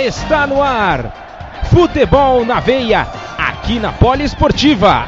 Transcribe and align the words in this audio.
está 0.00 0.46
no 0.46 0.62
ar. 0.62 1.64
Futebol 1.70 2.44
na 2.44 2.60
veia, 2.60 3.06
aqui 3.38 3.78
na 3.78 3.92
Poliesportiva. 3.92 5.06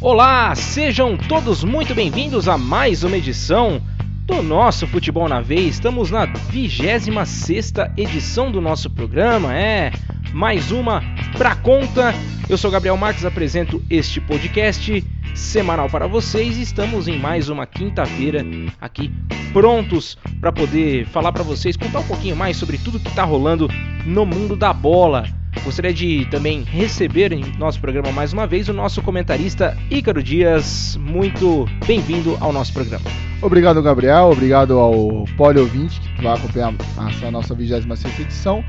Olá, 0.00 0.54
sejam 0.54 1.16
todos 1.16 1.62
muito 1.62 1.94
bem-vindos 1.94 2.48
a 2.48 2.56
mais 2.56 3.04
uma 3.04 3.16
edição 3.16 3.80
do 4.24 4.42
nosso 4.42 4.86
Futebol 4.86 5.28
na 5.28 5.40
Veia. 5.40 5.68
Estamos 5.68 6.10
na 6.10 6.26
26 6.26 7.72
edição 7.96 8.50
do 8.50 8.60
nosso 8.60 8.90
programa, 8.90 9.54
é 9.54 9.92
mais 10.32 10.70
uma 10.70 11.02
pra 11.38 11.54
conta. 11.54 12.12
Eu 12.48 12.58
sou 12.58 12.68
Gabriel 12.68 12.96
Marques, 12.96 13.24
apresento 13.24 13.80
este 13.88 14.20
podcast 14.20 15.04
semanal 15.36 15.88
para 15.88 16.08
vocês 16.08 16.58
e 16.58 16.62
estamos 16.62 17.06
em 17.06 17.16
mais 17.16 17.48
uma 17.48 17.64
quinta-feira 17.64 18.44
aqui 18.80 19.12
prontos 19.52 20.18
para 20.40 20.50
poder 20.50 21.06
falar 21.06 21.32
para 21.32 21.44
vocês, 21.44 21.76
contar 21.76 22.00
um 22.00 22.06
pouquinho 22.06 22.34
mais 22.34 22.56
sobre 22.56 22.76
tudo 22.76 22.98
que 22.98 23.08
está 23.08 23.22
rolando 23.22 23.68
no 24.04 24.26
mundo 24.26 24.56
da 24.56 24.72
bola. 24.72 25.26
Gostaria 25.64 25.94
de 25.94 26.26
também 26.26 26.62
receber 26.62 27.32
em 27.32 27.44
nosso 27.56 27.80
programa 27.80 28.10
mais 28.10 28.32
uma 28.32 28.46
vez 28.46 28.68
o 28.68 28.72
nosso 28.72 29.00
comentarista 29.00 29.78
Ícaro 29.88 30.22
Dias. 30.22 30.96
Muito 31.00 31.66
bem-vindo 31.86 32.36
ao 32.40 32.52
nosso 32.52 32.72
programa. 32.72 33.27
Obrigado, 33.40 33.80
Gabriel. 33.80 34.30
Obrigado 34.32 34.78
ao 34.78 35.24
Poli 35.36 35.60
Ouvinte 35.60 36.00
que 36.00 36.24
vai 36.24 36.36
acompanhar 36.36 36.74
essa 37.08 37.30
nossa 37.30 37.54
26 37.54 38.20
edição. 38.20 38.64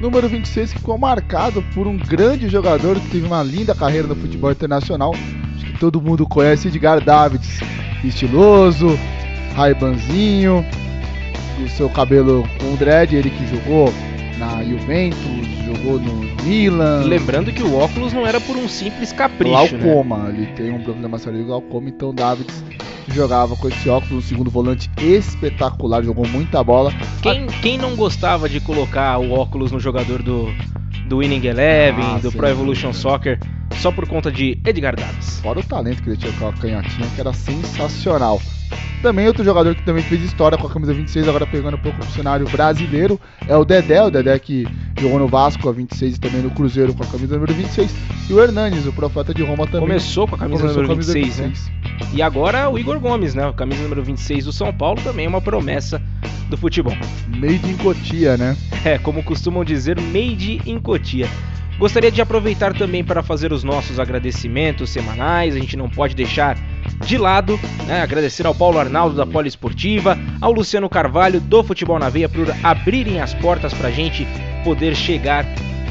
Número 0.00 0.28
26 0.28 0.74
ficou 0.74 0.98
marcado 0.98 1.62
por 1.74 1.86
um 1.86 1.96
grande 1.96 2.48
jogador 2.48 3.00
que 3.00 3.08
teve 3.08 3.26
uma 3.26 3.42
linda 3.42 3.74
carreira 3.74 4.06
no 4.06 4.14
futebol 4.14 4.52
internacional. 4.52 5.14
Acho 5.56 5.64
que 5.64 5.78
todo 5.78 6.00
mundo 6.00 6.26
conhece 6.26 6.68
Edgar 6.68 7.02
Davids. 7.02 7.60
Estiloso, 8.04 8.98
raibanzinho, 9.54 10.64
o 11.62 11.68
seu 11.68 11.88
cabelo 11.88 12.46
com 12.58 12.74
dread, 12.76 13.14
ele 13.14 13.30
que 13.30 13.46
jogou 13.46 13.92
na 14.38 14.62
Juventus, 14.64 15.20
jogou 15.66 15.98
no 15.98 16.42
Milan. 16.42 17.04
Lembrando 17.04 17.52
que 17.52 17.62
o 17.62 17.76
óculos 17.76 18.12
não 18.12 18.26
era 18.26 18.40
por 18.40 18.56
um 18.56 18.68
simples 18.68 19.12
capricho. 19.12 19.76
Glaucoma, 19.76 20.18
né? 20.24 20.34
ele 20.34 20.46
tem 20.52 20.70
um 20.70 20.82
problema 20.82 21.18
sério 21.18 21.38
de 21.38 21.44
glaucoma, 21.44 21.90
então 21.90 22.14
Davids 22.14 22.62
jogava 23.08 23.56
com 23.56 23.68
esse 23.68 23.88
óculos, 23.88 24.24
um 24.24 24.28
segundo 24.28 24.50
volante 24.50 24.90
espetacular, 24.98 26.02
jogou 26.02 26.26
muita 26.26 26.62
bola. 26.62 26.92
Quem, 27.22 27.46
quem 27.62 27.78
não 27.78 27.96
gostava 27.96 28.48
de 28.48 28.60
colocar 28.60 29.18
o 29.18 29.32
óculos 29.32 29.72
no 29.72 29.80
jogador 29.80 30.22
do, 30.22 30.46
do 31.06 31.18
Winning 31.18 31.46
Eleven, 31.46 32.04
ah, 32.04 32.18
do 32.18 32.30
sim. 32.30 32.36
Pro 32.36 32.48
Evolution 32.48 32.92
Soccer, 32.92 33.38
só 33.76 33.90
por 33.90 34.06
conta 34.06 34.30
de 34.30 34.58
Edgar 34.64 34.96
Davids? 34.96 35.40
Fora 35.40 35.60
o 35.60 35.62
talento 35.62 36.02
que 36.02 36.10
ele 36.10 36.16
tinha 36.16 36.32
com 36.34 36.48
a 36.48 36.52
canhotinha, 36.52 37.08
que 37.14 37.20
era 37.20 37.32
sensacional. 37.32 38.40
Também 39.02 39.26
outro 39.26 39.42
jogador 39.42 39.74
que 39.74 39.82
também 39.82 40.02
fez 40.02 40.22
história 40.22 40.58
com 40.58 40.66
a 40.66 40.70
camisa 40.70 40.92
26, 40.92 41.26
agora 41.26 41.46
pegando 41.46 41.76
um 41.76 41.80
pouco 41.80 41.98
pro 41.98 42.10
cenário 42.10 42.46
brasileiro, 42.48 43.18
é 43.48 43.56
o 43.56 43.64
Dedé, 43.64 44.02
o 44.02 44.10
Dedé 44.10 44.38
que 44.38 44.66
jogou 45.00 45.18
no 45.18 45.26
Vasco 45.26 45.68
a 45.68 45.72
26 45.72 46.16
e 46.16 46.20
também 46.20 46.42
no 46.42 46.50
Cruzeiro 46.50 46.92
com 46.92 47.02
a 47.02 47.06
camisa 47.06 47.34
número 47.34 47.54
26. 47.54 47.94
E 48.28 48.34
o 48.34 48.40
Hernanes, 48.40 48.86
o 48.86 48.92
profeta 48.92 49.32
de 49.32 49.42
Roma 49.42 49.66
também. 49.66 49.80
Começou 49.80 50.28
com 50.28 50.34
a 50.34 50.38
camisa 50.38 50.66
número 50.66 50.96
26, 50.96 51.38
26, 51.38 51.66
né? 51.66 51.80
E 52.12 52.20
agora 52.20 52.68
o 52.68 52.78
Igor 52.78 53.00
Gomes, 53.00 53.34
né? 53.34 53.48
A 53.48 53.52
camisa 53.54 53.82
número 53.82 54.02
26 54.02 54.44
do 54.44 54.52
São 54.52 54.72
Paulo 54.72 55.00
também 55.02 55.24
é 55.24 55.28
uma 55.28 55.40
promessa 55.40 56.00
do 56.50 56.56
futebol. 56.58 56.94
Made 57.28 57.70
in 57.70 57.76
Cotia, 57.78 58.36
né? 58.36 58.54
É, 58.84 58.98
como 58.98 59.22
costumam 59.22 59.64
dizer, 59.64 59.98
made 59.98 60.60
in 60.66 60.78
Cotia. 60.78 61.28
Gostaria 61.80 62.12
de 62.12 62.20
aproveitar 62.20 62.74
também 62.74 63.02
para 63.02 63.22
fazer 63.22 63.54
os 63.54 63.64
nossos 63.64 63.98
agradecimentos 63.98 64.90
semanais, 64.90 65.56
a 65.56 65.58
gente 65.58 65.78
não 65.78 65.88
pode 65.88 66.14
deixar 66.14 66.58
de 67.06 67.16
lado, 67.16 67.58
né? 67.86 68.02
agradecer 68.02 68.46
ao 68.46 68.54
Paulo 68.54 68.78
Arnaldo 68.78 69.16
da 69.16 69.24
Poliesportiva, 69.24 70.18
ao 70.42 70.52
Luciano 70.52 70.90
Carvalho 70.90 71.40
do 71.40 71.64
Futebol 71.64 71.98
na 71.98 72.10
Veia 72.10 72.28
por 72.28 72.54
abrirem 72.62 73.22
as 73.22 73.32
portas 73.32 73.72
para 73.72 73.88
a 73.88 73.90
gente 73.90 74.28
poder 74.62 74.94
chegar 74.94 75.46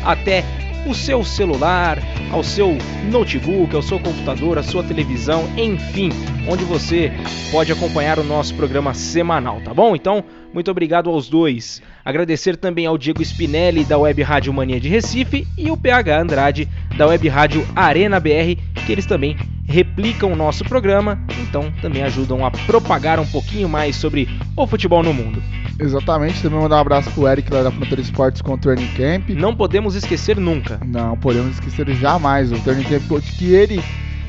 até 0.05 0.45
o 0.85 0.93
seu 0.93 1.23
celular, 1.23 1.97
ao 2.31 2.43
seu 2.43 2.77
notebook, 3.11 3.75
ao 3.75 3.81
seu 3.81 3.99
computador, 3.99 4.59
à 4.59 4.63
sua 4.63 4.83
televisão, 4.83 5.49
enfim, 5.57 6.09
onde 6.47 6.63
você 6.65 7.11
pode 7.51 7.71
acompanhar 7.71 8.19
o 8.19 8.23
nosso 8.23 8.53
programa 8.53 8.93
semanal, 8.93 9.59
tá 9.61 9.73
bom? 9.73 9.95
Então, 9.95 10.23
muito 10.53 10.71
obrigado 10.71 11.09
aos 11.09 11.29
dois. 11.29 11.81
Agradecer 12.03 12.57
também 12.57 12.85
ao 12.85 12.97
Diego 12.97 13.21
Spinelli 13.21 13.83
da 13.83 13.97
Web 13.97 14.21
Rádio 14.23 14.53
Mania 14.53 14.79
de 14.79 14.89
Recife 14.89 15.47
e 15.57 15.69
o 15.69 15.77
PH 15.77 16.21
Andrade 16.21 16.67
da 16.97 17.07
Web 17.07 17.27
Rádio 17.27 17.67
Arena 17.75 18.19
BR, 18.19 18.55
que 18.85 18.91
eles 18.91 19.05
também 19.05 19.37
replicam 19.65 20.33
o 20.33 20.35
nosso 20.35 20.65
programa, 20.65 21.19
então 21.43 21.71
também 21.79 22.01
ajudam 22.01 22.43
a 22.43 22.49
propagar 22.49 23.19
um 23.19 23.27
pouquinho 23.27 23.69
mais 23.69 23.95
sobre 23.95 24.27
o 24.57 24.65
futebol 24.65 25.03
no 25.03 25.13
mundo. 25.13 25.41
Exatamente, 25.79 26.41
também 26.41 26.59
mandar 26.59 26.77
um 26.77 26.81
abraço 26.81 27.11
pro 27.11 27.27
Eric 27.27 27.53
lá 27.53 27.63
da 27.63 27.71
Fronteira 27.71 28.01
Esportes 28.01 28.41
com 28.41 28.53
o 28.53 28.57
Turning 28.57 28.89
Camp. 28.97 29.29
Não 29.29 29.55
podemos 29.55 29.95
esquecer 29.95 30.37
nunca. 30.37 30.79
Não 30.85 31.15
podemos 31.15 31.53
esquecer 31.53 31.87
jamais 31.95 32.51
o 32.51 32.59
Turning 32.59 32.83
Camp, 32.83 33.03
que 33.37 33.53
ele 33.53 33.81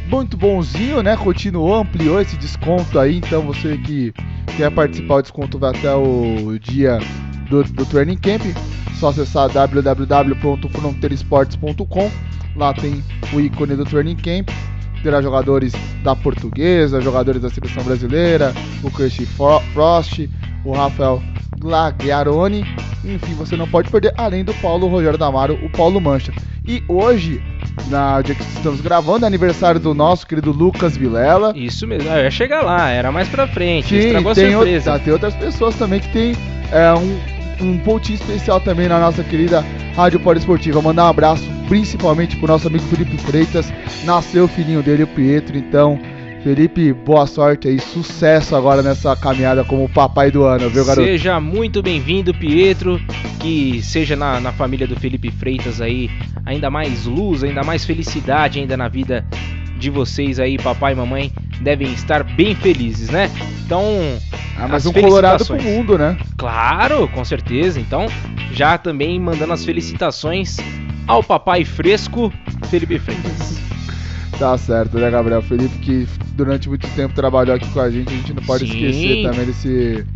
muito 0.08 0.36
bonzinho, 0.36 1.02
né? 1.02 1.16
Continuou, 1.16 1.76
ampliou 1.76 2.20
esse 2.20 2.36
desconto 2.36 2.98
aí. 2.98 3.18
Então 3.18 3.42
você 3.42 3.78
que 3.78 4.12
quer 4.56 4.70
participar, 4.70 5.16
o 5.16 5.22
desconto 5.22 5.58
vai 5.58 5.70
até 5.70 5.92
o 5.94 6.58
dia 6.58 6.98
do, 7.48 7.64
do 7.64 7.86
Training 7.86 8.16
Camp. 8.16 8.42
Só 8.94 9.08
acessar 9.08 9.50
www.fronteiresportes.com. 9.50 12.10
Lá 12.56 12.74
tem 12.74 13.02
o 13.32 13.40
ícone 13.40 13.76
do 13.76 13.84
Training 13.84 14.16
Camp. 14.16 14.50
Terá 15.02 15.22
jogadores 15.22 15.72
da 16.02 16.14
portuguesa, 16.14 17.00
jogadores 17.00 17.40
da 17.40 17.48
seleção 17.48 17.82
brasileira, 17.82 18.52
o 18.82 18.90
Christian 18.90 19.24
Frost, 19.72 20.28
o 20.62 20.72
Rafael 20.72 21.22
Glagliaroni. 21.60 22.64
Enfim, 23.04 23.34
você 23.34 23.56
não 23.56 23.68
pode 23.68 23.90
perder, 23.90 24.14
além 24.16 24.42
do 24.42 24.54
Paulo 24.54 24.88
Rogério 24.88 25.18
Damaro, 25.18 25.58
o 25.62 25.70
Paulo 25.70 26.00
Mancha. 26.00 26.32
E 26.66 26.82
hoje, 26.88 27.42
na 27.88 28.20
dia 28.22 28.34
que 28.34 28.42
estamos 28.42 28.80
gravando, 28.80 29.24
é 29.24 29.28
aniversário 29.28 29.80
do 29.80 29.94
nosso 29.94 30.26
querido 30.26 30.50
Lucas 30.52 30.96
Vilela. 30.96 31.52
Isso 31.54 31.86
mesmo, 31.86 32.08
eu 32.08 32.24
ia 32.24 32.30
chegar 32.30 32.62
lá, 32.62 32.88
era 32.88 33.12
mais 33.12 33.28
pra 33.28 33.46
frente, 33.46 33.88
Sim, 33.88 33.96
estragou 33.96 34.34
tem 34.34 34.52
surpresa. 34.52 34.92
Outra, 34.92 35.04
tem 35.04 35.12
outras 35.12 35.34
pessoas 35.34 35.74
também 35.76 36.00
que 36.00 36.08
tem 36.08 36.36
é, 36.72 36.92
um, 36.94 37.66
um 37.66 37.78
pontinho 37.78 38.16
especial 38.16 38.60
também 38.60 38.88
na 38.88 38.98
nossa 38.98 39.22
querida 39.22 39.64
Rádio 39.96 40.20
Poliesportiva. 40.20 40.80
Mandar 40.80 41.04
um 41.04 41.08
abraço 41.08 41.44
principalmente 41.68 42.36
pro 42.36 42.48
nosso 42.48 42.68
amigo 42.68 42.84
Felipe 42.84 43.16
Freitas. 43.18 43.72
Nasceu 44.04 44.44
o 44.44 44.48
filhinho 44.48 44.82
dele, 44.82 45.04
o 45.04 45.08
Pietro, 45.08 45.56
então 45.56 45.98
Felipe, 46.42 46.92
boa 46.92 47.26
sorte 47.26 47.68
aí, 47.68 47.78
sucesso 47.78 48.56
agora 48.56 48.82
nessa 48.82 49.14
caminhada 49.14 49.62
como 49.62 49.86
papai 49.88 50.30
do 50.30 50.44
ano, 50.44 50.70
viu, 50.70 50.84
garoto? 50.86 51.06
Seja 51.06 51.38
muito 51.38 51.82
bem-vindo, 51.82 52.32
Pietro, 52.32 52.98
que 53.38 53.82
seja 53.82 54.16
na, 54.16 54.40
na 54.40 54.50
família 54.50 54.86
do 54.86 54.98
Felipe 54.98 55.30
Freitas 55.30 55.82
aí 55.82 56.10
ainda 56.46 56.70
mais 56.70 57.04
luz, 57.04 57.44
ainda 57.44 57.62
mais 57.62 57.84
felicidade 57.84 58.58
ainda 58.58 58.74
na 58.74 58.88
vida 58.88 59.24
de 59.78 59.90
vocês 59.90 60.40
aí, 60.40 60.56
papai 60.56 60.92
e 60.92 60.96
mamãe, 60.96 61.32
devem 61.60 61.92
estar 61.92 62.24
bem 62.24 62.54
felizes, 62.54 63.10
né? 63.10 63.30
Então, 63.64 63.84
ah, 64.56 64.66
mas 64.66 64.86
um 64.86 64.92
colorado 64.92 65.44
pro 65.44 65.62
mundo, 65.62 65.98
né? 65.98 66.16
Claro, 66.38 67.06
com 67.08 67.24
certeza. 67.24 67.78
Então, 67.78 68.06
já 68.52 68.78
também 68.78 69.20
mandando 69.20 69.52
as 69.52 69.64
felicitações 69.64 70.56
ao 71.06 71.22
papai 71.22 71.64
fresco, 71.64 72.32
Felipe 72.70 72.98
Freitas. 72.98 73.69
Tá 74.40 74.56
certo, 74.56 74.98
né, 74.98 75.10
Gabriel? 75.10 75.42
Felipe 75.42 75.76
que 75.80 76.08
durante 76.34 76.66
muito 76.66 76.88
tempo 76.96 77.14
trabalhou 77.14 77.54
aqui 77.54 77.68
com 77.74 77.80
a 77.80 77.90
gente, 77.90 78.08
a 78.08 78.16
gente 78.16 78.32
não 78.32 78.42
pode 78.42 78.66
Sim. 78.66 78.72
esquecer 78.72 79.22
também 79.22 79.44
desse 79.44 80.06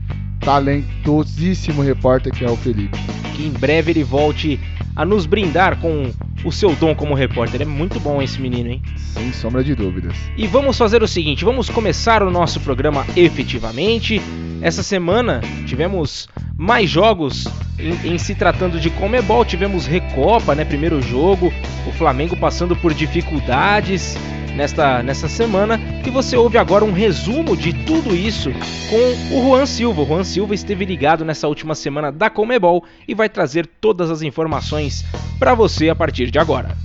talentosíssimo 0.41 1.83
repórter 1.83 2.33
que 2.33 2.43
é 2.43 2.51
o 2.51 2.57
Felipe. 2.57 2.99
Que 3.37 3.47
em 3.47 3.51
breve 3.51 3.91
ele 3.91 4.03
volte 4.03 4.59
a 4.97 5.05
nos 5.05 5.27
brindar 5.27 5.79
com 5.81 6.11
o 6.45 6.53
seu 6.53 6.75
dom 6.75 6.95
como 6.95 7.15
repórter. 7.15 7.63
É 7.63 7.65
muito 7.65 7.99
bom 7.99 8.23
esse 8.23 8.41
menino, 8.41 8.71
hein? 8.71 8.83
Sem 8.97 9.33
sombra 9.33 9.65
de 9.65 9.75
dúvidas. 9.75 10.17
E 10.37 10.47
vamos 10.47 10.77
fazer 10.77 11.03
o 11.03 11.09
seguinte: 11.09 11.45
vamos 11.45 11.69
começar 11.69 12.23
o 12.23 12.31
nosso 12.31 12.61
programa 12.61 13.05
efetivamente. 13.17 14.21
Essa 14.61 14.83
semana 14.83 15.41
tivemos 15.67 16.29
mais 16.57 16.89
jogos 16.89 17.47
em, 17.79 18.15
em, 18.15 18.19
se 18.19 18.35
tratando 18.35 18.79
de 18.79 18.91
Comebol. 18.91 19.45
Tivemos 19.45 19.87
Recopa, 19.87 20.55
né? 20.55 20.65
Primeiro 20.65 21.03
jogo, 21.03 21.53
o 21.87 21.93
Flamengo 21.93 22.37
passando 22.37 22.77
por 22.77 22.95
dificuldades 22.95 24.17
nesta, 24.55 25.03
nessa 25.03 25.29
semana. 25.29 25.79
E 26.05 26.11
você 26.11 26.37
ouve 26.37 26.59
agora 26.59 26.85
um 26.85 26.93
resumo 26.93 27.57
de 27.57 27.73
tudo 27.85 28.15
isso 28.15 28.51
com 28.89 29.37
o 29.37 29.43
Juan 29.49 29.67
Silva. 29.67 30.03
O 30.03 30.07
Juan 30.07 30.25
Silva 30.25 30.55
esteve 30.55 30.85
ligado 30.85 31.25
nessa 31.25 31.49
última 31.49 31.75
semana 31.75 32.11
da 32.11 32.31
Comebol 32.31 32.85
e 33.07 33.15
vai 33.15 33.29
trazer 33.29 33.67
todas 33.67 34.11
as 34.11 34.23
informações 34.23 35.05
para 35.39 35.55
você 35.55 35.89
a 35.89 35.95
partir 35.95 36.31
de 36.31 36.39
agora. 36.39 36.77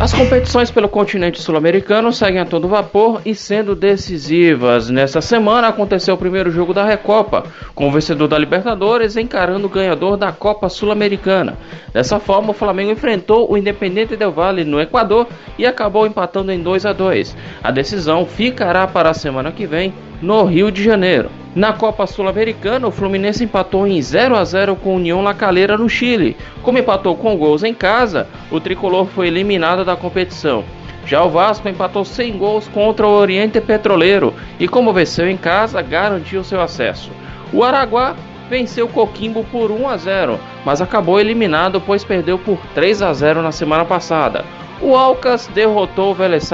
As 0.00 0.14
competições 0.14 0.70
pelo 0.70 0.88
continente 0.88 1.42
sul-americano 1.42 2.12
seguem 2.12 2.40
a 2.40 2.44
todo 2.44 2.68
vapor 2.68 3.20
e 3.26 3.34
sendo 3.34 3.74
decisivas. 3.74 4.88
Nesta 4.88 5.20
semana 5.20 5.66
aconteceu 5.66 6.14
o 6.14 6.18
primeiro 6.18 6.52
jogo 6.52 6.72
da 6.72 6.84
Recopa, 6.84 7.46
com 7.74 7.88
o 7.88 7.90
vencedor 7.90 8.28
da 8.28 8.38
Libertadores 8.38 9.16
encarando 9.16 9.66
o 9.66 9.68
ganhador 9.68 10.16
da 10.16 10.30
Copa 10.30 10.68
Sul-Americana. 10.68 11.58
Dessa 11.92 12.20
forma, 12.20 12.50
o 12.50 12.54
Flamengo 12.54 12.92
enfrentou 12.92 13.50
o 13.50 13.58
Independente 13.58 14.16
Del 14.16 14.30
Valle 14.30 14.62
no 14.62 14.80
Equador 14.80 15.26
e 15.58 15.66
acabou 15.66 16.06
empatando 16.06 16.52
em 16.52 16.62
2 16.62 16.86
a 16.86 16.92
2. 16.92 17.36
A 17.60 17.72
decisão 17.72 18.24
ficará 18.24 18.86
para 18.86 19.10
a 19.10 19.14
semana 19.14 19.50
que 19.50 19.66
vem 19.66 19.92
no 20.20 20.44
Rio 20.44 20.70
de 20.70 20.82
Janeiro. 20.82 21.30
Na 21.54 21.72
Copa 21.72 22.06
Sul-Americana, 22.06 22.86
o 22.86 22.90
Fluminense 22.90 23.44
empatou 23.44 23.86
em 23.86 24.00
0 24.00 24.36
a 24.36 24.44
0 24.44 24.76
com 24.76 24.90
o 24.90 24.96
União 24.96 25.22
La 25.22 25.34
Calera 25.34 25.76
no 25.76 25.88
Chile. 25.88 26.36
Como 26.62 26.78
empatou 26.78 27.16
com 27.16 27.36
gols 27.36 27.64
em 27.64 27.74
casa, 27.74 28.28
o 28.50 28.60
tricolor 28.60 29.06
foi 29.06 29.28
eliminado 29.28 29.84
da 29.84 29.96
competição. 29.96 30.64
Já 31.06 31.24
o 31.24 31.30
Vasco 31.30 31.68
empatou 31.68 32.04
sem 32.04 32.36
gols 32.36 32.68
contra 32.68 33.06
o 33.06 33.10
Oriente 33.10 33.60
Petroleiro 33.60 34.34
e, 34.60 34.68
como 34.68 34.92
venceu 34.92 35.28
em 35.28 35.36
casa, 35.36 35.80
garantiu 35.80 36.44
seu 36.44 36.60
acesso. 36.60 37.10
O 37.52 37.64
Araguá 37.64 38.14
venceu 38.50 38.86
o 38.86 38.90
Coquimbo 38.90 39.42
por 39.44 39.70
1 39.70 39.88
a 39.88 39.96
0, 39.96 40.38
mas 40.64 40.82
acabou 40.82 41.18
eliminado 41.18 41.80
pois 41.80 42.04
perdeu 42.04 42.38
por 42.38 42.58
3 42.74 43.02
a 43.02 43.12
0 43.12 43.42
na 43.42 43.52
semana 43.52 43.84
passada. 43.84 44.44
O 44.80 44.94
Alcas 44.94 45.48
derrotou 45.54 46.10
o 46.10 46.14
Vélez 46.14 46.48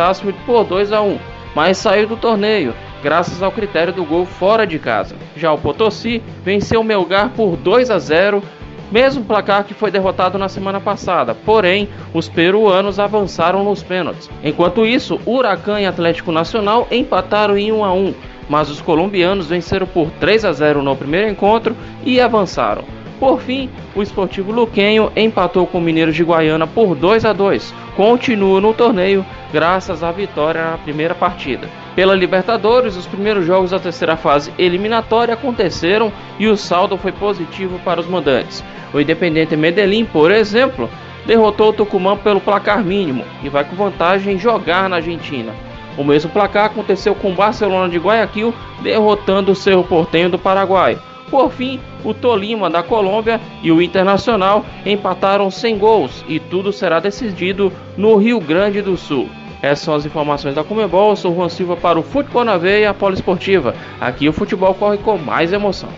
por 0.46 0.64
2 0.64 0.92
a 0.92 1.02
1, 1.02 1.18
mas 1.54 1.78
saiu 1.78 2.06
do 2.06 2.16
torneio 2.16 2.72
graças 3.04 3.42
ao 3.42 3.52
critério 3.52 3.92
do 3.92 4.02
gol 4.02 4.24
fora 4.24 4.66
de 4.66 4.78
casa. 4.78 5.14
Já 5.36 5.52
o 5.52 5.58
Potosí 5.58 6.22
venceu 6.42 6.80
o 6.80 6.84
Melgar 6.84 7.28
por 7.36 7.54
2 7.54 7.90
a 7.90 7.98
0, 7.98 8.42
mesmo 8.90 9.22
placar 9.22 9.64
que 9.64 9.74
foi 9.74 9.90
derrotado 9.90 10.38
na 10.38 10.48
semana 10.48 10.80
passada. 10.80 11.34
Porém, 11.34 11.86
os 12.14 12.30
peruanos 12.30 12.98
avançaram 12.98 13.62
nos 13.62 13.82
pênaltis. 13.82 14.30
Enquanto 14.42 14.86
isso, 14.86 15.20
Huracan 15.26 15.82
e 15.82 15.86
Atlético 15.86 16.32
Nacional 16.32 16.88
empataram 16.90 17.58
em 17.58 17.70
1 17.70 17.84
a 17.84 17.92
1, 17.92 18.14
mas 18.48 18.70
os 18.70 18.80
colombianos 18.80 19.48
venceram 19.48 19.86
por 19.86 20.10
3 20.12 20.46
a 20.46 20.52
0 20.54 20.82
no 20.82 20.96
primeiro 20.96 21.28
encontro 21.28 21.76
e 22.06 22.18
avançaram. 22.18 22.84
Por 23.20 23.38
fim, 23.38 23.68
o 23.94 24.02
Esportivo 24.02 24.50
Luquenho 24.50 25.12
empatou 25.14 25.66
com 25.66 25.76
o 25.76 25.80
Mineiro 25.80 26.12
de 26.12 26.24
Guaiana 26.24 26.66
por 26.66 26.94
2 26.94 27.26
a 27.26 27.34
2. 27.34 27.74
Continua 27.96 28.60
no 28.60 28.74
torneio 28.74 29.24
graças 29.52 30.02
à 30.02 30.10
vitória 30.10 30.72
na 30.72 30.78
primeira 30.78 31.14
partida. 31.14 31.68
Pela 31.94 32.14
Libertadores, 32.14 32.96
os 32.96 33.06
primeiros 33.06 33.46
jogos 33.46 33.70
da 33.70 33.78
terceira 33.78 34.16
fase 34.16 34.52
eliminatória 34.58 35.34
aconteceram 35.34 36.12
e 36.38 36.48
o 36.48 36.56
saldo 36.56 36.96
foi 36.96 37.12
positivo 37.12 37.78
para 37.84 38.00
os 38.00 38.08
mandantes. 38.08 38.64
O 38.92 39.00
Independente 39.00 39.56
Medellín, 39.56 40.04
por 40.04 40.32
exemplo, 40.32 40.90
derrotou 41.24 41.70
o 41.70 41.72
Tucumã 41.72 42.16
pelo 42.16 42.40
placar 42.40 42.82
mínimo 42.82 43.24
e 43.44 43.48
vai 43.48 43.64
com 43.64 43.76
vantagem 43.76 44.38
jogar 44.38 44.88
na 44.88 44.96
Argentina. 44.96 45.52
O 45.96 46.02
mesmo 46.02 46.30
placar 46.30 46.64
aconteceu 46.64 47.14
com 47.14 47.30
o 47.30 47.34
Barcelona 47.34 47.88
de 47.88 47.98
Guayaquil, 47.98 48.52
derrotando 48.82 49.52
o 49.52 49.56
Cerro 49.56 49.84
Portenho 49.84 50.28
do 50.28 50.38
Paraguai. 50.38 50.98
Por 51.30 51.50
fim, 51.50 51.80
o 52.04 52.12
Tolima 52.12 52.68
da 52.68 52.82
Colômbia 52.82 53.40
e 53.62 53.72
o 53.72 53.80
Internacional 53.80 54.64
empataram 54.84 55.50
sem 55.50 55.78
gols 55.78 56.24
e 56.28 56.38
tudo 56.38 56.72
será 56.72 57.00
decidido 57.00 57.72
no 57.96 58.16
Rio 58.16 58.40
Grande 58.40 58.82
do 58.82 58.96
Sul. 58.96 59.28
Essas 59.64 59.80
são 59.80 59.94
as 59.94 60.04
informações 60.04 60.54
da 60.54 60.62
Comebol. 60.62 61.10
Eu 61.10 61.16
sou 61.16 61.34
Juan 61.34 61.48
Silva 61.48 61.74
para 61.74 61.98
o 61.98 62.02
Futebol 62.02 62.44
na 62.44 62.58
Veia 62.58 62.92
Poliesportiva. 62.92 63.74
Aqui 63.98 64.28
o 64.28 64.32
futebol 64.32 64.74
corre 64.74 64.98
com 64.98 65.16
mais 65.16 65.54
emoção. 65.54 65.88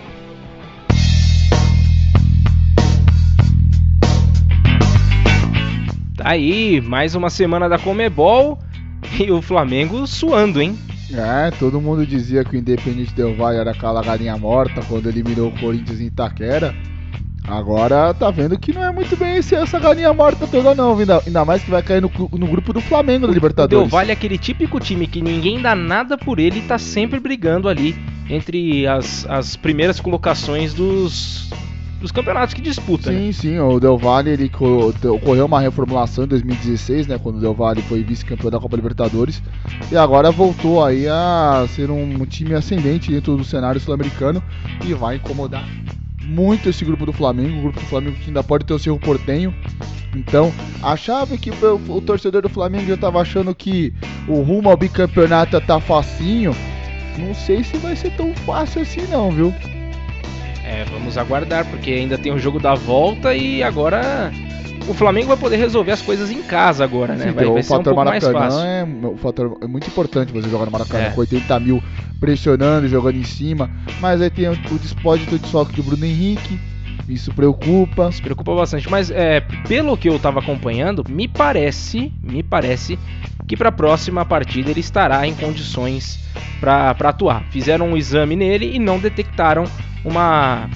Tá 6.17 6.31
aí, 6.31 6.81
mais 6.81 7.17
uma 7.17 7.29
semana 7.29 7.69
da 7.69 7.77
Comebol 7.77 8.59
e 9.19 9.31
o 9.33 9.43
Flamengo 9.43 10.07
suando, 10.07 10.63
hein? 10.63 10.79
É, 11.13 11.51
todo 11.53 11.81
mundo 11.81 12.07
dizia 12.07 12.45
que 12.45 12.57
o 12.57 12.59
Independente 12.59 13.15
Del 13.15 13.37
Valle 13.37 13.59
era 13.59 13.71
aquela 13.71 14.03
galinha 14.03 14.37
morta 14.37 14.83
quando 14.89 15.09
eliminou 15.09 15.49
o 15.49 15.61
Corinthians 15.61 16.01
em 16.01 16.07
Itaquera. 16.07 16.75
Agora 17.47 18.13
tá 18.13 18.29
vendo 18.29 18.59
que 18.59 18.73
não 18.73 18.83
é 18.83 18.91
muito 18.91 19.17
bem 19.17 19.37
esse, 19.37 19.55
essa 19.55 19.79
galinha 19.79 20.13
morta 20.13 20.49
toda, 20.49 20.75
não. 20.75 20.99
Ainda, 20.99 21.23
ainda 21.25 21.45
mais 21.45 21.63
que 21.63 21.71
vai 21.71 21.81
cair 21.81 22.03
no, 22.03 22.11
no 22.33 22.47
grupo 22.49 22.73
do 22.73 22.81
Flamengo 22.81 23.27
da 23.29 23.33
Libertadores. 23.33 23.87
O 23.87 23.89
Del 23.89 23.89
Valle 23.89 24.11
é 24.11 24.15
aquele 24.15 24.37
típico 24.37 24.81
time 24.81 25.07
que 25.07 25.23
ninguém 25.23 25.63
dá 25.63 25.75
nada 25.75 26.19
por 26.19 26.41
ele 26.41 26.59
e 26.59 26.63
tá 26.63 26.77
sempre 26.77 27.21
brigando 27.21 27.69
ali 27.69 27.95
entre 28.29 28.85
as, 28.89 29.25
as 29.29 29.55
primeiras 29.55 30.01
colocações 30.01 30.75
dos, 30.75 31.49
dos 32.01 32.13
campeonatos 32.13 32.55
que 32.55 32.61
disputa. 32.61 33.11
Sim, 33.11 33.27
né? 33.27 33.33
sim. 33.33 33.59
O 33.59 33.81
Del 33.81 33.97
Valle 33.99 34.31
ele 34.31 34.51
ocorreu 35.11 35.47
uma 35.47 35.61
reformulação 35.61 36.25
em 36.25 36.29
2016, 36.29 37.07
né? 37.07 37.19
Quando 37.19 37.37
o 37.37 37.41
Del 37.41 37.55
Valle 37.55 37.83
foi 37.83 38.03
vice-campeão 38.03 38.51
da 38.51 38.61
Copa 38.61 38.77
Libertadores. 38.77 39.43
E 39.91 39.97
agora 39.97 40.31
voltou 40.31 40.85
aí 40.85 41.09
a 41.09 41.67
ser 41.71 41.91
um 41.91 42.25
time 42.27 42.55
ascendente 42.55 43.11
dentro 43.11 43.37
do 43.37 43.45
cenário 43.45 43.81
sul-americano 43.81 44.43
e 44.85 44.95
vai 44.95 45.17
incomodar 45.17 45.65
muito 46.27 46.69
esse 46.69 46.85
grupo 46.85 47.07
do 47.07 47.13
Flamengo, 47.13 47.59
o 47.59 47.63
grupo 47.63 47.81
do 47.81 47.87
Flamengo 47.87 48.17
que 48.17 48.29
ainda 48.29 48.43
pode 48.43 48.65
ter 48.65 48.75
o 48.75 48.79
seu 48.79 48.99
portenho. 48.99 49.55
Então, 50.15 50.53
achava 50.83 51.37
que 51.37 51.51
o, 51.51 51.97
o 51.97 52.01
torcedor 52.01 52.43
do 52.43 52.49
Flamengo 52.49 52.87
já 52.87 52.95
estava 52.95 53.21
achando 53.21 53.55
que 53.55 53.93
o 54.27 54.41
rumo 54.43 54.69
ao 54.69 54.77
bicampeonato 54.77 55.61
tá 55.61 55.79
facinho. 55.81 56.55
Não 57.19 57.35
sei 57.35 57.63
se 57.63 57.77
vai 57.79 57.95
ser 57.97 58.11
tão 58.17 58.35
fácil 58.35 58.83
assim 58.83 59.03
não, 59.09 59.31
viu? 59.31 59.55
É, 60.67 60.85
vamos 60.91 61.17
aguardar, 61.17 61.65
porque 61.67 61.93
ainda 61.93 62.19
tem 62.19 62.33
o 62.33 62.39
jogo 62.39 62.59
da 62.59 62.75
volta 62.75 63.33
e 63.35 63.63
agora 63.63 64.33
o 64.89 64.95
Flamengo 64.95 65.29
vai 65.29 65.37
poder 65.37 65.57
resolver 65.57 65.93
as 65.93 66.03
coisas 66.03 66.31
em 66.31 66.43
casa 66.43 66.83
agora, 66.83 67.15
né? 67.15 67.27
Sim, 67.27 67.33
vai, 67.33 67.45
o 67.45 67.53
vai 67.53 67.61
um 67.61 67.65
fator 67.65 67.95
pouco 67.95 68.05
mais 68.05 68.25
Maracanã 68.25 68.67
é 68.67 68.85
o 69.07 69.17
fator 69.17 69.59
é 69.61 69.67
muito 69.67 69.87
importante 69.87 70.33
você 70.33 70.49
jogar 70.49 70.65
no 70.67 70.73
Maracanã 70.73 71.05
É. 71.05 71.11
com 71.11 71.21
80 71.21 71.61
mil 71.61 71.83
pressionando, 72.19 72.89
jogando 72.89 73.17
em 73.17 73.25
cima. 73.25 73.71
Mas 74.01 74.21
aí 74.21 74.29
tem 74.31 74.49
o, 74.49 74.53
o 74.53 74.79
despódito 74.79 75.31
de 75.37 75.39
desfalque 75.39 75.75
do 75.75 75.83
Bruno 75.85 76.05
Henrique. 76.05 76.59
Isso 77.09 77.33
preocupa. 77.33 78.09
Isso 78.09 78.23
preocupa 78.23 78.55
bastante, 78.55 78.89
mas 78.91 79.11
é, 79.11 79.41
pelo 79.69 79.97
que 79.97 80.09
eu 80.09 80.19
tava 80.19 80.41
acompanhando, 80.41 81.05
me 81.09 81.29
parece, 81.29 82.13
me 82.23 82.43
parece 82.43 82.99
que 83.47 83.57
para 83.57 83.69
a 83.69 83.73
próxima 83.73 84.25
partida 84.25 84.71
ele 84.71 84.81
estará 84.81 85.27
em 85.27 85.35
condições 85.35 86.19
para 86.61 86.91
atuar. 86.91 87.45
Fizeram 87.51 87.91
um 87.91 87.97
exame 87.97 88.35
nele 88.35 88.75
e 88.75 88.79
não 88.79 88.99
detectaram 88.99 89.65
uma 90.05 90.69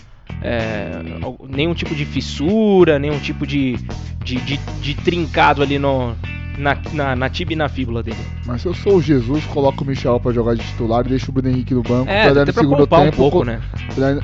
é, 0.43 1.03
nenhum 1.49 1.75
tipo 1.75 1.95
de 1.95 2.05
fissura, 2.05 2.99
nenhum 2.99 3.19
tipo 3.19 3.47
de, 3.47 3.77
de, 4.25 4.37
de, 4.37 4.57
de 4.57 4.95
trincado 4.95 5.63
ali 5.63 5.79
no, 5.79 6.17
na, 6.59 6.77
na, 6.93 7.17
na 7.17 7.29
tibia 7.29 7.55
e 7.55 7.59
na 7.59 7.69
fíbula 7.69 8.03
dele. 8.03 8.17
Mas 8.47 8.63
se 8.63 8.69
eu 8.69 8.75
sou 8.75 8.97
o 8.97 9.03
Jesus, 9.03 9.45
coloco 9.47 9.83
o 9.85 9.87
Michel 9.87 10.19
pra 10.21 10.33
jogar 10.33 10.55
de 10.55 10.63
titular 10.63 11.05
e 11.07 11.09
deixo 11.09 11.31
o 11.31 11.33
Bruno 11.35 11.49
Henrique 11.49 11.75
no 11.75 11.83
banco. 11.83 12.11
É, 12.11 12.31
pra 12.31 12.43
até 12.43 12.53
pra 12.53 12.63
segundo 12.63 12.79
poupar 12.79 13.01
um 13.01 13.05
tempo. 13.05 13.17
pouco, 13.17 13.39
co- 13.39 13.45
né? 13.45 13.61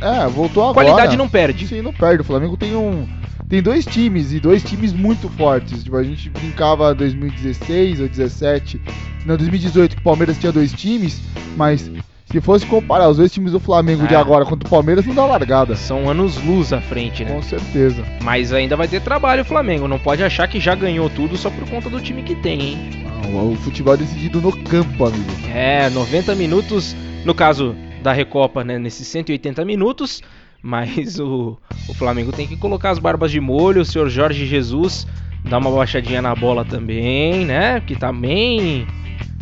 É, 0.01 0.27
voltou 0.29 0.63
agora. 0.69 0.87
Qualidade 0.87 1.17
não 1.17 1.29
perde. 1.29 1.67
Sim, 1.67 1.83
não 1.83 1.93
perde. 1.93 2.21
O 2.21 2.25
Flamengo 2.25 2.57
tem 2.57 2.75
um. 2.75 3.07
Tem 3.49 3.63
dois 3.63 3.85
times 3.87 4.33
e 4.33 4.41
dois 4.41 4.63
times 4.63 4.93
muito 4.93 5.29
fortes. 5.29 5.85
Tipo, 5.85 5.97
a 5.97 6.03
gente 6.03 6.29
brincava 6.31 6.93
2016 6.95 8.01
ou 8.01 8.09
17. 8.09 8.81
Não, 9.25 9.37
2018 9.37 9.95
que 9.95 10.01
o 10.01 10.05
Palmeiras 10.05 10.37
tinha 10.39 10.51
dois 10.53 10.73
times, 10.73 11.21
mas 11.57 11.89
se 12.27 12.41
fosse 12.41 12.67
comparar 12.67 13.09
os 13.09 13.17
dois 13.17 13.33
times 13.33 13.53
do 13.53 13.61
Flamengo 13.61 14.07
de 14.07 14.15
É. 14.15 14.17
agora 14.19 14.45
contra 14.45 14.67
o 14.67 14.71
Palmeiras, 14.71 15.07
não 15.07 15.15
dá 15.15 15.25
largada. 15.25 15.77
São 15.77 16.11
anos 16.11 16.37
luz 16.45 16.73
à 16.73 16.81
frente, 16.81 17.25
né? 17.25 17.33
Com 17.33 17.43
certeza. 17.43 18.05
Mas 18.23 18.53
ainda 18.53 18.77
vai 18.77 18.89
ter 18.89 19.01
trabalho 19.01 19.43
o 19.43 19.45
Flamengo. 19.45 19.87
Não 19.87 19.99
pode 19.99 20.23
achar 20.23 20.49
que 20.49 20.59
já 20.59 20.75
ganhou 20.75 21.09
tudo 21.09 21.37
só 21.37 21.49
por 21.51 21.69
conta 21.69 21.89
do 21.89 22.01
time 22.01 22.23
que 22.23 22.35
tem, 22.35 22.61
hein? 22.61 22.91
Não, 23.31 23.53
o 23.53 23.57
futebol 23.57 23.95
é 23.95 23.99
decidido 23.99 24.41
no 24.41 24.53
campo, 24.65 25.07
amigo. 25.07 25.25
É, 25.55 25.89
90 25.91 26.35
minutos, 26.35 26.97
no 27.25 27.35
caso 27.35 27.75
da 28.03 28.13
Recopa, 28.13 28.63
né, 28.63 28.79
nesses 28.79 29.07
180 29.09 29.65
minutos, 29.65 30.21
mas 30.63 31.19
o, 31.19 31.57
o 31.89 31.95
Flamengo 31.95 32.33
tem 32.33 32.47
que 32.47 32.57
colocar 32.57 32.91
as 32.91 32.99
barbas 32.99 33.31
de 33.31 33.41
molho, 33.41 33.83
o 33.83 33.85
senhor 33.85 34.09
Jorge 34.09 34.47
Jesus 34.47 35.07
dá 35.45 35.59
uma 35.59 35.71
baixadinha 35.71 36.21
na 36.21 36.35
bola 36.35 36.65
também, 36.65 37.45
né, 37.45 37.81
que 37.81 37.97
também... 37.97 38.87
O 38.96 38.96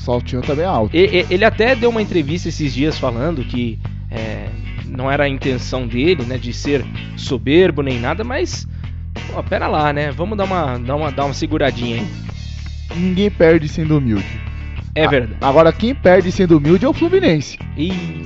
saltinho 0.04 0.42
também 0.42 0.64
é 0.64 0.68
alto. 0.68 0.94
E- 0.96 1.26
Ele 1.30 1.44
até 1.44 1.74
deu 1.74 1.90
uma 1.90 2.02
entrevista 2.02 2.48
esses 2.48 2.72
dias 2.74 2.98
falando 2.98 3.44
que 3.44 3.78
é, 4.10 4.48
não 4.86 5.10
era 5.10 5.24
a 5.24 5.28
intenção 5.28 5.86
dele, 5.86 6.24
né, 6.24 6.38
de 6.38 6.52
ser 6.52 6.84
soberbo 7.16 7.82
nem 7.82 7.98
nada, 7.98 8.22
mas... 8.22 8.66
Pô, 9.32 9.42
pera 9.42 9.68
lá, 9.68 9.92
né? 9.92 10.10
Vamos 10.10 10.36
dar 10.36 10.44
uma, 10.44 10.78
dar 10.78 10.96
uma, 10.96 11.10
dar 11.12 11.24
uma 11.24 11.34
seguradinha 11.34 11.96
aí. 12.00 12.06
Ninguém 12.96 13.30
perde 13.30 13.68
sendo 13.68 13.96
humilde. 13.98 14.24
É 14.96 15.08
verdade. 15.08 15.36
Agora, 15.40 15.72
quem 15.72 15.94
perde 15.94 16.30
sendo 16.30 16.56
humilde 16.58 16.84
é 16.84 16.88
o 16.88 16.92
Fluminense, 16.92 17.58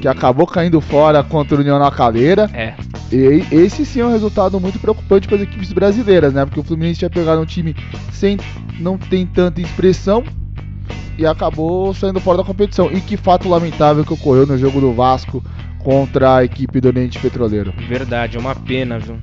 que 0.00 0.06
acabou 0.08 0.46
caindo 0.46 0.80
fora 0.80 1.22
contra 1.22 1.56
o 1.56 1.60
União 1.60 1.78
na 1.78 1.90
Caldeira. 1.90 2.50
É, 2.52 2.74
E 3.10 3.42
esse 3.50 3.86
sim 3.86 4.00
é 4.00 4.04
um 4.06 4.10
resultado 4.12 4.58
muito 4.60 4.78
preocupante 4.78 5.26
para 5.26 5.36
as 5.36 5.42
equipes 5.42 5.72
brasileiras, 5.72 6.32
né? 6.34 6.44
Porque 6.44 6.60
o 6.60 6.64
Fluminense 6.64 6.98
tinha 6.98 7.10
pegado 7.10 7.40
um 7.40 7.46
time 7.46 7.74
sem 8.12 8.36
não 8.78 8.98
tem 8.98 9.24
tanta 9.26 9.60
expressão 9.62 10.22
e 11.18 11.26
acabou 11.26 11.92
saindo 11.92 12.20
fora 12.20 12.38
da 12.38 12.44
competição. 12.44 12.90
E 12.92 13.00
que 13.00 13.16
fato 13.16 13.48
lamentável 13.48 14.04
que 14.04 14.12
ocorreu 14.12 14.46
no 14.46 14.56
jogo 14.56 14.80
do 14.80 14.92
Vasco 14.92 15.42
contra 15.78 16.36
a 16.36 16.44
equipe 16.44 16.80
do 16.80 16.88
Oriente 16.88 17.18
Petroleiro. 17.18 17.72
verdade, 17.88 18.36
é 18.36 18.40
uma 18.40 18.54
pena, 18.54 18.98
viu? 18.98 19.16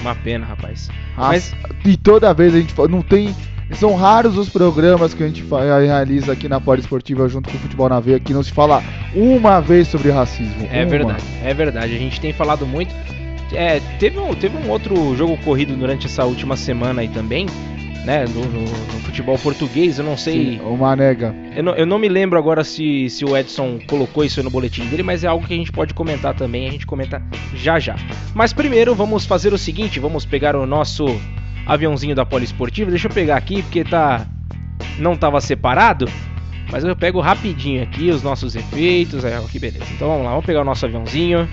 Uma 0.00 0.14
pena, 0.14 0.46
rapaz. 0.46 0.88
As- 1.16 1.52
Mas- 1.52 1.54
E 1.84 1.96
toda 1.96 2.32
vez 2.32 2.54
a 2.54 2.58
gente 2.60 2.72
fala, 2.72 2.88
não 2.88 3.02
tem 3.02 3.34
São 3.72 3.94
raros 3.94 4.36
os 4.36 4.48
programas 4.48 5.14
que 5.14 5.22
a 5.22 5.26
gente 5.28 5.44
realiza 5.86 6.32
aqui 6.32 6.48
na 6.48 6.60
Esportiva 6.76 7.28
junto 7.28 7.48
com 7.48 7.56
o 7.56 7.60
Futebol 7.60 7.88
na 7.88 8.00
Veia 8.00 8.18
que 8.18 8.32
não 8.32 8.42
se 8.42 8.50
fala 8.50 8.82
uma 9.14 9.60
vez 9.60 9.86
sobre 9.86 10.10
racismo. 10.10 10.66
É 10.72 10.82
uma. 10.82 10.90
verdade, 10.90 11.24
é 11.44 11.54
verdade. 11.54 11.94
A 11.94 11.98
gente 11.98 12.20
tem 12.20 12.32
falado 12.32 12.66
muito. 12.66 12.92
É, 13.52 13.78
teve, 14.00 14.18
um, 14.18 14.34
teve 14.34 14.56
um 14.56 14.68
outro 14.70 15.14
jogo 15.16 15.36
corrido 15.38 15.76
durante 15.76 16.06
essa 16.06 16.24
última 16.24 16.56
semana 16.56 17.02
aí 17.02 17.08
também, 17.08 17.46
né? 18.04 18.24
No, 18.26 18.44
no, 18.44 18.60
no 18.62 19.00
futebol 19.00 19.38
português, 19.38 19.98
eu 19.98 20.04
não 20.04 20.16
sei. 20.16 20.58
Sim, 20.58 20.60
o 20.60 20.76
Manega. 20.76 21.34
Eu 21.54 21.62
não, 21.62 21.74
eu 21.74 21.86
não 21.86 21.98
me 21.98 22.08
lembro 22.08 22.38
agora 22.38 22.64
se, 22.64 23.08
se 23.10 23.24
o 23.24 23.36
Edson 23.36 23.78
colocou 23.86 24.24
isso 24.24 24.42
no 24.42 24.50
boletim 24.50 24.86
dele, 24.86 25.02
mas 25.02 25.24
é 25.24 25.28
algo 25.28 25.46
que 25.46 25.54
a 25.54 25.56
gente 25.56 25.72
pode 25.72 25.94
comentar 25.94 26.34
também, 26.34 26.68
a 26.68 26.70
gente 26.70 26.86
comenta 26.86 27.22
já 27.54 27.78
já. 27.78 27.96
Mas 28.34 28.52
primeiro 28.52 28.94
vamos 28.94 29.26
fazer 29.26 29.52
o 29.52 29.58
seguinte, 29.58 30.00
vamos 30.00 30.24
pegar 30.24 30.56
o 30.56 30.66
nosso 30.66 31.06
aviãozinho 31.66 32.14
da 32.14 32.24
Poliesportiva. 32.24 32.90
Deixa 32.90 33.08
eu 33.08 33.12
pegar 33.12 33.36
aqui 33.36 33.62
porque 33.62 33.84
tá 33.84 34.26
não 34.98 35.14
estava 35.14 35.40
separado, 35.40 36.08
mas 36.70 36.84
eu 36.84 36.94
pego 36.94 37.20
rapidinho 37.20 37.82
aqui 37.82 38.10
os 38.10 38.22
nossos 38.22 38.54
efeitos. 38.54 39.24
É, 39.24 39.40
que 39.50 39.58
beleza. 39.58 39.86
Então 39.94 40.08
vamos 40.08 40.24
lá, 40.24 40.30
vamos 40.30 40.46
pegar 40.46 40.62
o 40.62 40.64
nosso 40.64 40.84
aviãozinho. 40.86 41.48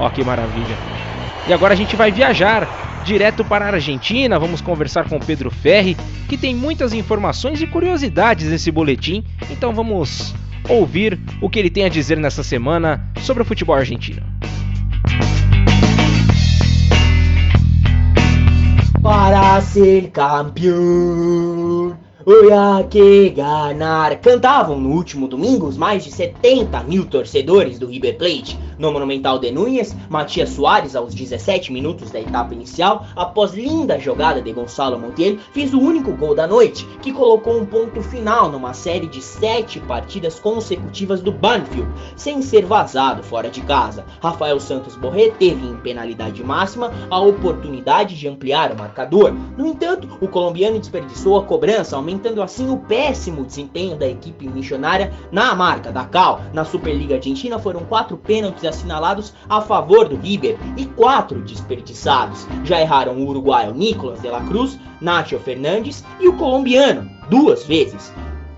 Ó 0.00 0.08
que 0.08 0.24
maravilha. 0.24 0.78
E 1.46 1.52
agora 1.52 1.74
a 1.74 1.76
gente 1.76 1.94
vai 1.94 2.10
viajar 2.10 3.02
direto 3.04 3.44
para 3.44 3.66
a 3.66 3.68
Argentina. 3.68 4.38
Vamos 4.38 4.62
conversar 4.62 5.06
com 5.06 5.18
Pedro 5.18 5.50
Ferri, 5.50 5.94
que 6.26 6.38
tem 6.38 6.54
muitas 6.54 6.94
informações 6.94 7.60
e 7.60 7.66
curiosidades 7.66 8.48
nesse 8.48 8.70
boletim. 8.70 9.22
Então 9.50 9.74
vamos 9.74 10.34
ouvir 10.66 11.20
o 11.42 11.50
que 11.50 11.58
ele 11.58 11.68
tem 11.68 11.84
a 11.84 11.90
dizer 11.90 12.16
nessa 12.16 12.42
semana 12.42 13.12
sobre 13.20 13.42
o 13.42 13.46
futebol 13.46 13.76
argentino. 13.76 14.22
Para 19.02 19.60
ser 19.60 20.08
campeão 20.10 21.98
Olha 22.26 22.84
que 22.84 23.30
ganar! 23.30 24.20
Cantavam 24.20 24.78
no 24.78 24.90
último 24.90 25.26
domingo 25.26 25.66
os 25.66 25.78
mais 25.78 26.04
de 26.04 26.12
70 26.12 26.82
mil 26.84 27.06
torcedores 27.06 27.78
do 27.78 27.86
River 27.86 28.18
Plate. 28.18 28.58
No 28.80 28.90
Monumental 28.90 29.38
de 29.38 29.50
Núñez, 29.50 29.94
Matias 30.08 30.48
Soares, 30.48 30.96
aos 30.96 31.14
17 31.14 31.70
minutos 31.70 32.10
da 32.10 32.18
etapa 32.18 32.54
inicial, 32.54 33.04
após 33.14 33.52
linda 33.52 33.98
jogada 33.98 34.40
de 34.40 34.50
Gonçalo 34.54 34.98
Montiel, 34.98 35.36
fez 35.52 35.74
o 35.74 35.78
único 35.78 36.12
gol 36.12 36.34
da 36.34 36.46
noite, 36.46 36.86
que 37.02 37.12
colocou 37.12 37.58
um 37.58 37.66
ponto 37.66 38.00
final 38.00 38.50
numa 38.50 38.72
série 38.72 39.06
de 39.06 39.20
sete 39.20 39.78
partidas 39.80 40.40
consecutivas 40.40 41.20
do 41.20 41.30
Banfield, 41.30 41.92
sem 42.16 42.40
ser 42.40 42.64
vazado 42.64 43.22
fora 43.22 43.50
de 43.50 43.60
casa. 43.60 44.06
Rafael 44.22 44.58
Santos 44.58 44.96
Borré 44.96 45.28
teve 45.28 45.66
em 45.66 45.76
penalidade 45.76 46.42
máxima 46.42 46.90
a 47.10 47.20
oportunidade 47.20 48.18
de 48.18 48.28
ampliar 48.28 48.72
o 48.72 48.78
marcador. 48.78 49.34
No 49.58 49.66
entanto, 49.66 50.08
o 50.22 50.26
colombiano 50.26 50.78
desperdiçou 50.78 51.36
a 51.36 51.44
cobrança, 51.44 51.96
aumentando 51.96 52.42
assim 52.42 52.70
o 52.70 52.78
péssimo 52.78 53.44
desempenho 53.44 53.94
da 53.94 54.08
equipe 54.08 54.48
missionária 54.48 55.12
na 55.30 55.54
marca 55.54 55.92
da 55.92 56.06
Cal. 56.06 56.40
Na 56.54 56.64
Superliga 56.64 57.16
Argentina 57.16 57.58
foram 57.58 57.80
quatro 57.80 58.16
pênaltis 58.16 58.69
assinalados 58.70 59.34
a 59.48 59.60
favor 59.60 60.08
do 60.08 60.16
River 60.16 60.58
e 60.76 60.86
quatro 60.86 61.40
desperdiçados. 61.42 62.46
Já 62.64 62.80
erraram 62.80 63.16
o 63.18 63.26
uruguaio 63.28 63.74
Nicolas 63.74 64.20
de 64.22 64.28
la 64.28 64.40
Cruz, 64.40 64.78
Nacho 65.00 65.38
Fernandes 65.38 66.04
e 66.18 66.28
o 66.28 66.36
colombiano, 66.36 67.10
duas 67.28 67.64
vezes. 67.64 68.12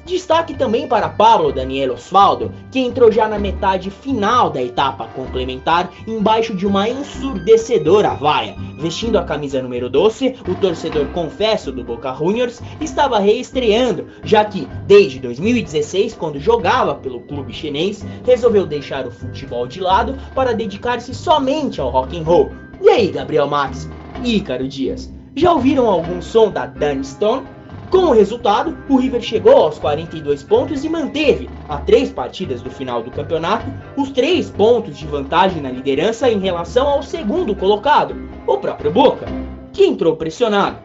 Destaque 0.05 0.55
também 0.55 0.89
para 0.89 1.09
Pablo 1.09 1.53
Daniel 1.53 1.95
Osvaldo, 1.95 2.53
que 2.71 2.81
entrou 2.81 3.11
já 3.13 3.29
na 3.29 3.39
metade 3.39 3.89
final 3.89 4.51
da 4.51 4.61
etapa 4.61 5.07
complementar, 5.15 5.91
embaixo 6.07 6.55
de 6.55 6.67
uma 6.67 6.89
ensurdecedora 6.89 8.11
vaia. 8.15 8.57
Vestindo 8.79 9.17
a 9.17 9.23
camisa 9.23 9.63
número 9.63 9.89
12, 9.89 10.37
o 10.49 10.55
torcedor 10.57 11.07
confesso 11.09 11.71
do 11.71 11.85
Boca 11.85 12.13
Juniors 12.15 12.61
estava 12.81 13.21
reestreando, 13.21 14.07
já 14.25 14.45
que, 14.45 14.67
desde 14.87 15.21
2016, 15.21 16.15
quando 16.15 16.41
jogava 16.41 16.97
pelo 16.97 17.21
clube 17.21 17.53
chinês, 17.53 18.05
resolveu 18.27 18.67
deixar 18.67 19.07
o 19.07 19.13
futebol 19.13 19.69
de 19.69 19.81
lado 19.81 20.19
para 20.35 20.53
dedicar-se 20.53 21.15
somente 21.15 21.81
ao 21.81 21.91
rock 21.91 22.19
and 22.19 22.25
roll. 22.25 22.51
E 22.81 22.89
aí, 22.89 23.09
Gabriel 23.09 23.47
Max? 23.47 23.89
E 24.25 24.37
Ícaro 24.37 24.67
Dias? 24.67 25.13
Já 25.37 25.53
ouviram 25.53 25.87
algum 25.89 26.21
som 26.21 26.51
da 26.51 26.67
Dan 26.67 27.05
Stone? 27.05 27.47
Com 27.93 28.07
o 28.07 28.13
resultado, 28.13 28.75
o 28.89 28.97
River 28.97 29.21
chegou 29.21 29.55
aos 29.55 29.79
42 29.79 30.43
pontos 30.43 30.83
e 30.83 30.89
manteve, 30.89 31.51
a 31.69 31.77
três 31.77 32.11
partidas 32.11 32.63
do 32.63 32.71
final 32.71 33.03
do 33.03 33.11
campeonato, 33.11 33.67
os 33.99 34.11
três 34.11 34.49
pontos 34.49 34.97
de 34.97 35.07
vantagem 35.07 35.61
na 35.61 35.71
liderança 35.71 36.31
em 36.31 36.39
relação 36.39 36.89
ao 36.89 37.03
segundo 37.03 37.55
colocado, 37.55 38.17
o 38.47 38.57
próprio 38.57 38.91
Boca, 38.91 39.27
que 39.75 39.85
entrou 39.85 40.17
pressionado, 40.17 40.79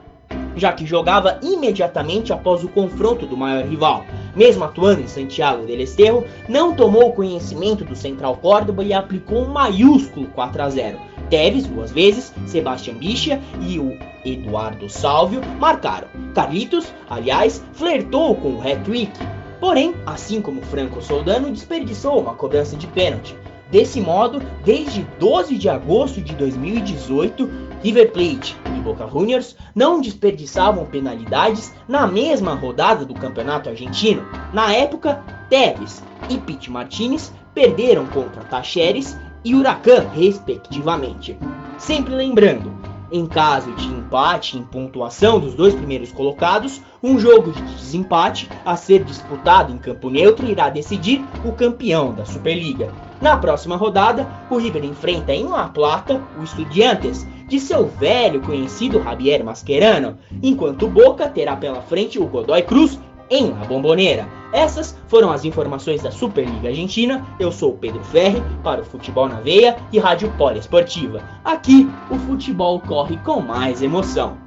já 0.57 0.73
que 0.73 0.85
jogava 0.85 1.39
imediatamente 1.41 2.33
após 2.33 2.61
o 2.65 2.67
confronto 2.67 3.25
do 3.25 3.37
maior 3.37 3.63
rival. 3.63 4.03
Mesmo 4.35 4.65
atuando 4.65 4.99
em 4.99 5.07
Santiago 5.07 5.65
del 5.65 5.79
Estero, 5.79 6.25
não 6.49 6.75
tomou 6.75 7.13
conhecimento 7.13 7.85
do 7.85 7.95
Central 7.95 8.35
Córdoba 8.35 8.83
e 8.83 8.91
aplicou 8.91 9.43
um 9.43 9.53
maiúsculo 9.53 10.27
4 10.35 10.61
a 10.61 10.69
0 10.69 10.97
Teves, 11.29 11.67
duas 11.67 11.91
vezes, 11.91 12.33
Sebastian 12.45 12.95
Bicha 12.95 13.41
e 13.61 13.79
o 13.79 13.97
Eduardo 14.23 14.89
Salvio 14.89 15.41
marcaram. 15.59 16.07
Carlitos, 16.33 16.91
aliás, 17.09 17.63
flertou 17.73 18.35
com 18.35 18.55
o 18.55 18.61
hat-trick. 18.61 19.11
Porém, 19.59 19.95
assim 20.05 20.41
como 20.41 20.61
Franco 20.61 21.01
Soldano, 21.01 21.51
desperdiçou 21.51 22.19
uma 22.19 22.33
cobrança 22.33 22.75
de 22.75 22.87
pênalti. 22.87 23.35
Desse 23.69 23.99
modo, 23.99 24.41
desde 24.63 25.01
12 25.19 25.57
de 25.57 25.67
agosto 25.67 26.21
de 26.21 26.33
2018, 26.35 27.49
River 27.83 28.11
Plate 28.11 28.55
e 28.77 28.79
Boca 28.79 29.07
Juniors 29.07 29.57
não 29.75 29.99
desperdiçavam 29.99 30.85
penalidades 30.85 31.73
na 31.87 32.07
mesma 32.07 32.53
rodada 32.53 33.03
do 33.03 33.13
Campeonato 33.13 33.67
Argentino. 33.67 34.25
Na 34.53 34.73
época, 34.73 35.21
Teves 35.49 36.01
e 36.29 36.37
Pete 36.37 36.71
Martinez 36.71 37.33
perderam 37.53 38.05
contra 38.05 38.43
Tacheres 38.43 39.17
e 39.47 39.55
Huracan, 39.55 40.09
respectivamente. 40.13 41.37
Sempre 41.77 42.13
lembrando, 42.13 42.69
em 43.09 43.25
caso 43.25 43.71
de 43.75 43.87
empate 43.87 44.57
em 44.57 44.61
pontuação 44.61 45.39
dos 45.39 45.55
dois 45.55 45.73
primeiros 45.73 46.11
colocados, 46.11 46.81
um 47.01 47.17
jogo 47.17 47.53
de 47.53 47.61
desempate 47.61 48.49
a 48.65 48.75
ser 48.75 49.05
disputado 49.05 49.71
em 49.71 49.77
campo 49.77 50.09
neutro 50.09 50.45
irá 50.45 50.69
decidir 50.69 51.23
o 51.45 51.53
campeão 51.53 52.13
da 52.13 52.25
Superliga. 52.25 52.91
Na 53.21 53.37
próxima 53.37 53.77
rodada, 53.77 54.27
o 54.49 54.57
River 54.57 54.83
enfrenta 54.83 55.33
em 55.33 55.45
La 55.45 55.69
Plata 55.69 56.21
o 56.37 56.43
Estudiantes, 56.43 57.25
de 57.47 57.57
seu 57.57 57.87
velho 57.87 58.41
conhecido 58.41 59.01
Javier 59.01 59.45
Mascherano, 59.45 60.17
enquanto 60.43 60.87
o 60.87 60.89
Boca 60.89 61.29
terá 61.29 61.55
pela 61.55 61.81
frente 61.81 62.19
o 62.19 62.27
Godoy 62.27 62.63
Cruz 62.63 62.99
em 63.29 63.51
La 63.51 63.65
Bombonera. 63.65 64.27
Essas 64.53 64.97
foram 65.07 65.31
as 65.31 65.43
informações 65.45 66.01
da 66.01 66.11
Superliga 66.11 66.69
Argentina. 66.69 67.25
Eu 67.39 67.51
sou 67.51 67.73
o 67.73 67.77
Pedro 67.77 68.03
Ferri 68.05 68.41
para 68.63 68.81
o 68.81 68.85
Futebol 68.85 69.27
na 69.27 69.41
Veia 69.41 69.77
e 69.91 69.99
Rádio 69.99 70.29
Poliesportiva. 70.37 71.21
Aqui 71.43 71.89
o 72.09 72.15
futebol 72.15 72.79
corre 72.79 73.17
com 73.17 73.41
mais 73.41 73.81
emoção. 73.81 74.37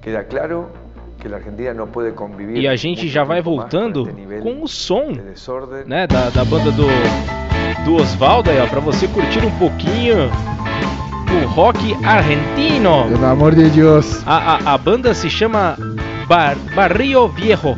Queda 0.00 0.24
claro 0.24 0.68
que 1.18 1.28
a 1.28 1.36
Argentina 1.36 1.74
não 1.74 1.86
pode 1.86 2.12
conviver. 2.12 2.58
E 2.58 2.68
a 2.68 2.76
gente 2.76 3.08
já 3.08 3.24
vai 3.24 3.40
voltando 3.40 4.08
com 4.42 4.62
o 4.62 4.68
som, 4.68 5.12
né, 5.86 6.06
da, 6.06 6.30
da 6.30 6.44
banda 6.44 6.70
do 6.72 6.86
do 7.84 7.96
Osvaldo 7.96 8.50
aí, 8.50 8.60
ó, 8.60 8.66
para 8.66 8.80
você 8.80 9.06
curtir 9.06 9.44
um 9.44 9.58
pouquinho 9.58 10.30
o 11.30 11.46
rock 11.48 11.94
argentino. 12.04 13.06
Pelo 13.08 13.26
amor 13.26 13.54
de 13.54 13.68
Deus. 13.70 14.22
A, 14.26 14.54
a, 14.54 14.74
a 14.74 14.78
banda 14.78 15.12
se 15.14 15.28
chama 15.28 15.76
Bar 16.26 16.56
Barrio 16.74 17.28
Viejo. 17.28 17.76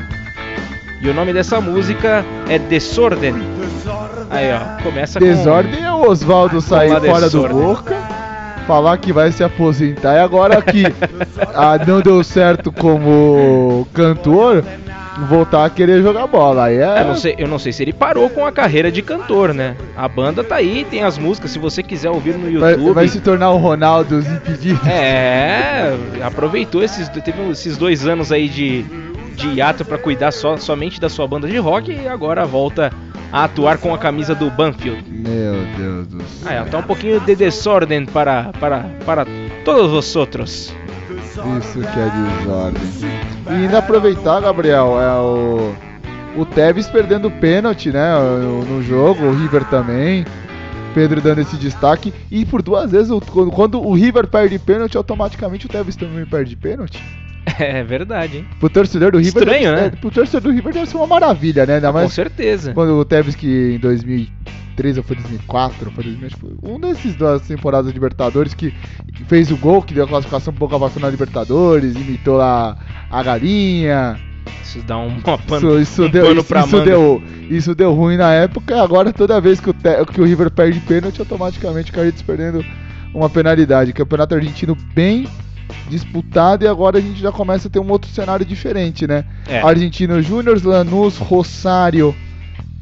E 1.00 1.08
o 1.08 1.14
nome 1.14 1.32
dessa 1.32 1.60
música 1.60 2.24
é 2.48 2.58
Desordem. 2.58 3.34
Aí, 4.30 4.50
ó, 4.52 4.82
começa 4.82 5.20
Desordem 5.20 5.80
com... 5.80 5.84
é 5.84 5.92
o 5.92 6.08
Oswaldo 6.08 6.60
sair 6.60 7.00
fora 7.00 7.30
do 7.30 7.48
Boca, 7.48 7.96
falar 8.66 8.98
que 8.98 9.12
vai 9.12 9.30
se 9.30 9.44
aposentar 9.44 10.16
e 10.16 10.20
agora 10.20 10.60
que 10.60 10.84
ah, 11.54 11.78
não 11.86 12.00
deu 12.00 12.22
certo 12.24 12.72
como 12.72 13.86
cantor, 13.94 14.64
voltar 15.26 15.64
a 15.64 15.70
querer 15.70 16.02
jogar 16.02 16.26
bola. 16.26 16.64
Aí 16.64 16.76
é... 16.76 17.00
eu, 17.00 17.04
não 17.06 17.16
sei, 17.16 17.34
eu 17.38 17.48
não 17.48 17.58
sei 17.58 17.72
se 17.72 17.82
ele 17.82 17.92
parou 17.92 18.28
com 18.30 18.46
a 18.46 18.52
carreira 18.52 18.90
de 18.90 19.02
cantor, 19.02 19.52
né? 19.54 19.76
A 19.96 20.08
banda 20.08 20.44
tá 20.44 20.56
aí, 20.56 20.86
tem 20.88 21.02
as 21.02 21.18
músicas, 21.18 21.50
se 21.50 21.58
você 21.58 21.82
quiser 21.82 22.10
ouvir 22.10 22.34
no 22.34 22.50
YouTube. 22.50 22.84
Vai, 22.84 22.94
vai 22.94 23.08
se 23.08 23.20
tornar 23.20 23.50
o 23.50 23.56
Ronaldo 23.56 24.18
os 24.18 24.26
impedidos. 24.26 24.86
É, 24.86 25.96
aproveitou 26.22 26.82
esses, 26.82 27.08
teve 27.08 27.42
esses 27.50 27.76
dois 27.76 28.06
anos 28.06 28.30
aí 28.30 28.48
de 28.48 28.84
de 29.38 29.48
hiato 29.54 29.84
para 29.84 29.96
cuidar 29.96 30.32
só, 30.32 30.56
somente 30.56 31.00
da 31.00 31.08
sua 31.08 31.26
banda 31.26 31.46
de 31.46 31.56
rock 31.58 31.92
e 31.92 32.08
agora 32.08 32.44
volta 32.44 32.92
a 33.32 33.44
atuar 33.44 33.78
com 33.78 33.94
a 33.94 33.98
camisa 33.98 34.34
do 34.34 34.50
Banfield. 34.50 35.04
Meu 35.08 35.54
Deus 35.76 36.06
do 36.08 36.22
céu. 36.24 36.48
Ah, 36.48 36.54
é, 36.54 36.64
tá 36.64 36.78
um 36.78 36.82
pouquinho 36.82 37.20
de 37.20 37.36
desordem 37.36 38.04
para, 38.04 38.50
para, 38.58 38.86
para 39.06 39.26
todos 39.64 39.92
os 39.92 40.16
outros. 40.16 40.74
Isso 41.58 41.80
que 41.80 41.98
é 41.98 42.10
desordem. 42.38 42.82
E 43.46 43.50
ainda 43.50 43.78
aproveitar, 43.78 44.40
Gabriel, 44.40 45.00
é 45.00 45.14
o, 45.14 45.74
o 46.40 46.46
Tevez 46.46 46.88
perdendo 46.88 47.30
pênalti, 47.30 47.90
né, 47.90 48.14
no, 48.68 48.82
jogo, 48.82 49.24
o 49.24 49.32
River 49.32 49.64
também. 49.64 50.24
Pedro 50.94 51.20
dando 51.20 51.40
esse 51.40 51.56
destaque. 51.56 52.12
E 52.30 52.44
por 52.44 52.62
duas 52.62 52.90
vezes, 52.90 53.10
quando, 53.54 53.80
o 53.80 53.92
River 53.94 54.26
perde 54.26 54.58
pênalti, 54.58 54.96
automaticamente 54.96 55.66
o 55.66 55.68
Tevez 55.68 55.96
também 55.96 56.24
perde 56.26 56.56
pênalti. 56.56 57.02
É 57.58 57.82
verdade, 57.82 58.38
hein? 58.38 58.46
Pro 58.60 58.68
torcedor 58.68 59.10
do 59.10 59.18
River. 59.18 59.42
Estranho, 59.42 59.70
deve, 59.70 59.80
né? 59.80 59.86
é, 59.86 59.90
pro 59.90 60.10
torcedor 60.10 60.52
do 60.52 60.54
River 60.54 60.74
deve 60.74 60.86
ser 60.86 60.96
uma 60.96 61.06
maravilha, 61.06 61.64
né? 61.64 61.76
Ainda 61.76 61.88
Com 61.88 61.94
mais 61.94 62.12
certeza. 62.12 62.74
quando 62.74 62.92
o 62.92 63.04
Tevez 63.04 63.34
que 63.34 63.74
em 63.74 63.78
2003 64.78 64.98
ou 64.98 65.02
foi 65.02 65.16
2004, 65.16 65.90
foi 65.90 66.04
2000, 66.04 66.26
acho 66.26 66.36
que 66.36 66.40
foi 66.40 66.56
um 66.62 66.80
desses 66.80 67.14
duas 67.16 67.42
temporadas 67.42 67.88
de 67.88 67.94
Libertadores 67.94 68.54
que 68.54 68.72
fez 69.26 69.50
o 69.50 69.56
gol, 69.56 69.82
que 69.82 69.92
deu 69.92 70.04
a 70.04 70.08
classificação 70.08 70.52
pro 70.52 70.66
Boca 70.66 70.78
passou 70.78 71.02
na 71.02 71.10
Libertadores, 71.10 71.96
imitou 71.96 72.36
lá 72.36 72.76
a 73.10 73.22
galinha. 73.22 74.18
Isso 74.62 74.80
dá 74.82 74.98
um, 74.98 75.08
uma 75.08 75.38
pano, 75.38 75.78
Isso, 75.78 75.80
isso 75.80 76.04
um 76.04 76.10
deu, 76.10 76.26
pano 76.26 76.40
isso, 76.40 76.48
pra 76.48 76.60
isso 76.60 76.80
deu, 76.82 77.22
isso 77.50 77.74
deu 77.74 77.92
ruim 77.92 78.16
na 78.16 78.32
época, 78.32 78.74
e 78.74 78.78
agora 78.78 79.12
toda 79.12 79.40
vez 79.40 79.60
que 79.60 79.70
o, 79.70 79.74
que 79.74 80.20
o 80.20 80.24
River 80.24 80.50
perde 80.50 80.80
pênalti, 80.80 81.20
automaticamente 81.20 81.90
o 81.90 81.94
Carlitos 81.94 82.22
perdendo 82.22 82.64
uma 83.12 83.28
penalidade. 83.28 83.92
Campeonato 83.92 84.34
argentino 84.34 84.76
bem 84.94 85.28
disputado 85.90 86.64
e 86.64 86.68
agora 86.68 86.98
a 86.98 87.00
gente 87.00 87.20
já 87.20 87.30
começa 87.30 87.68
a 87.68 87.70
ter 87.70 87.78
um 87.78 87.90
outro 87.90 88.10
cenário 88.10 88.44
diferente, 88.44 89.06
né? 89.06 89.24
É. 89.46 89.60
Argentino 89.60 90.22
Júnior, 90.22 90.58
Lanús, 90.64 91.18
Rosário 91.18 92.14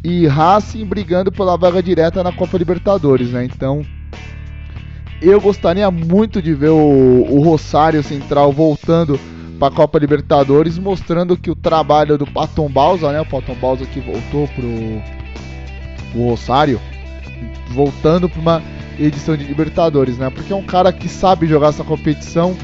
e 0.06 0.24
Racing 0.28 0.84
brigando 0.84 1.32
pela 1.32 1.56
vaga 1.56 1.82
direta 1.82 2.22
na 2.22 2.30
Copa 2.30 2.56
Libertadores, 2.56 3.30
né? 3.30 3.44
Então, 3.44 3.84
eu 5.20 5.40
gostaria 5.40 5.90
muito 5.90 6.40
de 6.40 6.54
ver 6.54 6.68
o, 6.68 7.26
o 7.28 7.40
Rosário 7.42 8.00
Central 8.04 8.52
voltando 8.52 9.18
para 9.58 9.66
a 9.66 9.70
Copa 9.76 9.98
Libertadores, 9.98 10.78
mostrando 10.78 11.36
que 11.36 11.50
o 11.50 11.56
trabalho 11.56 12.16
do 12.16 12.24
Paton 12.24 12.68
Balsa, 12.68 13.10
né? 13.10 13.20
O 13.20 13.26
Paton 13.26 13.56
Balsa 13.56 13.84
que 13.84 13.98
voltou 13.98 14.46
pro 14.46 14.68
o 16.14 16.28
Rosário, 16.28 16.80
voltando 17.70 18.28
para 18.28 18.40
uma 18.40 18.62
edição 19.00 19.36
de 19.36 19.42
Libertadores, 19.42 20.18
né? 20.18 20.30
Porque 20.30 20.52
é 20.52 20.56
um 20.56 20.62
cara 20.62 20.92
que 20.92 21.08
sabe 21.08 21.48
jogar 21.48 21.70
essa 21.70 21.82
competição. 21.82 22.56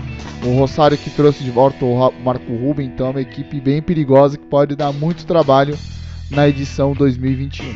O 0.45 0.57
Rosário 0.57 0.97
que 0.97 1.11
trouxe 1.11 1.43
de 1.43 1.51
volta 1.51 1.85
o 1.85 2.13
Marco 2.23 2.55
Ruben, 2.55 2.87
então 2.87 3.09
é 3.09 3.11
uma 3.11 3.21
equipe 3.21 3.61
bem 3.61 3.83
perigosa 3.83 4.39
que 4.39 4.47
pode 4.47 4.77
dar 4.77 4.93
muito 4.93 5.27
trabalho 5.27 5.77
na 6.33 6.49
edição 6.49 6.95
2021. 6.95 7.75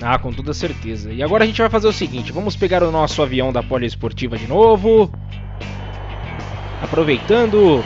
Ah, 0.00 0.18
com 0.18 0.32
toda 0.32 0.54
certeza. 0.54 1.12
E 1.12 1.22
agora 1.22 1.44
a 1.44 1.46
gente 1.46 1.60
vai 1.60 1.70
fazer 1.70 1.88
o 1.88 1.92
seguinte: 1.92 2.32
vamos 2.32 2.56
pegar 2.56 2.82
o 2.82 2.90
nosso 2.90 3.22
avião 3.22 3.52
da 3.52 3.62
Poliesportiva 3.62 4.36
de 4.36 4.46
novo. 4.46 5.10
Aproveitando 6.82 7.84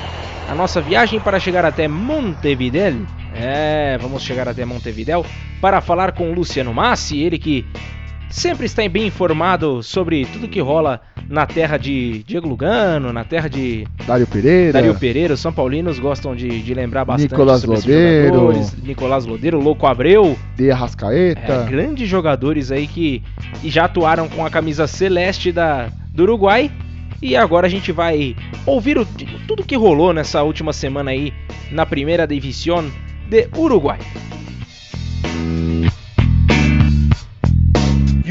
a 0.49 0.55
nossa 0.55 0.81
viagem 0.81 1.19
para 1.19 1.41
chegar 1.41 1.64
até 1.64 1.88
Montevideo. 1.88 3.07
É, 3.35 3.97
vamos 3.99 4.23
chegar 4.23 4.47
até 4.47 4.64
Montevideo 4.64 5.25
para 5.61 5.81
falar 5.81 6.12
com 6.12 6.31
o 6.31 6.35
Luciano 6.35 6.75
Massi, 6.75 7.19
ele 7.21 7.38
que 7.38 7.64
sempre 8.33 8.67
está 8.67 8.89
bem 8.89 9.07
informado 9.07 9.83
sobre 9.83 10.25
tudo 10.27 10.49
que 10.49 10.59
rola 10.61 11.01
na 11.29 11.47
terra 11.47 11.77
de 11.77 12.25
Diego 12.27 12.49
Lugano, 12.49 13.12
na 13.12 13.25
terra 13.25 13.49
de 13.49 13.87
Dário 14.07 14.27
Pereira, 14.27 14.73
Dario 14.73 14.95
Pereira. 14.95 15.35
Os 15.35 15.41
São 15.41 15.53
Paulinos 15.53 15.99
gostam 15.99 16.35
de, 16.35 16.61
de 16.62 16.75
lembrar 16.75 17.05
bastante 17.05 17.31
Nicolás 17.31 17.62
Lodeiro. 17.65 18.53
Nicolás 18.83 19.27
Lodeiro, 19.27 19.61
Louco 19.61 19.87
Abreu. 19.87 20.37
De 20.57 20.71
Arrascaeta. 20.71 21.53
É, 21.53 21.65
grandes 21.71 22.09
jogadores 22.09 22.73
aí 22.73 22.87
que 22.87 23.23
já 23.65 23.85
atuaram 23.85 24.29
com 24.29 24.45
a 24.45 24.51
camisa 24.51 24.87
celeste 24.87 25.53
da, 25.53 25.89
do 26.12 26.23
Uruguai. 26.25 26.71
E 27.21 27.37
agora 27.37 27.69
a 27.69 27.71
gente 27.71 27.93
vai 27.93 28.35
ouvir 28.67 28.99
o- 28.99 29.07
tudo 29.47 29.62
que 29.62 29.77
rolou 29.77 30.12
nessa 30.12 30.43
última 30.43 30.73
semana 30.73 31.12
aí 31.12 31.33
na 31.71 31.87
primeira 31.87 32.27
divisão 32.27 32.85
de 33.29 33.47
Uruguai. 33.57 33.99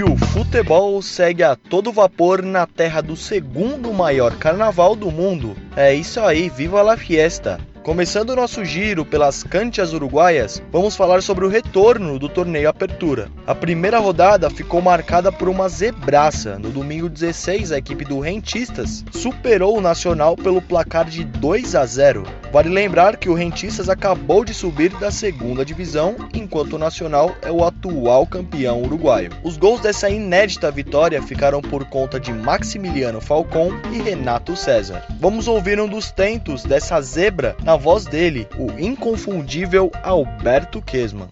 E 0.02 0.04
o 0.04 0.18
futebol 0.18 1.00
segue 1.00 1.44
a 1.44 1.56
todo 1.56 1.92
vapor 1.92 2.42
na 2.42 2.66
terra 2.66 3.02
do 3.02 3.16
segundo 3.16 3.94
maior 3.94 4.36
carnaval 4.36 4.96
do 4.96 5.12
mundo. 5.12 5.56
É 5.76 5.94
isso 5.94 6.20
aí, 6.22 6.50
viva 6.50 6.82
la 6.82 6.98
fiesta! 6.98 7.60
Começando 7.84 8.30
o 8.30 8.36
nosso 8.36 8.63
giro 8.63 9.04
pelas 9.04 9.41
canchas 9.41 9.91
uruguaias, 9.91 10.62
vamos 10.72 10.96
falar 10.96 11.24
sobre 11.24 11.46
o 11.46 11.50
retorno 11.50 12.20
do 12.20 12.30
torneio 12.30 12.70
Apertura. 12.70 13.28
A 13.48 13.56
primeira 13.56 13.98
rodada 13.98 14.52
ficou 14.52 14.80
marcada 14.80 15.32
por 15.32 15.50
uma 15.50 15.67
zebraça. 15.67 16.60
No 16.60 16.70
domingo 16.70 17.10
16, 17.10 17.72
a 17.72 17.80
equipe 17.80 18.06
do 18.06 18.20
Rentistas 18.20 19.04
superou 19.12 19.76
o 19.76 19.82
Nacional 19.82 20.36
pelo 20.36 20.62
placar 20.62 21.06
de 21.06 21.24
2 21.24 21.74
a 21.74 21.84
0. 21.84 22.24
Vale 22.54 22.70
lembrar 22.70 23.17
que 23.17 23.30
o 23.30 23.34
Rentistas 23.34 23.89
acabou 23.89 24.46
de 24.46 24.54
subir 24.54 24.91
da 25.00 25.10
segunda 25.10 25.65
divisão, 25.65 26.15
enquanto 26.36 26.74
o 26.74 26.80
Nacional 26.80 27.36
é 27.41 27.52
o 27.52 27.63
atual 27.63 28.28
campeão 28.28 28.84
uruguaio. 28.84 29.32
Os 29.41 29.58
gols 29.58 29.82
dessa 29.82 30.08
inédita 30.08 30.70
vitória 30.70 31.20
ficaram 31.24 31.62
por 31.62 31.86
conta 31.86 32.20
de 32.20 32.32
Maximiliano 32.32 33.20
Falcon 33.20 33.72
e 33.91 34.00
Renato 34.00 34.56
César. 34.56 35.04
Vamos 35.20 35.48
ouvir 35.48 35.80
um 35.80 35.88
dos 35.88 36.12
tentos 36.12 36.63
dessa 36.63 37.02
zebra 37.02 37.56
na 37.63 37.71
voz 37.76 38.06
dele, 38.06 38.48
o 38.58 38.72
inconfundível 38.80 39.92
Alberto 40.04 40.84
Kesman. 40.84 41.32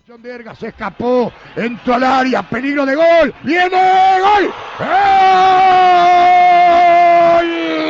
Se 0.59 0.67
escapó, 0.67 1.31
entró 1.55 1.95
al 1.95 2.03
área, 2.03 2.43
peligro 2.43 2.85
de 2.85 2.95
gol, 2.95 3.33
viene 3.43 3.69
gol, 3.69 4.53
gol 4.79 4.89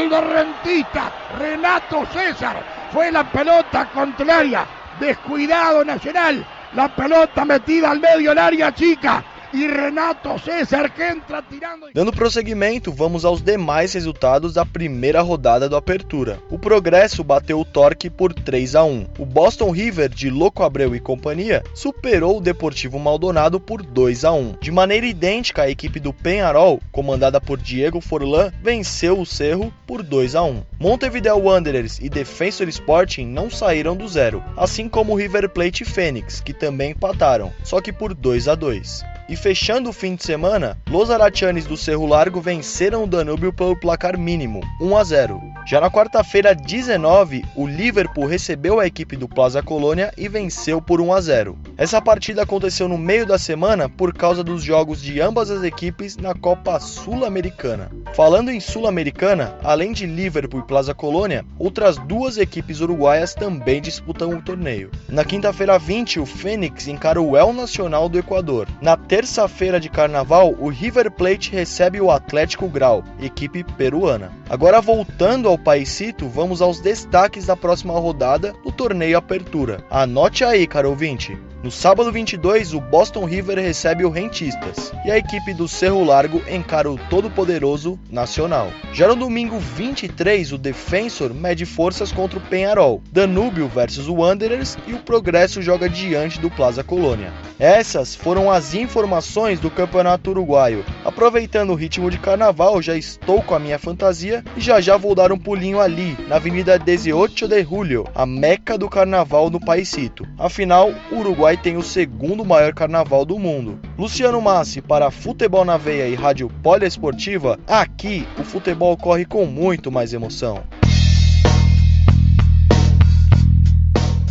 de 0.10 0.22
Rentista, 0.22 1.12
Renato 1.38 2.06
César, 2.14 2.64
fue 2.92 3.12
la 3.12 3.30
pelota 3.32 3.90
contra 3.94 4.24
el 4.24 4.30
área, 4.30 4.66
descuidado 5.00 5.86
Nacional, 5.86 6.46
la 6.74 6.88
pelota 6.96 7.46
metida 7.46 7.92
al 7.92 8.00
medio 8.00 8.32
área 8.40 8.74
chica 8.74 9.24
y 9.54 9.68
Renato 9.68 10.38
César 10.40 10.94
que 10.94 11.04
entra 11.04 11.42
tirando. 11.42 11.88
Dando 11.94 12.12
prosseguimento, 12.12 12.92
vamos 12.92 13.26
aos 13.26 13.42
demais 13.42 13.94
resultados 13.94 14.54
da 14.54 14.66
primeira 14.66 15.22
rodada 15.22 15.68
do 15.68 15.76
Apertura. 15.76 16.40
O 16.50 16.60
Progresso 16.60 17.24
bateu 17.24 17.60
o 17.60 17.66
Torque 17.66 18.10
por 18.10 18.34
3 18.34 18.76
a 18.76 18.84
1. 18.84 19.08
O 19.18 19.26
Boston 19.26 19.72
River 19.72 20.10
de 20.10 20.30
Louco 20.30 20.64
Abreu 20.64 20.96
e 20.96 21.00
companhia 21.00 21.64
superou 21.74 22.38
o 22.38 22.42
Deportivo 22.42 23.00
Maldonado 23.00 23.60
por 23.60 23.82
2 23.82 24.26
a 24.26 24.32
1. 24.32 24.56
De 24.62 24.72
maneira 24.72 25.06
idêntica, 25.06 25.64
a 25.64 25.70
equipe 25.70 26.00
do 26.00 26.14
Penharol, 26.14 26.82
comandada 26.92 27.42
por 27.42 27.58
Diego 27.58 28.02
Forlan, 28.02 28.52
venceu 28.62 29.20
o 29.20 29.26
Cerro 29.26 29.74
por 29.88 30.04
2 30.04 30.36
a 30.36 30.44
1. 30.44 30.64
Montevideo 30.80 31.38
Wanderers 31.38 32.00
e 32.00 32.10
Defensor 32.10 32.68
Sporting 32.68 33.26
não 33.26 33.50
saíram 33.50 33.96
do 33.96 34.08
zero, 34.08 34.44
assim 34.56 34.88
como 34.88 35.16
River 35.16 35.50
Plate 35.50 35.84
e 35.84 35.86
Fênix, 35.86 36.40
que 36.40 36.54
também 36.54 36.92
empataram, 36.92 37.52
só 37.64 37.82
que 37.82 37.92
por 37.92 38.14
2 38.14 38.48
a 38.48 38.56
2. 38.56 39.19
E 39.30 39.36
fechando 39.36 39.92
o 39.92 39.94
fim 39.94 40.16
de 40.16 40.24
semana, 40.24 40.76
Los 40.90 41.12
Arachanes 41.12 41.66
do 41.66 41.78
Cerro 41.78 42.08
Largo 42.08 42.42
venceram 42.42 43.04
o 43.04 43.08
Danúbio 43.08 43.54
pelo 43.54 43.80
placar 43.80 44.18
mínimo, 44.18 44.60
1 44.82 44.98
a 44.98 45.04
0. 45.04 45.40
Já 45.68 45.80
na 45.80 45.92
quarta-feira, 45.92 46.56
19, 46.56 47.46
o 47.56 47.68
Liverpool 47.68 48.26
recebeu 48.26 48.80
a 48.80 48.88
equipe 48.88 49.16
do 49.16 49.28
Plaza 49.28 49.62
Colônia 49.62 50.12
e 50.18 50.28
venceu 50.28 50.82
por 50.82 51.00
1 51.00 51.14
a 51.14 51.22
0. 51.22 51.60
Essa 51.78 52.02
partida 52.02 52.42
aconteceu 52.42 52.88
no 52.88 52.98
meio 52.98 53.24
da 53.24 53.38
semana 53.38 53.88
por 53.88 54.12
causa 54.16 54.44
dos 54.44 54.64
jogos 54.64 55.00
de 55.00 55.22
ambas 55.22 55.52
as 55.52 55.64
equipes 55.64 56.18
na 56.18 56.34
Copa 56.34 56.80
Sul-Americana. 56.80 57.92
Falando 58.16 58.50
em 58.50 58.60
Sul-Americana, 58.60 59.56
além 59.64 59.94
de 59.94 60.08
Liverpool 60.08 60.62
e 60.62 60.68
Plaza 60.68 60.96
Colônia, 60.96 61.46
outras 61.60 61.98
duas 62.00 62.40
equipes 62.40 62.80
uruguaias 62.80 63.36
também 63.36 63.80
disputam 63.80 64.32
o 64.32 64.42
torneio. 64.42 64.90
Na 65.08 65.24
quinta-feira 65.24 65.78
20, 65.78 66.20
o 66.20 66.26
Fênix 66.26 66.88
encara 66.88 67.22
o 67.22 67.38
El 67.38 67.54
Nacional 67.54 68.10
do 68.10 68.18
Equador. 68.18 68.68
Na 68.82 68.98
terça-feira 69.20 69.82
de 69.82 69.90
carnaval, 69.90 70.56
o 70.58 70.70
River 70.70 71.12
Plate 71.12 71.52
recebe 71.52 72.00
o 72.00 72.10
Atlético 72.10 72.70
Grau, 72.70 73.04
equipe 73.20 73.66
peruana. 73.66 74.32
Agora 74.50 74.80
voltando 74.80 75.50
ao 75.50 75.58
Paisito, 75.58 76.30
vamos 76.30 76.62
aos 76.62 76.80
destaques 76.80 77.46
da 77.46 77.58
próxima 77.58 78.00
rodada 78.00 78.54
do 78.64 78.72
torneio 78.72 79.18
Apertura. 79.18 79.84
Anote 79.90 80.46
aí, 80.46 80.66
caro 80.66 80.92
ouvinte. 80.92 81.38
No 81.62 81.70
sábado 81.70 82.10
22, 82.10 82.74
o 82.74 82.80
Boston 82.80 83.26
River 83.26 83.60
recebe 83.60 84.06
o 84.06 84.10
Rentistas 84.10 84.94
e 85.04 85.12
a 85.12 85.18
equipe 85.18 85.54
do 85.54 85.68
Cerro 85.68 86.06
Largo 86.06 86.42
encara 86.50 86.90
o 86.90 86.98
todo-poderoso 87.10 88.00
Nacional. 88.10 88.72
Já 88.94 89.10
no 89.10 89.16
domingo 89.18 89.60
23, 89.60 90.54
o 90.54 90.58
Defensor 90.58 91.34
mede 91.34 91.66
forças 91.66 92.14
contra 92.14 92.40
o 92.40 92.42
Penharol, 92.42 93.04
Danúbio 93.12 93.68
versus 93.68 94.08
o 94.08 94.16
Wanderers 94.16 94.78
e 94.88 94.94
o 94.94 95.00
Progresso 95.00 95.62
joga 95.62 95.90
diante 95.90 96.40
do 96.40 96.50
Plaza 96.50 96.82
Colônia. 96.82 97.34
Essas 97.60 98.16
foram 98.16 98.50
as 98.50 98.74
informações 98.74 99.60
do 99.60 99.70
Campeonato 99.70 100.30
Uruguaio. 100.30 100.86
Aproveitando 101.04 101.72
o 101.72 101.76
ritmo 101.76 102.10
de 102.10 102.18
carnaval, 102.18 102.82
já 102.82 102.96
estou 102.96 103.44
com 103.44 103.54
a 103.54 103.60
minha 103.60 103.78
fantasia 103.78 104.46
e 104.56 104.62
já 104.62 104.80
já 104.80 104.96
vou 104.96 105.14
dar 105.14 105.30
um 105.30 105.38
pulinho 105.38 105.82
ali, 105.82 106.18
na 106.30 106.38
Avenida 106.38 106.80
18 106.80 107.50
de 107.50 107.64
Julio, 107.64 108.06
a 108.16 108.26
meca 108.26 108.78
do 108.78 108.88
carnaval 108.88 109.50
no 109.50 109.60
Paisito. 109.60 110.26
Afinal, 110.38 110.94
o 111.12 111.18
Uruguai 111.18 111.49
tem 111.58 111.78
o 111.78 111.82
segundo 111.82 112.46
maior 112.46 112.74
carnaval 112.74 113.26
do 113.26 113.40
mundo. 113.40 113.80
Luciano 113.98 114.42
Massi 114.42 114.82
para 114.82 115.12
Futebol 115.12 115.64
na 115.64 115.78
Veia 115.78 116.08
e 116.08 116.16
Rádio 116.16 116.50
Poliesportiva, 116.62 117.60
aqui 117.68 118.28
o 118.38 118.44
futebol 118.44 118.96
corre 118.98 119.26
com 119.26 119.46
muito 119.46 119.92
mais 119.92 120.14
emoção. 120.14 120.64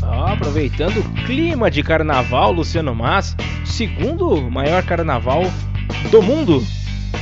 Aproveitando 0.02 0.98
o 0.98 1.24
clima 1.26 1.70
de 1.70 1.82
carnaval, 1.82 2.52
Luciano 2.52 2.94
Mas, 2.94 3.36
segundo 3.64 4.40
maior 4.50 4.82
carnaval 4.84 5.42
do 6.10 6.22
mundo. 6.22 6.62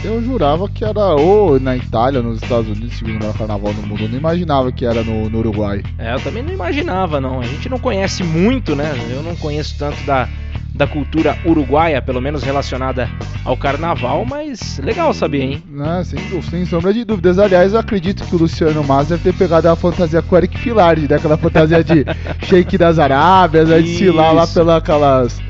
Eu 0.05 0.23
jurava 0.23 0.69
que 0.69 0.85
era 0.85 1.15
ou 1.15 1.59
na 1.59 1.77
Itália, 1.77 2.23
nos 2.23 2.43
Estados 2.43 2.69
Unidos, 2.69 2.97
segundo 2.97 3.17
o 3.17 3.19
maior 3.21 3.37
carnaval 3.37 3.73
do 3.73 3.83
mundo. 3.83 4.03
Eu 4.03 4.09
não 4.09 4.19
imaginava 4.19 4.71
que 4.71 4.85
era 4.85 5.03
no, 5.03 5.29
no, 5.29 5.39
Uruguai. 5.39 5.83
É, 5.99 6.15
eu 6.15 6.21
também 6.21 6.43
não 6.43 6.53
imaginava, 6.53 7.21
não. 7.21 7.41
A 7.41 7.45
gente 7.45 7.69
não 7.69 7.79
conhece 7.79 8.23
muito, 8.23 8.77
né? 8.77 8.95
Eu 9.11 9.23
não 9.23 9.35
conheço 9.37 9.75
tanto 9.79 10.01
da, 10.05 10.29
da 10.75 10.87
cultura 10.87 11.37
uruguaia, 11.45 12.01
pelo 12.03 12.21
menos 12.21 12.43
relacionada 12.43 13.09
ao 13.45 13.57
carnaval, 13.57 14.25
mas 14.25 14.79
legal 14.79 15.13
saber, 15.15 15.43
hein? 15.43 15.63
Não, 15.69 16.05
sem, 16.05 16.19
sem 16.43 16.65
sombra 16.67 16.93
de 16.93 17.05
dúvidas. 17.05 17.39
Aliás, 17.39 17.73
eu 17.73 17.81
acredito 17.81 18.25
que 18.25 18.37
o 18.37 18.39
Luciano 18.39 18.85
Mas 18.85 19.09
deve 19.09 19.23
ter 19.23 19.35
pegado 19.35 19.69
a 19.69 19.77
fantasia 19.77 20.23
com 20.23 20.35
o 20.35 20.39
Eric 20.39 20.59
Filard, 20.59 21.09
né? 21.09 21.17
Aquela 21.17 21.37
fantasia 21.37 21.83
de 21.83 22.05
Sheik 22.47 22.77
das 22.77 22.99
Arábias, 22.99 23.69
né? 23.69 23.81
de 23.81 23.85
desfilar 23.85 24.35
lá 24.35 24.47
pelas 24.47 25.41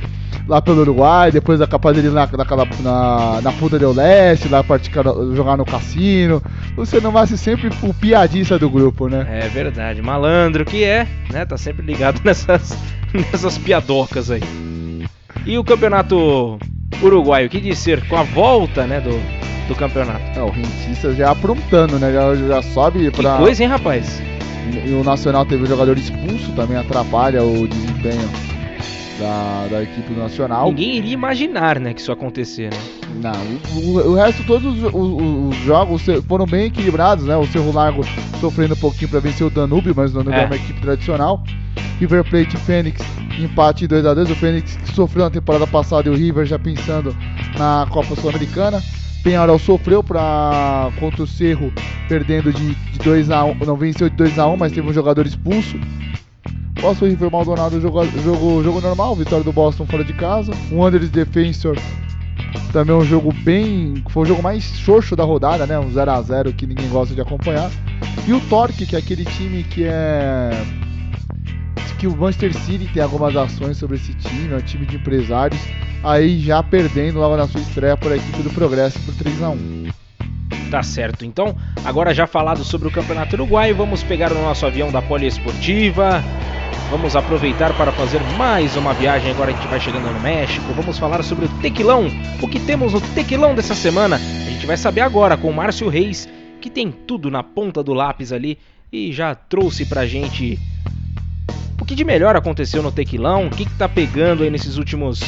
lá 0.47 0.63
pelo 0.63 0.81
Uruguai, 0.83 1.31
depois 1.31 1.61
a 1.61 1.67
capaz 1.67 1.97
dele 1.97 2.11
na, 2.11 2.27
naquela, 2.27 2.67
na, 2.81 3.41
na 3.43 3.53
Punta 3.53 3.79
del 3.79 3.93
Leste, 3.93 4.49
lá 4.49 4.63
praticar, 4.63 5.05
jogar 5.35 5.57
no 5.57 5.65
cassino. 5.65 6.43
Você 6.77 7.01
não 7.01 7.11
vai 7.11 7.27
ser 7.27 7.37
sempre 7.37 7.71
o 7.83 7.93
piadista 7.93 8.59
do 8.59 8.71
grupo, 8.71 9.09
né? 9.09 9.27
É 9.29 9.49
verdade, 9.49 10.01
malandro 10.01 10.65
que 10.65 10.85
é, 10.85 11.07
né? 11.33 11.45
Tá 11.45 11.57
sempre 11.57 11.85
ligado 11.85 12.21
nessas, 12.25 12.77
nessas 13.13 13.59
piadocas 13.59 14.31
aí. 14.31 14.43
E 15.45 15.59
o 15.59 15.65
campeonato 15.65 16.59
uruguaio, 17.03 17.47
o 17.47 17.51
que 17.51 17.61
dizer 17.61 18.07
com 18.09 18.17
a 18.17 18.23
volta, 18.23 18.87
né, 18.87 19.01
do, 19.01 19.21
do 19.69 19.75
campeonato? 19.75 20.39
É, 20.39 20.43
o 20.43 20.51
Rentistas 20.51 21.17
já 21.17 21.31
aprontando, 21.31 21.99
né? 21.99 22.13
Já, 22.13 22.35
já 22.35 22.63
sobe 22.63 23.11
pra. 23.11 23.37
Que 23.37 23.43
coisa, 23.43 23.63
hein, 23.63 23.69
rapaz? 23.69 24.23
E 24.85 24.91
o 24.91 25.05
Nacional 25.05 25.47
teve 25.47 25.63
um 25.63 25.67
jogador 25.67 25.97
expulso, 25.97 26.51
também 26.57 26.77
atrapalha 26.77 27.43
o 27.43 27.69
desempenho 27.69 28.56
da, 29.19 29.69
da 29.71 29.83
equipe 29.83 30.13
nacional. 30.13 30.69
Ninguém 30.69 30.97
iria 30.97 31.13
imaginar, 31.13 31.81
né, 31.81 31.95
que 31.95 32.01
isso 32.01 32.13
acontecer, 32.13 32.71
né? 32.73 32.79
Não, 33.23 33.81
o, 33.81 34.11
o 34.11 34.15
resto, 34.15 34.45
todos 34.45 34.77
os, 34.77 34.85
os, 34.93 35.55
os, 35.55 35.57
jogos 35.65 36.03
foram 36.29 36.47
bem 36.47 36.67
equilibrados, 36.67 37.25
né? 37.25 37.37
O 37.37 37.47
Cerro 37.47 37.73
Largo 37.73 38.03
sofrendo 38.41 38.75
um 38.75 38.79
pouquinho 38.79 39.11
para 39.11 39.21
vencer 39.21 39.47
o 39.47 39.51
Danúbio, 39.51 39.95
mas 39.97 40.11
o 40.11 40.15
Danúbio 40.15 40.39
é. 40.39 40.43
é 40.43 40.47
uma 40.47 40.57
equipe 40.57 40.81
tradicional. 40.81 41.43
River 41.99 42.25
Plate 42.25 42.57
e 42.57 42.61
Fênix, 42.61 43.01
empate 43.39 43.89
2x2. 43.89 44.31
O 44.31 44.35
Fênix 44.35 44.79
sofreu 44.95 45.25
na 45.25 45.31
temporada 45.31 45.67
passada 45.67 46.09
e 46.09 46.13
o 46.13 46.15
River 46.15 46.45
já 46.45 46.59
pensando 46.59 47.17
na 47.59 47.87
Copa 47.91 48.15
Sul-Americana. 48.15 48.83
Penharol 49.23 49.59
sofreu 49.59 50.05
pra, 50.05 50.91
contra 51.01 51.23
o 51.23 51.27
Cerro, 51.27 51.73
perdendo 52.09 52.53
de, 52.53 52.75
de 52.75 52.99
2x1, 53.01 53.67
não 53.67 53.77
venceu 53.77 54.09
de 54.09 54.17
2x1, 54.17 54.57
mas 54.57 54.73
teve 54.73 54.89
um 54.89 54.93
jogador 54.93 55.27
expulso. 55.27 55.77
Boston 56.81 57.07
River 57.07 57.31
Maldonado 57.31 57.81
jogo, 57.81 58.05
jogo, 58.23 58.63
jogo 58.63 58.81
normal, 58.81 59.17
vitória 59.17 59.45
do 59.45 59.53
Boston 59.53 59.87
fora 59.87 60.05
de 60.05 60.13
casa. 60.13 60.53
Um 60.71 60.79
Wanderers 60.79 61.11
Defensor 61.11 61.77
também 62.73 62.95
um 62.95 63.05
jogo 63.05 63.33
bem. 63.33 64.03
Foi 64.11 64.25
o 64.25 64.27
jogo 64.27 64.43
mais 64.43 64.65
xoxo 64.65 65.17
da 65.17 65.25
rodada, 65.25 65.67
né? 65.67 65.79
Um 65.79 65.91
0x0 65.91 66.55
que 66.55 66.67
ninguém 66.67 66.89
gosta 66.89 67.15
de 67.15 67.21
acompanhar. 67.21 67.71
E 68.27 68.33
o 68.33 68.41
Torque, 68.49 68.85
que 68.85 68.97
é 68.97 68.99
aquele 68.99 69.25
time 69.25 69.63
que 69.65 69.85
é. 69.85 70.51
Que 71.99 72.07
o 72.07 72.15
Manchester 72.15 72.55
City 72.55 72.91
tem 72.93 73.03
algumas 73.03 73.35
ações 73.35 73.79
sobre 73.79 73.97
esse 73.97 74.13
time, 74.13 74.53
é 74.53 74.57
um 74.57 74.61
time 74.61 74.85
de 74.85 74.97
empresários. 74.97 75.61
Aí 76.05 76.39
já 76.39 76.63
perdendo 76.63 77.19
logo 77.19 77.37
na 77.37 77.49
sua 77.49 77.61
estreia 77.61 77.97
por 77.97 78.13
a 78.13 78.17
equipe 78.17 78.43
do 78.43 78.51
Progresso 78.51 78.99
por 79.01 79.15
3x1. 79.15 79.91
Tá 80.71 80.83
certo, 80.83 81.25
então, 81.25 81.55
agora 81.85 82.13
já 82.13 82.27
falado 82.27 82.65
sobre 82.65 82.89
o 82.89 82.91
Campeonato 82.91 83.37
Uruguaio, 83.37 83.75
vamos 83.75 84.03
pegar 84.03 84.33
o 84.33 84.43
nosso 84.43 84.67
avião 84.67 84.91
da 84.91 85.01
Poliesportiva, 85.01 86.23
Vamos 86.89 87.17
aproveitar 87.17 87.77
para 87.77 87.91
fazer 87.91 88.21
mais 88.39 88.77
uma 88.77 88.95
viagem. 88.95 89.33
Agora 89.33 89.51
a 89.51 89.55
gente 89.55 89.67
vai 89.67 89.81
chegando 89.81 90.05
no 90.05 90.21
México. 90.21 90.73
Vamos 90.73 90.97
falar 90.97 91.23
sobre 91.25 91.47
o 91.47 91.49
tequilão. 91.61 92.07
O 92.41 92.47
que 92.47 92.61
temos 92.61 92.93
no 92.93 93.01
tequilão 93.01 93.57
dessa 93.57 93.75
semana? 93.75 94.17
A 94.17 94.51
gente 94.51 94.67
vai 94.67 94.77
saber 94.77 95.01
agora 95.01 95.37
com 95.37 95.51
o 95.51 95.53
Márcio 95.53 95.89
Reis, 95.89 96.29
que 96.61 96.71
tem 96.71 96.93
tudo 96.93 97.29
na 97.29 97.43
ponta 97.43 97.83
do 97.83 97.93
lápis 97.93 98.33
ali 98.33 98.57
e 98.93 99.13
já 99.13 99.35
trouxe 99.35 99.85
pra 99.85 100.07
gente 100.07 100.59
o 101.81 101.85
que 101.85 101.95
de 101.95 102.05
melhor 102.05 102.37
aconteceu 102.37 102.83
no 102.83 102.93
tequilão, 102.93 103.47
o 103.47 103.51
que, 103.51 103.65
que 103.65 103.75
tá 103.75 103.89
pegando 103.89 104.45
aí 104.45 104.51
nesses 104.51 104.77
últimos 104.77 105.21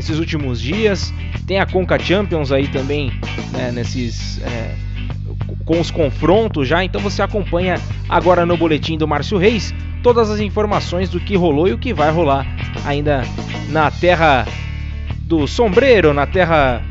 nesses 0.00 0.18
últimos 0.18 0.60
dias. 0.60 1.12
Tem 1.46 1.60
a 1.60 1.66
Conca 1.66 1.98
Champions 1.98 2.50
aí 2.50 2.66
também, 2.68 3.12
né, 3.52 3.70
nesses 3.70 4.40
é, 4.42 4.74
com 5.66 5.78
os 5.78 5.90
confrontos 5.90 6.66
já. 6.66 6.82
Então 6.82 7.00
você 7.00 7.20
acompanha 7.22 7.74
agora 8.08 8.46
no 8.46 8.56
boletim 8.56 8.96
do 8.96 9.06
Márcio 9.06 9.36
Reis 9.36 9.74
todas 10.02 10.30
as 10.30 10.40
informações 10.40 11.10
do 11.10 11.20
que 11.20 11.36
rolou 11.36 11.68
e 11.68 11.72
o 11.72 11.78
que 11.78 11.92
vai 11.92 12.10
rolar 12.10 12.46
ainda 12.86 13.22
na 13.68 13.90
terra 13.90 14.46
do 15.20 15.46
sombreiro, 15.46 16.14
na 16.14 16.26
terra 16.26 16.82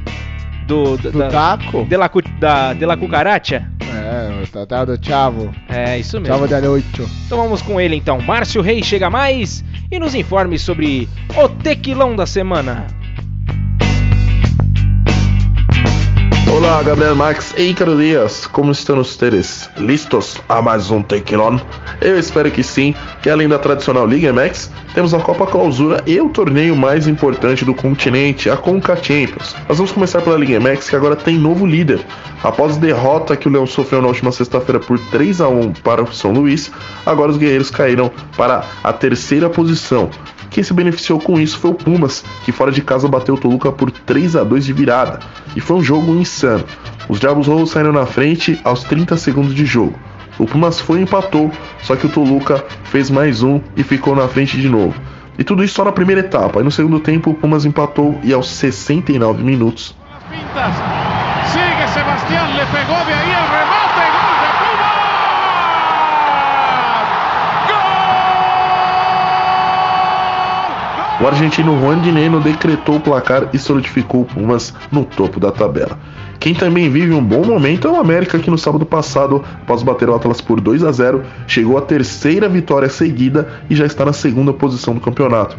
do, 0.68 0.96
do 0.96 1.12
da, 1.12 1.30
taco? 1.30 1.86
De 1.86 1.98
la, 1.98 2.12
da, 2.40 2.74
de 2.74 2.86
la 2.86 2.96
cucaracha. 2.96 3.79
É, 4.40 4.60
o 4.60 4.66
terra 4.66 4.86
do 4.86 5.06
Chavo. 5.06 5.54
É, 5.68 6.00
isso 6.00 6.20
mesmo. 6.20 6.34
Chavo 6.34 6.48
de 6.48 6.62
noite. 6.62 7.02
Então 7.26 7.38
vamos 7.38 7.62
com 7.62 7.80
ele 7.80 7.96
então. 7.96 8.22
Márcio 8.22 8.62
Reis 8.62 8.86
chega 8.86 9.10
mais 9.10 9.64
e 9.92 10.00
nos 10.00 10.16
informe 10.16 10.58
sobre 10.58 11.10
o 11.36 11.50
tequilão 11.50 12.16
da 12.16 12.26
semana. 12.26 12.88
Olá, 16.52 16.82
Gabriel 16.82 17.16
Max 17.16 17.54
e 17.56 17.70
Icaro 17.70 17.96
Dias, 17.96 18.48
como 18.48 18.72
estão 18.72 18.98
vocês? 18.98 19.70
Listos 19.78 20.42
a 20.50 20.60
mais 20.64 20.90
um 20.90 21.02
Tequilon? 21.04 21.60
Eu 22.02 22.18
espero 22.18 22.50
que 22.50 22.64
sim, 22.64 22.96
que 23.22 23.30
além 23.30 23.48
da 23.48 23.60
tradicional 23.60 24.08
Liga 24.08 24.34
MX, 24.34 24.72
temos 24.96 25.14
a 25.14 25.20
Copa 25.20 25.46
Clausura 25.46 26.04
e 26.08 26.20
o 26.20 26.28
torneio 26.30 26.76
mais 26.76 27.08
importante 27.08 27.64
do 27.64 27.76
continente, 27.76 28.50
a 28.50 28.58
Conca 28.58 28.96
Champions. 28.96 29.56
Nós 29.70 29.78
vamos 29.78 29.92
começar 29.92 30.22
pela 30.22 30.38
Liga 30.38 30.60
MX, 30.60 30.90
que 30.90 30.96
agora 30.96 31.16
tem 31.16 31.38
novo 31.38 31.68
líder. 31.68 32.04
Após 32.44 32.78
a 32.78 32.80
derrota 32.80 33.38
que 33.38 33.48
o 33.48 33.52
Leão 33.52 33.68
sofreu 33.68 34.02
na 34.02 34.08
última 34.08 34.32
sexta-feira 34.32 34.80
por 34.80 34.98
3 35.12 35.42
a 35.42 35.48
1 35.48 35.74
para 35.74 36.02
o 36.02 36.12
São 36.12 36.32
Luís, 36.32 36.72
agora 37.06 37.30
os 37.30 37.38
guerreiros 37.38 37.70
caíram 37.70 38.12
para 38.36 38.66
a 38.84 38.92
terceira 38.92 39.50
posição. 39.50 40.10
Quem 40.50 40.64
se 40.64 40.74
beneficiou 40.74 41.20
com 41.20 41.40
isso 41.40 41.58
foi 41.58 41.72
o 41.72 41.76
Pumas, 41.76 42.24
que 42.44 42.52
fora 42.52 42.72
de 42.72 42.82
casa 42.82 43.08
bateu 43.08 43.36
o 43.36 43.38
Toluca 43.38 43.72
por 43.72 43.92
3 43.92 44.36
a 44.36 44.44
2 44.44 44.66
de 44.66 44.74
virada, 44.74 45.20
e 45.56 45.62
foi 45.62 45.78
um 45.78 45.84
jogo 45.84 46.14
insano. 46.16 46.64
Os 47.08 47.20
Diabos 47.20 47.48
Rojos 47.48 47.72
saíram 47.72 47.92
na 47.92 48.06
frente 48.06 48.60
aos 48.64 48.84
30 48.84 49.18
segundos 49.18 49.54
de 49.54 49.66
jogo. 49.66 49.98
O 50.38 50.46
Pumas 50.46 50.80
foi 50.80 51.00
e 51.00 51.04
empatou, 51.04 51.52
só 51.84 51.96
que 51.96 52.06
o 52.06 52.10
Toluca 52.10 52.64
fez 52.86 53.10
mais 53.10 53.44
um 53.44 53.60
e 53.76 53.84
ficou 53.84 54.16
na 54.16 54.28
frente 54.28 54.60
de 54.60 54.70
novo. 54.70 54.96
E 55.38 55.44
tudo 55.44 55.64
isso 55.64 55.76
só 55.76 55.86
na 55.86 55.92
primeira 55.92 56.22
etapa. 56.22 56.60
Aí 56.60 56.66
no 56.66 56.72
segundo 56.72 57.00
tempo 57.00 57.32
o 57.32 57.34
Pumas 57.34 57.66
empatou 57.66 58.20
e 58.24 58.34
aos 58.34 58.50
69 58.50 59.44
minutos. 59.44 59.96
Sigue 61.52 61.76
le 62.58 62.66
O 71.22 71.28
argentino 71.28 71.78
Juan 71.82 72.00
Dineno 72.00 72.40
decretou 72.40 72.96
o 72.96 73.00
placar 73.02 73.50
e 73.52 73.60
solidificou 73.60 74.22
o 74.22 74.26
Pumas 74.26 74.74
no 74.90 75.04
topo 75.04 75.38
da 75.38 75.52
tabela. 75.52 76.00
Quem 76.40 76.56
também 76.56 76.90
vive 76.90 77.14
um 77.14 77.22
bom 77.22 77.44
momento 77.44 77.90
é 77.90 77.92
o 77.92 78.00
América, 78.00 78.40
que 78.40 78.50
no 78.50 78.58
sábado 78.58 78.86
passado, 78.86 79.44
após 79.62 79.84
bater 79.84 80.10
o 80.10 80.16
Atlas 80.16 80.40
por 80.40 80.62
2 80.62 80.82
a 80.86 80.92
0, 80.94 81.22
chegou 81.46 81.78
à 81.78 81.82
terceira 81.82 82.48
vitória 82.48 82.88
seguida 82.88 83.50
e 83.70 83.76
já 83.76 83.86
está 83.86 84.06
na 84.06 84.14
segunda 84.14 84.54
posição 84.54 84.94
do 84.94 85.02
campeonato. 85.02 85.58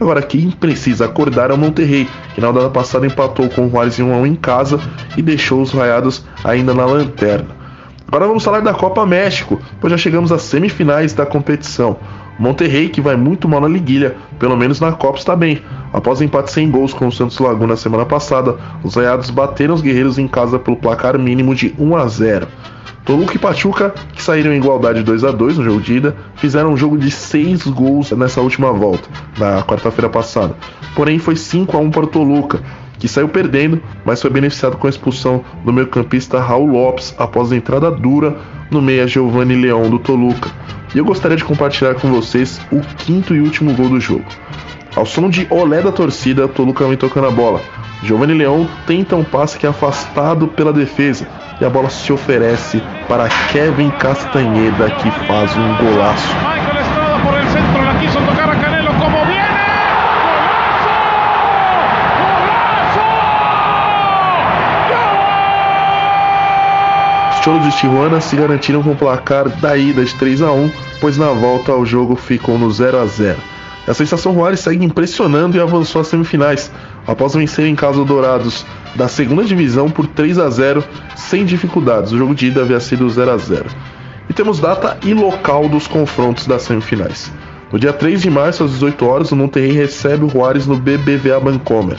Agora, 0.00 0.22
quem 0.22 0.52
precisa 0.52 1.06
acordar 1.06 1.50
é 1.50 1.54
o 1.54 1.58
Monterrey, 1.58 2.08
que 2.34 2.40
na 2.40 2.46
rodada 2.46 2.70
passada 2.70 3.04
empatou 3.04 3.48
com 3.48 3.66
o 3.66 3.70
Juárez 3.70 3.98
em 3.98 4.04
1 4.04 4.14
a 4.14 4.16
1 4.18 4.26
em 4.26 4.34
casa 4.36 4.78
e 5.16 5.22
deixou 5.22 5.60
os 5.60 5.72
Raiados 5.72 6.24
ainda 6.44 6.72
na 6.72 6.86
lanterna. 6.86 7.48
Agora 8.06 8.26
vamos 8.26 8.44
falar 8.44 8.60
da 8.60 8.74
Copa 8.74 9.04
México, 9.06 9.60
pois 9.80 9.90
já 9.90 9.96
chegamos 9.96 10.30
às 10.30 10.42
semifinais 10.42 11.14
da 11.14 11.26
competição. 11.26 11.96
Monterrey, 12.38 12.88
que 12.88 13.00
vai 13.00 13.16
muito 13.16 13.48
mal 13.48 13.60
na 13.60 13.68
liguilha, 13.68 14.16
pelo 14.38 14.56
menos 14.56 14.80
na 14.80 14.92
Copa 14.92 15.18
está 15.18 15.36
bem. 15.36 15.62
Após 15.92 16.20
empate 16.20 16.50
sem 16.50 16.70
gols 16.70 16.92
com 16.92 17.06
o 17.06 17.12
Santos 17.12 17.38
Laguna 17.38 17.68
na 17.68 17.76
semana 17.76 18.06
passada, 18.06 18.56
os 18.82 18.94
Raiados 18.94 19.30
bateram 19.30 19.74
os 19.74 19.82
guerreiros 19.82 20.18
em 20.18 20.26
casa 20.26 20.58
pelo 20.58 20.76
placar 20.76 21.18
mínimo 21.18 21.54
de 21.54 21.74
1 21.78 21.96
a 21.96 22.06
0. 22.06 22.48
Toluca 23.04 23.34
e 23.34 23.38
Pachuca, 23.38 23.92
que 24.12 24.22
saíram 24.22 24.52
em 24.52 24.58
igualdade 24.58 25.02
2 25.02 25.24
a 25.24 25.32
2 25.32 25.58
no 25.58 25.64
jogo 25.64 25.80
de 25.80 25.94
ida, 25.94 26.16
fizeram 26.36 26.72
um 26.72 26.76
jogo 26.76 26.96
de 26.96 27.10
6 27.10 27.66
gols 27.66 28.12
nessa 28.12 28.40
última 28.40 28.72
volta, 28.72 29.08
na 29.36 29.62
quarta-feira 29.62 30.08
passada. 30.08 30.54
Porém, 30.94 31.18
foi 31.18 31.34
5 31.34 31.76
a 31.76 31.80
1 31.80 31.90
para 31.90 32.04
o 32.04 32.06
Toluca, 32.06 32.62
que 33.02 33.08
saiu 33.08 33.28
perdendo, 33.28 33.82
mas 34.04 34.22
foi 34.22 34.30
beneficiado 34.30 34.76
com 34.76 34.86
a 34.86 34.90
expulsão 34.90 35.44
do 35.64 35.72
meio-campista 35.72 36.38
Raul 36.38 36.70
Lopes 36.70 37.12
após 37.18 37.50
a 37.50 37.56
entrada 37.56 37.90
dura 37.90 38.36
no 38.70 38.80
meia 38.80 39.08
Giovanni 39.08 39.56
Leão 39.56 39.90
do 39.90 39.98
Toluca. 39.98 40.48
E 40.94 40.98
eu 40.98 41.04
gostaria 41.04 41.36
de 41.36 41.42
compartilhar 41.42 41.96
com 41.96 42.12
vocês 42.12 42.60
o 42.70 42.78
quinto 42.98 43.34
e 43.34 43.40
último 43.40 43.74
gol 43.74 43.88
do 43.88 43.98
jogo. 43.98 44.24
Ao 44.94 45.04
som 45.04 45.28
de 45.28 45.48
olé 45.50 45.82
da 45.82 45.90
torcida, 45.90 46.46
Toluca 46.46 46.86
vem 46.86 46.96
tocando 46.96 47.26
a 47.26 47.32
bola. 47.32 47.60
Giovanni 48.04 48.34
Leão 48.34 48.68
tenta 48.86 49.16
um 49.16 49.24
passe 49.24 49.58
que 49.58 49.66
é 49.66 49.70
afastado 49.70 50.46
pela 50.46 50.72
defesa 50.72 51.26
e 51.60 51.64
a 51.64 51.68
bola 51.68 51.90
se 51.90 52.12
oferece 52.12 52.80
para 53.08 53.28
Kevin 53.50 53.90
Castanheda 53.90 54.92
que 54.92 55.10
faz 55.26 55.56
um 55.56 55.76
golaço. 55.76 57.01
Cholos 67.44 67.64
de 67.64 67.76
Tijuana 67.76 68.20
se 68.20 68.36
garantiram 68.36 68.84
com 68.84 68.92
o 68.92 68.96
placar 68.96 69.48
da 69.48 69.76
ida 69.76 70.04
de 70.04 70.14
3 70.14 70.42
a 70.42 70.52
1, 70.52 70.70
pois 71.00 71.18
na 71.18 71.32
volta 71.32 71.74
o 71.74 71.84
jogo 71.84 72.14
ficou 72.14 72.56
no 72.56 72.70
0 72.70 73.00
a 73.00 73.04
0. 73.04 73.36
A 73.88 73.92
sensação 73.92 74.32
Juárez 74.32 74.60
segue 74.60 74.84
impressionando 74.84 75.56
e 75.56 75.60
avançou 75.60 76.00
às 76.00 76.06
semifinais, 76.06 76.70
após 77.04 77.34
vencer 77.34 77.66
em 77.66 77.74
casa 77.74 78.04
Dourados 78.04 78.64
da 78.94 79.08
segunda 79.08 79.42
divisão 79.42 79.90
por 79.90 80.06
3 80.06 80.38
a 80.38 80.48
0 80.48 80.84
sem 81.16 81.44
dificuldades. 81.44 82.12
O 82.12 82.18
jogo 82.18 82.32
de 82.32 82.46
ida 82.46 82.60
havia 82.60 82.78
sido 82.78 83.10
0 83.10 83.32
a 83.32 83.36
0. 83.36 83.66
E 84.30 84.32
temos 84.32 84.60
data 84.60 84.96
e 85.02 85.12
local 85.12 85.68
dos 85.68 85.88
confrontos 85.88 86.46
das 86.46 86.62
semifinais. 86.62 87.32
No 87.72 87.78
dia 87.78 87.92
3 87.92 88.22
de 88.22 88.30
março, 88.30 88.62
às 88.62 88.70
18 88.70 89.04
horas, 89.04 89.32
o 89.32 89.36
Monterrey 89.36 89.72
recebe 89.72 90.24
o 90.24 90.28
Juárez 90.28 90.64
no 90.64 90.76
BBVA 90.76 91.40
Bancomer. 91.40 91.96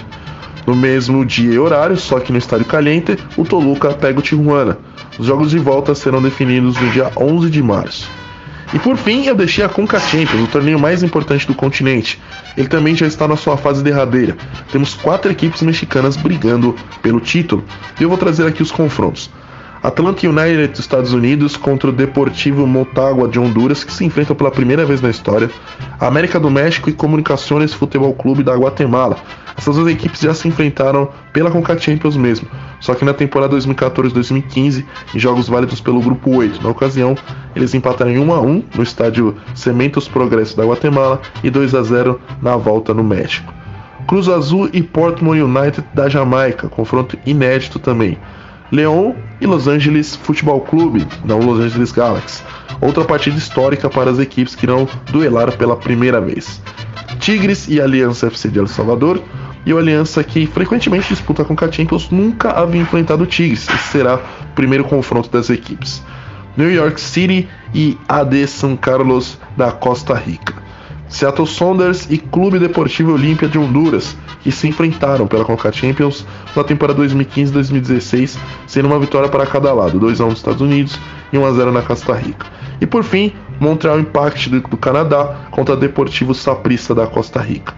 No 0.66 0.76
mesmo 0.76 1.26
dia 1.26 1.54
e 1.54 1.60
horário, 1.60 1.98
só 1.98 2.20
que 2.20 2.32
no 2.32 2.38
Estádio 2.38 2.66
Caliente, 2.66 3.18
o 3.36 3.44
Toluca 3.44 3.94
pega 3.94 4.20
o 4.20 4.22
Tijuana. 4.22 4.78
Os 5.20 5.28
jogos 5.28 5.52
de 5.52 5.60
volta 5.60 5.94
serão 5.94 6.22
definidos 6.22 6.80
no 6.80 6.90
dia 6.92 7.12
11 7.18 7.50
de 7.50 7.62
março. 7.62 8.10
E 8.74 8.80
por 8.80 8.98
fim, 8.98 9.26
eu 9.26 9.36
deixei 9.36 9.64
a 9.64 9.70
Conca 9.70 10.00
Champions, 10.00 10.42
o 10.42 10.48
torneio 10.48 10.80
mais 10.80 11.04
importante 11.04 11.46
do 11.46 11.54
continente. 11.54 12.20
Ele 12.58 12.68
também 12.68 12.96
já 12.96 13.06
está 13.06 13.28
na 13.28 13.36
sua 13.36 13.56
fase 13.56 13.84
derradeira. 13.84 14.36
Temos 14.72 14.96
quatro 14.96 15.32
equipes 15.32 15.62
mexicanas 15.62 16.18
brigando 16.18 16.76
pelo 17.02 17.20
título. 17.20 17.64
E 18.00 18.04
eu 18.04 18.10
vou 18.10 18.18
trazer 18.18 18.48
aqui 18.48 18.64
os 18.64 18.72
confrontos. 18.72 19.30
Atlanta 19.84 20.26
United 20.26 20.70
dos 20.70 20.80
Estados 20.80 21.12
Unidos 21.12 21.58
contra 21.58 21.90
o 21.90 21.92
Deportivo 21.92 22.66
Motagua 22.66 23.28
de 23.28 23.38
Honduras, 23.38 23.84
que 23.84 23.92
se 23.92 24.06
enfrentam 24.06 24.34
pela 24.34 24.50
primeira 24.50 24.86
vez 24.86 25.02
na 25.02 25.10
história. 25.10 25.52
América 26.00 26.40
do 26.40 26.50
México 26.50 26.90
e 26.90 26.94
Comunicações 26.94 27.74
Futebol 27.74 28.14
Clube 28.14 28.44
da 28.44 28.56
Guatemala. 28.56 29.18
Essas 29.58 29.76
duas 29.76 29.92
equipes 29.92 30.22
já 30.22 30.34
se 30.34 30.48
enfrentaram 30.48 31.10
pela 31.34 31.52
Conca 31.52 31.78
Champions 31.78 32.16
mesmo, 32.16 32.48
só 32.80 32.96
que 32.96 33.04
na 33.04 33.14
temporada 33.14 33.58
2014-2015, 33.58 34.86
em 35.14 35.20
jogos 35.20 35.50
válidos 35.50 35.82
pelo 35.82 36.00
Grupo 36.00 36.34
8. 36.34 36.64
Na 36.64 36.70
ocasião, 36.70 37.14
eles 37.54 37.74
empataram 37.74 38.12
em 38.12 38.20
1 38.20 38.34
a 38.34 38.40
1 38.40 38.64
no 38.76 38.84
estádio 38.84 39.36
Cementos 39.54 40.08
Progresso 40.08 40.56
da 40.56 40.64
Guatemala 40.64 41.22
e 41.44 41.50
2 41.50 41.76
a 41.76 41.84
0 41.84 42.22
na 42.42 42.56
volta 42.56 42.94
no 42.94 43.04
México. 43.04 43.54
Cruz 44.08 44.30
Azul 44.30 44.70
e 44.72 44.82
Portmore 44.82 45.42
United 45.42 45.86
da 45.94 46.08
Jamaica, 46.08 46.70
confronto 46.70 47.18
inédito 47.26 47.80
também. 47.80 48.18
Leon 48.74 49.14
e 49.40 49.46
Los 49.46 49.68
Angeles 49.68 50.16
Futebol 50.16 50.60
Clube, 50.62 51.08
não 51.24 51.38
Los 51.38 51.60
Angeles 51.60 51.92
Galaxy. 51.92 52.42
Outra 52.82 53.04
partida 53.06 53.38
histórica 53.38 53.88
para 53.88 54.10
as 54.10 54.18
equipes 54.18 54.56
que 54.56 54.66
irão 54.66 54.90
duelar 55.12 55.56
pela 55.56 55.78
primeira 55.78 56.20
vez. 56.20 56.60
Tigres 57.20 57.68
e 57.68 57.80
Aliança 57.80 58.26
FC 58.26 58.50
de 58.50 58.58
El 58.58 58.66
Salvador, 58.66 59.22
e 59.64 59.72
o 59.72 59.78
Aliança 59.78 60.24
que 60.24 60.48
frequentemente 60.48 61.10
disputa 61.10 61.46
com 61.46 61.56
Champions 61.72 62.10
nunca 62.10 62.50
havia 62.50 62.82
enfrentado 62.82 63.24
o 63.24 63.28
Tigres. 63.28 63.70
Esse 63.70 63.92
será 63.92 64.16
o 64.16 64.56
primeiro 64.56 64.86
confronto 64.86 65.30
das 65.30 65.52
equipes. 65.52 66.04
New 66.58 66.72
York 66.72 67.00
City 67.00 67.48
e 67.76 67.96
AD 68.10 68.48
San 68.48 68.76
Carlos 68.76 69.38
da 69.56 69.72
Costa 69.72 70.16
Rica. 70.16 70.63
Seattle 71.14 71.46
Sounders 71.46 72.08
e 72.10 72.18
Clube 72.18 72.58
Deportivo 72.58 73.14
Olímpia 73.14 73.48
de 73.48 73.60
Honduras, 73.60 74.18
que 74.42 74.52
se 74.52 74.68
enfrentaram 74.68 75.28
pela 75.28 75.46
Conca 75.46 75.72
Champions 75.72 76.26
na 76.56 76.64
temporada 76.64 77.04
2015-2016, 77.04 78.36
sendo 78.66 78.88
uma 78.88 78.98
vitória 78.98 79.30
para 79.30 79.46
cada 79.46 79.72
lado, 79.72 80.00
2 80.00 80.20
a 80.20 80.26
1 80.26 80.30
nos 80.30 80.40
Estados 80.40 80.60
Unidos 80.60 81.00
e 81.32 81.38
1 81.38 81.46
a 81.46 81.52
0 81.52 81.72
na 81.72 81.84
Costa 81.84 82.16
Rica. 82.16 82.48
E 82.82 82.88
por 82.88 83.04
fim, 83.04 83.32
Montreal 83.60 84.00
Impact 84.00 84.50
do, 84.50 84.62
do 84.62 84.76
Canadá 84.76 85.46
contra 85.52 85.78
Deportivo 85.78 86.34
Saprissa 86.34 86.96
da 86.96 87.06
Costa 87.06 87.40
Rica. 87.40 87.76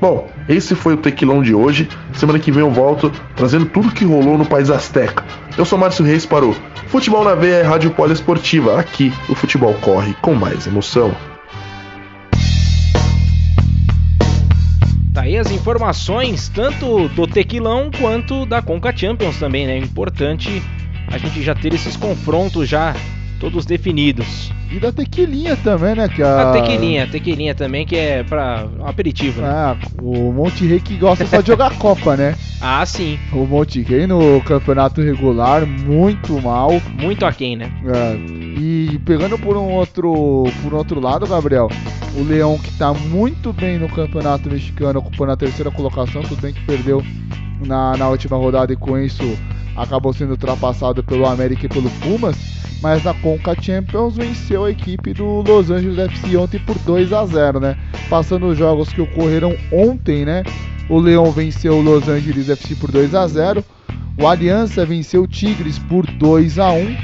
Bom, 0.00 0.26
esse 0.48 0.74
foi 0.74 0.94
o 0.94 0.96
Tequilão 0.96 1.42
de 1.42 1.54
hoje. 1.54 1.90
Semana 2.14 2.38
que 2.38 2.50
vem 2.50 2.62
eu 2.62 2.70
volto 2.70 3.12
trazendo 3.36 3.66
tudo 3.66 3.92
que 3.92 4.06
rolou 4.06 4.38
no 4.38 4.46
país 4.46 4.70
Azteca. 4.70 5.22
Eu 5.58 5.66
sou 5.66 5.78
Márcio 5.78 6.06
Reis 6.06 6.24
para 6.24 6.46
o 6.46 6.56
Futebol 6.86 7.22
na 7.22 7.34
Veia 7.34 7.68
Rádio 7.68 7.90
Poliesportiva. 7.90 8.80
Aqui 8.80 9.12
o 9.28 9.34
futebol 9.34 9.74
corre 9.82 10.14
com 10.22 10.34
mais 10.34 10.66
emoção. 10.66 11.14
Tá 15.12 15.22
aí 15.22 15.36
as 15.36 15.50
informações, 15.50 16.48
tanto 16.48 17.08
do 17.08 17.26
Tequilão 17.26 17.90
quanto 17.90 18.46
da 18.46 18.62
Conca 18.62 18.96
Champions 18.96 19.38
também, 19.38 19.66
né? 19.66 19.74
É 19.74 19.78
importante 19.78 20.62
a 21.08 21.18
gente 21.18 21.42
já 21.42 21.54
ter 21.54 21.72
esses 21.72 21.96
confrontos 21.96 22.68
já 22.68 22.94
todos 23.38 23.64
definidos. 23.64 24.52
E 24.70 24.78
da 24.78 24.92
tequilinha 24.92 25.56
também, 25.56 25.94
né? 25.94 26.08
Que 26.08 26.22
a... 26.22 26.50
a 26.50 26.52
tequilinha, 26.52 27.06
tequilinha 27.06 27.54
também, 27.54 27.86
que 27.86 27.96
é 27.96 28.22
pra 28.22 28.66
um 28.78 28.86
aperitivo, 28.86 29.40
né? 29.40 29.48
Ah, 29.48 29.76
o 30.02 30.30
Monte 30.32 30.66
Rei 30.66 30.78
que 30.78 30.96
gosta 30.96 31.26
só 31.26 31.40
de 31.40 31.46
jogar 31.46 31.76
Copa, 31.78 32.16
né? 32.16 32.34
Ah, 32.60 32.84
sim. 32.84 33.20
O 33.32 33.46
Monte 33.46 33.82
Rei 33.82 34.04
no 34.04 34.42
campeonato 34.42 35.00
regular, 35.00 35.64
muito 35.64 36.42
mal. 36.42 36.70
Muito 37.00 37.24
aquém, 37.24 37.54
né? 37.54 37.70
É. 37.86 38.16
E 38.60 39.00
pegando 39.04 39.38
por 39.38 39.56
um 39.56 39.70
outro 39.74 40.44
por 40.60 40.74
um 40.74 40.76
outro 40.76 40.98
lado, 40.98 41.24
Gabriel, 41.24 41.68
o 42.16 42.22
Leão 42.24 42.58
que 42.58 42.72
tá 42.72 42.92
muito 42.92 43.52
bem 43.52 43.78
no 43.78 43.88
campeonato 43.88 44.50
mexicano, 44.50 44.98
ocupando 44.98 45.30
a 45.30 45.36
terceira 45.36 45.70
colocação, 45.70 46.20
tudo 46.22 46.42
bem 46.42 46.52
que 46.52 46.64
perdeu 46.64 47.00
na, 47.64 47.96
na 47.96 48.08
última 48.08 48.36
rodada 48.36 48.72
e 48.72 48.76
com 48.76 48.98
isso 48.98 49.22
acabou 49.78 50.12
sendo 50.12 50.32
ultrapassado 50.32 51.02
pelo 51.02 51.26
América 51.26 51.66
e 51.66 51.68
pelo 51.68 51.90
Pumas 52.02 52.58
mas 52.80 53.02
na 53.02 53.14
Conca 53.14 53.60
Champions 53.60 54.16
venceu 54.16 54.64
a 54.64 54.70
equipe 54.70 55.12
do 55.12 55.42
Los 55.42 55.70
Angeles 55.70 55.98
FC 55.98 56.36
ontem 56.36 56.60
por 56.60 56.78
2 56.78 57.12
a 57.12 57.26
0, 57.26 57.60
né? 57.60 57.76
Passando 58.08 58.46
os 58.46 58.56
jogos 58.56 58.92
que 58.92 59.00
ocorreram 59.00 59.56
ontem, 59.72 60.24
né? 60.24 60.44
O 60.88 60.98
Leão 60.98 61.30
venceu 61.30 61.74
o 61.74 61.82
Los 61.82 62.08
Angeles 62.08 62.48
FC 62.48 62.76
por 62.76 62.90
2 62.90 63.14
a 63.14 63.26
0. 63.26 63.64
O 64.16 64.26
Aliança 64.26 64.86
venceu 64.86 65.22
o 65.22 65.26
Tigres 65.26 65.78
por 65.78 66.06
2 66.06 66.58
a 66.58 66.70
1. 66.70 66.96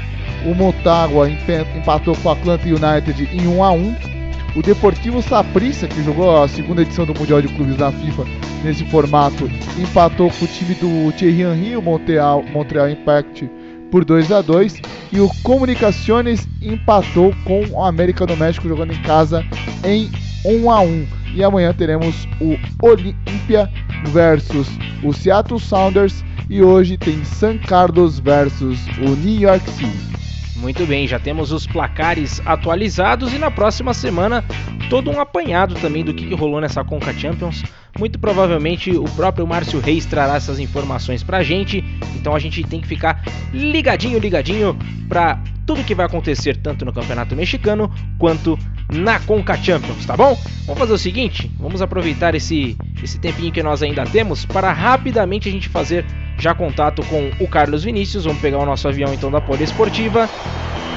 O 0.45 0.55
Motagua 0.55 1.29
empatou 1.29 2.15
com 2.15 2.29
o 2.29 2.31
Atlanta 2.31 2.65
United 2.65 3.29
em 3.33 3.47
1 3.47 3.63
a 3.63 3.71
1. 3.71 4.14
O 4.55 4.61
Deportivo 4.61 5.21
Saprissa, 5.21 5.85
que 5.85 6.01
jogou 6.01 6.41
a 6.41 6.47
segunda 6.47 6.81
edição 6.81 7.05
do 7.05 7.13
Mundial 7.13 7.41
de 7.41 7.49
Clubes 7.49 7.75
da 7.75 7.91
FIFA 7.91 8.23
nesse 8.63 8.85
formato, 8.85 9.49
empatou 9.77 10.31
com 10.31 10.45
o 10.45 10.47
time 10.47 10.73
do 10.75 11.11
Thierry 11.11 11.41
Henry, 11.41 11.75
o 11.75 11.81
Montreal, 11.81 12.41
Montreal 12.41 12.89
Impact 12.89 13.49
por 13.91 14.05
2 14.05 14.31
a 14.31 14.41
2 14.41 14.81
e 15.11 15.19
o 15.19 15.29
Comunicaciones 15.43 16.47
empatou 16.61 17.35
com 17.43 17.65
o 17.65 17.83
América 17.83 18.25
do 18.25 18.35
México 18.37 18.67
jogando 18.67 18.93
em 18.93 19.01
casa 19.01 19.45
em 19.83 20.09
1 20.45 20.71
a 20.71 20.79
1. 20.79 21.07
E 21.35 21.43
amanhã 21.43 21.73
teremos 21.73 22.25
o 22.39 22.57
Olímpia 22.81 23.69
versus 24.07 24.69
o 25.03 25.11
Seattle 25.11 25.59
Sounders 25.59 26.23
e 26.49 26.63
hoje 26.63 26.97
tem 26.97 27.25
San 27.25 27.57
Carlos 27.57 28.19
versus 28.19 28.79
o 28.99 29.09
New 29.17 29.41
York 29.41 29.69
City. 29.71 30.24
Muito 30.55 30.85
bem, 30.85 31.05
já 31.05 31.19
temos 31.19 31.51
os 31.51 31.67
placares 31.67 32.41
atualizados 32.45 33.33
e 33.33 33.37
na 33.37 33.51
próxima 33.51 33.93
semana 33.93 34.43
todo 34.89 35.11
um 35.11 35.19
apanhado 35.19 35.75
também 35.75 36.03
do 36.03 36.13
que, 36.13 36.33
rolou 36.33 36.61
nessa 36.61 36.83
Conca 36.83 37.13
Champions. 37.13 37.63
Muito 37.97 38.19
provavelmente 38.19 38.91
o 38.91 39.05
próprio 39.05 39.47
Márcio 39.47 39.79
Reis 39.79 40.05
trará 40.05 40.35
essas 40.35 40.59
informações 40.59 41.23
pra 41.23 41.41
gente, 41.43 41.83
então 42.15 42.35
a 42.35 42.39
gente 42.39 42.61
tem 42.63 42.81
que 42.81 42.87
ficar 42.87 43.23
ligadinho, 43.53 44.19
ligadinho 44.19 44.77
pra 45.07 45.39
tudo 45.65 45.83
que 45.83 45.95
vai 45.95 46.05
acontecer 46.05 46.57
tanto 46.57 46.83
no 46.83 46.91
Campeonato 46.91 47.35
Mexicano 47.35 47.89
quanto 48.19 48.59
na 48.91 49.19
Conca 49.21 49.55
Champions, 49.55 50.05
tá 50.05 50.15
bom? 50.15 50.37
Vamos 50.65 50.77
fazer 50.77 50.93
o 50.93 50.97
seguinte, 50.97 51.49
vamos 51.57 51.81
aproveitar 51.81 52.35
esse, 52.35 52.77
esse 53.01 53.17
tempinho 53.17 53.51
que 53.51 53.63
nós 53.63 53.81
ainda 53.81 54.03
temos 54.03 54.45
para 54.45 54.73
rapidamente 54.73 55.47
a 55.47 55.51
gente 55.51 55.69
fazer 55.69 56.05
já 56.37 56.53
contato 56.53 57.01
com 57.05 57.31
o 57.39 57.47
Carlos 57.47 57.83
Vinícius. 57.83 58.25
Vamos 58.25 58.41
pegar 58.41 58.59
o 58.59 58.65
nosso 58.65 58.87
avião 58.87 59.13
então 59.13 59.31
da 59.31 59.39
Poliesportiva, 59.39 60.27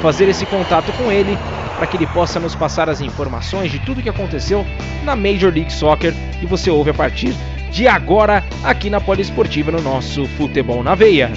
fazer 0.03 0.29
esse 0.29 0.45
contato 0.47 0.93
com 0.93 1.11
ele 1.13 1.39
para 1.79 1.87
que 1.87 1.97
ele 1.97 2.09
possa 2.09 2.41
nos 2.41 2.57
passar 2.57 2.89
as 2.89 3.01
informações 3.01 3.71
de 3.71 3.79
tudo 3.79 4.03
que 4.03 4.09
aconteceu 4.09 4.67
na 5.05 5.15
Major 5.15 5.53
League 5.53 5.73
Soccer 5.73 6.13
e 6.43 6.47
você 6.47 6.71
ouve 6.71 6.91
a 6.91 6.95
partir 6.95 7.33
de 7.71 7.87
agora 7.87 8.45
aqui 8.65 8.91
na 8.91 9.01
Poliesportiva 9.01 9.71
no 9.71 9.81
nosso 9.81 10.27
Futebol 10.27 10.83
na 10.83 10.97
Veia. 10.97 11.31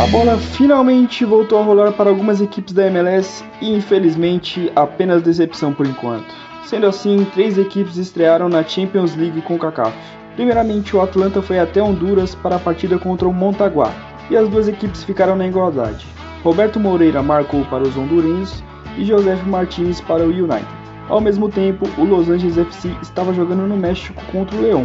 A 0.00 0.06
bola 0.06 0.38
finalmente 0.38 1.24
voltou 1.24 1.58
a 1.58 1.62
rolar 1.62 1.92
para 1.92 2.08
algumas 2.08 2.40
equipes 2.40 2.72
da 2.72 2.86
MLS 2.86 3.44
e 3.60 3.74
infelizmente 3.74 4.70
apenas 4.76 5.22
decepção 5.22 5.72
por 5.72 5.86
enquanto. 5.86 6.32
Sendo 6.64 6.86
assim, 6.86 7.26
três 7.34 7.58
equipes 7.58 7.96
estrearam 7.96 8.48
na 8.48 8.62
Champions 8.62 9.16
League 9.16 9.42
com 9.42 9.58
CACAF. 9.58 9.92
Primeiramente, 10.36 10.96
o 10.96 11.00
Atlanta 11.00 11.42
foi 11.42 11.58
até 11.58 11.82
Honduras 11.82 12.34
para 12.34 12.56
a 12.56 12.60
partida 12.60 12.96
contra 12.96 13.28
o 13.28 13.32
Montaguá, 13.32 13.92
e 14.30 14.36
as 14.36 14.48
duas 14.48 14.68
equipes 14.68 15.02
ficaram 15.02 15.34
na 15.36 15.46
igualdade. 15.46 16.06
Roberto 16.42 16.80
Moreira 16.80 17.22
marcou 17.22 17.64
para 17.66 17.82
os 17.82 17.96
hondurenhos 17.96 18.64
e 18.96 19.04
José 19.04 19.36
Martins 19.46 20.00
para 20.00 20.24
o 20.24 20.30
United. 20.30 20.66
Ao 21.08 21.20
mesmo 21.20 21.48
tempo, 21.50 21.86
o 21.98 22.04
Los 22.04 22.30
Angeles 22.30 22.56
FC 22.56 22.90
estava 23.02 23.34
jogando 23.34 23.66
no 23.66 23.76
México 23.76 24.22
contra 24.32 24.56
o 24.56 24.62
Leão, 24.62 24.84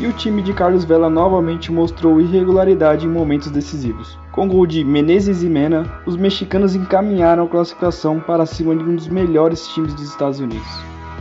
e 0.00 0.06
o 0.06 0.12
time 0.12 0.42
de 0.42 0.52
Carlos 0.52 0.84
Vela 0.84 1.08
novamente 1.08 1.70
mostrou 1.70 2.20
irregularidade 2.20 3.06
em 3.06 3.10
momentos 3.10 3.50
decisivos. 3.50 4.18
Com 4.32 4.48
gol 4.48 4.66
de 4.66 4.82
Menezes 4.84 5.42
e 5.42 5.48
Mena, 5.48 5.84
os 6.06 6.16
mexicanos 6.16 6.74
encaminharam 6.74 7.44
a 7.44 7.48
classificação 7.48 8.18
para 8.18 8.44
cima 8.44 8.74
de 8.74 8.82
um 8.82 8.96
dos 8.96 9.08
melhores 9.08 9.68
times 9.68 9.94
dos 9.94 10.08
Estados 10.08 10.40
Unidos. 10.40 10.68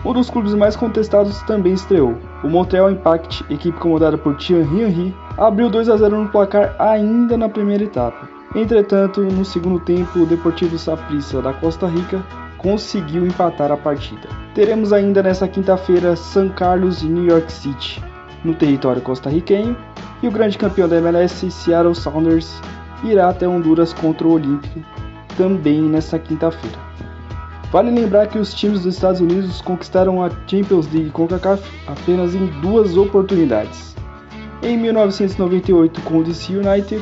Um 0.04 0.13
dos 0.13 0.30
clubes 0.30 0.54
mais 0.54 0.76
contestados 0.76 1.41
também 1.43 1.74
estreou. 1.74 2.15
O 2.43 2.50
Montreal 2.50 2.91
Impact, 2.91 3.45
equipe 3.50 3.80
comandada 3.80 4.17
por 4.17 4.36
Thierry 4.38 4.82
Henry, 4.82 5.15
abriu 5.38 5.69
2 5.69 5.89
a 5.89 5.98
0 5.98 6.24
no 6.24 6.30
placar 6.30 6.76
ainda 6.80 7.38
na 7.38 7.50
primeira 7.50 7.84
etapa. 7.84 8.35
Entretanto, 8.56 9.22
no 9.22 9.44
segundo 9.44 9.82
tempo, 9.82 10.20
o 10.20 10.26
Deportivo 10.26 10.78
Saprissa 10.78 11.41
da 11.41 11.52
Costa 11.52 11.88
Rica 11.88 12.26
conseguiu 12.58 13.28
empatar 13.28 13.70
a 13.70 13.76
partida. 13.76 14.30
Teremos 14.54 14.94
ainda 14.94 15.22
nesta 15.22 15.46
quinta-feira 15.46 16.15
San 16.15 16.48
Carlos 16.50 17.04
e 17.04 17.06
New 17.06 17.26
York 17.26 17.52
City, 17.52 18.02
no 18.46 18.56
território 18.56 19.02
costarriquenho, 19.02 19.76
e 20.24 20.28
o 20.30 20.32
grande 20.32 20.58
campeão 20.58 20.88
da 20.88 20.96
MLS, 20.98 21.52
Seattle 21.52 21.94
Sounders, 21.94 22.62
irá 23.04 23.28
até 23.28 23.46
Honduras 23.46 23.91
contra 23.91 24.26
o 24.26 24.32
Olympic, 24.32 24.86
também 25.38 25.82
nesta 25.82 26.18
quinta-feira. 26.18 26.80
Vale 27.74 27.91
lembrar 27.91 28.28
que 28.28 28.39
os 28.39 28.54
times 28.54 28.84
dos 28.84 28.96
Estados 28.96 29.20
Unidos 29.20 29.60
conquistaram 29.60 30.24
a 30.24 30.30
Champions 30.48 30.89
League 30.94 31.10
CONCACAF 31.10 31.62
apenas 31.88 32.34
em 32.34 32.46
duas 32.62 32.96
oportunidades. 32.96 33.95
Em 34.63 34.78
1998 34.78 36.02
com 36.02 36.20
o 36.20 36.24
DC 36.24 36.54
United 36.56 37.02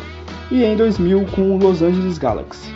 e 0.51 0.63
em 0.63 0.75
2000 0.75 1.25
com 1.35 1.55
o 1.55 1.57
Los 1.57 1.81
Angeles 1.81 2.17
Galaxy. 2.17 2.73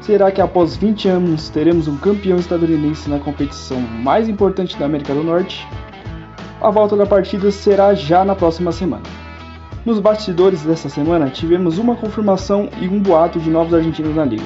Será 0.00 0.30
que 0.30 0.40
após 0.40 0.76
20 0.76 1.08
anos 1.08 1.48
teremos 1.50 1.86
um 1.86 1.96
campeão 1.96 2.38
estadunidense 2.38 3.08
na 3.08 3.18
competição 3.18 3.80
mais 3.80 4.28
importante 4.28 4.76
da 4.78 4.86
América 4.86 5.14
do 5.14 5.22
Norte? 5.22 5.66
A 6.60 6.70
volta 6.70 6.96
da 6.96 7.06
partida 7.06 7.50
será 7.50 7.94
já 7.94 8.24
na 8.24 8.34
próxima 8.34 8.72
semana. 8.72 9.02
Nos 9.84 9.98
bastidores 9.98 10.62
dessa 10.62 10.88
semana 10.88 11.30
tivemos 11.30 11.78
uma 11.78 11.96
confirmação 11.96 12.68
e 12.80 12.88
um 12.88 13.00
boato 13.00 13.38
de 13.38 13.48
novos 13.48 13.72
argentinos 13.72 14.14
na 14.14 14.24
liga. 14.24 14.44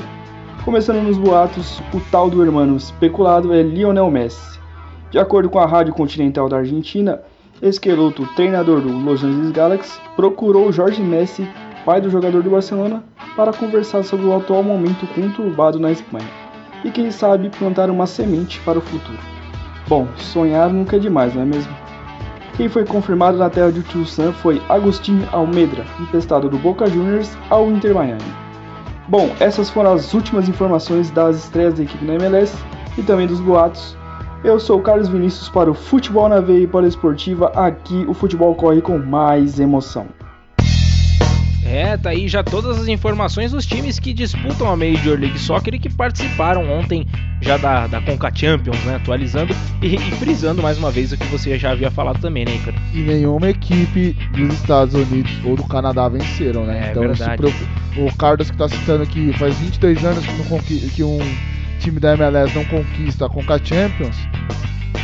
Começando 0.64 1.03
nos 1.03 1.18
boatos, 1.18 1.81
o 1.92 2.01
tal 2.11 2.31
do 2.31 2.42
hermano 2.42 2.77
especulado 2.77 3.53
é 3.53 3.62
Lionel 3.62 4.11
Messi. 4.11 4.61
De 5.11 5.18
acordo 5.18 5.51
com 5.51 5.59
a 5.59 5.66
Rádio 5.66 5.92
Continental 5.92 6.49
da 6.49 6.59
Argentina, 6.59 7.20
Esqueloto, 7.64 8.29
treinador 8.37 8.83
do 8.83 8.92
Los 8.92 9.24
Angeles 9.24 9.50
Galaxy, 9.50 9.98
procurou 10.14 10.70
Jorge 10.70 11.03
Messi, 11.03 11.48
pai 11.83 11.98
do 11.98 12.11
jogador 12.11 12.42
do 12.42 12.50
Barcelona, 12.50 13.03
para 13.35 13.55
conversar 13.55 14.05
sobre 14.05 14.27
o 14.27 14.37
atual 14.37 14.62
momento 14.62 15.07
conturbado 15.14 15.81
na 15.81 15.90
Espanha 15.90 16.29
e 16.85 16.90
quem 16.90 17.11
sabe 17.11 17.48
plantar 17.48 17.88
uma 17.88 18.07
semente 18.07 18.61
para 18.61 18.79
o 18.79 18.83
futuro. 18.83 19.18
Bom, 19.88 20.07
sonhar 20.18 20.68
nunca 20.68 20.96
é 20.96 20.98
demais, 20.98 21.35
não 21.35 21.40
é 21.40 21.46
mesmo? 21.46 21.74
Quem 22.59 22.68
foi 22.68 22.85
confirmado 22.85 23.38
na 23.38 23.48
terra 23.48 23.72
de 23.72 23.83
Tio 23.83 24.05
foi 24.35 24.61
Agustín 24.68 25.27
Almedra, 25.33 25.87
emprestado 25.98 26.50
do 26.50 26.59
Boca 26.59 26.85
Juniors 26.87 27.35
ao 27.48 27.70
Inter 27.70 27.94
Miami. 27.94 28.20
Bom, 29.09 29.35
essas 29.40 29.70
foram 29.70 29.94
as 29.94 30.12
últimas 30.12 30.50
informações 30.50 31.11
das 31.11 31.37
estreias 31.37 31.72
da 31.72 31.83
equipe 31.83 32.05
na 32.05 32.16
MLS 32.16 32.55
e 32.98 33.03
também 33.03 33.27
dos 33.27 33.40
boatos. 33.40 33.96
Eu 34.44 34.61
sou 34.61 34.78
o 34.78 34.83
Carlos 34.83 35.09
Vinícius 35.09 35.48
para 35.48 35.70
o 35.70 35.74
Futebol 35.74 36.28
na 36.28 36.38
Veia 36.38 36.64
e 36.64 36.66
Poliesportiva. 36.66 37.48
Aqui 37.57 38.04
o 38.07 38.12
futebol 38.12 38.54
corre 38.54 38.83
com 38.83 38.98
mais 38.98 39.59
emoção. 39.59 40.07
É, 41.64 41.96
tá 41.96 42.11
aí 42.11 42.28
já 42.28 42.44
todas 42.44 42.78
as 42.78 42.87
informações 42.87 43.52
dos 43.52 43.64
times 43.64 43.98
que 43.98 44.12
disputam 44.12 44.70
a 44.70 44.76
Major 44.76 45.18
League 45.18 45.38
Soccer 45.38 45.74
e 45.74 45.78
que 45.78 45.88
participaram 45.88 46.70
ontem 46.70 47.07
já 47.40 47.57
da, 47.57 47.87
da 47.87 48.02
Conca 48.02 48.30
Champions, 48.35 48.76
né? 48.85 48.96
Atualizando 48.96 49.54
e, 49.80 49.94
e 49.94 49.98
frisando 49.98 50.62
mais 50.62 50.76
uma 50.76 50.90
vez 50.90 51.11
o 51.11 51.16
que 51.16 51.24
você 51.28 51.59
já 51.59 51.70
havia 51.70 51.90
falado 51.90 52.20
também, 52.20 52.44
né, 52.44 52.54
Icaro? 52.57 52.76
E 52.92 52.98
nenhuma 52.98 53.48
equipe 53.48 54.14
dos 54.37 54.54
Estados 54.57 54.94
Unidos 54.94 55.33
ou 55.42 55.57
do 55.57 55.64
Canadá 55.64 56.07
venceram, 56.07 56.66
né? 56.66 56.88
É 56.88 56.90
então, 56.90 57.02
verdade. 57.02 57.42
o 57.96 58.14
Carlos 58.18 58.50
que 58.50 58.59
tá 58.59 58.68
citando 58.68 59.07
que 59.07 59.33
faz 59.38 59.59
22 59.59 60.04
anos 60.04 60.24
que, 60.66 60.90
que 60.90 61.02
um 61.02 61.18
time 61.81 61.99
da 62.01 62.15
MLS 62.15 62.55
não 62.55 62.65
conquista 62.65 63.27
a 63.27 63.29
Conca 63.29 63.59
Champions, 63.63 64.17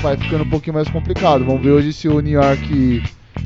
vai 0.02 0.16
ficando 0.16 0.44
um 0.44 0.48
pouquinho 0.50 0.74
mais 0.74 0.88
complicado. 0.88 1.44
Vamos 1.44 1.62
ver 1.62 1.70
hoje 1.70 1.92
se 1.92 2.08
o 2.08 2.20
New 2.20 2.32
York 2.40 3.02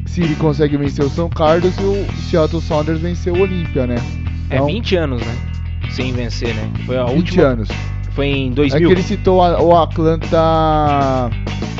City 0.06 0.34
consegue 0.36 0.76
vencer 0.76 1.04
o 1.04 1.08
São 1.10 1.28
Carlos 1.28 1.74
e 1.78 1.82
o 1.82 2.06
Seattle 2.30 2.60
Sounders 2.62 3.00
vencer 3.00 3.32
o 3.32 3.40
Olímpia, 3.40 3.86
né? 3.86 3.96
É 4.50 4.56
Então, 4.56 4.66
20 4.66 4.96
anos, 4.96 5.22
né? 5.22 5.34
Sem 5.90 6.12
vencer, 6.12 6.54
né? 6.54 6.70
Foi 6.86 6.96
a 6.96 7.04
20 7.04 7.16
última. 7.16 7.42
anos. 7.44 7.68
Foi 8.12 8.26
em 8.28 8.50
É 8.50 8.54
2000. 8.54 8.88
que 8.88 8.94
ele 8.94 9.02
citou 9.02 9.42
a- 9.42 9.60
o 9.60 9.76
Atlanta. 9.76 11.30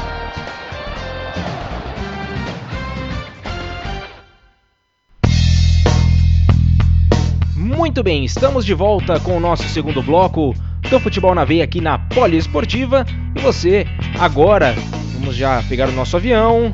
Muito 7.56 8.04
bem, 8.04 8.24
estamos 8.24 8.64
de 8.64 8.76
volta 8.76 9.20
com 9.20 9.36
o 9.36 9.40
nosso 9.40 9.64
segundo 9.64 10.04
bloco 10.04 10.54
do 10.88 11.00
Futebol 11.00 11.34
na 11.34 11.44
Veia 11.44 11.64
aqui 11.64 11.82
na 11.82 11.98
Poliesportiva. 11.98 13.04
E 13.36 13.42
você, 13.42 13.88
agora, 14.20 14.76
vamos 15.16 15.36
já 15.36 15.64
pegar 15.64 15.90
o 15.90 15.94
nosso 15.94 16.16
avião. 16.16 16.72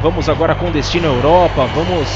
Vamos 0.00 0.26
agora 0.26 0.54
com 0.54 0.70
destino 0.70 1.06
à 1.06 1.12
Europa. 1.12 1.66
Vamos 1.74 2.08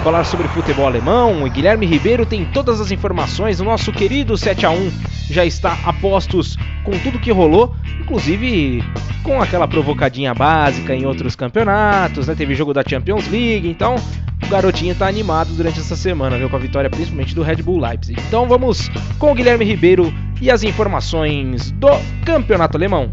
falar 0.00 0.24
sobre 0.24 0.48
futebol 0.48 0.86
alemão. 0.86 1.44
O 1.44 1.50
Guilherme 1.50 1.86
Ribeiro 1.86 2.24
tem 2.24 2.44
todas 2.44 2.80
as 2.80 2.90
informações. 2.90 3.60
O 3.60 3.64
nosso 3.64 3.92
querido 3.92 4.36
7 4.36 4.64
a 4.64 4.70
1 4.70 4.92
já 5.30 5.44
está 5.44 5.78
a 5.84 5.92
postos 5.92 6.56
com 6.84 6.92
tudo 6.98 7.18
que 7.18 7.30
rolou, 7.30 7.74
inclusive 8.00 8.82
com 9.22 9.40
aquela 9.42 9.68
provocadinha 9.68 10.34
básica 10.34 10.94
em 10.94 11.04
outros 11.04 11.36
campeonatos, 11.36 12.26
né? 12.26 12.34
Teve 12.34 12.54
jogo 12.54 12.72
da 12.72 12.82
Champions 12.86 13.28
League, 13.28 13.68
então 13.68 13.96
o 14.42 14.48
garotinho 14.48 14.94
tá 14.94 15.06
animado 15.06 15.54
durante 15.54 15.78
essa 15.78 15.94
semana, 15.94 16.38
viu? 16.38 16.48
Com 16.48 16.56
a 16.56 16.60
vitória 16.60 16.88
principalmente 16.88 17.34
do 17.34 17.42
Red 17.42 17.56
Bull 17.56 17.80
Leipzig. 17.80 18.18
Então 18.26 18.48
vamos 18.48 18.90
com 19.18 19.32
o 19.32 19.34
Guilherme 19.34 19.64
Ribeiro 19.64 20.12
e 20.40 20.50
as 20.50 20.62
informações 20.62 21.70
do 21.72 21.90
campeonato 22.24 22.76
alemão. 22.76 23.12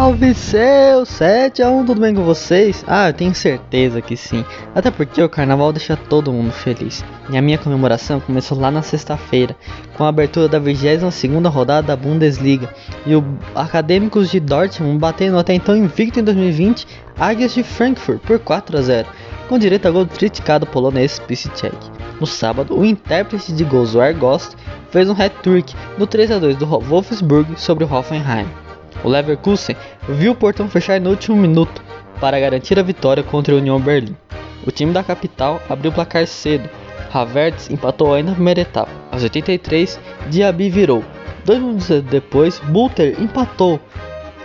Salve 0.00 0.34
seu 0.34 1.02
7x1, 1.02 1.84
tudo 1.84 2.00
bem 2.00 2.14
com 2.14 2.24
vocês? 2.24 2.82
Ah, 2.88 3.10
eu 3.10 3.12
tenho 3.12 3.34
certeza 3.34 4.00
que 4.00 4.16
sim. 4.16 4.42
Até 4.74 4.90
porque 4.90 5.22
o 5.22 5.28
carnaval 5.28 5.74
deixa 5.74 5.94
todo 5.94 6.32
mundo 6.32 6.52
feliz. 6.52 7.04
E 7.28 7.36
a 7.36 7.42
minha 7.42 7.58
comemoração 7.58 8.18
começou 8.18 8.58
lá 8.58 8.70
na 8.70 8.80
sexta-feira, 8.80 9.54
com 9.98 10.04
a 10.04 10.08
abertura 10.08 10.48
da 10.48 10.58
22ª 10.58 11.50
rodada 11.50 11.88
da 11.88 11.96
Bundesliga. 11.96 12.74
E 13.04 13.14
o 13.14 13.22
Acadêmicos 13.54 14.30
de 14.30 14.40
Dortmund 14.40 14.98
batendo 14.98 15.38
até 15.38 15.52
então 15.52 15.76
invicto 15.76 16.18
em 16.18 16.24
2020 16.24 16.86
Águias 17.18 17.52
de 17.52 17.62
Frankfurt 17.62 18.22
por 18.22 18.38
4 18.38 18.78
a 18.78 18.80
0, 18.80 19.08
com 19.50 19.58
direito 19.58 19.86
a 19.86 19.90
gol 19.90 20.06
do 20.06 20.14
criticado 20.14 20.64
polonês 20.64 21.18
Piszczek. 21.18 21.76
No 22.18 22.26
sábado, 22.26 22.74
o 22.74 22.86
intérprete 22.86 23.52
de 23.52 23.64
gols 23.64 23.94
Argost 23.94 24.56
fez 24.90 25.10
um 25.10 25.12
hat-trick 25.12 25.74
no 25.98 26.06
3 26.06 26.30
a 26.30 26.38
2 26.38 26.56
do 26.56 26.64
Wolfsburg 26.64 27.52
sobre 27.60 27.84
o 27.84 27.94
Hoffenheim. 27.94 28.48
O 29.02 29.08
Leverkusen 29.08 29.76
viu 30.08 30.32
o 30.32 30.36
portão 30.36 30.68
fechar 30.68 31.00
no 31.00 31.10
último 31.10 31.36
minuto 31.36 31.82
para 32.20 32.38
garantir 32.38 32.78
a 32.78 32.82
vitória 32.82 33.22
contra 33.22 33.54
a 33.54 33.58
União 33.58 33.80
Berlim. 33.80 34.16
O 34.66 34.70
time 34.70 34.92
da 34.92 35.02
capital 35.02 35.60
abriu 35.68 35.90
o 35.90 35.94
placar 35.94 36.26
cedo. 36.26 36.68
Havertz 37.12 37.70
empatou 37.70 38.14
ainda 38.14 38.30
na 38.30 38.34
primeira 38.36 38.60
etapa. 38.60 38.90
Aos 39.10 39.22
83, 39.22 39.98
Diaby 40.28 40.68
virou. 40.68 41.02
Dois 41.44 41.58
minutos 41.58 41.88
depois, 42.02 42.58
Butter 42.60 43.16
empatou. 43.20 43.80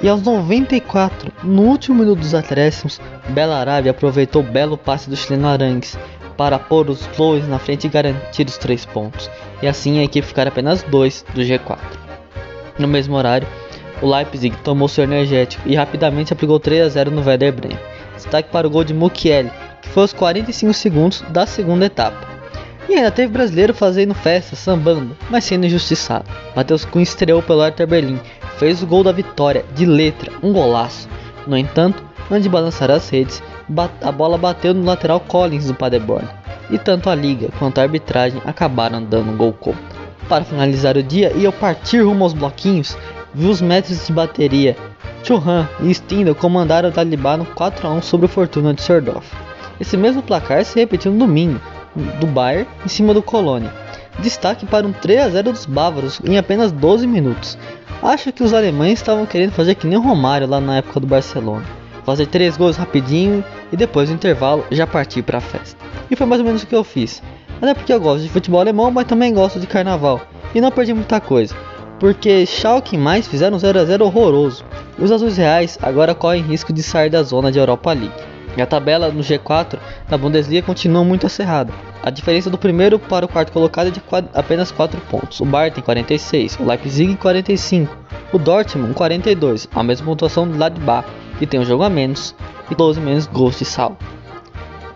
E 0.02 0.10
aos 0.10 0.22
94, 0.22 1.32
no 1.44 1.64
último 1.64 2.00
minuto 2.00 2.20
dos 2.20 2.34
acréscimos, 2.34 3.00
Belarabe 3.30 3.90
aproveitou 3.90 4.42
o 4.42 4.46
belo 4.46 4.78
passe 4.78 5.10
do 5.10 5.16
chileno 5.16 5.48
Arangues 5.48 5.98
para 6.38 6.60
pôr 6.60 6.90
os 6.90 7.06
Blues 7.16 7.48
na 7.48 7.60
frente 7.60 7.88
e 7.88 7.90
garantir 7.90 8.46
os 8.48 8.58
três 8.58 8.86
pontos. 8.86 9.30
E 9.62 9.68
assim 9.68 10.00
a 10.00 10.04
equipe 10.04 10.28
ficar 10.28 10.48
apenas 10.48 10.84
2 10.84 11.26
do 11.34 11.42
G4. 11.42 11.78
No 12.78 12.88
mesmo 12.88 13.16
horário, 13.16 13.48
o 14.02 14.10
Leipzig 14.10 14.56
tomou 14.64 14.88
seu 14.88 15.04
energético 15.04 15.64
e 15.66 15.76
rapidamente 15.76 16.34
aplicou 16.34 16.60
3 16.60 16.86
a 16.86 16.90
0 16.90 17.12
no 17.12 17.26
Werder 17.26 17.54
Bremen. 17.54 17.80
Destaque 18.16 18.50
para 18.50 18.68
o 18.68 18.70
gol 18.70 18.84
de 18.84 18.94
Mukiele, 18.94 19.52
que 19.82 19.90
foi 19.90 20.04
aos 20.04 20.14
45 20.14 20.74
segundos 20.74 21.24
da 21.30 21.46
segunda 21.46 21.86
etapa. 21.86 22.36
E 22.88 22.94
ainda 22.94 23.10
teve 23.12 23.34
brasileiro 23.34 23.74
fazendo 23.74 24.14
festa, 24.14 24.56
sambando, 24.56 25.16
mas 25.30 25.44
sendo 25.44 25.66
injustiçado. 25.66 26.26
Matheus 26.56 26.86
Cunha 26.86 27.04
estreou 27.04 27.42
pelo 27.42 27.62
Hertha 27.62 27.86
Berlim, 27.86 28.20
fez 28.58 28.84
o 28.84 28.88
gol 28.88 29.04
da 29.04 29.12
vitória, 29.12 29.66
de 29.74 29.86
letra, 29.86 30.32
um 30.44 30.54
golaço. 30.54 31.10
No 31.48 31.58
entanto, 31.58 32.04
antes 32.30 32.44
de 32.44 32.50
balançar 32.50 32.92
as 32.92 33.10
redes, 33.10 33.42
a 34.02 34.12
bola 34.12 34.38
bateu 34.38 34.74
no 34.74 34.86
lateral 34.86 35.20
Collins 35.20 35.66
do 35.66 35.74
Paderborn. 35.74 36.28
E 36.70 36.78
tanto 36.78 37.10
a 37.10 37.16
liga 37.16 37.50
quanto 37.60 37.80
a 37.80 37.84
arbitragem 37.84 38.42
acabaram 38.46 39.04
dando 39.04 39.32
um 39.32 39.38
gol 39.38 39.54
contra. 39.54 39.96
Para 40.28 40.44
finalizar 40.44 40.98
o 40.98 41.04
dia 41.04 41.32
e 41.36 41.44
eu 41.44 41.52
partir 41.52 42.02
rumo 42.02 42.24
aos 42.24 42.34
bloquinhos, 42.34 42.98
vi 43.36 43.48
os 43.48 43.62
metros 43.62 44.08
de 44.08 44.14
bateria. 44.14 44.78
Churran 45.24 45.68
e 45.82 45.92
Stindl 45.92 46.34
comandaram 46.34 46.90
o 46.90 46.92
Talibã 46.92 47.36
no 47.36 47.46
4 47.46 47.88
a 47.88 47.92
1 47.92 48.02
sobre 48.02 48.28
o 48.28 48.30
Fortuna 48.30 48.74
de 48.74 48.82
Sordorf. 48.82 49.28
Esse 49.80 49.98
mesmo 49.98 50.22
placar 50.22 50.64
se 50.64 50.80
repetiu 50.80 51.12
no 51.12 51.20
domingo, 51.20 51.60
do 52.20 52.28
Bayern 52.28 52.68
em 52.86 52.88
cima 52.88 53.14
do 53.14 53.22
Colônia. 53.22 53.74
Destaque 54.20 54.66
para 54.66 54.88
um 54.88 54.94
3 54.94 55.22
a 55.22 55.30
0 55.30 55.52
dos 55.52 55.66
bávaros 55.66 56.22
em 56.24 56.38
apenas 56.38 56.72
12 56.72 57.06
minutos. 57.06 57.58
Acho 58.02 58.32
que 58.32 58.44
os 58.44 58.54
alemães 58.54 59.00
estavam 59.00 59.26
querendo 59.26 59.52
fazer 59.52 59.76
que 59.76 59.88
nem 59.88 59.98
o 59.98 60.02
Romário 60.02 60.48
lá 60.48 60.62
na 60.62 60.78
época 60.78 61.02
do 61.02 61.08
Barcelona. 61.08 61.66
Fazer 62.06 62.28
três 62.28 62.56
gols 62.56 62.78
rapidinho 62.78 63.44
e 63.74 63.76
depois 63.76 64.08
do 64.08 64.16
intervalo 64.16 64.64
já 64.72 64.88
partir 64.88 65.24
para 65.24 65.40
a 65.40 65.42
festa. 65.42 65.78
E 66.10 66.16
foi 66.16 66.26
mais 66.26 66.40
ou 66.40 66.48
menos 66.48 66.64
o 66.64 66.68
que 66.68 66.76
eu 66.76 66.84
fiz. 66.84 67.22
Até 67.62 67.74
porque 67.74 67.92
eu 67.92 68.00
gosto 68.00 68.24
de 68.24 68.30
futebol 68.30 68.62
alemão, 68.62 68.92
mas 68.92 69.08
também 69.08 69.34
gosto 69.34 69.60
de 69.60 69.68
carnaval. 69.68 70.22
E 70.54 70.62
não 70.62 70.72
perdi 70.72 70.94
muita 70.94 71.20
coisa. 71.20 71.56
Porque 72.00 72.46
Schalke 72.46 72.98
mais 72.98 73.28
fizeram 73.28 73.56
um 73.56 73.60
0 73.60 73.80
a 73.80 73.86
0 73.86 74.06
horroroso. 74.06 74.66
Os 75.00 75.12
azuis 75.12 75.38
reais 75.38 75.78
agora 75.82 76.14
correm 76.14 76.42
risco 76.42 76.74
de 76.74 76.84
sair 76.84 77.10
da 77.10 77.24
zona 77.24 77.52
de 77.52 77.60
Europa 77.60 77.94
League. 77.94 78.14
E 78.58 78.62
a 78.62 78.66
tabela 78.66 79.10
no 79.10 79.22
G4 79.22 79.78
da 80.08 80.18
Bundesliga 80.18 80.66
continua 80.66 81.04
muito 81.04 81.26
acerrada. 81.26 81.74
A 82.02 82.10
diferença 82.10 82.50
do 82.50 82.58
primeiro 82.58 82.98
para 82.98 83.26
o 83.26 83.30
quarto 83.30 83.52
colocado 83.52 83.88
é 83.88 83.92
de 83.92 84.02
apenas 84.34 84.72
4 84.72 85.00
pontos. 85.10 85.42
O 85.42 85.46
Bayern 85.46 85.76
tem 85.76 85.84
46, 85.84 86.58
o 86.60 86.66
Leipzig 86.66 87.16
45, 87.16 87.98
o 88.32 88.38
Dortmund 88.38 88.94
42, 88.94 89.68
a 89.74 89.84
mesma 89.84 90.06
pontuação 90.06 90.48
do 90.48 90.56
Gladbach, 90.56 91.08
que 91.38 91.46
tem 91.46 91.60
um 91.60 91.66
jogo 91.66 91.84
a 91.84 91.90
menos 91.90 92.34
e 92.70 92.76
12 92.76 93.00
menos 93.02 93.28
gols 93.28 93.60
de 93.60 93.66
sal. 93.66 93.98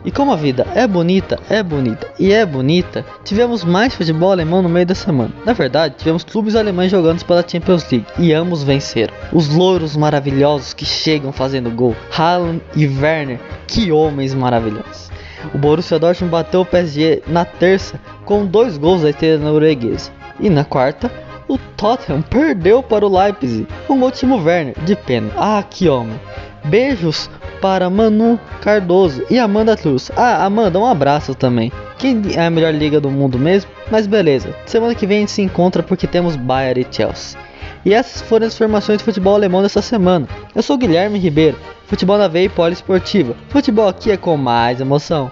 E 0.06 0.12
como 0.12 0.32
a 0.32 0.36
vida 0.36 0.66
é 0.74 0.88
bonita, 0.88 1.38
é 1.50 1.62
bonita 1.62 2.08
e 2.18 2.32
é 2.32 2.46
bonita, 2.46 3.06
tivemos 3.24 3.66
mais 3.66 3.94
futebol 3.94 4.32
alemão 4.32 4.62
no 4.62 4.70
meio 4.70 4.86
da 4.86 4.96
semana. 4.96 5.32
Na 5.46 5.52
verdade, 5.52 5.96
tivemos 5.98 6.24
clubes 6.24 6.56
alemães 6.56 6.90
jogando 6.90 7.24
pela 7.26 7.46
Champions 7.46 7.90
League 7.92 8.06
e 8.18 8.34
ambos 8.34 8.64
venceram. 8.64 9.14
Os 9.34 9.50
louros 9.50 9.98
maravilhosos 9.98 10.74
que 10.74 10.86
chegam 10.86 11.34
fazendo 11.34 11.70
gol, 11.70 11.96
Haaland 12.18 12.62
e 12.76 12.88
Werner, 12.88 13.40
que 13.68 13.92
homens 13.92 14.34
maravilhosos. 14.34 15.10
O 15.54 15.58
Borussia 15.58 16.00
Dortmund 16.00 16.32
bateu 16.32 16.62
o 16.62 16.66
PSG 16.66 17.24
na 17.28 17.44
terça 17.44 18.00
com 18.26 18.46
dois 18.46 18.78
gols 18.78 19.02
da 19.02 19.10
estrela 19.10 19.44
norueguesa. 19.44 20.12
E 20.40 20.50
na 20.50 20.64
quarta, 20.64 21.12
o 21.48 21.58
Tottenham 21.58 22.22
perdeu 22.22 22.84
para 22.84 23.06
o 23.06 23.18
Leipzig 23.18 23.68
com 23.88 23.96
um 23.96 24.00
gol 24.00 24.12
de 24.12 24.20
Timo 24.20 24.38
Werner, 24.38 24.76
de 24.86 24.96
pena. 24.96 25.32
Ah, 25.36 25.64
que 25.68 25.90
homem. 25.90 26.20
Beijos 26.66 27.30
para 27.62 27.90
Manu 27.90 28.40
Cardoso 28.62 29.24
e 29.30 29.38
Amanda 29.38 29.78
Cruz. 29.78 30.12
Ah, 30.16 30.46
Amanda, 30.46 30.80
um 30.80 30.86
abraço 30.86 31.36
também. 31.36 31.72
Quem 31.98 32.22
é 32.36 32.46
a 32.46 32.50
melhor 32.50 32.74
liga 32.74 33.00
do 33.00 33.12
mundo 33.12 33.38
mesmo? 33.38 33.70
Mas 33.92 34.08
beleza, 34.08 34.56
semana 34.66 34.96
que 34.96 35.06
vem 35.06 35.18
a 35.18 35.20
gente 35.22 35.32
se 35.32 35.42
encontra 35.42 35.84
porque 35.84 36.08
temos 36.08 36.36
Bayern 36.36 36.82
e 36.82 36.96
Chelsea. 36.96 37.40
E 37.86 37.94
essas 37.94 38.22
foram 38.22 38.46
as 38.46 38.54
informações 38.54 38.98
de 38.98 39.04
futebol 39.04 39.36
alemão 39.36 39.62
dessa 39.62 39.82
semana. 39.82 40.28
Eu 40.54 40.62
sou 40.62 40.78
Guilherme 40.78 41.18
Ribeiro, 41.18 41.58
futebol 41.88 42.18
na 42.18 42.28
veia 42.28 42.46
e 42.46 42.50
poliesportiva. 42.50 43.36
Futebol 43.50 43.88
aqui 43.88 44.12
é 44.12 44.18
com 44.18 44.36
mais 44.36 44.82
emoção. 44.82 45.32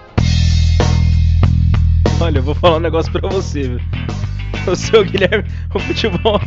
Olha, 2.20 2.38
eu 2.38 2.42
vou 2.42 2.54
falar 2.54 2.78
um 2.78 2.80
negócio 2.80 3.12
pra 3.12 3.28
você, 3.28 3.62
viu? 3.62 3.80
O 4.66 4.76
seu 4.76 5.04
Guilherme, 5.04 5.48
o 5.74 5.78
futebol 5.78 6.40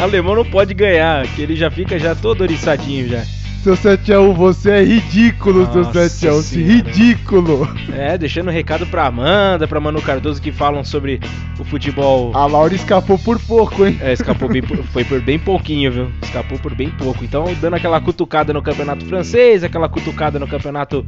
alemão 0.00 0.34
não 0.34 0.44
pode 0.44 0.72
ganhar, 0.72 1.26
que 1.28 1.42
ele 1.42 1.56
já 1.56 1.70
fica 1.70 1.98
já 1.98 2.14
todo 2.14 2.40
oriçadinho 2.40 3.08
já. 3.08 3.22
Seu 3.62 3.74
7x1, 3.74 4.34
você 4.34 4.70
é 4.70 4.82
ridículo, 4.82 5.66
Nossa 5.66 6.08
seu 6.08 6.32
7x1, 6.32 6.56
ridículo. 6.64 7.68
É, 7.92 8.16
deixando 8.16 8.50
recado 8.50 8.86
pra 8.86 9.06
Amanda, 9.06 9.68
pra 9.68 9.78
Manu 9.78 10.00
Cardoso 10.00 10.40
que 10.40 10.50
falam 10.50 10.82
sobre 10.82 11.20
o 11.58 11.64
futebol. 11.64 12.34
A 12.34 12.46
Laura 12.46 12.74
escapou 12.74 13.18
por 13.18 13.38
pouco, 13.38 13.84
hein? 13.84 13.98
É, 14.00 14.14
escapou 14.14 14.48
bem, 14.48 14.62
foi 14.62 15.04
por 15.04 15.20
bem 15.20 15.38
pouquinho, 15.38 15.92
viu? 15.92 16.12
Escapou 16.22 16.58
por 16.58 16.74
bem 16.74 16.88
pouco. 16.90 17.22
Então, 17.22 17.44
dando 17.60 17.76
aquela 17.76 18.00
cutucada 18.00 18.50
no 18.54 18.62
campeonato 18.62 19.04
francês, 19.04 19.62
aquela 19.62 19.90
cutucada 19.90 20.38
no 20.38 20.48
campeonato 20.48 21.04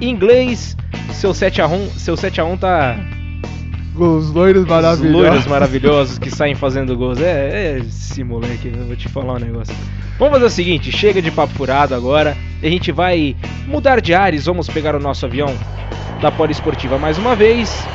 inglês, 0.00 0.76
seu 1.12 1.32
7x1, 1.32 1.88
seu 1.96 2.14
7x1 2.14 2.58
tá 2.60 2.96
os 3.98 4.30
loiros 4.30 4.64
maravilhosos. 4.64 5.04
Os 5.04 5.12
loiros 5.12 5.46
maravilhosos 5.46 6.18
que 6.18 6.30
saem 6.30 6.54
fazendo 6.54 6.96
gols. 6.96 7.20
É, 7.20 7.76
é 7.76 7.78
esse 7.78 8.22
moleque, 8.22 8.72
eu 8.74 8.86
vou 8.86 8.96
te 8.96 9.08
falar 9.08 9.34
um 9.34 9.38
negócio. 9.38 9.74
Vamos 10.18 10.34
fazer 10.34 10.46
o 10.46 10.50
seguinte, 10.50 10.92
chega 10.92 11.20
de 11.20 11.30
papo 11.30 11.52
furado 11.54 11.94
agora. 11.94 12.36
A 12.62 12.66
gente 12.66 12.90
vai 12.92 13.36
mudar 13.66 14.00
de 14.00 14.14
ares, 14.14 14.46
vamos 14.46 14.68
pegar 14.68 14.94
o 14.94 15.00
nosso 15.00 15.26
avião 15.26 15.54
da 16.20 16.30
Poliesportiva 16.30 16.98
mais 16.98 17.18
uma 17.18 17.34
vez. 17.34 17.86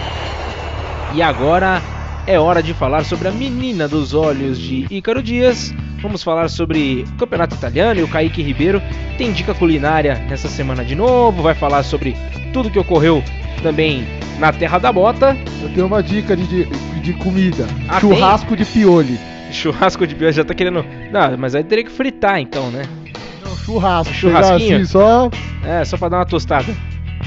E 1.13 1.21
agora 1.21 1.81
é 2.27 2.39
hora 2.39 2.61
de 2.61 2.73
falar 2.73 3.03
sobre 3.03 3.27
a 3.27 3.31
menina 3.31 3.87
dos 3.87 4.13
olhos 4.13 4.59
de 4.59 4.85
Ícaro 4.89 5.21
Dias. 5.21 5.73
Vamos 6.01 6.23
falar 6.23 6.49
sobre 6.49 7.05
o 7.13 7.17
campeonato 7.17 7.55
italiano 7.55 7.99
e 7.99 8.03
o 8.03 8.07
Kaique 8.07 8.41
Ribeiro 8.41 8.81
tem 9.17 9.31
dica 9.31 9.53
culinária 9.53 10.15
nessa 10.27 10.47
semana 10.47 10.83
de 10.83 10.95
novo. 10.95 11.43
Vai 11.43 11.53
falar 11.53 11.83
sobre 11.83 12.15
tudo 12.51 12.71
que 12.71 12.79
ocorreu 12.79 13.23
também 13.61 14.07
na 14.39 14.51
Terra 14.51 14.79
da 14.79 14.91
Bota. 14.91 15.37
Eu 15.61 15.69
tenho 15.69 15.85
uma 15.85 16.01
dica 16.01 16.35
de, 16.35 16.47
de, 16.47 16.99
de 17.01 17.13
comida: 17.13 17.67
ah, 17.87 17.99
churrasco 17.99 18.55
tem? 18.55 18.57
de 18.57 18.65
pioli. 18.65 19.19
Churrasco 19.51 20.07
de 20.07 20.15
pioli, 20.15 20.33
já 20.33 20.43
tá 20.43 20.55
querendo. 20.55 20.83
Não, 21.11 21.37
mas 21.37 21.53
aí 21.53 21.63
teria 21.63 21.83
que 21.83 21.91
fritar 21.91 22.39
então, 22.39 22.71
né? 22.71 22.83
Não, 23.45 23.55
churrasco, 23.57 24.13
churrasquinho. 24.13 24.77
Assim, 24.77 24.85
só. 24.85 25.29
É, 25.63 25.85
só 25.85 25.97
pra 25.97 26.09
dar 26.09 26.17
uma 26.17 26.25
tostada. 26.25 26.73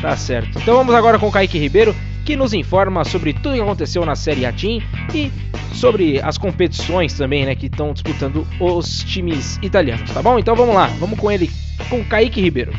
Tá 0.03 0.16
certo. 0.16 0.59
Então 0.59 0.77
vamos 0.77 0.95
agora 0.95 1.18
com 1.18 1.29
o 1.29 1.33
Kaique 1.33 1.59
Ribeiro, 1.59 1.95
que 2.25 2.37
nos 2.37 2.55
informa 2.55 3.05
sobre 3.05 3.33
tudo 3.33 3.55
que 3.55 3.61
aconteceu 3.61 4.05
na 4.05 4.16
Série 4.16 4.47
A 4.47 4.53
Team 4.53 4.81
e 5.14 5.31
sobre 5.75 6.20
as 6.20 6.39
competições 6.39 7.12
também, 7.14 7.45
né, 7.45 7.55
que 7.55 7.66
estão 7.66 7.93
disputando 7.93 8.47
os 8.59 9.05
times 9.05 9.59
italianos, 9.62 10.11
tá 10.11 10.22
bom? 10.22 10.39
Então 10.39 10.55
vamos 10.55 10.75
lá, 10.75 10.87
vamos 10.99 11.18
com 11.18 11.31
ele, 11.31 11.51
com 11.91 12.01
o 12.01 12.05
Kaique 12.05 12.41
Ribeiro. 12.41 12.72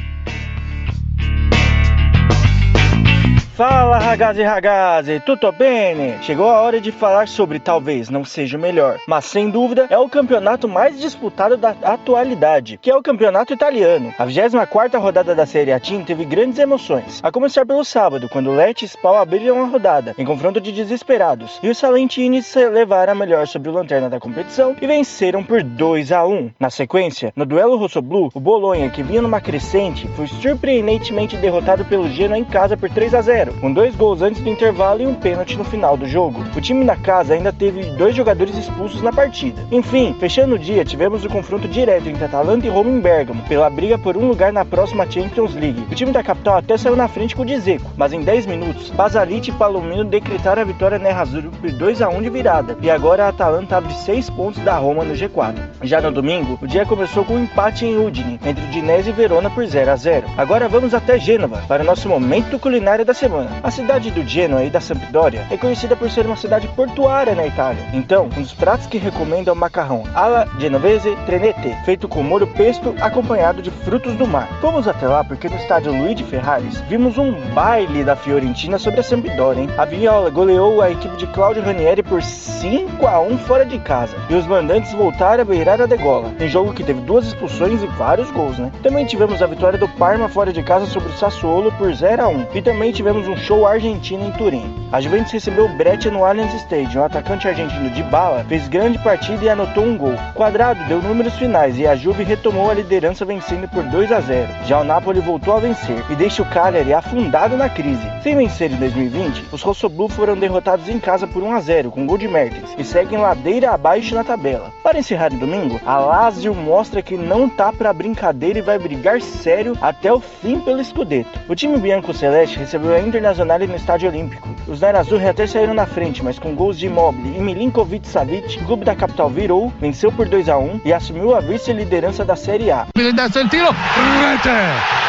Fala 3.56 3.98
ragazzi 4.00 4.44
ragazzi, 4.44 5.22
tutto 5.22 5.50
bene? 5.50 6.22
Chegou 6.22 6.50
a 6.50 6.60
hora 6.60 6.82
de 6.82 6.92
falar 6.92 7.26
sobre 7.26 7.58
talvez 7.58 8.10
não 8.10 8.26
seja 8.26 8.58
o 8.58 8.60
melhor, 8.60 9.00
mas 9.08 9.24
sem 9.24 9.50
dúvida 9.50 9.88
é 9.90 9.98
o 9.98 10.10
campeonato 10.10 10.68
mais 10.68 11.00
disputado 11.00 11.56
da 11.56 11.70
atualidade, 11.82 12.78
que 12.82 12.92
é 12.92 12.98
o 12.98 13.02
campeonato 13.02 13.54
italiano. 13.54 14.14
A 14.20 14.26
24 14.26 15.00
rodada 15.00 15.34
da 15.34 15.46
Série 15.46 15.72
A 15.72 15.80
Team 15.80 16.04
teve 16.04 16.26
grandes 16.26 16.60
emoções, 16.60 17.22
a 17.24 17.32
começar 17.32 17.66
pelo 17.66 17.86
sábado, 17.86 18.28
quando 18.28 18.52
Lecce 18.52 18.84
e 18.84 18.88
Spal 18.90 19.16
abriram 19.16 19.64
a 19.64 19.68
rodada, 19.68 20.14
em 20.18 20.26
confronto 20.26 20.60
de 20.60 20.74
desesperados, 20.74 21.58
e 21.64 21.70
os 21.70 21.78
Salentines 21.78 22.54
levaram 22.56 23.14
a 23.14 23.16
melhor 23.16 23.48
sobre 23.48 23.70
o 23.70 23.74
lanterna 23.74 24.10
da 24.10 24.20
competição 24.20 24.76
e 24.82 24.86
venceram 24.86 25.42
por 25.42 25.64
2 25.64 26.12
a 26.12 26.28
1. 26.28 26.52
Na 26.60 26.70
sequência, 26.70 27.32
no 27.34 27.46
duelo 27.46 27.78
rosso-blu, 27.78 28.32
o 28.34 28.40
Bolonha, 28.42 28.90
que 28.90 29.02
vinha 29.02 29.22
numa 29.22 29.40
crescente, 29.40 30.10
foi 30.10 30.28
surpreendentemente 30.28 31.38
derrotado 31.38 31.86
pelo 31.86 32.10
Genoa 32.10 32.38
em 32.38 32.44
casa 32.44 32.76
por 32.76 32.90
3 32.90 33.14
a 33.14 33.22
0 33.22 33.45
0, 33.46 33.54
com 33.62 33.72
dois 33.72 33.96
gols 33.96 34.22
antes 34.22 34.42
do 34.42 34.50
intervalo 34.50 35.02
e 35.02 35.08
um 35.08 35.14
pênalti 35.14 35.58
no 35.58 35.64
final 35.64 35.96
do 35.96 36.08
jogo. 36.08 36.44
O 36.56 36.62
time 36.62 36.84
da 36.84 36.96
casa 36.96 37.34
ainda 37.34 37.54
teve 37.54 37.84
dois 37.92 38.16
jogadores 38.16 38.58
expulsos 38.58 39.02
na 39.02 39.12
partida. 39.12 39.62
Enfim, 39.72 40.16
fechando 40.20 40.56
o 40.56 40.60
dia, 40.60 40.84
tivemos 40.84 41.24
o 41.24 41.30
confronto 41.30 41.68
direto 41.68 42.10
entre 42.10 42.26
Atalanta 42.26 42.66
e 42.66 42.70
Roma 42.70 42.90
em 42.90 43.00
Bergamo, 43.00 43.44
pela 43.44 43.70
briga 43.70 43.98
por 43.98 44.18
um 44.18 44.28
lugar 44.28 44.52
na 44.52 44.66
próxima 44.66 45.10
Champions 45.10 45.54
League. 45.54 45.86
O 45.92 45.96
time 45.96 46.12
da 46.12 46.24
capital 46.24 46.58
até 46.58 46.78
saiu 46.78 46.96
na 46.96 47.08
frente 47.08 47.36
com 47.36 47.44
o 47.44 47.46
Dzeko, 47.46 47.92
mas 47.96 48.14
em 48.14 48.22
10 48.22 48.46
minutos, 48.46 48.90
Basalic 48.92 49.50
e 49.50 49.54
Palomino 49.54 50.06
decretaram 50.06 50.62
a 50.62 50.66
vitória 50.66 51.00
Nerazzurro 51.00 51.52
por 51.52 51.72
2 51.72 52.02
a 52.02 52.10
1 52.10 52.22
de 52.22 52.30
virada, 52.30 52.78
e 52.82 52.90
agora 52.90 53.26
a 53.26 53.30
Atalanta 53.30 53.78
abre 53.78 53.94
6 53.94 54.30
pontos 54.32 54.64
da 54.64 54.76
Roma 54.76 55.04
no 55.04 55.14
G4. 55.14 55.56
Já 55.84 56.02
no 56.02 56.12
domingo, 56.12 56.58
o 56.62 56.68
dia 56.68 56.86
começou 56.86 57.24
com 57.24 57.36
um 57.36 57.44
empate 57.44 57.86
em 57.86 57.98
Udine, 57.98 58.40
entre 58.46 58.64
Udinese 58.66 59.10
e 59.10 59.14
Verona 59.14 59.50
por 59.50 59.66
0 59.66 59.92
a 59.92 59.96
0. 59.96 60.28
Agora 60.38 60.68
vamos 60.68 60.94
até 60.94 61.18
Gênova, 61.20 61.64
para 61.68 61.84
o 61.84 61.86
nosso 61.86 62.08
momento 62.10 62.60
culinário 62.60 63.06
da 63.06 63.14
semana 63.14 63.35
A 63.64 63.72
cidade 63.72 64.12
do 64.12 64.24
Genoa 64.24 64.64
e 64.64 64.70
da 64.70 64.80
Sampdoria 64.80 65.46
é 65.50 65.58
conhecida 65.58 65.96
por 65.96 66.10
ser 66.10 66.26
uma 66.26 66.36
cidade 66.36 66.68
portuária 66.70 67.36
na 67.36 67.46
Itália. 67.46 67.84
Então, 67.94 68.26
um 68.26 68.42
dos 68.42 68.54
pratos 68.54 68.88
que 68.88 68.98
recomendo 68.98 69.50
é 69.50 69.52
o 69.52 69.56
macarrão 69.56 70.04
alla 70.14 70.48
genovese 70.60 71.16
trenete, 71.26 71.76
feito 71.84 72.08
com 72.08 72.24
molho 72.24 72.48
pesto 72.48 72.96
acompanhado 73.02 73.62
de 73.62 73.72
frutos 73.72 74.14
do 74.16 74.28
mar. 74.28 74.48
Fomos 74.62 74.88
até 74.88 75.08
lá 75.08 75.24
porque 75.24 75.50
no 75.50 75.56
estádio 75.56 75.92
Luigi 75.92 76.24
Ferraris 76.24 76.82
vimos 76.82 77.18
um 77.18 77.32
baile 77.54 78.04
da 78.04 78.16
Fiorentina 78.16 78.78
sobre 78.78 79.00
a 79.00 79.04
Sampdoria, 79.04 79.64
hein? 79.64 79.70
A 79.78 79.86
Viola 79.86 80.30
goleou 80.30 80.82
a 80.82 80.92
equipe 80.92 81.16
de 81.18 81.28
Claudio 81.28 81.64
Ranieri 81.64 82.04
por 82.04 82.22
5 82.22 83.06
a 83.06 83.20
1 83.20 83.38
fora 83.40 83.66
de 83.66 83.80
casa 83.80 84.16
e 84.30 84.36
os 84.36 84.48
mandantes 84.48 84.94
voltaram 84.94 85.42
a 85.42 85.46
beirar 85.46 85.82
a 85.82 85.86
degola, 85.86 86.32
em 86.40 86.48
jogo 86.48 86.74
que 86.74 86.84
teve 86.84 87.02
duas 87.02 87.28
expulsões 87.28 87.82
e 87.84 87.88
vários 87.88 88.30
gols, 88.32 88.58
né? 88.58 88.72
Também 88.82 89.06
tivemos 89.06 89.42
a 89.42 89.48
vitória 89.48 89.78
do 89.78 89.88
Parma 89.90 90.28
fora 90.28 90.52
de 90.52 90.64
casa 90.64 90.86
sobre 90.86 91.10
o 91.10 91.18
Sassuolo 91.18 91.72
por 91.74 91.94
0 91.94 92.24
a 92.24 92.28
1 92.28 92.48
e 92.54 92.62
também 92.62 92.92
tivemos 92.92 93.25
um 93.28 93.38
show 93.38 93.66
argentino 93.66 94.28
em 94.28 94.32
Turim. 94.32 94.88
A 94.92 95.02
Juventus 95.02 95.32
recebeu 95.32 95.66
o 95.66 95.78
Breccia 95.78 96.12
no 96.12 96.24
Allianz 96.24 96.54
Stadium. 96.54 97.02
O 97.02 97.06
atacante 97.06 97.48
argentino 97.48 97.90
de 97.90 98.04
bala 98.04 98.46
fez 98.48 98.68
grande 98.68 98.98
partida 99.00 99.44
e 99.44 99.50
anotou 99.50 99.84
um 99.84 99.98
gol. 99.98 100.16
Quadrado 100.34 100.84
deu 100.86 101.02
números 101.02 101.34
finais 101.36 101.78
e 101.78 101.86
a 101.86 101.96
Juve 101.96 102.24
retomou 102.24 102.70
a 102.70 102.74
liderança 102.74 103.26
vencendo 103.26 103.68
por 103.68 103.84
2 103.84 104.12
a 104.12 104.20
0. 104.22 104.48
Já 104.66 104.80
o 104.80 104.84
Napoli 104.84 105.20
voltou 105.20 105.56
a 105.56 105.60
vencer 105.60 106.04
e 106.10 106.16
deixa 106.16 106.42
o 106.42 106.46
Cagliari 106.46 106.94
afundado 106.94 107.58
na 107.58 107.70
crise. 107.70 108.08
Sem 108.24 108.36
vencer 108.36 108.72
em 108.72 108.78
2020, 108.78 109.46
os 109.52 109.62
Rossoblu 109.62 110.08
foram 110.08 110.36
derrotados 110.36 110.88
em 110.88 111.00
casa 111.00 111.28
por 111.28 111.44
1 111.44 111.54
a 111.54 111.60
0 111.60 111.92
com 111.92 112.06
gol 112.06 112.18
de 112.18 112.28
Mertens 112.28 112.76
e 112.78 112.84
seguem 112.84 113.18
ladeira 113.18 113.72
abaixo 113.72 114.16
na 114.16 114.24
tabela. 114.24 114.72
Para 114.84 115.00
encerrar 115.00 115.34
o 115.34 115.38
domingo, 115.38 115.80
a 115.86 115.98
Lazio 115.98 116.54
mostra 116.54 117.02
que 117.02 117.18
não 117.18 117.50
tá 117.50 117.74
para 117.74 117.94
brincadeira 117.94 118.60
e 118.60 118.62
vai 118.62 118.78
brigar 118.78 119.22
sério 119.22 119.78
até 119.82 120.12
o 120.12 120.20
fim 120.20 120.60
pelo 120.60 120.84
Scudetto. 120.84 121.40
O 121.50 121.56
time 121.56 121.78
Bianco 121.78 122.14
Celeste 122.14 122.60
recebeu 122.60 122.94
a 122.94 123.00
Internazionale 123.16 123.66
no 123.66 123.76
Estádio 123.76 124.10
Olímpico. 124.10 124.50
Os 124.68 124.82
Nerazzurri 124.82 125.28
até 125.28 125.48
saíram 125.48 125.74
na 125.74 125.86
frente, 125.86 126.24
mas 126.24 126.38
com 126.38 126.54
gols 126.54 126.78
de 126.78 126.88
Immobile 126.88 127.38
e 127.38 127.42
Milinkovic 127.42 128.08
Savic, 128.08 128.60
o 128.60 128.66
clube 128.66 128.84
da 128.84 128.94
capital 128.94 129.30
virou, 129.30 129.72
venceu 129.80 130.12
por 130.12 130.28
2 130.28 130.50
a 130.50 130.58
1 130.58 130.82
e 130.84 130.92
assumiu 130.92 131.34
a 131.34 131.40
vice-liderança 131.40 132.26
da 132.26 132.36
Série 132.36 132.72
A. 132.72 132.88
Il 132.96 133.14
tiro, 133.50 133.70
rete, 133.70 134.50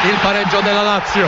il 0.05 0.19
pareggio 0.23 0.61
della 0.61 0.83
Lazio. 0.83 1.27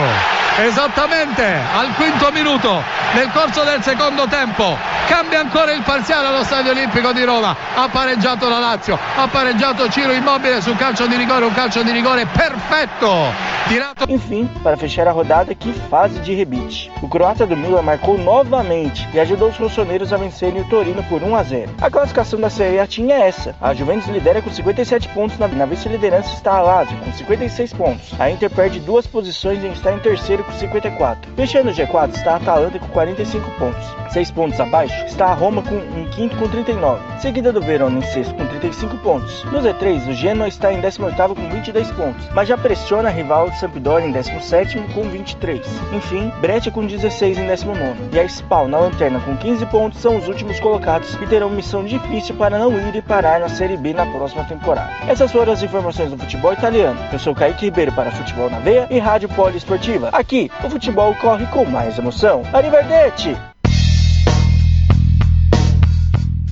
Esattamente 0.57 1.43
al 1.43 1.95
quinto 1.95 2.31
minuto 2.33 2.83
nel 3.13 3.31
corso 3.31 3.63
del 3.63 3.81
secondo 3.81 4.27
tempo 4.27 4.75
cambia 5.07 5.39
ancora 5.39 5.71
il 5.71 5.81
parziale 5.83 6.27
allo 6.27 6.43
Stadio 6.43 6.71
Olimpico 6.71 7.13
di 7.13 7.23
Roma. 7.23 7.55
Ha 7.75 7.87
pareggiato 7.87 8.49
la 8.49 8.59
Lazio, 8.59 8.99
ha 9.15 9.27
pareggiato 9.27 9.89
Ciro 9.89 10.11
Immobile 10.11 10.61
sul 10.61 10.75
calcio 10.75 11.07
di 11.07 11.15
rigore, 11.15 11.45
un 11.45 11.53
calcio 11.53 11.81
di 11.81 11.91
rigore 11.91 12.25
perfetto. 12.25 13.31
Tirato... 13.67 14.05
Enfim, 14.09 14.47
para 14.61 14.75
fechar 14.75 15.07
a 15.07 15.11
rodada, 15.11 15.55
que 15.55 15.71
fase 15.89 16.19
de 16.19 16.35
rebite. 16.35 16.68
O 17.01 17.07
croata 17.07 17.45
do 17.45 17.57
Milan 17.57 17.81
marcou 17.81 18.17
novamente 18.17 19.07
e 19.13 19.19
ajudou 19.19 19.49
os 19.49 19.57
rossoneiros 19.57 20.13
a 20.13 20.17
vencerem 20.17 20.61
o 20.61 20.69
Torino 20.69 21.03
por 21.03 21.23
1 21.23 21.35
a 21.35 21.43
0. 21.43 21.71
A 21.81 21.89
classificação 21.89 22.39
da 22.39 22.49
Série 22.49 22.79
A 22.79 22.87
tinha 22.87 23.15
essa. 23.15 23.55
A 23.59 23.73
Juventus 23.73 24.07
lidera 24.07 24.41
com 24.41 24.49
57 24.49 25.09
pontos, 25.09 25.37
na, 25.37 25.47
na 25.47 25.65
vice-liderança 25.65 26.33
está 26.33 26.57
a 26.57 26.61
Lazio 26.61 26.97
com 26.97 27.11
56 27.11 27.73
pontos. 27.73 28.13
A 28.19 28.29
Inter 28.29 28.49
perde 28.49 28.79
duas 28.79 29.07
posições 29.07 29.63
e 29.63 29.67
está 29.67 29.91
em 29.93 29.99
terceiro 29.99 30.43
com 30.43 30.51
54. 30.51 31.31
Fechando 31.35 31.69
o 31.69 31.73
G4 31.73 32.15
está 32.15 32.33
a 32.33 32.35
Atalanta 32.37 32.79
com 32.79 32.87
45 32.87 33.49
pontos. 33.51 33.99
6 34.11 34.31
pontos 34.31 34.59
abaixo 34.59 35.05
está 35.05 35.27
a 35.27 35.33
Roma 35.33 35.61
com, 35.61 35.75
em 35.75 36.07
quinto 36.09 36.35
com 36.37 36.47
39, 36.47 37.19
seguida 37.19 37.53
do 37.53 37.61
Verona 37.61 37.99
em 37.99 38.01
sexto 38.01 38.33
com 38.33 38.45
35 38.45 38.97
pontos. 38.97 39.43
No 39.45 39.59
Z3, 39.59 40.09
o 40.09 40.13
Genoa 40.13 40.47
está 40.47 40.73
em 40.73 40.81
18º 40.81 41.35
com 41.35 41.49
22 41.49 41.91
pontos, 41.91 42.27
mas 42.33 42.47
já 42.47 42.57
pressiona 42.57 43.09
a 43.09 43.11
rival 43.11 43.51
Sampdoria 43.53 44.07
em 44.07 44.13
17º 44.13 44.93
com 44.93 45.03
23. 45.03 45.65
Enfim, 45.93 46.31
Breccia 46.49 46.71
com 46.71 46.83
16 46.83 47.37
em 47.37 47.45
19 47.45 48.09
e 48.11 48.19
a 48.19 48.25
Spal 48.25 48.67
na 48.67 48.79
lanterna 48.79 49.19
com 49.19 49.37
15 49.37 49.67
pontos 49.67 49.99
são 49.99 50.17
os 50.17 50.27
últimos 50.27 50.59
colocados 50.59 51.13
e 51.13 51.27
terão 51.27 51.47
missão 51.47 51.85
difícil 51.85 52.33
para 52.33 52.57
não 52.57 52.75
ir 52.75 52.95
e 52.95 53.03
parar 53.03 53.39
na 53.39 53.47
Série 53.47 53.77
B 53.77 53.93
na 53.93 54.03
próxima 54.07 54.43
temporada. 54.45 54.89
Essas 55.07 55.31
foram 55.31 55.53
as 55.53 55.61
informações 55.61 56.09
do 56.09 56.17
futebol 56.17 56.51
italiano. 56.51 56.99
Eu 57.13 57.19
sou 57.19 57.35
Kaique 57.35 57.65
Ribeiro 57.65 57.91
para 57.91 58.09
Futebol 58.09 58.49
na 58.49 58.57
Veia 58.57 58.87
e 58.89 58.97
Rádio 58.97 59.29
Poliesportiva. 59.29 60.09
Aqui, 60.11 60.49
o 60.63 60.71
futebol 60.71 61.13
corre 61.21 61.45
com 61.45 61.65
mais 61.65 61.99
emoção. 61.99 62.41
Arrivederci! 62.51 63.37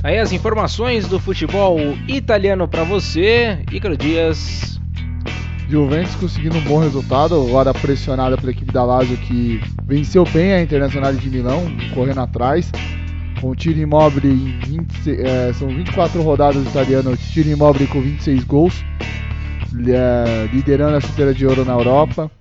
Aí 0.04 0.20
as 0.20 0.32
informações 0.32 1.08
do 1.08 1.20
futebol 1.20 1.80
italiano 2.08 2.68
para 2.68 2.84
você, 2.84 3.64
Ícaro 3.72 3.98
Dias. 3.98 4.77
Juventus 5.70 6.15
conseguindo 6.15 6.57
um 6.57 6.61
bom 6.61 6.80
resultado, 6.80 7.36
agora 7.36 7.74
pressionada 7.74 8.38
pela 8.38 8.51
equipe 8.51 8.72
da 8.72 8.86
Lazio 8.86 9.18
que 9.18 9.59
venceu 9.86 10.24
bem 10.24 10.53
a 10.53 10.61
Internacional 10.61 11.13
de 11.13 11.30
Milão, 11.30 11.63
correndo 11.93 12.22
atrás. 12.22 12.72
Com 13.41 13.49
o 13.49 13.55
tiro 13.55 13.80
imóvel 13.80 14.32
em 14.32 14.57
20, 14.59 15.22
é, 15.22 15.53
são 15.53 15.68
24 15.68 16.22
rodadas 16.24 16.65
italiano, 16.65 17.15
tiro 17.18 17.49
imóvel 17.49 17.88
com 17.88 18.01
26 18.01 18.43
gols, 18.45 18.84
é, 19.88 20.49
liderando 20.51 20.97
a 20.97 21.01
chuteira 21.01 21.34
de 21.34 21.45
ouro 21.45 21.63
na 21.63 21.74
Europa. 21.74 22.32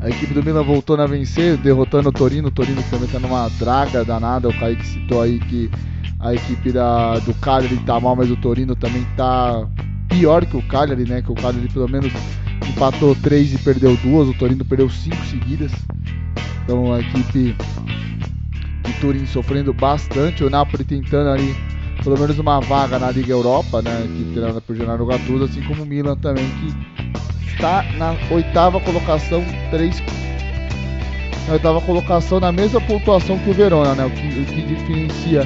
A 0.00 0.10
equipe 0.10 0.34
do 0.34 0.42
Milan 0.42 0.64
voltou 0.64 1.00
a 1.00 1.06
vencer, 1.06 1.56
derrotando 1.56 2.10
o 2.10 2.12
Torino. 2.12 2.48
O 2.48 2.50
Torino 2.50 2.82
que 2.82 2.90
também 2.90 3.06
está 3.06 3.18
numa 3.18 3.48
draga 3.58 4.04
danada. 4.04 4.48
O 4.48 4.58
Kaique 4.58 4.86
citou 4.86 5.22
aí 5.22 5.38
que 5.40 5.70
a 6.20 6.34
equipe 6.34 6.70
da, 6.70 7.18
do 7.18 7.34
Cagliari 7.34 7.76
está 7.76 7.98
mal, 7.98 8.14
mas 8.14 8.30
o 8.30 8.36
Torino 8.36 8.76
também 8.76 9.02
está 9.02 9.66
pior 10.08 10.44
que 10.46 10.56
o 10.56 10.62
Cagliari, 10.62 11.08
né? 11.08 11.22
Que 11.22 11.30
o 11.30 11.34
Cagliari 11.34 11.68
pelo 11.68 11.88
menos 11.88 12.12
empatou 12.68 13.14
3 13.14 13.54
e 13.54 13.58
perdeu 13.58 13.96
duas. 13.98 14.28
O 14.28 14.34
Torino 14.34 14.64
perdeu 14.64 14.88
5 14.88 15.16
seguidas. 15.26 15.72
Então 16.64 16.92
a 16.92 17.00
equipe 17.00 17.56
de 18.84 18.92
Turim 19.00 19.26
sofrendo 19.26 19.72
bastante. 19.72 20.44
O 20.44 20.50
Napoli 20.50 20.84
tentando 20.84 21.30
ali 21.30 21.54
pelo 22.02 22.18
menos 22.18 22.38
uma 22.38 22.60
vaga 22.60 22.98
na 22.98 23.10
Liga 23.10 23.32
Europa, 23.32 23.82
né? 23.82 24.08
Que 24.16 24.32
treinada 24.32 24.60
por 24.60 24.76
Gennaro 24.76 25.06
Gattuso, 25.06 25.44
assim 25.44 25.62
como 25.62 25.82
o 25.82 25.86
Milan 25.86 26.16
também 26.16 26.44
que 26.44 27.48
está 27.52 27.82
na 27.96 28.14
oitava 28.30 28.80
colocação, 28.80 29.44
três 29.70 30.02
na 31.46 31.54
oitava 31.54 31.80
colocação 31.80 32.38
na 32.38 32.52
mesma 32.52 32.80
pontuação 32.80 33.38
que 33.38 33.50
o 33.50 33.52
Verona, 33.52 33.94
né? 33.94 34.06
O 34.06 34.10
que, 34.10 34.40
o 34.40 34.44
que 34.44 34.62
diferencia 34.62 35.42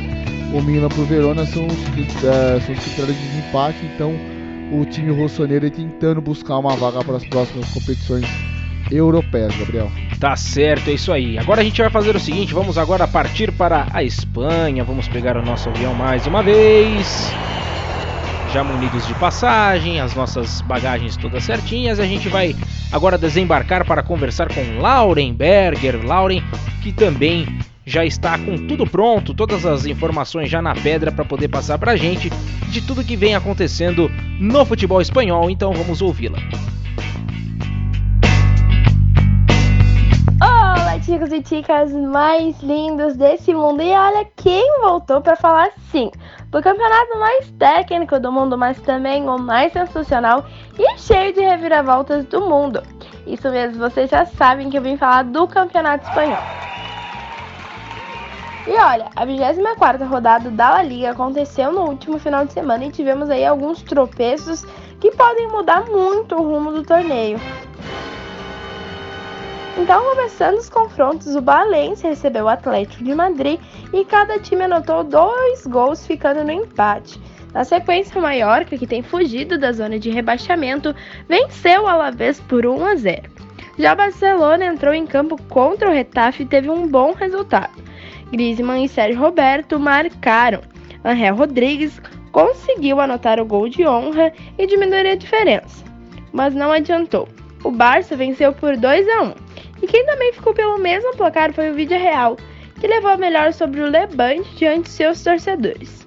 o 0.53 0.61
Milan 0.61 0.89
para 0.89 1.01
o 1.01 1.05
Verona 1.05 1.47
são 1.47 1.67
os, 1.67 2.25
é, 2.25 2.61
são 2.61 2.75
os 2.75 2.81
critérios 2.81 3.17
de 3.17 3.39
empate, 3.39 3.79
então 3.95 4.15
o 4.73 4.87
time 4.87 5.13
rossoneiro 5.13 5.71
tentando 5.71 6.21
buscar 6.21 6.59
uma 6.59 6.75
vaga 6.75 7.05
para 7.05 7.17
as 7.17 7.25
próximas 7.25 7.69
competições 7.71 8.27
europeias, 8.91 9.55
Gabriel. 9.57 9.91
Tá 10.19 10.35
certo, 10.35 10.89
é 10.89 10.95
isso 10.95 11.13
aí. 11.13 11.39
Agora 11.39 11.61
a 11.61 11.65
gente 11.65 11.81
vai 11.81 11.91
fazer 11.91 12.17
o 12.17 12.21
seguinte, 12.21 12.55
vamos 12.55 12.79
agora 12.79 13.07
partir 13.07 13.53
para 13.53 13.87
a 13.93 14.03
Espanha, 14.03 14.83
vamos 14.83 15.09
pegar 15.09 15.37
o 15.37 15.45
nosso 15.45 15.69
avião 15.69 15.95
mais 15.95 16.27
uma 16.27 16.43
vez. 16.43 17.31
Já 18.53 18.63
munidos 18.63 19.07
de 19.07 19.15
passagem, 19.15 20.01
as 20.01 20.15
nossas 20.15 20.61
bagagens 20.63 21.17
todas 21.17 21.45
certinhas, 21.45 21.99
a 21.99 22.05
gente 22.05 22.29
vai 22.29 22.55
agora 22.91 23.17
desembarcar 23.17 23.85
para 23.87 24.03
conversar 24.03 24.49
com 24.53 24.81
Lauren 24.81 25.33
Berger. 25.33 26.05
Lauren, 26.05 26.43
que 26.83 26.93
também 26.93 27.47
já 27.85 28.05
está 28.05 28.39
com 28.39 28.67
tudo 28.67 28.87
pronto, 28.87 29.35
todas 29.35 29.67
as 29.67 29.87
informações 29.87 30.49
já 30.49 30.63
na 30.63 30.75
pedra 30.75 31.11
para 31.11 31.25
poder 31.25 31.49
passar 31.49 31.79
para 31.79 31.93
a 31.93 31.97
gente 31.97 32.31
de 32.69 32.81
tudo 32.81 33.05
que 33.05 33.17
vem 33.17 33.35
acontecendo 33.35 34.09
no 34.41 34.65
futebol 34.65 35.01
espanhol. 35.01 35.51
Então 35.51 35.73
vamos 35.73 36.01
ouvi-la. 36.01 36.39
Olá, 40.41 41.01
chicos 41.01 41.33
e 41.33 41.43
chicas 41.45 41.93
mais 41.93 42.61
lindos 42.63 43.17
desse 43.17 43.53
mundo. 43.53 43.83
E 43.83 43.91
olha 43.91 44.27
quem 44.37 44.81
voltou 44.81 45.21
para 45.21 45.37
falar 45.37 45.71
sim 45.91 46.11
do 46.51 46.63
campeonato 46.63 47.19
mais 47.19 47.51
técnico 47.59 48.21
do 48.21 48.31
mundo, 48.31 48.57
mas 48.57 48.81
também 48.81 49.29
o 49.29 49.39
mais 49.39 49.73
sensacional 49.73 50.47
e 50.79 50.99
cheio 50.99 51.33
de 51.33 51.41
reviravoltas 51.41 52.25
do 52.27 52.43
mundo. 52.43 52.83
Isso 53.27 53.51
mesmo, 53.51 53.79
vocês 53.79 54.11
já 54.11 54.25
sabem 54.27 54.69
que 54.69 54.79
eu 54.79 54.83
vim 54.83 54.97
falar 54.97 55.23
do 55.25 55.47
campeonato 55.47 56.07
espanhol. 56.09 56.43
E 58.67 58.71
olha, 58.71 59.11
a 59.17 59.25
24 59.25 60.07
rodada 60.07 60.49
da 60.49 60.71
La 60.71 60.83
Liga 60.83 61.11
aconteceu 61.11 61.73
no 61.73 61.81
último 61.81 62.19
final 62.21 62.45
de 62.45 62.53
semana 62.53 62.85
e 62.85 62.93
tivemos 62.93 63.29
aí 63.29 63.45
alguns 63.45 63.83
tropeços 63.83 64.65
que 65.01 65.11
podem 65.11 65.49
mudar 65.49 65.85
muito 65.87 66.37
o 66.37 66.43
rumo 66.43 66.71
do 66.71 66.85
torneio. 66.85 67.41
Então, 69.77 70.01
começando 70.11 70.59
os 70.59 70.69
confrontos, 70.69 71.35
o 71.35 71.43
Valência 71.43 72.11
recebeu 72.11 72.45
o 72.45 72.49
Atlético 72.49 73.03
de 73.03 73.13
Madrid 73.15 73.59
e 73.93 74.05
cada 74.05 74.39
time 74.39 74.63
anotou 74.65 75.03
dois 75.03 75.67
gols, 75.67 76.07
ficando 76.07 76.45
no 76.45 76.53
empate. 76.53 77.21
Na 77.53 77.65
sequência, 77.65 78.17
o 78.17 78.23
Mallorca, 78.23 78.79
que 78.79 78.87
tem 78.87 79.03
fugido 79.03 79.59
da 79.59 79.73
zona 79.73 79.99
de 79.99 80.09
rebaixamento, 80.09 80.95
venceu 81.29 81.83
o 81.83 81.89
Alavés 81.89 82.39
por 82.39 82.65
1 82.65 82.87
a 82.87 82.95
0. 82.95 83.23
Já 83.77 83.95
o 83.95 83.97
Barcelona 83.97 84.67
entrou 84.67 84.95
em 84.95 85.07
campo 85.07 85.37
contra 85.49 85.89
o 85.89 85.93
Retafe 85.93 86.45
e 86.45 86.47
teve 86.47 86.71
um 86.71 86.87
bom 86.87 87.13
resultado. 87.13 87.73
Griezmann 88.33 88.85
e 88.85 88.89
Sérgio 88.89 89.21
Roberto 89.21 89.79
marcaram. 89.79 90.63
Angel 91.05 91.37
Rodrigues 91.37 92.01
conseguiu 92.33 92.99
anotar 92.99 93.39
o 93.39 93.45
gol 93.45 93.69
de 93.69 93.87
honra 93.87 94.33
e 94.57 94.67
diminuir 94.67 95.07
a 95.07 95.15
diferença, 95.15 95.85
mas 96.33 96.55
não 96.55 96.73
adiantou. 96.73 97.29
O 97.63 97.71
Barça 97.71 98.17
venceu 98.17 98.55
por 98.55 98.77
2 98.77 99.09
a 99.09 99.23
1. 99.23 99.35
E 99.83 99.87
quem 99.87 100.07
também 100.07 100.33
ficou 100.33 100.55
pelo 100.55 100.79
mesmo 100.79 101.15
placar 101.15 101.53
foi 101.53 101.71
o 101.71 101.75
Vídeo 101.75 101.99
Real, 101.99 102.37
que 102.81 102.87
levou 102.87 103.11
a 103.11 103.17
melhor 103.17 103.53
sobre 103.53 103.83
o 103.83 103.91
Levante 103.91 104.57
diante 104.57 104.85
de 104.85 104.91
seus 104.91 105.23
torcedores. 105.23 106.07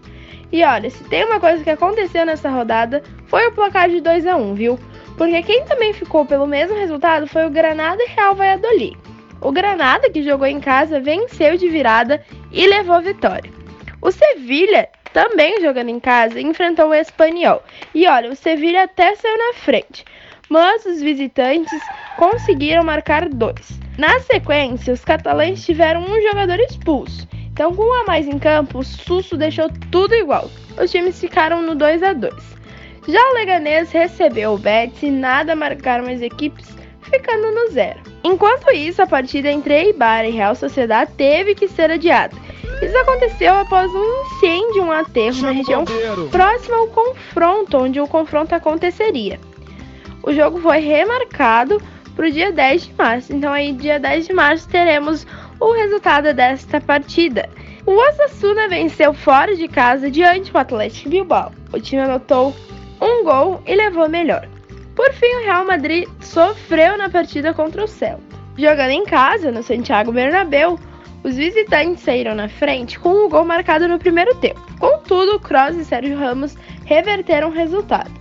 E 0.52 0.64
olha, 0.64 0.90
se 0.90 1.04
tem 1.04 1.26
uma 1.26 1.40
coisa 1.40 1.64
que 1.64 1.70
aconteceu 1.70 2.26
nessa 2.26 2.50
rodada, 2.50 3.04
foi 3.28 3.46
o 3.48 3.52
placar 3.52 3.90
de 3.90 4.02
2 4.02 4.26
a 4.26 4.36
1, 4.36 4.56
viu? 4.56 4.80
Porque 5.18 5.44
quem 5.44 5.64
também 5.66 5.94
ficou 5.94 6.26
pelo 6.26 6.48
mesmo 6.48 6.76
resultado 6.76 7.28
foi 7.28 7.46
o 7.46 7.50
Granada 7.50 8.02
e 8.02 8.08
Real 8.08 8.34
Valladolid. 8.34 8.98
O 9.46 9.52
Granada, 9.52 10.10
que 10.10 10.24
jogou 10.24 10.48
em 10.48 10.60
casa, 10.60 11.00
venceu 11.00 11.56
de 11.56 11.70
virada 11.70 12.20
e 12.52 12.66
levou 12.66 13.00
vitória. 13.00 13.52
O 14.02 14.10
Sevilha, 14.10 14.90
também 15.14 15.62
jogando 15.62 15.90
em 15.90 16.00
casa, 16.00 16.42
enfrentou 16.42 16.90
o 16.90 16.94
Espanhol. 16.96 17.62
E 17.94 18.08
olha, 18.08 18.32
o 18.32 18.36
Sevilha 18.36 18.86
até 18.86 19.16
saiu 19.16 19.38
na 19.38 19.54
frente, 19.54 20.04
mas 20.50 20.84
os 20.88 21.00
visitantes 21.00 21.80
conseguiram 22.18 22.84
marcar 22.84 23.30
dois. 23.30 23.80
Na 24.00 24.20
sequência, 24.22 24.92
os 24.92 25.06
catalães 25.06 25.64
tiveram 25.64 26.02
um 26.02 26.22
jogador 26.24 26.60
expulso. 26.60 27.28
Então, 27.54 27.72
com 27.76 27.84
um 27.84 28.02
a 28.02 28.04
mais 28.06 28.28
em 28.28 28.40
campo, 28.40 28.80
o 28.80 28.84
Susso 28.84 29.38
deixou 29.38 29.70
tudo 29.92 30.16
igual. 30.16 30.50
Os 30.82 30.90
times 30.90 31.20
ficaram 31.20 31.62
no 31.62 31.76
2 31.76 32.02
a 32.02 32.14
2. 32.14 32.34
Já 33.08 33.22
o 33.30 33.34
Leganês 33.36 33.92
recebeu 33.92 34.54
o 34.54 34.58
Betis 34.58 35.04
e 35.04 35.12
nada 35.12 35.56
marcaram 35.56 36.12
as 36.12 36.24
equipes, 36.24 36.76
ficando 37.16 37.52
no 37.52 37.72
zero. 37.72 38.00
Enquanto 38.24 38.72
isso, 38.72 39.02
a 39.02 39.08
partida 39.08 39.50
entre 39.50 39.74
Eibar 39.74 40.26
e 40.26 40.32
Real 40.32 40.56
Sociedade 40.56 41.12
teve 41.16 41.56
que 41.56 41.68
ser 41.68 41.90
adiada. 41.92 42.36
Isso 42.82 42.98
aconteceu 42.98 43.54
após 43.54 43.90
um 43.94 44.22
incêndio, 44.22 44.84
um 44.84 44.92
aterro 44.92 45.42
na 45.42 45.52
região 45.52 45.86
próxima 46.30 46.78
ao 46.78 46.88
confronto, 46.88 47.78
onde 47.78 48.02
o 48.02 48.08
confronto 48.08 48.54
aconteceria. 48.54 49.40
O 50.24 50.34
jogo 50.34 50.60
foi 50.60 50.80
remarcado 50.80 51.82
para 52.16 52.28
o 52.28 52.32
dia 52.32 52.52
10 52.52 52.88
de 52.88 52.94
março. 52.94 53.34
Então 53.34 53.54
aí 53.54 53.72
dia 53.72 54.00
10 54.00 54.28
de 54.28 54.34
março 54.34 54.68
teremos 54.68 55.26
o 55.60 55.72
resultado 55.72 56.34
desta 56.34 56.82
partida. 56.82 57.50
O 57.86 57.92
Osasuna 57.92 58.68
venceu 58.68 59.14
fora 59.14 59.56
de 59.56 59.68
casa 59.68 60.10
diante 60.10 60.52
do 60.52 60.58
Atlético 60.58 61.10
Bilbao. 61.10 61.52
O 61.72 61.80
time 61.80 62.02
anotou 62.02 62.54
um 63.00 63.24
gol 63.24 63.62
e 63.66 63.76
levou 63.76 64.10
melhor. 64.10 64.50
Por 64.96 65.12
fim, 65.14 65.34
o 65.36 65.44
Real 65.44 65.66
Madrid 65.66 66.08
sofreu 66.22 66.98
na 66.98 67.10
partida 67.10 67.54
contra 67.54 67.84
o 67.84 67.88
Celta. 67.88 68.24
Jogando 68.58 68.92
em 68.92 69.06
casa, 69.06 69.52
no 69.52 69.62
Santiago 69.62 70.12
Bernabéu, 70.12 70.80
os 71.24 71.36
visitantes 71.36 72.04
saíram 72.04 72.34
na 72.34 72.48
frente 72.48 72.98
com 72.98 73.10
o 73.10 73.26
um 73.26 73.30
gol 73.30 73.44
marcado 73.44 73.88
no 73.88 74.00
primeiro 74.00 74.34
tempo. 74.36 74.62
Contudo, 74.80 75.40
Kroos 75.40 75.76
e 75.76 75.84
Sérgio 75.84 76.18
Ramos 76.18 76.56
reverteram 76.86 77.50
o 77.50 77.52
resultado. 77.52 78.12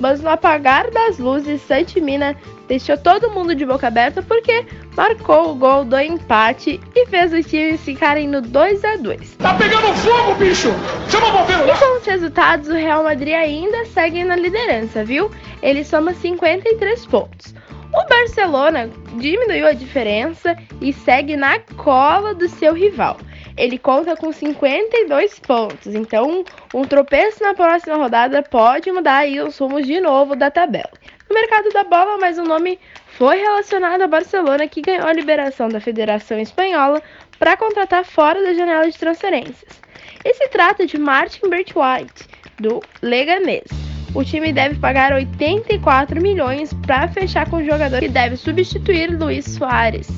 Mas 0.00 0.20
no 0.20 0.28
apagar 0.28 0.90
das 0.90 1.18
luzes, 1.18 1.62
Santimina 1.62 2.36
deixou 2.66 2.96
todo 2.96 3.30
mundo 3.30 3.54
de 3.54 3.64
boca 3.64 3.86
aberta 3.86 4.22
porque 4.22 4.66
marcou 4.96 5.50
o 5.50 5.54
gol 5.54 5.84
do 5.84 5.98
empate 5.98 6.80
e 6.94 7.06
fez 7.06 7.32
os 7.32 7.46
times 7.46 7.80
ficarem 7.80 8.26
no 8.26 8.40
2 8.40 8.84
a 8.84 8.96
2 8.96 9.36
Tá 9.36 9.54
pegando 9.54 9.94
fogo, 9.94 10.34
bicho! 10.34 10.68
Chama 11.08 11.28
o 11.28 11.32
bombeiro 11.32 11.66
lá! 11.66 11.74
E 11.74 11.78
com 11.78 11.98
os 11.98 12.06
resultados, 12.06 12.68
o 12.68 12.72
Real 12.72 13.04
Madrid 13.04 13.34
ainda 13.34 13.84
segue 13.86 14.24
na 14.24 14.34
liderança, 14.34 15.04
viu? 15.04 15.30
Ele 15.64 15.82
soma 15.82 16.12
53 16.12 17.06
pontos. 17.06 17.54
O 17.90 18.06
Barcelona 18.06 18.90
diminuiu 19.16 19.66
a 19.66 19.72
diferença 19.72 20.54
e 20.78 20.92
segue 20.92 21.38
na 21.38 21.58
cola 21.58 22.34
do 22.34 22.46
seu 22.50 22.74
rival. 22.74 23.16
Ele 23.56 23.78
conta 23.78 24.14
com 24.14 24.30
52 24.30 25.38
pontos, 25.38 25.94
então 25.94 26.44
um 26.74 26.84
tropeço 26.84 27.42
na 27.42 27.54
próxima 27.54 27.96
rodada 27.96 28.42
pode 28.42 28.92
mudar 28.92 29.18
aí 29.18 29.40
os 29.40 29.56
rumos 29.56 29.86
de 29.86 30.00
novo 30.00 30.36
da 30.36 30.50
tabela. 30.50 30.90
No 31.30 31.34
mercado 31.34 31.70
da 31.70 31.84
bola, 31.84 32.18
mais 32.18 32.38
um 32.38 32.44
nome 32.44 32.78
foi 33.06 33.38
relacionado 33.38 34.02
ao 34.02 34.08
Barcelona, 34.08 34.68
que 34.68 34.82
ganhou 34.82 35.06
a 35.06 35.12
liberação 35.14 35.70
da 35.70 35.80
Federação 35.80 36.38
Espanhola 36.38 37.00
para 37.38 37.56
contratar 37.56 38.04
fora 38.04 38.42
da 38.42 38.52
janela 38.52 38.90
de 38.90 38.98
transferências. 38.98 39.80
E 40.24 40.34
se 40.34 40.48
trata 40.48 40.84
de 40.84 40.98
Martin 40.98 41.46
White 41.46 42.28
do 42.60 42.82
Leganés. 43.00 43.93
O 44.14 44.22
time 44.22 44.52
deve 44.52 44.76
pagar 44.76 45.12
84 45.12 46.22
milhões 46.22 46.72
para 46.72 47.08
fechar 47.08 47.50
com 47.50 47.56
o 47.56 47.64
jogador 47.64 47.98
que 47.98 48.08
deve 48.08 48.36
substituir 48.36 49.10
Luiz 49.18 49.44
Soares. 49.44 50.08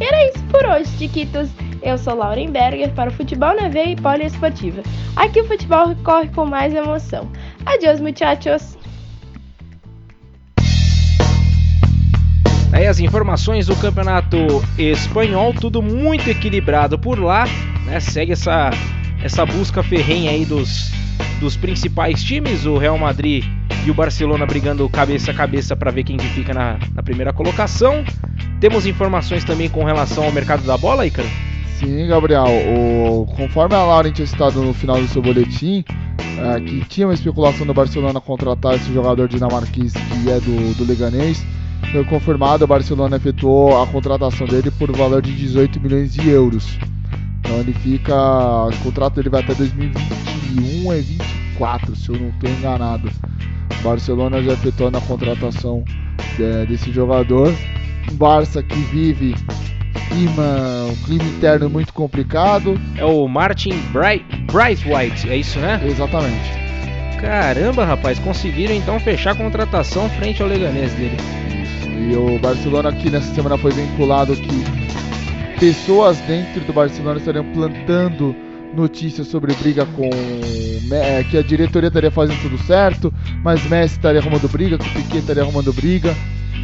Era 0.00 0.30
isso 0.30 0.42
por 0.44 0.64
hoje, 0.64 0.86
Chiquitos. 0.96 1.50
Eu 1.82 1.98
sou 1.98 2.14
Lauren 2.14 2.50
Berger 2.50 2.90
para 2.94 3.10
o 3.10 3.12
Futebol 3.12 3.54
na 3.54 3.68
Veia 3.68 3.92
e 3.92 3.96
Poliesportiva. 3.96 4.82
Aqui 5.14 5.42
o 5.42 5.44
futebol 5.44 5.94
corre 6.02 6.28
com 6.28 6.46
mais 6.46 6.74
emoção. 6.74 7.30
Adiós, 7.66 8.00
muchachos! 8.00 8.78
Aí 12.72 12.86
as 12.86 12.98
informações 12.98 13.66
do 13.66 13.76
campeonato 13.76 14.36
espanhol, 14.78 15.52
tudo 15.52 15.82
muito 15.82 16.30
equilibrado 16.30 16.98
por 16.98 17.18
lá, 17.18 17.44
né? 17.84 18.00
Segue 18.00 18.32
essa, 18.32 18.70
essa 19.22 19.44
busca 19.44 19.82
ferrenha 19.82 20.30
aí 20.30 20.44
dos, 20.44 20.90
dos 21.40 21.56
principais 21.56 22.22
times, 22.22 22.66
o 22.66 22.76
Real 22.76 22.98
Madrid 22.98 23.44
e 23.86 23.90
o 23.90 23.94
Barcelona 23.94 24.46
brigando 24.46 24.88
cabeça 24.88 25.30
a 25.30 25.34
cabeça 25.34 25.76
para 25.76 25.90
ver 25.90 26.04
quem 26.04 26.18
fica 26.18 26.52
na, 26.52 26.78
na 26.94 27.02
primeira 27.02 27.32
colocação. 27.32 28.04
Temos 28.60 28.86
informações 28.86 29.44
também 29.44 29.68
com 29.68 29.84
relação 29.84 30.24
ao 30.24 30.32
mercado 30.32 30.64
da 30.64 30.76
bola, 30.76 31.06
Ícaro? 31.06 31.28
Sim, 31.78 32.06
Gabriel. 32.08 32.46
O, 32.46 33.26
conforme 33.36 33.74
a 33.74 33.84
Lauren 33.84 34.12
tinha 34.12 34.26
citado 34.26 34.62
no 34.62 34.74
final 34.74 35.00
do 35.00 35.06
seu 35.06 35.22
boletim, 35.22 35.84
é, 36.38 36.60
que 36.60 36.84
tinha 36.86 37.06
uma 37.06 37.14
especulação 37.14 37.66
do 37.66 37.72
Barcelona 37.72 38.20
contratar 38.20 38.74
esse 38.74 38.92
jogador 38.92 39.28
dinamarquês 39.28 39.92
que 39.92 40.30
é 40.30 40.40
do, 40.40 40.74
do 40.74 40.84
Leganês 40.84 41.44
foi 41.92 42.04
confirmado, 42.04 42.64
o 42.64 42.66
Barcelona 42.66 43.16
efetuou 43.16 43.80
a 43.82 43.86
contratação 43.86 44.46
dele 44.46 44.70
por 44.70 44.94
valor 44.94 45.22
de 45.22 45.34
18 45.34 45.80
milhões 45.80 46.12
de 46.12 46.28
euros. 46.28 46.78
Então 47.48 47.60
ele 47.60 47.72
fica. 47.72 48.14
O 48.66 48.76
contrato 48.82 49.14
dele 49.14 49.30
vai 49.30 49.40
até 49.40 49.54
2021 49.54 50.92
e 50.92 51.00
24, 51.00 51.96
se 51.96 52.10
eu 52.10 52.20
não 52.20 52.28
estou 52.28 52.50
enganado. 52.50 53.10
O 53.80 53.82
Barcelona 53.82 54.42
já 54.42 54.52
efetuou 54.52 54.90
a 54.92 55.00
contratação 55.00 55.82
é, 56.38 56.66
desse 56.66 56.92
jogador. 56.92 57.54
Um 58.12 58.16
Barça 58.16 58.62
que 58.62 58.74
vive 58.74 59.34
clima, 60.10 60.86
um 60.90 60.96
clima 61.06 61.24
interno 61.24 61.70
muito 61.70 61.94
complicado. 61.94 62.78
É 62.96 63.04
o 63.04 63.26
Martin 63.26 63.80
Bright, 63.92 64.26
White, 64.86 65.30
é 65.30 65.36
isso, 65.38 65.58
né? 65.58 65.80
Exatamente. 65.86 66.50
Caramba, 67.18 67.84
rapaz, 67.84 68.18
conseguiram 68.18 68.74
então 68.74 69.00
fechar 69.00 69.30
a 69.30 69.34
contratação 69.34 70.08
frente 70.10 70.42
ao 70.42 70.48
Leganês 70.48 70.92
dele. 70.92 71.16
E 72.10 72.14
o 72.14 72.38
Barcelona 72.38 72.90
aqui 72.90 73.08
nessa 73.08 73.34
semana 73.34 73.56
foi 73.56 73.72
vinculado 73.72 74.36
que 74.36 74.77
pessoas 75.58 76.18
dentro 76.20 76.60
do 76.60 76.72
Barcelona 76.72 77.18
estariam 77.18 77.44
plantando 77.52 78.34
notícias 78.74 79.26
sobre 79.26 79.52
briga 79.54 79.84
com 79.86 80.08
é, 80.94 81.24
que 81.24 81.36
a 81.36 81.42
diretoria 81.42 81.88
estaria 81.88 82.10
fazendo 82.10 82.40
tudo 82.42 82.58
certo, 82.58 83.12
mas 83.42 83.64
Messi 83.68 83.96
estaria 83.96 84.20
arrumando 84.20 84.48
briga, 84.48 84.78
que 84.78 84.88
Piquet 84.90 85.18
estaria 85.18 85.42
arrumando 85.42 85.72
briga. 85.72 86.14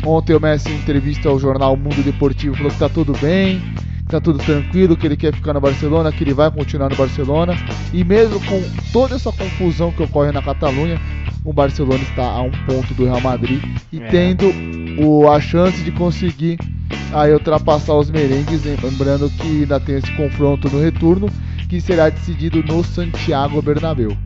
Ontem 0.06 0.34
o 0.34 0.40
Messi 0.40 0.70
em 0.70 0.76
entrevista 0.76 1.28
ao 1.28 1.40
jornal 1.40 1.76
Mundo 1.76 2.02
Deportivo 2.02 2.56
falou 2.56 2.70
que 2.70 2.78
tá 2.78 2.88
tudo 2.88 3.12
bem, 3.18 3.60
que 3.78 4.10
tá 4.10 4.20
tudo 4.20 4.38
tranquilo, 4.38 4.96
que 4.96 5.06
ele 5.06 5.16
quer 5.16 5.34
ficar 5.34 5.54
no 5.54 5.60
Barcelona, 5.60 6.12
que 6.12 6.22
ele 6.22 6.34
vai 6.34 6.50
continuar 6.50 6.90
no 6.90 6.96
Barcelona. 6.96 7.54
E 7.92 8.04
mesmo 8.04 8.38
com 8.44 8.62
toda 8.92 9.16
essa 9.16 9.32
confusão 9.32 9.90
que 9.90 10.02
ocorre 10.02 10.30
na 10.30 10.42
Catalunha, 10.42 11.00
o 11.44 11.52
Barcelona 11.52 12.02
está 12.02 12.24
a 12.24 12.40
um 12.40 12.50
ponto 12.50 12.94
do 12.94 13.04
Real 13.04 13.20
Madrid 13.20 13.62
e 13.92 14.00
é. 14.00 14.06
tendo 14.08 14.50
o, 14.98 15.30
a 15.30 15.40
chance 15.40 15.82
de 15.82 15.92
conseguir 15.92 16.58
aí 17.12 17.32
ultrapassar 17.32 17.94
os 17.94 18.10
merengues, 18.10 18.64
lembrando 18.64 19.30
que 19.30 19.60
ainda 19.60 19.78
tem 19.78 19.96
esse 19.96 20.10
confronto 20.12 20.68
no 20.70 20.80
retorno 20.80 21.28
que 21.68 21.80
será 21.80 22.08
decidido 22.08 22.62
no 22.62 22.82
Santiago 22.82 23.60
Bernabéu. 23.60 24.16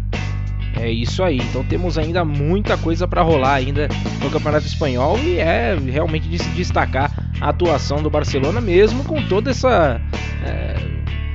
É 0.77 0.91
isso 0.91 1.23
aí. 1.25 1.39
Então 1.39 1.65
temos 1.65 1.99
ainda 1.99 2.25
muita 2.25 2.77
coisa 2.77 3.09
para 3.09 3.21
rolar 3.21 3.55
ainda 3.55 3.89
no 4.23 4.31
Campeonato 4.31 4.67
Espanhol 4.67 5.19
e 5.19 5.39
é 5.39 5.77
realmente 5.77 6.29
de 6.29 6.39
se 6.39 6.49
destacar 6.51 7.13
a 7.41 7.49
atuação 7.49 8.01
do 8.01 8.09
Barcelona 8.09 8.61
mesmo 8.61 9.03
com 9.03 9.21
toda 9.27 9.51
essa 9.51 10.01
é, 10.45 10.77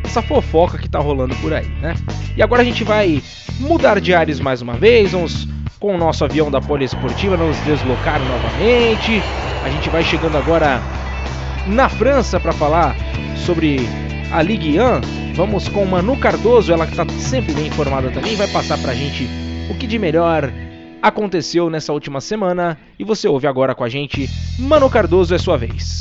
essa 0.03 0.21
fofoca 0.21 0.77
que 0.77 0.87
tá 0.87 0.99
rolando 0.99 1.35
por 1.37 1.53
aí, 1.53 1.67
né? 1.81 1.95
E 2.37 2.41
agora 2.41 2.61
a 2.61 2.65
gente 2.65 2.83
vai 2.83 3.21
mudar 3.59 3.99
de 3.99 4.13
áreas 4.13 4.39
mais 4.39 4.61
uma 4.61 4.73
vez, 4.73 5.11
vamos 5.11 5.47
com 5.83 5.95
o 5.95 5.97
nosso 5.97 6.23
avião 6.23 6.49
da 6.49 6.61
Poliesportiva 6.61 7.35
nos 7.35 7.57
deslocar 7.65 8.17
novamente. 8.17 9.21
A 9.65 9.69
gente 9.69 9.89
vai 9.89 10.01
chegando 10.01 10.37
agora 10.37 10.81
na 11.67 11.89
França 11.89 12.39
para 12.39 12.53
falar 12.53 12.95
sobre 13.35 13.81
a 14.31 14.41
Ligue 14.41 14.79
1. 14.79 15.33
Vamos 15.35 15.67
com 15.67 15.85
Manu 15.85 16.15
Cardoso, 16.15 16.71
ela 16.71 16.85
que 16.85 16.93
está 16.93 17.05
sempre 17.19 17.53
bem 17.53 17.67
informada 17.67 18.09
também, 18.11 18.33
vai 18.37 18.47
passar 18.47 18.77
para 18.77 18.93
a 18.93 18.95
gente 18.95 19.27
o 19.69 19.75
que 19.77 19.85
de 19.85 19.99
melhor 19.99 20.49
aconteceu 21.01 21.69
nessa 21.69 21.91
última 21.91 22.21
semana. 22.21 22.77
E 22.97 23.03
você 23.03 23.27
ouve 23.27 23.45
agora 23.45 23.75
com 23.75 23.83
a 23.83 23.89
gente. 23.89 24.29
Manu 24.57 24.89
Cardoso, 24.89 25.35
é 25.35 25.37
sua 25.37 25.57
vez. 25.57 25.99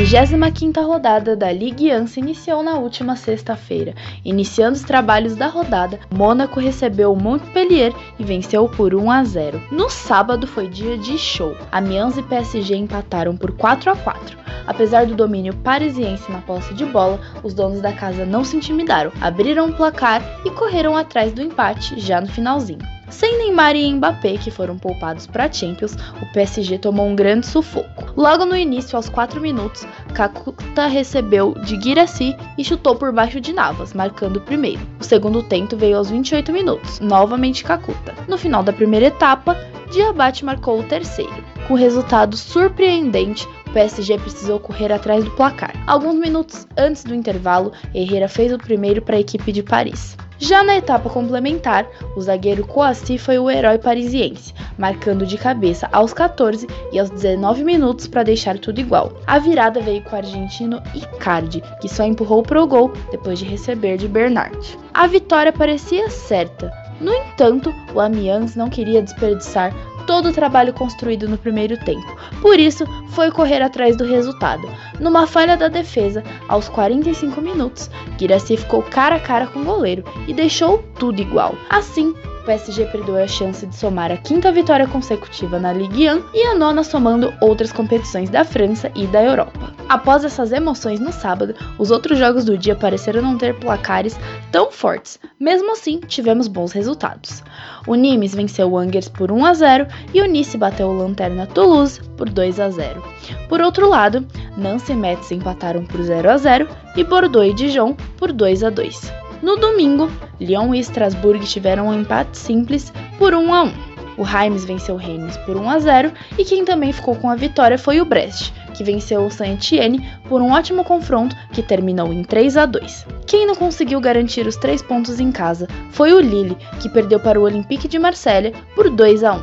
25ª 0.00 0.82
rodada 0.82 1.36
da 1.36 1.52
Ligue 1.52 1.94
1 1.94 2.06
se 2.06 2.20
iniciou 2.20 2.62
na 2.62 2.78
última 2.78 3.16
sexta-feira. 3.16 3.94
Iniciando 4.24 4.76
os 4.76 4.82
trabalhos 4.82 5.36
da 5.36 5.46
rodada, 5.46 6.00
Mônaco 6.10 6.58
recebeu 6.58 7.12
o 7.12 7.16
Montpellier 7.16 7.92
e 8.18 8.24
venceu 8.24 8.66
por 8.66 8.94
1 8.94 9.10
a 9.10 9.22
0. 9.22 9.62
No 9.70 9.90
sábado 9.90 10.46
foi 10.46 10.68
dia 10.68 10.96
de 10.96 11.18
show. 11.18 11.54
Amiens 11.70 12.16
e 12.16 12.22
PSG 12.22 12.76
empataram 12.76 13.36
por 13.36 13.52
4 13.52 13.90
a 13.90 13.96
4. 13.96 14.38
Apesar 14.66 15.04
do 15.04 15.14
domínio 15.14 15.54
parisiense 15.56 16.32
na 16.32 16.40
posse 16.40 16.72
de 16.72 16.86
bola, 16.86 17.20
os 17.42 17.52
donos 17.52 17.82
da 17.82 17.92
casa 17.92 18.24
não 18.24 18.42
se 18.42 18.56
intimidaram, 18.56 19.12
abriram 19.20 19.68
o 19.68 19.72
placar 19.74 20.22
e 20.46 20.50
correram 20.50 20.96
atrás 20.96 21.30
do 21.34 21.42
empate 21.42 22.00
já 22.00 22.22
no 22.22 22.26
finalzinho. 22.26 22.99
Sem 23.10 23.38
Neymar 23.38 23.74
e 23.74 23.92
Mbappé, 23.92 24.38
que 24.38 24.50
foram 24.50 24.78
poupados 24.78 25.26
para 25.26 25.52
Champions, 25.52 25.96
o 26.22 26.32
PSG 26.32 26.78
tomou 26.78 27.06
um 27.06 27.16
grande 27.16 27.46
sufoco. 27.46 28.12
Logo 28.16 28.44
no 28.44 28.56
início, 28.56 28.96
aos 28.96 29.08
4 29.08 29.40
minutos, 29.40 29.86
Kakuta 30.14 30.86
recebeu 30.86 31.54
de 31.54 31.76
Guirassy 31.76 32.36
e 32.56 32.64
chutou 32.64 32.94
por 32.94 33.12
baixo 33.12 33.40
de 33.40 33.52
Navas, 33.52 33.92
marcando 33.92 34.36
o 34.36 34.40
primeiro. 34.40 34.80
O 35.00 35.04
segundo 35.04 35.42
tento 35.42 35.76
veio 35.76 35.98
aos 35.98 36.08
28 36.08 36.52
minutos, 36.52 37.00
novamente 37.00 37.64
Kakuta. 37.64 38.14
No 38.28 38.38
final 38.38 38.62
da 38.62 38.72
primeira 38.72 39.06
etapa, 39.06 39.56
Diabate 39.90 40.44
marcou 40.44 40.78
o 40.78 40.84
terceiro. 40.84 41.44
Com 41.66 41.74
resultado 41.74 42.36
surpreendente, 42.36 43.46
o 43.66 43.72
PSG 43.72 44.18
precisou 44.18 44.60
correr 44.60 44.92
atrás 44.92 45.24
do 45.24 45.32
placar. 45.32 45.74
Alguns 45.86 46.14
minutos 46.14 46.66
antes 46.76 47.02
do 47.02 47.14
intervalo, 47.14 47.72
Herrera 47.92 48.28
fez 48.28 48.52
o 48.52 48.58
primeiro 48.58 49.02
para 49.02 49.16
a 49.16 49.20
equipe 49.20 49.50
de 49.50 49.64
Paris. 49.64 50.16
Já 50.42 50.64
na 50.64 50.78
etapa 50.78 51.10
complementar, 51.10 51.86
o 52.16 52.20
zagueiro 52.22 52.66
Coassi 52.66 53.18
foi 53.18 53.38
o 53.38 53.50
herói 53.50 53.76
parisiense, 53.76 54.54
marcando 54.78 55.26
de 55.26 55.36
cabeça 55.36 55.86
aos 55.92 56.14
14 56.14 56.66
e 56.90 56.98
aos 56.98 57.10
19 57.10 57.62
minutos 57.62 58.08
para 58.08 58.22
deixar 58.22 58.58
tudo 58.58 58.80
igual. 58.80 59.12
A 59.26 59.38
virada 59.38 59.82
veio 59.82 60.02
com 60.02 60.16
o 60.16 60.18
argentino 60.18 60.82
Icardi, 60.94 61.62
que 61.82 61.90
só 61.90 62.04
empurrou 62.04 62.42
para 62.42 62.62
o 62.62 62.66
gol 62.66 62.90
depois 63.10 63.38
de 63.38 63.44
receber 63.44 63.98
de 63.98 64.08
Bernard. 64.08 64.78
A 64.94 65.06
vitória 65.06 65.52
parecia 65.52 66.08
certa. 66.08 66.72
No 66.98 67.12
entanto, 67.12 67.74
o 67.94 68.00
Amiens 68.00 68.56
não 68.56 68.70
queria 68.70 69.02
desperdiçar 69.02 69.74
todo 70.06 70.28
o 70.28 70.32
trabalho 70.32 70.72
construído 70.72 71.28
no 71.28 71.38
primeiro 71.38 71.76
tempo. 71.84 72.16
Por 72.40 72.58
isso, 72.58 72.84
foi 73.10 73.30
correr 73.30 73.62
atrás 73.62 73.96
do 73.96 74.04
resultado. 74.04 74.68
Numa 74.98 75.26
falha 75.26 75.56
da 75.56 75.68
defesa, 75.68 76.22
aos 76.48 76.68
45 76.68 77.40
minutos, 77.40 77.90
Guirassy 78.18 78.56
ficou 78.56 78.82
cara 78.82 79.16
a 79.16 79.20
cara 79.20 79.46
com 79.46 79.60
o 79.60 79.64
goleiro 79.64 80.04
e 80.26 80.34
deixou 80.34 80.78
tudo 80.98 81.20
igual. 81.20 81.54
Assim, 81.68 82.14
PSG 82.50 82.86
perdeu 82.86 83.16
a 83.16 83.28
chance 83.28 83.64
de 83.64 83.76
somar 83.76 84.10
a 84.10 84.16
quinta 84.16 84.50
vitória 84.50 84.84
consecutiva 84.84 85.56
na 85.60 85.72
Ligue 85.72 86.10
1 86.10 86.24
e 86.34 86.42
a 86.48 86.56
nona 86.56 86.82
somando 86.82 87.32
outras 87.40 87.70
competições 87.70 88.28
da 88.28 88.44
França 88.44 88.90
e 88.96 89.06
da 89.06 89.22
Europa. 89.22 89.72
Após 89.88 90.24
essas 90.24 90.50
emoções 90.50 90.98
no 90.98 91.12
sábado, 91.12 91.54
os 91.78 91.92
outros 91.92 92.18
jogos 92.18 92.44
do 92.44 92.58
dia 92.58 92.74
pareceram 92.74 93.22
não 93.22 93.38
ter 93.38 93.54
placares 93.54 94.18
tão 94.50 94.68
fortes. 94.72 95.16
Mesmo 95.38 95.70
assim, 95.70 96.00
tivemos 96.00 96.48
bons 96.48 96.72
resultados. 96.72 97.40
O 97.86 97.94
Nimes 97.94 98.34
venceu 98.34 98.68
o 98.68 98.76
Angers 98.76 99.08
por 99.08 99.30
1 99.30 99.44
a 99.44 99.54
0 99.54 99.86
e 100.12 100.20
o 100.20 100.26
Nice 100.26 100.58
bateu 100.58 100.88
o 100.88 100.96
Lanterna 100.96 101.46
Toulouse 101.46 102.00
por 102.16 102.28
2 102.28 102.58
a 102.58 102.68
0. 102.68 103.00
Por 103.48 103.60
outro 103.60 103.88
lado, 103.88 104.26
Nancy 104.56 104.90
e 104.90 104.96
Metz 104.96 105.30
empataram 105.30 105.84
por 105.84 106.02
0 106.02 106.28
a 106.28 106.36
0 106.36 106.68
e 106.96 107.04
Bordeaux 107.04 107.48
e 107.48 107.54
Dijon 107.54 107.94
por 108.16 108.32
2 108.32 108.64
a 108.64 108.70
2. 108.70 109.19
No 109.42 109.56
domingo, 109.56 110.10
Lyon 110.38 110.74
e 110.74 110.80
Strasbourg 110.80 111.44
tiveram 111.46 111.88
um 111.88 112.00
empate 112.00 112.36
simples 112.36 112.92
por 113.18 113.34
1 113.34 113.54
a 113.54 113.62
1. 113.64 113.72
O 114.18 114.22
Reims 114.22 114.66
venceu 114.66 114.96
o 114.96 114.98
Rennes 114.98 115.38
por 115.38 115.56
1 115.56 115.70
a 115.70 115.78
0 115.78 116.12
e 116.36 116.44
quem 116.44 116.62
também 116.62 116.92
ficou 116.92 117.16
com 117.16 117.30
a 117.30 117.36
vitória 117.36 117.78
foi 117.78 118.02
o 118.02 118.04
Brest, 118.04 118.52
que 118.74 118.84
venceu 118.84 119.24
o 119.24 119.30
Saint-Étienne 119.30 120.06
por 120.28 120.42
um 120.42 120.52
ótimo 120.52 120.84
confronto 120.84 121.34
que 121.52 121.62
terminou 121.62 122.12
em 122.12 122.22
3 122.22 122.58
a 122.58 122.66
2. 122.66 123.06
Quem 123.26 123.46
não 123.46 123.54
conseguiu 123.54 123.98
garantir 123.98 124.46
os 124.46 124.56
três 124.56 124.82
pontos 124.82 125.18
em 125.18 125.32
casa 125.32 125.66
foi 125.90 126.12
o 126.12 126.20
Lille, 126.20 126.56
que 126.80 126.90
perdeu 126.90 127.18
para 127.18 127.40
o 127.40 127.44
Olympique 127.44 127.88
de 127.88 127.98
Marselha 127.98 128.52
por 128.74 128.90
2 128.90 129.24
a 129.24 129.34
1. 129.34 129.42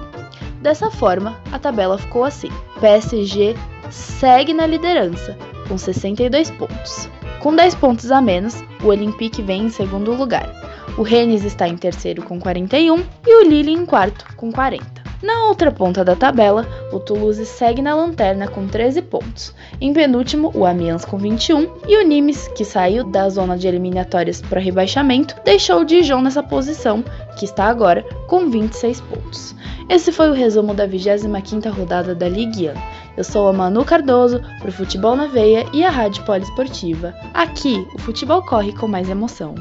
Dessa 0.62 0.92
forma, 0.92 1.36
a 1.52 1.58
tabela 1.58 1.98
ficou 1.98 2.24
assim: 2.24 2.50
PSG 2.80 3.56
segue 3.90 4.54
na 4.54 4.68
liderança 4.68 5.36
com 5.68 5.76
62 5.76 6.52
pontos. 6.52 7.10
Com 7.40 7.56
10 7.56 7.76
pontos 7.76 8.12
a 8.12 8.20
menos, 8.20 8.64
o 8.84 8.88
Olympique 8.88 9.42
vem 9.42 9.66
em 9.66 9.70
segundo 9.70 10.14
lugar. 10.14 10.50
O 10.98 11.04
Rennes 11.04 11.44
está 11.44 11.68
em 11.68 11.78
terceiro 11.78 12.24
com 12.24 12.40
41 12.40 13.04
e 13.26 13.36
o 13.36 13.48
Lille 13.48 13.72
em 13.72 13.86
quarto 13.86 14.26
com 14.36 14.52
40. 14.52 15.07
Na 15.22 15.46
outra 15.46 15.72
ponta 15.72 16.06
da 16.06 16.16
tabela, 16.16 16.68
o 16.92 17.00
Toulouse 17.00 17.44
segue 17.44 17.82
na 17.82 17.96
lanterna 17.96 18.48
com 18.48 18.68
13 18.68 19.02
pontos. 19.02 19.54
Em 19.82 19.92
penúltimo, 19.92 20.52
o 20.54 20.64
Amiens 20.64 21.06
com 21.06 21.18
21 21.18 21.68
e 21.88 21.98
o 21.98 22.08
Nimes, 22.08 22.48
que 22.50 22.64
saiu 22.64 23.04
da 23.04 23.28
zona 23.28 23.58
de 23.58 23.68
eliminatórias 23.68 24.42
para 24.42 24.60
rebaixamento, 24.60 25.36
deixou 25.44 25.82
o 25.82 25.86
Dijon 25.86 26.22
nessa 26.22 26.44
posição, 26.44 27.04
que 27.38 27.46
está 27.46 27.66
agora 27.66 28.04
com 28.28 28.48
26 28.50 29.02
pontos. 29.02 29.56
Esse 29.90 30.12
foi 30.12 30.30
o 30.30 30.34
resumo 30.34 30.74
da 30.76 30.88
25ª 30.88 31.72
rodada 31.72 32.14
da 32.14 32.30
Ligue 32.30 32.70
1. 32.70 32.74
Eu 33.18 33.24
sou 33.24 33.48
a 33.48 33.54
Manu 33.54 33.84
Cardoso, 33.84 34.40
pro 34.60 34.72
Futebol 34.72 35.16
na 35.16 35.26
Veia 35.26 35.66
e 35.74 35.84
a 35.84 35.90
Rádio 35.90 36.24
Poliesportiva. 36.26 37.16
Aqui, 37.34 37.88
o 37.96 38.00
futebol 38.00 38.44
corre 38.44 38.72
com 38.74 38.88
mais 38.88 39.10
emoção. 39.10 39.56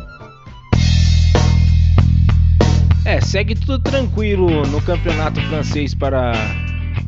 É, 3.06 3.20
segue 3.20 3.54
tudo 3.54 3.78
tranquilo 3.78 4.66
no 4.66 4.82
campeonato 4.82 5.40
francês 5.42 5.94
para 5.94 6.32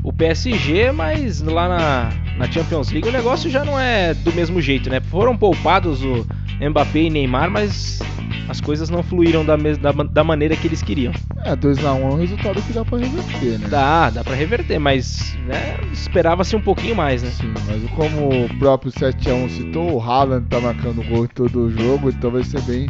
o 0.04 0.12
PSG, 0.12 0.92
mas 0.92 1.42
lá 1.42 1.68
na, 1.68 2.10
na 2.36 2.48
Champions 2.48 2.92
League 2.92 3.08
o 3.08 3.10
negócio 3.10 3.50
já 3.50 3.64
não 3.64 3.76
é 3.76 4.14
do 4.14 4.32
mesmo 4.32 4.60
jeito, 4.60 4.88
né? 4.88 5.00
Foram 5.00 5.36
poupados 5.36 6.00
o 6.04 6.24
Mbappé 6.60 7.00
e 7.00 7.10
Neymar, 7.10 7.50
mas 7.50 7.98
as 8.48 8.60
coisas 8.60 8.88
não 8.88 9.02
fluíram 9.02 9.44
da, 9.44 9.56
da, 9.56 9.90
da 9.90 10.22
maneira 10.22 10.54
que 10.54 10.68
eles 10.68 10.82
queriam. 10.82 11.12
É, 11.44 11.56
2x1 11.56 11.82
um 11.82 12.02
é 12.02 12.14
um 12.14 12.16
resultado 12.16 12.62
que 12.62 12.72
dá 12.72 12.84
pra 12.84 12.98
reverter, 12.98 13.58
né? 13.58 13.66
Dá, 13.68 14.10
dá 14.10 14.22
pra 14.22 14.36
reverter, 14.36 14.78
mas 14.78 15.36
né, 15.48 15.78
esperava-se 15.92 16.54
um 16.54 16.60
pouquinho 16.60 16.94
mais, 16.94 17.24
né? 17.24 17.30
Sim, 17.30 17.52
mas 17.66 17.90
como 17.90 18.44
o 18.44 18.58
próprio 18.60 18.92
7x1 18.92 19.48
citou, 19.50 19.96
o 19.96 20.00
Haaland 20.00 20.46
tá 20.46 20.60
marcando 20.60 21.02
gol 21.08 21.24
em 21.24 21.28
todo 21.28 21.64
o 21.64 21.70
jogo, 21.72 22.08
então 22.08 22.30
vai 22.30 22.44
ser 22.44 22.60
bem 22.62 22.86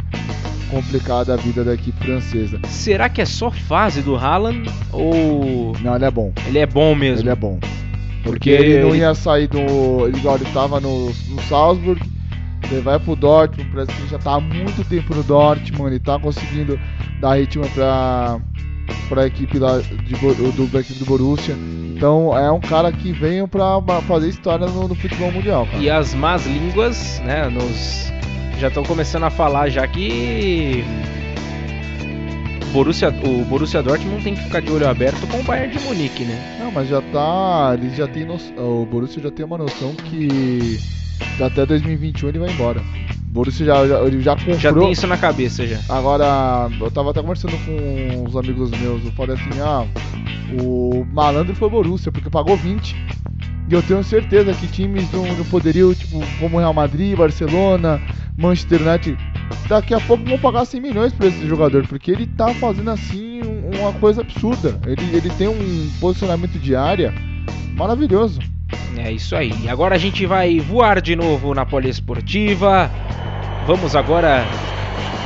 complicada 0.69 1.33
a 1.33 1.37
vida 1.37 1.63
da 1.63 1.73
equipe 1.73 1.97
francesa. 2.03 2.59
Será 2.67 3.09
que 3.09 3.21
é 3.21 3.25
só 3.25 3.51
fase 3.51 4.01
do 4.01 4.15
Haaland 4.15 4.69
ou. 4.91 5.73
Não, 5.81 5.95
ele 5.95 6.05
é 6.05 6.11
bom. 6.11 6.31
Ele 6.47 6.59
é 6.59 6.65
bom 6.65 6.95
mesmo. 6.95 7.23
Ele 7.23 7.29
é 7.29 7.35
bom. 7.35 7.59
Porque, 8.23 8.31
Porque 8.31 8.49
ele 8.49 8.83
não 8.83 8.95
ia 8.95 9.13
sair 9.15 9.47
do. 9.47 9.59
Ele, 9.59 10.17
ele 10.17 10.43
estava 10.43 10.79
no, 10.79 11.05
no 11.05 11.41
Salzburg, 11.47 12.01
ele 12.71 12.81
vai 12.81 12.99
pro 12.99 13.15
Dortmund, 13.15 13.69
parece 13.71 13.91
que 13.93 14.01
ele 14.01 14.09
já 14.09 14.19
tá 14.19 14.33
há 14.33 14.39
muito 14.39 14.87
tempo 14.87 15.15
no 15.15 15.23
Dortmund, 15.23 15.89
ele 15.89 15.99
tá 15.99 16.19
conseguindo 16.19 16.79
dar 17.19 17.35
ritmo 17.35 17.67
pra, 17.69 18.39
pra 19.07 19.25
equipe 19.25 19.57
lá 19.57 19.79
de, 19.79 20.13
do, 20.13 20.67
da 20.67 20.79
equipe 20.81 20.99
do 20.99 21.05
Borussia. 21.05 21.55
Então 21.95 22.37
é 22.37 22.51
um 22.51 22.59
cara 22.59 22.91
que 22.91 23.11
veio 23.11 23.47
pra 23.47 23.81
fazer 24.07 24.29
história 24.29 24.67
no, 24.67 24.87
no 24.87 24.95
futebol 24.95 25.31
mundial. 25.31 25.65
Cara. 25.65 25.77
E 25.79 25.89
as 25.89 26.13
más 26.13 26.45
línguas, 26.45 27.19
né, 27.25 27.49
nos 27.49 28.11
já 28.59 28.67
estão 28.67 28.83
começando 28.83 29.23
a 29.23 29.29
falar 29.29 29.69
já 29.69 29.87
que 29.87 30.83
Borussia, 32.73 33.09
o 33.09 33.45
Borussia 33.45 33.81
Dortmund 33.81 34.23
tem 34.23 34.35
que 34.35 34.43
ficar 34.43 34.61
de 34.61 34.71
olho 34.71 34.87
aberto 34.87 35.25
com 35.27 35.39
o 35.39 35.43
Bayern 35.43 35.75
de 35.75 35.83
Munique, 35.85 36.23
né? 36.25 36.57
Não, 36.59 36.71
mas 36.71 36.87
já 36.87 37.01
tá, 37.01 37.71
ele 37.73 37.89
já 37.95 38.07
tem 38.07 38.25
noção, 38.25 38.81
o 38.81 38.85
Borussia 38.85 39.23
já 39.23 39.31
tem 39.31 39.45
uma 39.45 39.57
noção 39.57 39.93
que 39.95 40.77
até 41.41 41.65
2021 41.65 42.29
ele 42.29 42.39
vai 42.39 42.51
embora. 42.51 42.81
O 43.29 43.31
Borussia 43.31 43.65
já, 43.65 43.87
já, 43.87 44.01
ele 44.01 44.21
já 44.21 44.35
comprou. 44.35 44.59
Já 44.59 44.73
tem 44.73 44.91
isso 44.91 45.07
na 45.07 45.17
cabeça 45.17 45.65
já. 45.65 45.79
Agora, 45.87 46.69
eu 46.79 46.91
tava 46.91 47.11
até 47.11 47.21
conversando 47.21 47.53
com 47.65 48.27
uns 48.27 48.35
amigos 48.35 48.71
meus, 48.71 49.05
eu 49.05 49.11
falei 49.13 49.35
assim, 49.35 49.59
ah, 49.61 49.87
o 50.61 51.05
malandro 51.13 51.55
foi 51.55 51.67
o 51.69 51.71
Borussia, 51.71 52.11
porque 52.11 52.29
pagou 52.29 52.57
20. 52.57 52.95
E 53.69 53.73
eu 53.73 53.83
tenho 53.83 54.03
certeza 54.03 54.51
que 54.53 54.67
times 54.67 55.11
não, 55.11 55.23
não 55.25 55.45
poderiam, 55.45 55.93
tipo, 55.93 56.19
como 56.39 56.57
Real 56.57 56.73
Madrid, 56.73 57.15
Barcelona, 57.15 58.01
Manchester 58.39 58.81
United, 58.81 59.17
daqui 59.67 59.93
a 59.93 59.99
pouco 59.99 60.23
vão 60.23 60.39
pagar 60.39 60.65
100 60.65 60.81
milhões 60.81 61.13
para 61.13 61.27
esse 61.27 61.45
jogador, 61.45 61.85
porque 61.87 62.09
ele 62.09 62.25
tá 62.25 62.53
fazendo 62.53 62.89
assim 62.89 63.41
uma 63.77 63.91
coisa 63.93 64.21
absurda. 64.21 64.79
Ele, 64.85 65.15
ele 65.15 65.29
tem 65.31 65.47
um 65.47 65.91
posicionamento 65.99 66.57
de 66.57 66.75
área 66.75 67.13
maravilhoso. 67.75 68.39
É 68.97 69.11
isso 69.11 69.35
aí. 69.35 69.51
Agora 69.67 69.95
a 69.95 69.97
gente 69.97 70.25
vai 70.25 70.59
voar 70.59 71.01
de 71.01 71.15
novo 71.15 71.53
na 71.53 71.65
poliesportiva. 71.65 72.89
Vamos 73.67 73.95
agora 73.95 74.45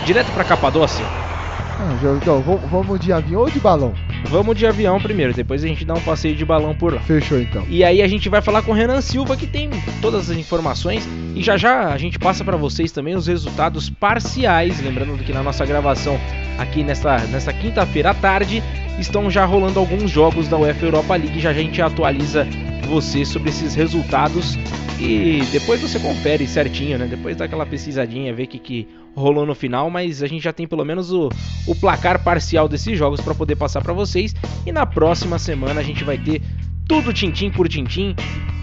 direto 0.05 0.31
para 0.33 0.43
Capadócia. 0.43 1.05
Ah, 1.05 1.97
então, 2.21 2.41
vamos 2.41 2.99
de 2.99 3.11
avião 3.11 3.41
ou 3.41 3.49
de 3.49 3.59
balão? 3.59 3.93
Vamos 4.25 4.57
de 4.57 4.65
avião 4.65 4.99
primeiro, 4.99 5.33
depois 5.33 5.63
a 5.63 5.67
gente 5.67 5.85
dá 5.85 5.93
um 5.93 6.01
passeio 6.01 6.35
de 6.35 6.45
balão 6.45 6.73
por 6.73 6.93
lá. 6.93 7.01
Fechou 7.01 7.39
então. 7.39 7.65
E 7.69 7.83
aí 7.83 8.01
a 8.01 8.07
gente 8.07 8.29
vai 8.29 8.41
falar 8.41 8.61
com 8.61 8.71
o 8.71 8.73
Renan 8.73 9.01
Silva 9.01 9.37
que 9.37 9.45
tem 9.45 9.69
todas 10.01 10.29
as 10.29 10.37
informações 10.37 11.07
e 11.35 11.43
já 11.43 11.57
já 11.57 11.93
a 11.93 11.97
gente 11.97 12.17
passa 12.17 12.43
para 12.43 12.57
vocês 12.57 12.91
também 12.91 13.15
os 13.15 13.27
resultados 13.27 13.89
parciais, 13.89 14.81
lembrando 14.81 15.23
que 15.23 15.33
na 15.33 15.43
nossa 15.43 15.65
gravação 15.65 16.19
aqui 16.57 16.83
nesta, 16.83 17.17
nesta 17.27 17.51
quinta-feira 17.53 18.11
à 18.11 18.13
tarde 18.13 18.63
estão 18.99 19.29
já 19.29 19.45
rolando 19.45 19.79
alguns 19.79 20.09
jogos 20.09 20.47
da 20.47 20.57
UEFA 20.57 20.85
Europa 20.85 21.15
League, 21.15 21.39
já 21.39 21.49
a 21.49 21.53
gente 21.53 21.81
atualiza 21.81 22.47
você 22.87 23.25
sobre 23.25 23.49
esses 23.49 23.75
resultados 23.75 24.57
e 24.99 25.41
depois 25.51 25.81
você 25.81 25.99
confere 25.99 26.47
certinho, 26.47 26.97
né? 26.97 27.05
Depois 27.05 27.35
dá 27.35 27.45
aquela 27.45 27.65
pesquisadinha, 27.65 28.33
ver 28.33 28.43
o 28.43 28.47
que, 28.47 28.59
que 28.59 28.87
rolou 29.15 29.45
no 29.45 29.53
final, 29.53 29.89
mas 29.89 30.23
a 30.23 30.27
gente 30.27 30.43
já 30.43 30.53
tem 30.53 30.67
pelo 30.67 30.83
menos 30.83 31.11
o, 31.11 31.29
o 31.67 31.75
placar 31.75 32.23
parcial 32.23 32.67
desses 32.67 32.97
jogos 32.97 33.21
para 33.21 33.35
poder 33.35 33.55
passar 33.55 33.81
para 33.81 33.93
vocês. 33.93 34.33
E 34.65 34.71
na 34.71 34.85
próxima 34.85 35.37
semana 35.37 35.81
a 35.81 35.83
gente 35.83 36.03
vai 36.03 36.17
ter 36.17 36.41
tudo 36.87 37.13
tintim 37.13 37.49
por 37.49 37.67
tintim 37.67 38.15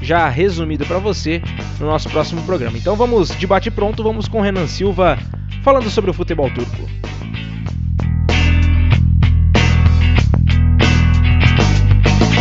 já 0.03 0.29
resumido 0.29 0.87
para 0.87 0.99
você 0.99 1.43
no 1.79 1.87
nosso 1.87 2.09
próximo 2.09 2.43
programa. 2.43 2.77
Então 2.77 2.97
vamos 2.97 3.37
de 3.37 3.47
bate 3.47 3.71
pronto, 3.71 4.03
vamos 4.03 4.29
com 4.29 4.41
Renan 4.41 4.67
Silva 4.67 5.19
falando 5.63 5.91
sobre 5.91 6.11
o 6.11 6.15
futebol 6.15 6.51
turco. 6.51 6.89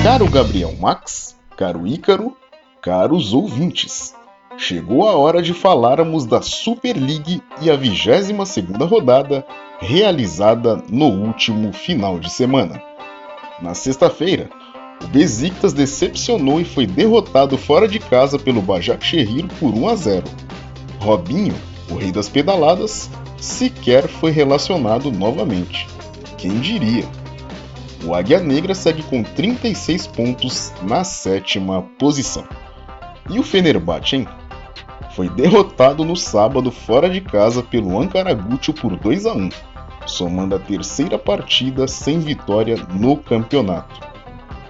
Caro 0.04 0.28
Gabriel 0.30 0.76
Max, 0.80 1.36
caro 1.60 1.86
Ícaro, 1.86 2.38
caros 2.82 3.34
ouvintes. 3.34 4.16
Chegou 4.58 5.06
a 5.06 5.18
hora 5.18 5.42
de 5.42 5.54
falarmos 5.54 6.26
da 6.26 6.42
Super 6.42 6.96
League 6.96 7.44
e 7.62 7.70
a 7.70 7.78
22ª 7.78 8.88
rodada 8.88 9.46
realizada 9.78 10.82
no 10.90 11.08
último 11.08 11.74
final 11.74 12.18
de 12.18 12.30
semana. 12.30 12.82
Na 13.62 13.74
sexta-feira, 13.74 14.50
o 15.04 15.08
Besiktas 15.08 15.74
decepcionou 15.74 16.62
e 16.62 16.64
foi 16.64 16.88
derrotado 16.88 17.58
fora 17.58 17.90
de 17.90 18.00
casa 18.00 18.40
pelo 18.40 18.62
Başakşehir 18.62 19.46
por 19.60 19.74
1 19.74 19.90
a 19.90 19.96
0. 19.98 20.24
Robinho, 21.02 21.56
o 21.92 21.96
rei 21.96 22.14
das 22.14 22.30
pedaladas, 22.30 23.10
sequer 23.38 24.08
foi 24.08 24.32
relacionado 24.32 25.12
novamente. 25.12 25.86
Quem 26.38 26.58
diria? 26.62 27.19
O 28.04 28.16
Águia 28.16 28.40
Negra 28.40 28.74
segue 28.74 29.04
com 29.04 29.22
36 29.22 30.08
pontos 30.08 30.74
na 30.84 31.04
sétima 31.04 31.82
posição. 31.98 32.46
E 33.30 33.38
o 33.38 33.44
Fenerbahçe, 33.44 34.16
hein? 34.16 34.28
Foi 35.16 35.28
derrotado 35.28 36.06
no 36.06 36.16
sábado 36.16 36.72
fora 36.72 37.10
de 37.10 37.20
casa 37.20 37.62
pelo 37.62 38.00
Ankara 38.00 38.34
Gucci 38.34 38.72
por 38.72 38.96
2 38.96 39.26
a 39.26 39.34
1, 39.34 39.50
somando 40.06 40.56
a 40.56 40.60
terceira 40.60 41.20
partida 41.20 41.88
sem 41.88 42.20
vitória 42.20 42.78
no 42.94 43.18
campeonato. 43.18 44.00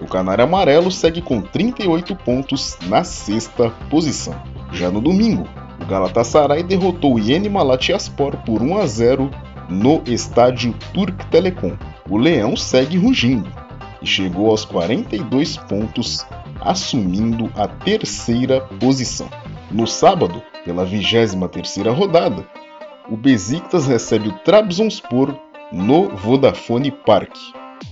O 0.01 0.07
Canário 0.07 0.45
Amarelo 0.45 0.89
segue 0.89 1.21
com 1.21 1.41
38 1.41 2.15
pontos 2.15 2.77
na 2.87 3.03
sexta 3.03 3.69
posição. 3.89 4.33
Já 4.71 4.89
no 4.89 5.01
domingo, 5.01 5.47
o 5.79 5.85
Galatasaray 5.85 6.63
derrotou 6.63 7.15
o 7.15 7.19
Yeni 7.19 7.49
Malatyaspor 7.49 8.37
por 8.37 8.61
1 8.61 8.77
a 8.77 8.87
0 8.87 9.29
no 9.69 10.01
estádio 10.07 10.73
Turk 10.93 11.25
Telecom. 11.27 11.77
O 12.09 12.17
Leão 12.17 12.55
segue 12.55 12.97
rugindo 12.97 13.51
e 14.01 14.07
chegou 14.07 14.49
aos 14.49 14.65
42 14.65 15.57
pontos, 15.57 16.25
assumindo 16.59 17.51
a 17.55 17.67
terceira 17.67 18.61
posição. 18.61 19.29
No 19.69 19.85
sábado, 19.85 20.41
pela 20.65 20.85
23ª 20.85 21.93
rodada, 21.93 22.47
o 23.07 23.15
Besiktas 23.15 23.85
recebe 23.85 24.29
o 24.29 24.39
Trabzonspor 24.39 25.35
no 25.71 26.09
Vodafone 26.09 26.91
Park. 26.91 27.35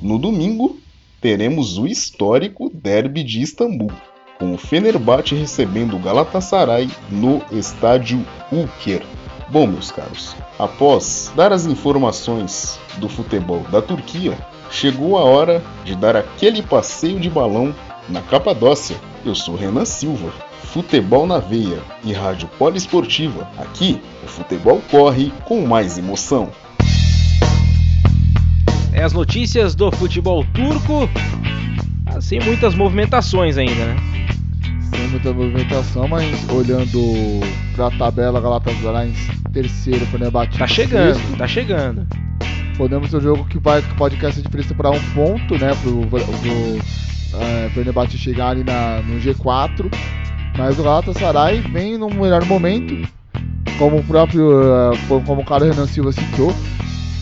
No 0.01 0.17
domingo, 0.17 0.79
teremos 1.21 1.77
o 1.77 1.85
histórico 1.85 2.71
Derby 2.73 3.23
de 3.23 3.41
Istambul, 3.41 3.91
com 4.39 4.53
o 4.53 4.57
Fenerbahçe 4.57 5.35
recebendo 5.35 5.95
o 5.95 5.99
Galatasaray 5.99 6.89
no 7.11 7.41
estádio 7.51 8.25
Ülker. 8.51 9.03
Bom, 9.49 9.65
meus 9.65 9.91
caros, 9.91 10.35
após 10.59 11.31
dar 11.33 11.53
as 11.53 11.65
informações 11.65 12.77
do 12.97 13.07
futebol 13.07 13.61
da 13.71 13.81
Turquia, 13.81 14.37
chegou 14.69 15.17
a 15.17 15.23
hora 15.23 15.63
de 15.85 15.95
dar 15.95 16.17
aquele 16.17 16.61
passeio 16.61 17.17
de 17.17 17.29
balão 17.29 17.73
na 18.09 18.21
Capadócia. 18.21 18.97
Eu 19.25 19.33
sou 19.33 19.55
Renan 19.55 19.85
Silva, 19.85 20.33
futebol 20.63 21.25
na 21.25 21.39
veia 21.39 21.81
e 22.03 22.11
rádio 22.11 22.49
poliesportiva. 22.59 23.47
Aqui, 23.57 24.01
o 24.21 24.27
futebol 24.27 24.81
corre 24.91 25.31
com 25.45 25.65
mais 25.65 25.97
emoção. 25.97 26.49
É 28.91 29.01
as 29.01 29.13
notícias 29.13 29.75
do 29.75 29.89
futebol 29.93 30.43
turco, 30.53 31.09
sem 32.19 32.41
muitas 32.41 32.75
movimentações 32.75 33.57
ainda, 33.57 33.85
né? 33.85 33.95
Sem 34.95 35.07
muita 35.09 35.33
movimentação, 35.33 36.07
mas 36.07 36.49
olhando 36.49 37.41
para 37.75 37.87
a 37.87 37.91
tabela, 37.91 38.41
Galatasaray 38.41 39.09
em 39.09 39.51
terceiro, 39.51 40.05
Fenerbahçe 40.07 40.57
Tá 40.57 40.67
chegando, 40.67 41.37
tá 41.37 41.47
chegando. 41.47 42.07
Podemos 42.77 43.09
ter 43.09 43.17
um 43.17 43.21
jogo 43.21 43.45
que, 43.45 43.57
vai, 43.57 43.81
que 43.81 43.93
pode 43.95 44.17
cair 44.17 44.29
essa 44.29 44.41
diferença 44.41 44.73
para 44.73 44.91
um 44.91 44.99
ponto, 45.13 45.57
né? 45.57 45.73
Pro, 45.81 46.07
pro 46.07 47.41
é, 47.41 47.69
Fenerbahçe 47.73 48.17
chegar 48.17 48.49
ali 48.49 48.63
na, 48.63 49.01
no 49.01 49.19
G4. 49.19 49.91
Mas 50.57 50.79
o 50.79 50.83
Galatasaray 50.83 51.61
vem 51.61 51.97
num 51.97 52.09
melhor 52.09 52.43
momento, 52.45 53.07
como 53.77 53.97
o 53.97 54.03
próprio, 54.03 54.49
uh, 54.91 55.21
como 55.23 55.41
o 55.41 55.45
Carlos 55.45 55.69
Renan 55.69 55.85
Silva 55.85 56.11
citou, 56.11 56.51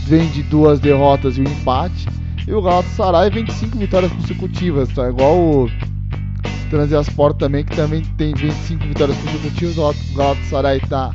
vem 0.08 0.30
de 0.30 0.42
duas 0.44 0.80
derrotas 0.80 1.38
e 1.38 1.42
um 1.42 1.44
empate. 1.44 2.08
E 2.48 2.54
o 2.54 2.62
Galatasaray 2.62 3.30
vem 3.30 3.44
de 3.44 3.52
cinco 3.54 3.78
vitórias 3.78 4.12
consecutivas, 4.14 4.88
tá? 4.90 5.10
Igual 5.10 5.36
o 5.38 5.72
Transaspor 6.76 7.34
também, 7.34 7.64
que 7.64 7.74
também 7.74 8.04
tem 8.18 8.34
25 8.34 8.86
vitórias 8.86 9.18
consecutivas. 9.20 9.78
O 9.78 10.18
Galatasaray 10.18 10.80
está 10.84 11.10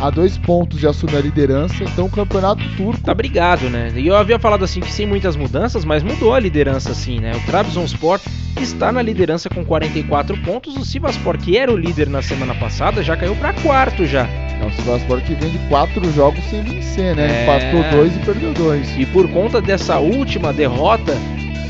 a 0.00 0.08
dois 0.08 0.38
pontos 0.38 0.80
de 0.80 0.86
assumir 0.86 1.16
a 1.16 1.20
liderança. 1.20 1.84
Então 1.84 2.06
o 2.06 2.10
campeonato 2.10 2.62
turco. 2.78 3.02
Tá 3.02 3.12
brigado, 3.12 3.68
né? 3.68 3.92
E 3.94 4.06
eu 4.06 4.16
havia 4.16 4.38
falado 4.38 4.64
assim 4.64 4.80
que 4.80 4.90
sem 4.90 5.06
muitas 5.06 5.36
mudanças, 5.36 5.84
mas 5.84 6.02
mudou 6.02 6.32
a 6.32 6.40
liderança 6.40 6.92
assim, 6.92 7.20
né? 7.20 7.32
O 7.36 7.40
Trabzonspor 7.40 8.18
está 8.58 8.90
na 8.90 9.02
liderança 9.02 9.50
com 9.50 9.62
44 9.62 10.34
pontos. 10.38 10.76
O 10.78 10.84
Sivaspor, 10.84 11.36
que 11.36 11.58
era 11.58 11.70
o 11.70 11.76
líder 11.76 12.08
na 12.08 12.22
semana 12.22 12.54
passada, 12.54 13.02
já 13.02 13.14
caiu 13.14 13.36
para 13.36 13.52
quarto 13.52 14.06
já. 14.06 14.26
É 14.26 14.66
o 14.66 14.70
Sivaspor 14.72 15.20
que 15.20 15.34
vem 15.34 15.50
de 15.50 15.58
quatro 15.68 16.10
jogos 16.12 16.42
sem 16.44 16.62
vencer, 16.62 17.14
né? 17.14 17.26
É... 17.26 17.42
Empatou 17.42 17.98
dois 17.98 18.16
e 18.16 18.18
perdeu 18.20 18.54
dois. 18.54 18.96
E 18.96 19.04
por 19.04 19.28
conta 19.28 19.60
dessa 19.60 19.98
última 19.98 20.54
derrota, 20.54 21.12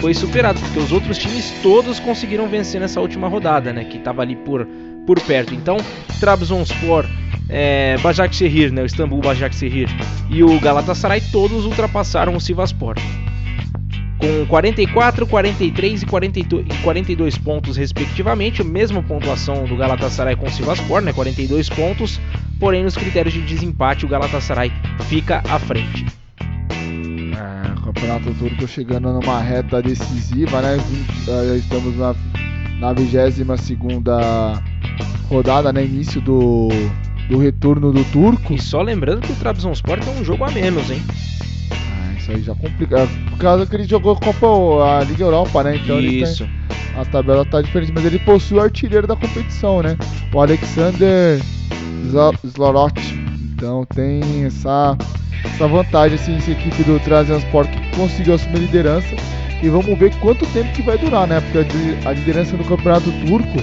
foi 0.02 0.12
superado, 0.14 0.58
porque 0.58 0.80
os 0.80 0.90
outros 0.90 1.16
times 1.16 1.54
todos 1.62 2.00
conseguiram 2.00 2.48
vencer 2.48 2.80
nessa 2.80 3.00
última 3.00 3.28
rodada, 3.28 3.72
né? 3.72 3.84
Que 3.84 3.98
estava 3.98 4.20
ali 4.20 4.34
por, 4.34 4.66
por 5.06 5.20
perto. 5.20 5.54
Então, 5.54 5.76
Trabzonspor 6.18 7.06
é, 7.48 7.94
né, 8.72 8.82
o 8.82 8.84
Istambul 8.84 9.20
Başakşehir 9.20 9.88
e 10.28 10.42
o 10.42 10.58
Galatasaray 10.58 11.20
todos 11.30 11.64
ultrapassaram 11.64 12.34
o 12.34 12.40
Sivaspor. 12.40 12.96
Com 14.18 14.46
44, 14.48 15.24
43 15.24 16.02
e 16.02 16.06
42 16.82 17.38
pontos 17.38 17.76
respectivamente, 17.76 18.60
a 18.60 18.64
mesma 18.64 19.04
pontuação 19.04 19.64
do 19.66 19.76
Galatasaray 19.76 20.34
com 20.34 20.46
o 20.46 20.50
Sivaspor, 20.50 21.00
né, 21.00 21.12
42 21.12 21.68
pontos, 21.68 22.20
porém 22.58 22.82
nos 22.82 22.96
critérios 22.96 23.34
de 23.34 23.40
desempate 23.42 24.04
o 24.04 24.08
Galatasaray 24.08 24.72
fica 25.08 25.44
à 25.48 25.60
frente. 25.60 26.04
É, 27.92 28.00
o 28.00 28.18
Campeonato 28.18 28.34
Turco 28.34 28.66
chegando 28.66 29.12
numa 29.12 29.40
reta 29.40 29.82
decisiva, 29.82 30.60
né? 30.62 30.78
Já 31.26 31.56
estamos 31.56 31.96
na, 31.96 32.14
na 32.78 32.92
22 32.92 33.60
segunda 33.60 34.62
rodada, 35.28 35.72
né? 35.72 35.84
Início 35.84 36.20
do 36.20 36.68
do 37.28 37.38
retorno 37.38 37.92
do 37.92 38.04
turco. 38.06 38.52
E 38.52 38.60
só 38.60 38.82
lembrando 38.82 39.22
que 39.22 39.32
o 39.32 39.36
Trabzonspor 39.36 39.98
tem 40.00 40.12
um 40.14 40.24
jogo 40.24 40.44
a 40.44 40.50
menos, 40.50 40.90
hein? 40.90 41.02
Ah, 41.70 42.14
isso 42.18 42.30
aí 42.30 42.42
já 42.42 42.54
complica. 42.54 43.08
Por 43.30 43.38
causa 43.38 43.66
que 43.66 43.76
ele 43.76 43.84
jogou 43.84 44.12
a 44.12 44.16
Copa, 44.16 44.98
a 44.98 45.04
Liga 45.04 45.24
Europa, 45.24 45.62
né? 45.62 45.76
Então 45.76 46.00
isso. 46.00 46.44
Tem, 46.44 46.62
a 47.00 47.04
tabela 47.06 47.44
tá 47.44 47.62
diferente, 47.62 47.92
mas 47.92 48.04
ele 48.04 48.18
possui 48.18 48.58
o 48.58 48.60
artilheiro 48.60 49.06
da 49.06 49.16
competição, 49.16 49.82
né? 49.82 49.96
O 50.32 50.40
Alexander 50.40 51.40
Zlorot. 52.46 53.31
Então 53.62 53.84
tem 53.84 54.44
essa, 54.44 54.98
essa 55.44 55.68
vantagem, 55.68 56.16
assim, 56.16 56.34
essa 56.34 56.50
equipe 56.50 56.82
do 56.82 56.98
Trabzonspor 56.98 57.64
que 57.68 57.96
conseguiu 57.96 58.34
assumir 58.34 58.56
a 58.56 58.58
liderança. 58.58 59.14
E 59.62 59.68
vamos 59.68 59.96
ver 59.96 60.12
quanto 60.16 60.44
tempo 60.46 60.72
que 60.72 60.82
vai 60.82 60.98
durar, 60.98 61.28
né? 61.28 61.40
Porque 61.40 61.60
a 62.04 62.10
liderança 62.10 62.56
no 62.56 62.64
campeonato 62.64 63.12
turco 63.24 63.58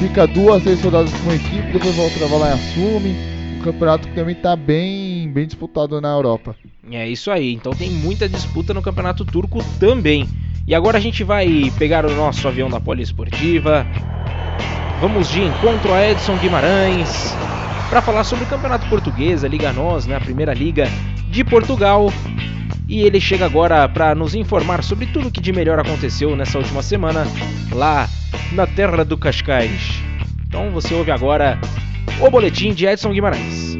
fica 0.00 0.26
duas, 0.26 0.62
três 0.62 0.82
rodadas 0.82 1.12
com 1.12 1.24
uma 1.24 1.34
equipe, 1.34 1.72
depois 1.72 1.94
volta 1.94 2.36
lá 2.38 2.48
e 2.48 2.52
assume. 2.54 3.16
O 3.60 3.64
campeonato 3.64 4.08
também 4.14 4.34
está 4.34 4.56
bem, 4.56 5.30
bem 5.30 5.46
disputado 5.46 6.00
na 6.00 6.08
Europa. 6.08 6.56
É 6.90 7.06
isso 7.06 7.30
aí, 7.30 7.52
então 7.52 7.74
tem 7.74 7.90
muita 7.90 8.26
disputa 8.26 8.72
no 8.72 8.80
campeonato 8.80 9.26
turco 9.26 9.62
também. 9.78 10.26
E 10.66 10.74
agora 10.74 10.96
a 10.96 11.00
gente 11.02 11.22
vai 11.22 11.70
pegar 11.78 12.06
o 12.06 12.14
nosso 12.14 12.48
avião 12.48 12.70
da 12.70 12.80
Poliesportiva. 12.80 13.86
Vamos 15.02 15.28
de 15.28 15.42
encontro 15.42 15.92
a 15.92 16.08
Edson 16.08 16.38
Guimarães 16.38 17.36
para 17.88 18.02
falar 18.02 18.24
sobre 18.24 18.44
o 18.44 18.48
Campeonato 18.48 18.86
Português, 18.88 19.44
a 19.44 19.48
Liga 19.48 19.72
NOS, 19.72 20.06
né, 20.06 20.16
a 20.16 20.20
primeira 20.20 20.52
liga 20.52 20.88
de 21.30 21.42
Portugal. 21.42 22.12
E 22.86 23.00
ele 23.00 23.20
chega 23.20 23.44
agora 23.44 23.88
para 23.88 24.14
nos 24.14 24.34
informar 24.34 24.82
sobre 24.82 25.06
tudo 25.06 25.30
que 25.30 25.40
de 25.40 25.52
melhor 25.52 25.78
aconteceu 25.78 26.34
nessa 26.34 26.58
última 26.58 26.82
semana 26.82 27.26
lá 27.72 28.08
na 28.52 28.66
terra 28.66 29.04
do 29.04 29.16
Cascais. 29.16 30.02
Então 30.46 30.70
você 30.70 30.94
ouve 30.94 31.10
agora 31.10 31.58
o 32.20 32.30
boletim 32.30 32.72
de 32.72 32.86
Edson 32.86 33.12
Guimarães. 33.12 33.76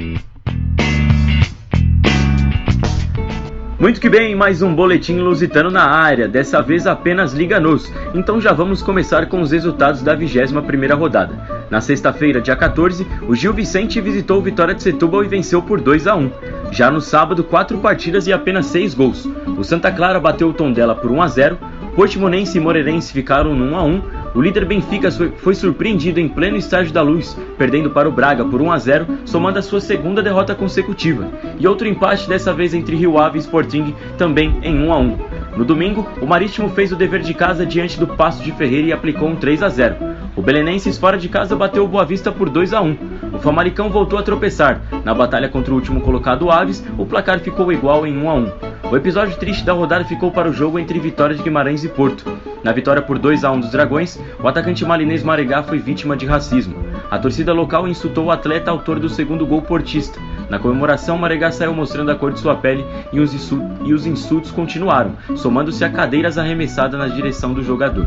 Muito 3.79 4.01
que 4.01 4.09
bem, 4.09 4.35
mais 4.35 4.61
um 4.61 4.75
boletim 4.75 5.19
lusitano 5.19 5.71
na 5.71 5.85
área, 5.85 6.27
dessa 6.27 6.61
vez 6.61 6.85
apenas 6.85 7.33
Liga 7.33 7.61
Nos. 7.61 7.93
Então 8.13 8.41
já 8.41 8.53
vamos 8.53 8.83
começar 8.83 9.27
com 9.27 9.41
os 9.41 9.53
resultados 9.53 10.03
da 10.03 10.17
21ª 10.17 10.99
rodada. 10.99 11.39
Na 11.71 11.81
sexta-feira, 11.81 12.41
dia 12.41 12.57
14, 12.57 13.07
o 13.29 13.37
Gil 13.37 13.53
Vicente 13.53 14.01
visitou 14.01 14.39
o 14.39 14.43
Vitória 14.43 14.75
de 14.75 14.83
Setúbal 14.83 15.23
e 15.23 15.29
venceu 15.29 15.63
por 15.63 15.81
2 15.81 16.09
a 16.09 16.17
1. 16.17 16.31
Já 16.73 16.91
no 16.91 17.01
sábado, 17.01 17.45
quatro 17.45 17.79
partidas 17.79 18.27
e 18.27 18.33
apenas 18.33 18.67
seis 18.67 18.95
gols. 18.95 19.29
O 19.57 19.63
Santa 19.63 19.93
Clara 19.93 20.19
bateu 20.19 20.49
o 20.49 20.53
Tondela 20.53 20.97
por 20.97 21.13
1 21.13 21.23
a 21.23 21.29
0, 21.29 21.59
Portimonense 21.95 22.59
e 22.59 22.61
Moreirense 22.61 23.13
ficaram 23.13 23.55
no 23.55 23.73
1 23.73 23.77
a 23.77 23.83
1 23.85 24.03
o 24.35 24.41
líder 24.41 24.65
Benfica 24.65 25.11
foi 25.11 25.55
surpreendido 25.55 26.21
em 26.21 26.29
pleno 26.29 26.57
estágio 26.57 26.93
da 26.93 27.03
luz, 27.03 27.37
perdendo 27.57 27.91
para 27.91 28.09
o 28.09 28.13
Braga 28.13 28.45
por 28.45 28.61
1 28.61 28.73
a 28.73 28.79
0, 28.79 29.07
somando 29.25 29.59
a 29.59 29.63
sua 29.63 29.81
segunda 29.81 30.23
derrota 30.23 30.55
consecutiva. 30.55 31.31
E 31.59 31.67
outro 31.67 31.89
empate 31.89 32.29
dessa 32.29 32.53
vez 32.53 32.75
entre 32.75 32.97
Rio 32.97 33.19
Ave 33.19 33.39
e 33.39 33.41
Sporting, 33.41 33.95
também 34.17 34.59
em 34.63 34.79
1 34.79 34.93
a 34.93 34.99
1. 34.99 35.19
No 35.57 35.65
domingo, 35.65 36.07
o 36.21 36.27
Marítimo 36.27 36.69
fez 36.69 36.93
o 36.93 36.97
dever 36.97 37.21
de 37.21 37.35
casa 37.35 37.67
diante 37.67 37.99
do 37.99 38.07
Passo 38.07 38.43
de 38.43 38.53
Ferreira 38.53 38.89
e 38.89 38.93
aplicou 38.93 39.29
um 39.29 39.37
3 39.37 39.63
a 39.63 39.69
0. 39.69 39.97
O 40.39 40.41
Belenenses 40.41 40.97
fora 40.97 41.19
de 41.19 41.29
casa 41.29 41.57
bateu 41.57 41.85
o 41.85 41.89
Boa 41.89 42.05
Vista 42.05 42.31
por 42.31 42.49
2 42.49 42.73
a 42.73 42.81
1. 42.81 42.97
O 43.33 43.39
Famalicão 43.41 43.91
voltou 43.91 44.17
a 44.17 44.23
tropeçar. 44.23 44.81
Na 45.05 45.13
batalha 45.13 45.49
contra 45.49 45.73
o 45.73 45.75
último 45.75 46.01
colocado 46.01 46.49
Aves, 46.49 46.81
o 46.97 47.05
placar 47.05 47.41
ficou 47.41 47.73
igual 47.73 48.07
em 48.07 48.17
1 48.17 48.31
a 48.31 48.35
1. 48.35 48.53
O 48.93 48.97
episódio 48.97 49.37
triste 49.37 49.65
da 49.65 49.73
rodada 49.73 50.05
ficou 50.05 50.31
para 50.31 50.49
o 50.49 50.53
jogo 50.53 50.79
entre 50.79 51.01
Vitória 51.01 51.35
de 51.35 51.43
Guimarães 51.43 51.83
e 51.83 51.89
Porto. 51.89 52.25
Na 52.63 52.71
vitória 52.71 53.03
por 53.03 53.19
2 53.19 53.43
a 53.43 53.51
1 53.51 53.59
dos 53.59 53.73
Dragões, 53.73 54.17
o 54.41 54.47
atacante 54.47 54.85
malinês 54.85 55.25
Maregá 55.25 55.65
foi 55.65 55.81
vítima 55.81 56.17
de 56.17 56.25
racismo. 56.25 56.77
A 57.11 57.19
torcida 57.19 57.53
local 57.53 57.89
insultou 57.89 58.27
o 58.27 58.31
atleta 58.31 58.71
autor 58.71 59.01
do 59.01 59.09
segundo 59.09 59.45
gol 59.45 59.63
portista. 59.63 60.21
Na 60.49 60.59
comemoração, 60.59 61.19
Maregá 61.19 61.51
saiu 61.51 61.75
mostrando 61.75 62.11
a 62.11 62.15
cor 62.15 62.33
de 62.33 62.41
sua 62.41 62.57
pele 62.57 62.85
e 63.13 63.21
os, 63.21 63.53
e 63.85 63.93
os 63.93 64.07
insultos 64.07 64.51
continuaram, 64.51 65.13
somando-se 65.37 65.85
a 65.85 65.91
cadeiras 65.91 66.39
arremessadas 66.39 66.99
na 66.99 67.07
direção 67.09 67.53
do 67.53 67.63
jogador. 67.63 68.07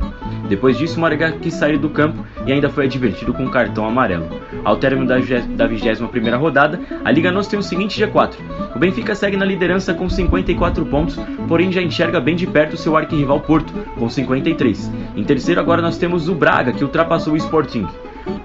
Depois 0.50 0.78
disso, 0.78 1.00
Maregá 1.00 1.32
quis 1.32 1.54
sair 1.54 1.78
do 1.78 1.90
campo 1.90 2.26
e 2.46 2.52
ainda 2.52 2.70
foi 2.70 2.86
advertido 2.86 3.34
com 3.34 3.44
um 3.44 3.52
cartão 3.52 3.86
amarelo. 3.86 4.28
Ao 4.64 4.76
término 4.76 5.08
da 5.08 5.20
21ª 5.68 6.38
rodada, 6.38 6.80
a 7.06 7.12
Liga 7.12 7.32
NOS 7.32 7.48
tem 7.48 7.60
o 7.60 7.64
seguinte 7.64 8.02
G4. 8.02 8.34
O 8.76 8.80
Benfica 8.80 9.14
segue 9.14 9.38
na 9.38 9.46
liderança 9.46 9.94
com 9.94 10.10
54 10.10 10.86
pontos, 10.86 11.20
porém 11.48 11.72
já 11.72 11.82
enxerga 11.82 12.20
bem 12.20 12.36
de 12.36 12.48
perto 12.48 12.76
seu 12.76 12.98
arquirrival 12.98 13.40
Porto, 13.40 13.74
com 13.98 14.10
53. 14.10 14.92
Em 15.16 15.24
terceiro 15.24 15.62
agora 15.62 15.82
nós 15.82 15.98
temos 15.98 16.28
o 16.28 16.36
Braga, 16.36 16.72
que 16.72 16.84
ultrapassou 16.84 17.34
o 17.34 17.38
Sporting. 17.38 17.88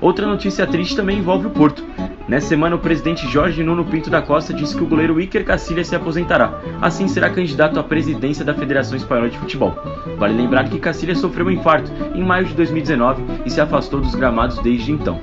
Outra 0.01 0.26
notícia 0.26 0.66
triste 0.66 0.97
também 0.97 1.18
envolve 1.18 1.47
o 1.47 1.51
Porto. 1.51 1.84
Nessa 2.29 2.49
semana, 2.49 2.74
o 2.74 2.81
presidente 2.81 3.29
Jorge 3.29 3.62
Nuno 3.62 3.85
Pinto 3.85 4.11
da 4.11 4.20
Costa 4.20 4.53
disse 4.53 4.77
que 4.77 4.83
o 4.83 4.87
goleiro 4.87 5.20
Iker 5.20 5.45
Casillas 5.45 5.87
se 5.87 5.95
aposentará. 5.95 6.61
Assim, 6.83 7.07
será 7.07 7.31
candidato 7.31 7.79
à 7.79 7.85
presidência 7.85 8.45
da 8.45 8.53
Federação 8.53 8.97
Espanhola 8.97 9.31
de 9.31 9.39
Futebol. 9.39 9.77
Vale 10.18 10.35
lembrar 10.35 10.68
que 10.68 10.81
Casillas 10.81 11.18
sofreu 11.18 11.47
um 11.47 11.53
infarto 11.53 11.89
em 12.16 12.24
maio 12.24 12.47
de 12.47 12.55
2019 12.55 13.22
e 13.45 13.51
se 13.51 13.61
afastou 13.61 14.01
dos 14.01 14.16
gramados 14.16 14.59
desde 14.59 14.91
então. 14.91 15.20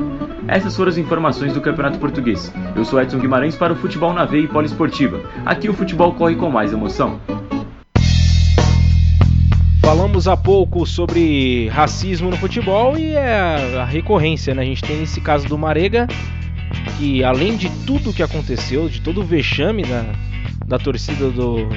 Essas 0.48 0.78
foram 0.78 0.90
as 0.90 0.98
informações 0.98 1.54
do 1.54 1.60
Campeonato 1.60 2.00
Português. 2.00 2.54
Eu 2.74 2.86
sou 2.86 3.02
Edson 3.02 3.20
Guimarães 3.20 3.58
para 3.58 3.74
o 3.74 3.76
Futebol 3.76 4.14
na 4.14 4.24
Veia 4.24 4.44
e 4.44 4.48
Poliesportiva. 4.48 5.20
Aqui 5.46 5.68
o 5.68 5.74
futebol 5.74 6.14
corre 6.14 6.36
com 6.36 6.50
mais 6.50 6.72
emoção. 6.72 7.20
Falamos 9.82 10.26
há 10.28 10.38
pouco 10.38 10.86
sobre 10.86 11.68
racismo 11.68 12.30
no 12.30 12.38
futebol 12.38 12.98
e 12.98 13.12
é 13.12 13.78
a 13.78 13.84
recorrência, 13.84 14.56
né? 14.56 14.62
A 14.62 14.66
gente 14.66 14.82
tem 14.82 15.04
esse 15.04 15.20
caso 15.20 15.48
do 15.48 15.58
Marega, 15.58 16.08
que 16.98 17.24
além 17.24 17.56
de 17.58 17.70
tudo 17.86 18.14
que 18.14 18.24
aconteceu, 18.24 18.88
de 18.90 19.02
todo 19.02 19.22
o 19.22 19.24
vexame 19.24 19.84
da, 19.84 20.06
da 20.66 20.78
torcida 20.78 21.30
do, 21.30 21.68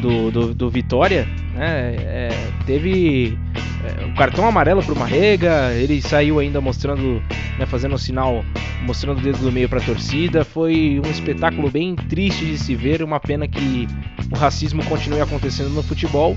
do, 0.00 0.30
do, 0.30 0.54
do 0.54 0.70
Vitória, 0.70 1.26
né? 1.54 1.94
É, 1.98 2.28
teve 2.66 3.38
é, 3.84 4.04
um 4.04 4.14
cartão 4.14 4.46
amarelo 4.46 4.82
pro 4.82 4.96
Marrega, 4.96 5.72
ele 5.74 6.00
saiu 6.00 6.38
ainda 6.38 6.60
mostrando, 6.60 7.22
né, 7.58 7.66
fazendo 7.66 7.94
um 7.94 7.98
sinal, 7.98 8.44
mostrando 8.82 9.18
o 9.18 9.22
dedo 9.22 9.38
do 9.38 9.52
meio 9.52 9.68
para 9.68 9.78
a 9.78 9.84
torcida. 9.84 10.44
Foi 10.44 11.00
um 11.04 11.10
espetáculo 11.10 11.70
bem 11.70 11.94
triste 11.94 12.46
de 12.46 12.58
se 12.58 12.74
ver, 12.74 13.02
uma 13.02 13.20
pena 13.20 13.48
que 13.48 13.86
o 14.30 14.36
racismo 14.36 14.84
continue 14.84 15.20
acontecendo 15.20 15.70
no 15.70 15.82
futebol 15.82 16.36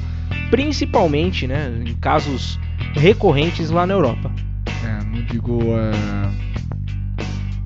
principalmente 0.54 1.48
né, 1.48 1.72
em 1.84 1.96
casos 1.96 2.60
recorrentes 2.94 3.72
lá 3.72 3.88
na 3.88 3.96
Europa. 3.96 4.32
É, 4.86 5.04
não 5.04 5.26
digo. 5.26 5.62
É... 5.76 6.53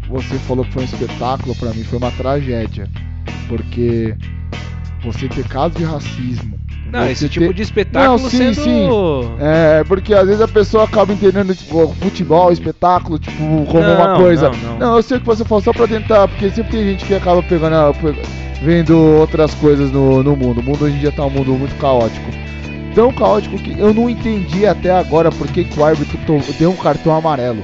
Você 0.10 0.36
falou 0.39 0.64
que 0.64 0.72
foi 0.72 0.84
um 0.84 0.86
espetáculo, 0.86 1.55
para 1.55 1.74
mim 1.74 1.84
foi 1.84 1.97
uma 1.97 2.12
tragédia. 2.12 2.89
Porque 3.47 4.16
você 5.03 5.28
ter 5.28 5.47
casos 5.47 5.78
de 5.78 5.84
racismo. 5.84 6.58
Não, 6.91 7.05
esse 7.10 7.28
tipo 7.28 7.53
de 7.53 7.62
espetáculo 7.62 8.22
não, 8.22 8.30
sim, 8.30 8.53
sendo... 8.53 8.64
sim. 8.64 8.89
É, 9.39 9.84
porque 9.84 10.14
às 10.14 10.26
vezes 10.26 10.41
a 10.41 10.47
pessoa 10.47 10.86
acaba 10.86 11.12
entendendo 11.12 11.53
tipo, 11.53 11.93
futebol, 11.95 12.51
espetáculo, 12.51 13.20
tipo, 13.20 13.38
como 13.66 13.82
não, 13.82 13.95
uma 13.95 14.16
coisa. 14.16 14.49
Não, 14.49 14.58
não. 14.58 14.80
não, 14.80 14.95
eu 14.95 15.03
sei 15.03 15.20
que 15.20 15.26
você 15.26 15.43
falou 15.43 15.62
só 15.62 15.74
pra 15.74 15.88
tentar, 15.88 16.28
porque 16.30 16.49
sempre 16.49 16.72
tem 16.72 16.86
gente 16.86 17.05
que 17.05 17.14
acaba 17.14 17.43
pegando, 17.43 17.76
vendo 18.62 18.97
outras 18.97 19.53
coisas 19.55 19.91
no, 19.91 20.24
no 20.24 20.36
mundo. 20.36 20.62
O 20.62 20.64
mundo 20.64 20.86
hoje 20.86 20.95
em 20.95 20.99
dia 20.99 21.12
tá 21.12 21.26
um 21.26 21.30
mundo 21.30 21.51
muito 21.53 21.76
caótico 21.76 22.32
tão 22.97 23.14
caótico 23.14 23.60
que 23.60 23.80
eu 23.80 23.93
não 23.93 24.10
entendi 24.10 24.66
até 24.66 24.89
agora 24.89 25.30
porque 25.30 25.64
que 25.64 25.80
o 25.80 25.86
árbitro 25.86 26.18
deu 26.58 26.72
um 26.72 26.76
cartão 26.76 27.16
amarelo. 27.16 27.64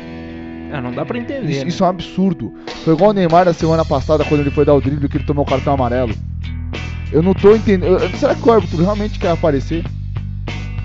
Ah, 0.73 0.81
não 0.81 0.91
dá 0.91 1.05
pra 1.05 1.19
entender. 1.19 1.51
Isso, 1.51 1.61
né? 1.61 1.67
isso 1.67 1.83
é 1.83 1.85
um 1.85 1.89
absurdo. 1.91 2.51
Foi 2.83 2.95
igual 2.95 3.11
o 3.11 3.13
Neymar 3.13 3.45
na 3.45 3.53
semana 3.53 3.85
passada 3.85 4.25
quando 4.25 4.41
ele 4.41 4.49
foi 4.49 4.65
dar 4.65 4.73
o 4.73 4.81
drible 4.81 5.07
que 5.07 5.17
ele 5.17 5.23
tomou 5.23 5.45
o 5.45 5.47
cartão 5.47 5.75
amarelo. 5.75 6.13
Eu 7.11 7.21
não 7.21 7.35
tô 7.35 7.55
entendendo. 7.55 7.99
Será 8.17 8.33
que 8.33 8.49
o 8.49 8.51
árbitro 8.51 8.81
realmente 8.81 9.19
quer 9.19 9.29
aparecer? 9.29 9.85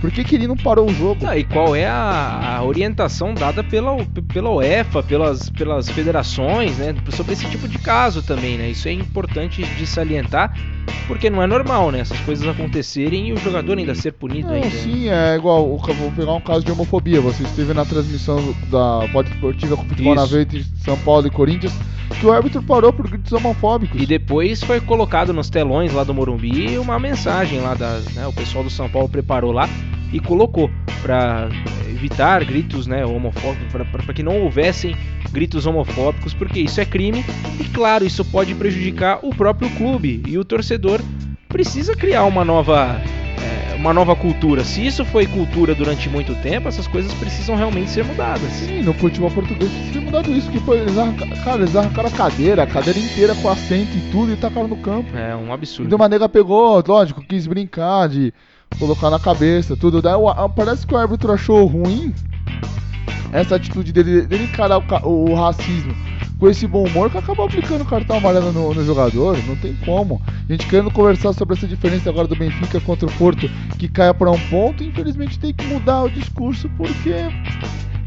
Por 0.01 0.13
que, 0.13 0.23
que 0.23 0.37
ele 0.37 0.47
não 0.47 0.57
parou 0.57 0.89
o 0.89 0.95
jogo? 0.95 1.27
Ah, 1.27 1.37
e 1.37 1.43
qual 1.43 1.75
é 1.75 1.87
a, 1.87 2.59
a, 2.59 2.63
orientação 2.63 3.35
dada 3.35 3.65
pela, 3.65 3.97
pela 4.33 4.51
UEFA, 4.51 5.03
pelas, 5.03 5.51
pelas 5.51 5.89
federações, 5.89 6.79
né? 6.79 6.95
Sobre 7.11 7.33
esse 7.33 7.47
tipo 7.47 7.67
de 7.67 7.79
caso 7.79 8.23
também, 8.23 8.57
né? 8.57 8.71
Isso 8.71 8.87
é 8.87 8.93
importante 8.93 9.65
de 9.65 9.87
salientar, 9.87 10.57
porque 11.09 11.29
não 11.29 11.43
é 11.43 11.49
normal, 11.49 11.91
né? 11.91 12.01
Essas 12.01 12.21
coisas 12.21 12.47
acontecerem 12.47 13.29
e 13.29 13.33
o 13.33 13.37
jogador 13.39 13.77
ainda 13.77 13.95
ser 13.95 14.13
punido 14.13 14.49
não, 14.49 14.55
ainda. 14.55 14.71
Sim, 14.71 15.09
é 15.09 15.35
igual, 15.35 15.77
vou 15.77 16.13
pegar 16.13 16.33
um 16.33 16.41
caso 16.41 16.65
de 16.65 16.71
homofobia. 16.71 17.21
Você 17.21 17.43
esteve 17.43 17.75
na 17.75 17.85
transmissão 17.85 18.55
da 18.71 19.09
Pode 19.13 19.31
Esportiva 19.31 19.77
com 19.77 19.83
o 19.83 19.89
Futebol 19.89 20.15
Isso. 20.15 20.23
na 20.23 20.31
Veia 20.31 20.43
entre 20.43 20.65
São 20.85 20.97
Paulo 20.99 21.27
e 21.27 21.31
Corinthians, 21.31 21.75
que 22.21 22.25
o 22.25 22.33
árbitro 22.33 22.63
parou 22.63 22.93
por 22.93 23.09
gritos 23.09 23.33
homofóbicos. 23.33 24.01
E 24.01 24.07
depois 24.07 24.63
foi 24.63 24.81
colocado 24.81 25.33
nos 25.33 25.51
telões 25.51 25.93
lá 25.93 26.05
do 26.05 26.15
Morumbi 26.15 26.79
uma 26.79 27.01
mensagem 27.01 27.61
lá 27.61 27.75
da, 27.75 27.99
né, 28.15 28.29
o 28.29 28.33
pessoal 28.33 28.63
do 28.63 28.71
São 28.71 28.89
Paulo 28.89 29.09
preparou 29.09 29.51
lá 29.51 29.69
e 30.13 30.21
colocou 30.21 30.71
para 31.03 31.49
evitar 31.89 32.45
gritos 32.45 32.87
né, 32.87 33.05
homofóbicos, 33.05 33.73
para 33.73 34.15
que 34.15 34.23
não 34.23 34.41
houvessem 34.43 34.97
gritos 35.33 35.67
homofóbicos, 35.67 36.33
porque 36.33 36.61
isso 36.61 36.81
é 36.81 36.85
crime 36.85 37.25
e, 37.61 37.65
claro, 37.65 38.05
isso 38.05 38.25
pode 38.25 38.55
prejudicar 38.55 39.21
o 39.23 39.31
próprio 39.31 39.69
clube 39.71 40.23
e 40.27 40.39
o 40.39 40.45
torcedor 40.45 41.01
precisa 41.49 41.97
criar 41.97 42.25
uma 42.25 42.45
nova 42.45 43.01
é, 43.41 43.75
uma 43.75 43.93
nova 43.93 44.15
cultura. 44.15 44.65
Se 44.65 44.85
isso 44.85 45.05
foi 45.05 45.27
cultura 45.27 45.75
durante 45.75 46.09
muito 46.09 46.35
tempo, 46.43 46.69
essas 46.69 46.87
coisas 46.87 47.13
precisam 47.15 47.57
realmente 47.57 47.91
ser 47.91 48.05
mudadas. 48.05 48.51
Sim, 48.53 48.83
no 48.83 48.93
futebol 48.93 49.31
português 49.31 49.71
precisa 49.71 49.93
ser 49.93 50.01
mudado 50.01 50.33
isso, 50.33 50.51
que 50.51 50.61
foi, 50.61 50.79
eles 50.79 50.99
arrancaram, 50.99 51.37
cara, 51.45 51.63
eles 51.63 51.77
arrancaram 51.77 52.09
a 52.09 52.13
cadeira, 52.13 52.63
a 52.63 52.67
cadeira 52.67 52.99
inteira 52.99 53.35
com 53.37 53.49
assento 53.49 53.97
e 53.97 54.11
tudo 54.11 54.33
e 54.33 54.37
tacaram 54.37 54.69
no 54.69 54.77
campo. 54.77 55.17
É 55.17 55.35
um 55.35 55.53
absurdo. 55.53 55.93
E 55.93 55.95
uma 55.95 56.09
nega 56.09 56.29
pegou, 56.29 56.83
lógico, 56.87 57.23
quis 57.23 57.47
brincar 57.47 58.09
de 58.09 58.33
colocar 58.79 59.11
na 59.11 59.19
cabeça, 59.19 59.77
tudo. 59.77 60.03
Daí, 60.03 60.15
parece 60.55 60.87
que 60.87 60.95
o 60.95 60.97
árbitro 60.97 61.33
achou 61.33 61.67
ruim 61.67 62.15
essa 63.33 63.57
atitude 63.57 63.93
dele, 63.93 64.23
dele 64.23 64.45
encarar 64.45 64.79
o, 64.79 65.31
o, 65.31 65.35
racismo 65.35 65.95
com 66.39 66.49
esse 66.49 66.67
bom 66.67 66.87
humor 66.87 67.11
que 67.11 67.19
acabou 67.19 67.47
aplicando 67.47 67.83
o 67.83 67.87
cartão 67.87 68.17
amarelo 68.17 68.53
no, 68.53 68.73
no, 68.73 68.85
jogador. 68.85 69.37
Não 69.47 69.57
tem 69.57 69.75
como. 69.85 70.21
A 70.27 70.53
gente 70.53 70.67
querendo 70.67 70.91
conversar 70.91 71.33
sobre 71.33 71.57
essa 71.57 71.67
diferença 71.67 72.09
agora 72.09 72.29
do 72.29 72.37
Benfica 72.37 72.81
contra 72.81 73.09
o 73.09 73.13
Porto, 73.13 73.49
que 73.79 73.89
caia 73.89 74.15
para 74.15 74.31
um 74.31 74.41
ponto, 74.49 74.85
infelizmente 74.85 75.39
tem 75.39 75.53
que 75.53 75.67
mudar 75.67 76.05
o 76.05 76.11
discurso 76.11 76.71
porque 76.77 77.15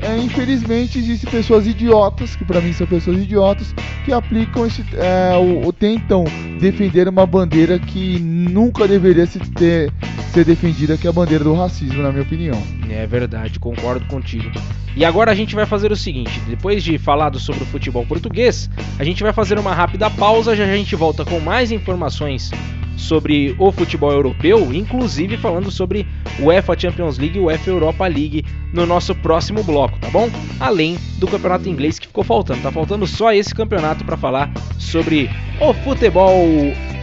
é, 0.02 0.18
infelizmente 0.18 0.98
existem 1.00 1.30
pessoas 1.30 1.68
idiotas, 1.68 2.36
que 2.36 2.44
para 2.44 2.60
mim 2.60 2.74
são 2.74 2.88
pessoas 2.88 3.18
idiotas, 3.18 3.74
que 4.04 4.12
aplicam 4.12 4.66
esse, 4.66 4.84
é, 4.96 5.38
o, 5.38 5.68
o, 5.68 5.72
tentam 5.72 6.24
defender 6.60 7.08
uma 7.08 7.26
bandeira 7.26 7.78
que 7.78 8.20
nunca 8.20 8.88
deveria 8.88 9.26
se 9.26 9.40
ter, 9.40 9.94
ser 10.34 10.44
defendida, 10.44 10.98
que 10.98 11.06
é 11.06 11.10
a 11.10 11.14
bandeira 11.14 11.44
do 11.44 11.54
racismo, 11.54 12.02
na 12.02 12.12
minha 12.12 12.24
opinião. 12.24 12.62
É 12.90 13.06
verdade, 13.06 13.60
concordo 13.60 14.06
contigo. 14.08 14.52
E 14.96 15.06
agora 15.06 15.32
a 15.32 15.36
gente 15.36 15.56
vai 15.56 15.66
fazer 15.66 15.92
o 15.92 15.96
seguinte: 15.96 16.40
depois 16.48 16.84
de 16.84 16.98
falado 16.98 17.40
sobre 17.40 17.64
o 17.64 17.68
futebol 17.68 18.06
português, 18.06 18.70
a 19.00 19.04
gente 19.04 19.24
vai 19.24 19.32
fazer 19.32 19.58
uma 19.58 19.74
rápida 19.74 20.10
pausa, 20.10 20.56
já 20.56 20.66
a 20.66 20.76
gente 20.76 20.96
volta 20.96 21.24
com 21.24 21.40
mais 21.40 21.72
informações 21.72 22.52
sobre 22.96 23.56
o 23.58 23.72
futebol 23.72 24.12
europeu, 24.12 24.74
inclusive 24.74 25.38
falando 25.38 25.72
sobre 25.72 26.06
o 26.40 26.46
UEFA 26.46 26.78
Champions 26.78 27.18
League 27.18 27.38
e 27.38 27.42
UEFA 27.42 27.70
Europa 27.70 28.08
League 28.08 28.46
no 28.74 28.86
nosso 28.86 29.14
próximo 29.16 29.64
bloco, 29.64 29.98
tá 30.00 30.10
bom? 30.10 30.30
Além 30.60 30.98
do 31.18 31.28
campeonato 31.28 31.68
inglês 31.68 32.00
que 32.00 32.08
ficou 32.08 32.24
faltando, 32.24 32.62
tá 32.62 32.72
faltando 32.72 33.06
só 33.08 33.34
esse 33.34 33.54
campeonato 33.54 34.06
para 34.06 34.18
falar 34.18 34.52
sobre 34.80 35.30
o 35.60 35.74
futebol 35.74 36.46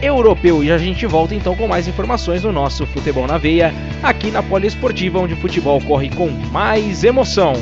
europeu. 0.01 0.63
E 0.63 0.71
a 0.71 0.77
gente 0.77 1.05
volta 1.05 1.35
então 1.35 1.55
com 1.55 1.67
mais 1.67 1.87
informações 1.87 2.43
no 2.43 2.51
nosso 2.51 2.85
Futebol 2.87 3.27
na 3.27 3.37
Veia, 3.37 3.73
aqui 4.01 4.31
na 4.31 4.41
Poliesportiva, 4.41 5.19
onde 5.19 5.33
o 5.33 5.37
futebol 5.37 5.79
corre 5.81 6.09
com 6.09 6.29
mais 6.51 7.03
emoção. 7.03 7.53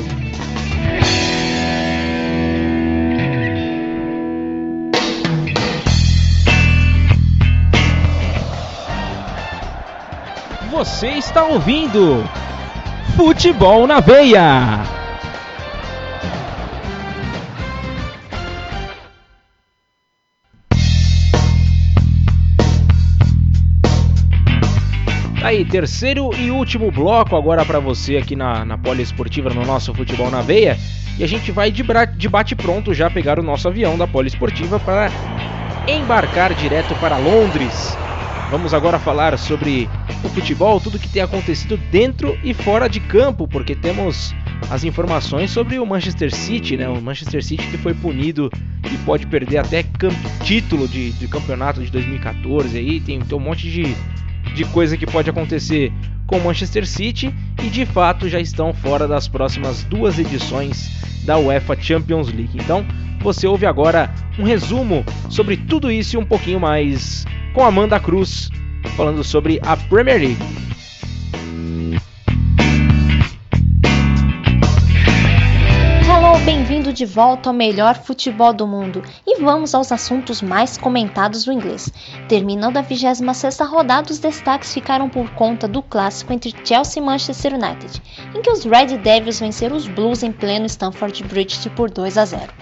Você 10.78 11.08
está 11.08 11.42
ouvindo 11.42 12.24
Futebol 13.16 13.84
na 13.84 13.98
Veia. 13.98 14.78
Tá 25.40 25.48
aí, 25.48 25.64
terceiro 25.64 26.30
e 26.38 26.52
último 26.52 26.92
bloco 26.92 27.34
agora 27.34 27.64
para 27.64 27.80
você 27.80 28.16
aqui 28.16 28.36
na, 28.36 28.64
na 28.64 28.78
Poliesportiva, 28.78 29.50
no 29.50 29.66
nosso 29.66 29.92
Futebol 29.92 30.30
na 30.30 30.42
Veia. 30.42 30.78
E 31.18 31.24
a 31.24 31.26
gente 31.26 31.50
vai 31.50 31.72
de, 31.72 31.82
de 32.16 32.28
bate 32.28 32.54
pronto 32.54 32.94
já 32.94 33.10
pegar 33.10 33.40
o 33.40 33.42
nosso 33.42 33.66
avião 33.66 33.98
da 33.98 34.06
Poliesportiva 34.06 34.78
para 34.78 35.10
embarcar 35.88 36.54
direto 36.54 36.94
para 37.00 37.16
Londres 37.16 37.98
Vamos 38.50 38.72
agora 38.72 38.98
falar 38.98 39.38
sobre 39.38 39.86
o 40.24 40.28
futebol, 40.30 40.80
tudo 40.80 40.98
que 40.98 41.08
tem 41.08 41.20
acontecido 41.20 41.76
dentro 41.90 42.38
e 42.42 42.54
fora 42.54 42.88
de 42.88 42.98
campo, 42.98 43.46
porque 43.46 43.74
temos 43.74 44.34
as 44.70 44.84
informações 44.84 45.50
sobre 45.50 45.78
o 45.78 45.84
Manchester 45.84 46.34
City, 46.34 46.78
né? 46.78 46.88
O 46.88 46.98
Manchester 47.00 47.44
City 47.44 47.66
que 47.66 47.76
foi 47.76 47.92
punido 47.92 48.50
e 48.90 48.96
pode 49.04 49.26
perder 49.26 49.58
até 49.58 49.84
título 50.42 50.88
de, 50.88 51.12
de, 51.12 51.28
campeonato 51.28 51.82
de 51.82 51.90
2014 51.90 52.78
aí, 52.78 53.00
tem, 53.00 53.20
tem 53.20 53.36
um 53.36 53.40
monte 53.40 53.70
de, 53.70 53.94
de 54.54 54.64
coisa 54.66 54.96
que 54.96 55.06
pode 55.06 55.28
acontecer 55.28 55.92
com 56.26 56.38
o 56.38 56.44
Manchester 56.44 56.86
City 56.86 57.34
e 57.62 57.68
de 57.68 57.84
fato 57.84 58.30
já 58.30 58.40
estão 58.40 58.72
fora 58.72 59.06
das 59.06 59.28
próximas 59.28 59.84
duas 59.84 60.18
edições 60.18 60.90
da 61.22 61.36
UEFA 61.36 61.76
Champions 61.78 62.32
League. 62.32 62.58
Então, 62.58 62.86
você 63.20 63.46
ouve 63.46 63.66
agora 63.66 64.10
um 64.38 64.44
resumo 64.44 65.04
sobre 65.28 65.58
tudo 65.58 65.92
isso 65.92 66.16
e 66.16 66.18
um 66.18 66.24
pouquinho 66.24 66.58
mais 66.58 67.26
com 67.52 67.64
Amanda 67.64 67.98
Cruz 67.98 68.50
falando 68.96 69.22
sobre 69.24 69.60
a 69.62 69.76
Premier 69.76 70.18
League. 70.18 70.68
Bem-vindo 76.68 76.92
de 76.92 77.04
volta 77.04 77.50
ao 77.50 77.54
melhor 77.54 77.94
futebol 77.96 78.54
do 78.54 78.66
mundo 78.66 79.02
e 79.26 79.40
vamos 79.40 79.74
aos 79.74 79.92
assuntos 79.92 80.40
mais 80.40 80.78
comentados 80.78 81.44
do 81.44 81.52
inglês. 81.52 81.92
Terminando 82.28 82.76
a 82.78 82.82
26ª 82.82 83.66
rodada, 83.66 84.10
os 84.10 84.18
destaques 84.18 84.72
ficaram 84.72 85.08
por 85.08 85.28
conta 85.30 85.68
do 85.68 85.82
clássico 85.82 86.32
entre 86.32 86.54
Chelsea 86.64 87.02
e 87.02 87.04
Manchester 87.04 87.52
United, 87.54 88.02
em 88.34 88.40
que 88.40 88.50
os 88.50 88.64
Red 88.64 88.96
Devils 88.98 89.40
venceram 89.40 89.76
os 89.76 89.86
Blues 89.86 90.22
em 90.22 90.32
pleno 90.32 90.66
Stamford 90.66 91.24
Bridge 91.24 91.68
por 91.70 91.90
2 91.90 92.16
a 92.16 92.24
0. 92.24 92.52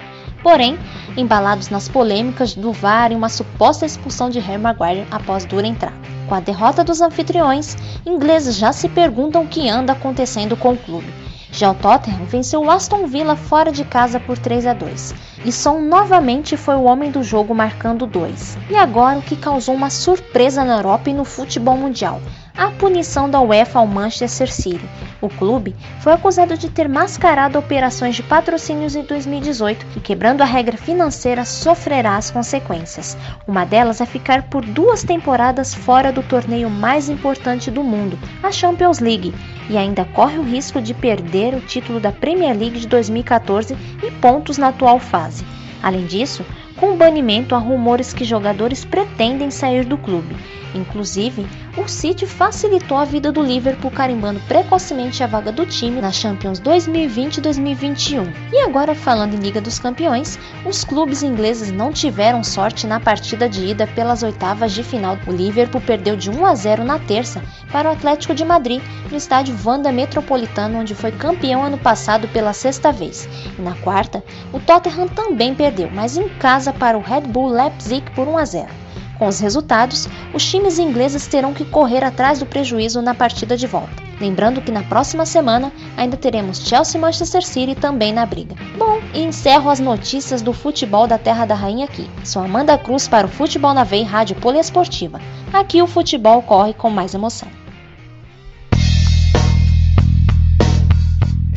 Porém, 0.42 0.78
embalados 1.16 1.68
nas 1.70 1.88
polêmicas 1.88 2.54
do 2.54 2.72
VAR 2.72 3.12
e 3.12 3.14
uma 3.14 3.28
suposta 3.28 3.86
expulsão 3.86 4.30
de 4.30 4.38
Harry 4.38 4.60
Maguire 4.60 5.06
após 5.10 5.44
dura 5.44 5.66
entrada. 5.66 5.96
Com 6.28 6.34
a 6.34 6.40
derrota 6.40 6.82
dos 6.82 7.00
anfitriões, 7.00 7.76
ingleses 8.04 8.56
já 8.56 8.72
se 8.72 8.88
perguntam 8.88 9.42
o 9.42 9.48
que 9.48 9.68
anda 9.68 9.92
acontecendo 9.92 10.56
com 10.56 10.72
o 10.72 10.76
clube. 10.76 11.12
Já 11.52 11.70
o 11.70 11.74
Tottenham 11.74 12.26
venceu 12.26 12.62
o 12.62 12.70
Aston 12.70 13.06
Villa 13.06 13.34
fora 13.34 13.72
de 13.72 13.84
casa 13.84 14.20
por 14.20 14.36
3 14.36 14.66
a 14.66 14.74
2. 14.74 15.14
E 15.44 15.52
Son 15.52 15.80
novamente 15.80 16.56
foi 16.56 16.74
o 16.74 16.82
homem 16.82 17.10
do 17.10 17.22
jogo 17.22 17.54
marcando 17.54 18.06
dois. 18.06 18.58
E 18.68 18.76
agora 18.76 19.18
o 19.18 19.22
que 19.22 19.36
causou 19.36 19.74
uma 19.74 19.88
surpresa 19.88 20.64
na 20.64 20.76
Europa 20.76 21.08
e 21.08 21.14
no 21.14 21.24
futebol 21.24 21.76
mundial, 21.76 22.20
a 22.56 22.70
punição 22.70 23.28
da 23.28 23.40
UEFA 23.40 23.78
ao 23.78 23.86
Manchester 23.86 24.50
City. 24.50 24.84
O 25.20 25.28
clube 25.28 25.76
foi 26.00 26.12
acusado 26.12 26.56
de 26.56 26.70
ter 26.70 26.88
mascarado 26.88 27.58
operações 27.58 28.16
de 28.16 28.22
patrocínios 28.22 28.96
em 28.96 29.02
2018 29.02 29.86
e, 29.96 30.00
quebrando 30.00 30.40
a 30.40 30.46
regra 30.46 30.76
financeira, 30.76 31.44
sofrerá 31.44 32.16
as 32.16 32.30
consequências. 32.30 33.16
Uma 33.46 33.64
delas 33.64 34.00
é 34.00 34.06
ficar 34.06 34.44
por 34.44 34.64
duas 34.64 35.02
temporadas 35.02 35.74
fora 35.74 36.10
do 36.10 36.22
torneio 36.22 36.70
mais 36.70 37.08
importante 37.10 37.70
do 37.70 37.84
mundo, 37.84 38.18
a 38.42 38.50
Champions 38.50 39.00
League, 39.00 39.34
e 39.68 39.76
ainda 39.76 40.04
corre 40.04 40.38
o 40.38 40.42
risco 40.42 40.80
de 40.80 40.94
perder 40.94 41.54
o 41.54 41.60
título 41.60 42.00
da 42.00 42.12
Premier 42.12 42.56
League 42.56 42.80
de 42.80 42.86
2014 42.86 43.76
e 44.02 44.10
pontos 44.12 44.56
na 44.56 44.68
atual 44.68 44.98
fase. 44.98 45.44
Além 45.82 46.06
disso, 46.06 46.44
com 46.76 46.92
o 46.92 46.96
banimento, 46.96 47.54
há 47.54 47.58
rumores 47.58 48.12
que 48.12 48.24
jogadores 48.24 48.84
pretendem 48.84 49.50
sair 49.50 49.84
do 49.84 49.96
clube. 49.96 50.36
Inclusive, 50.76 51.46
o 51.76 51.88
City 51.88 52.26
facilitou 52.26 52.98
a 52.98 53.04
vida 53.04 53.32
do 53.32 53.42
Liverpool 53.42 53.90
carimbando 53.90 54.40
precocemente 54.46 55.22
a 55.22 55.26
vaga 55.26 55.50
do 55.50 55.64
time 55.64 56.00
na 56.00 56.12
Champions 56.12 56.60
2020-2021. 56.60 58.32
E 58.52 58.60
agora 58.60 58.94
falando 58.94 59.34
em 59.34 59.38
Liga 59.38 59.60
dos 59.60 59.78
Campeões, 59.78 60.38
os 60.64 60.84
clubes 60.84 61.22
ingleses 61.22 61.72
não 61.72 61.92
tiveram 61.92 62.44
sorte 62.44 62.86
na 62.86 63.00
partida 63.00 63.48
de 63.48 63.64
ida 63.66 63.86
pelas 63.86 64.22
oitavas 64.22 64.72
de 64.72 64.82
final. 64.82 65.18
O 65.26 65.32
Liverpool 65.32 65.80
perdeu 65.80 66.16
de 66.16 66.30
1 66.30 66.46
a 66.46 66.54
0 66.54 66.84
na 66.84 66.98
terça 66.98 67.42
para 67.72 67.88
o 67.88 67.92
Atlético 67.92 68.34
de 68.34 68.44
Madrid 68.44 68.82
no 69.10 69.16
estádio 69.16 69.56
Wanda 69.64 69.90
Metropolitano, 69.90 70.80
onde 70.80 70.94
foi 70.94 71.12
campeão 71.12 71.64
ano 71.64 71.78
passado 71.78 72.28
pela 72.28 72.52
sexta 72.52 72.92
vez. 72.92 73.28
E 73.58 73.62
na 73.62 73.74
quarta, 73.76 74.22
o 74.52 74.60
Tottenham 74.60 75.08
também 75.08 75.54
perdeu, 75.54 75.90
mas 75.92 76.16
em 76.16 76.28
casa 76.28 76.72
para 76.72 76.98
o 76.98 77.02
Red 77.02 77.22
Bull 77.22 77.48
Leipzig 77.48 78.02
por 78.12 78.28
1 78.28 78.38
a 78.38 78.44
0. 78.44 78.85
Com 79.18 79.28
os 79.28 79.40
resultados, 79.40 80.08
os 80.34 80.44
times 80.44 80.78
ingleses 80.78 81.26
terão 81.26 81.54
que 81.54 81.64
correr 81.64 82.04
atrás 82.04 82.38
do 82.38 82.46
prejuízo 82.46 83.00
na 83.00 83.14
partida 83.14 83.56
de 83.56 83.66
volta. 83.66 84.06
Lembrando 84.20 84.60
que 84.60 84.70
na 84.70 84.82
próxima 84.82 85.24
semana 85.24 85.72
ainda 85.96 86.16
teremos 86.16 86.66
Chelsea 86.66 86.98
e 86.98 87.00
Manchester 87.00 87.44
City 87.44 87.74
também 87.74 88.12
na 88.12 88.26
briga. 88.26 88.54
Bom, 88.78 89.00
e 89.14 89.22
encerro 89.22 89.70
as 89.70 89.80
notícias 89.80 90.42
do 90.42 90.52
futebol 90.52 91.06
da 91.06 91.18
Terra 91.18 91.46
da 91.46 91.54
Rainha 91.54 91.86
aqui. 91.86 92.08
Sou 92.24 92.42
Amanda 92.42 92.76
Cruz 92.76 93.08
para 93.08 93.26
o 93.26 93.30
Futebol 93.30 93.72
na 93.72 93.84
Veia 93.84 94.06
Rádio 94.06 94.36
Poliesportiva. 94.36 95.20
Aqui 95.52 95.80
o 95.80 95.86
futebol 95.86 96.42
corre 96.42 96.74
com 96.74 96.90
mais 96.90 97.14
emoção. 97.14 97.48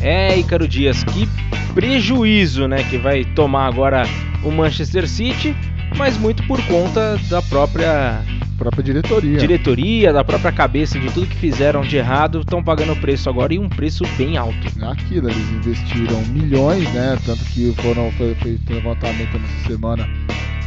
É, 0.02 0.38
Ícaro 0.38 0.66
Dias, 0.66 1.04
que 1.04 1.28
prejuízo, 1.74 2.66
né, 2.66 2.82
que 2.84 2.96
vai 2.96 3.24
tomar 3.24 3.66
agora 3.66 4.04
o 4.42 4.50
Manchester 4.50 5.06
City 5.06 5.54
mas 6.00 6.16
muito 6.16 6.42
por 6.44 6.58
conta 6.66 7.20
da 7.28 7.42
própria 7.42 8.24
própria 8.56 8.82
diretoria. 8.82 9.36
Diretoria, 9.36 10.12
da 10.14 10.24
própria 10.24 10.50
cabeça 10.50 10.98
de 10.98 11.10
tudo 11.12 11.26
que 11.26 11.36
fizeram 11.36 11.82
de 11.82 11.94
errado, 11.94 12.40
estão 12.40 12.64
pagando 12.64 12.94
o 12.94 12.96
preço 12.96 13.28
agora 13.28 13.52
e 13.52 13.58
um 13.58 13.68
preço 13.68 14.02
bem 14.16 14.38
alto. 14.38 14.56
É 14.80 14.86
aquilo, 14.86 15.28
eles 15.28 15.50
investiram 15.50 16.18
milhões, 16.32 16.90
né? 16.94 17.18
Tanto 17.26 17.44
que 17.44 17.74
foram 17.82 18.10
foi 18.12 18.34
feito 18.36 18.72
um 18.72 18.76
levantamento 18.76 19.38
nessa 19.38 19.68
semana 19.68 20.08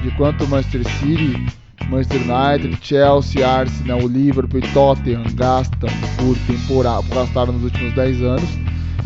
de 0.03 0.11
quanto 0.11 0.43
o 0.43 0.47
Manchester 0.47 0.87
City, 0.99 1.43
Manchester 1.89 2.21
United, 2.21 2.77
Chelsea, 2.79 3.47
Arsenal, 3.47 4.07
Liverpool 4.07 4.59
e 4.59 4.67
Tottenham 4.71 5.23
gastam 5.33 5.89
por 6.17 6.37
temporada, 6.45 7.03
gastaram 7.09 7.53
nos 7.53 7.63
últimos 7.63 7.91
10 7.95 8.21
anos. 8.21 8.49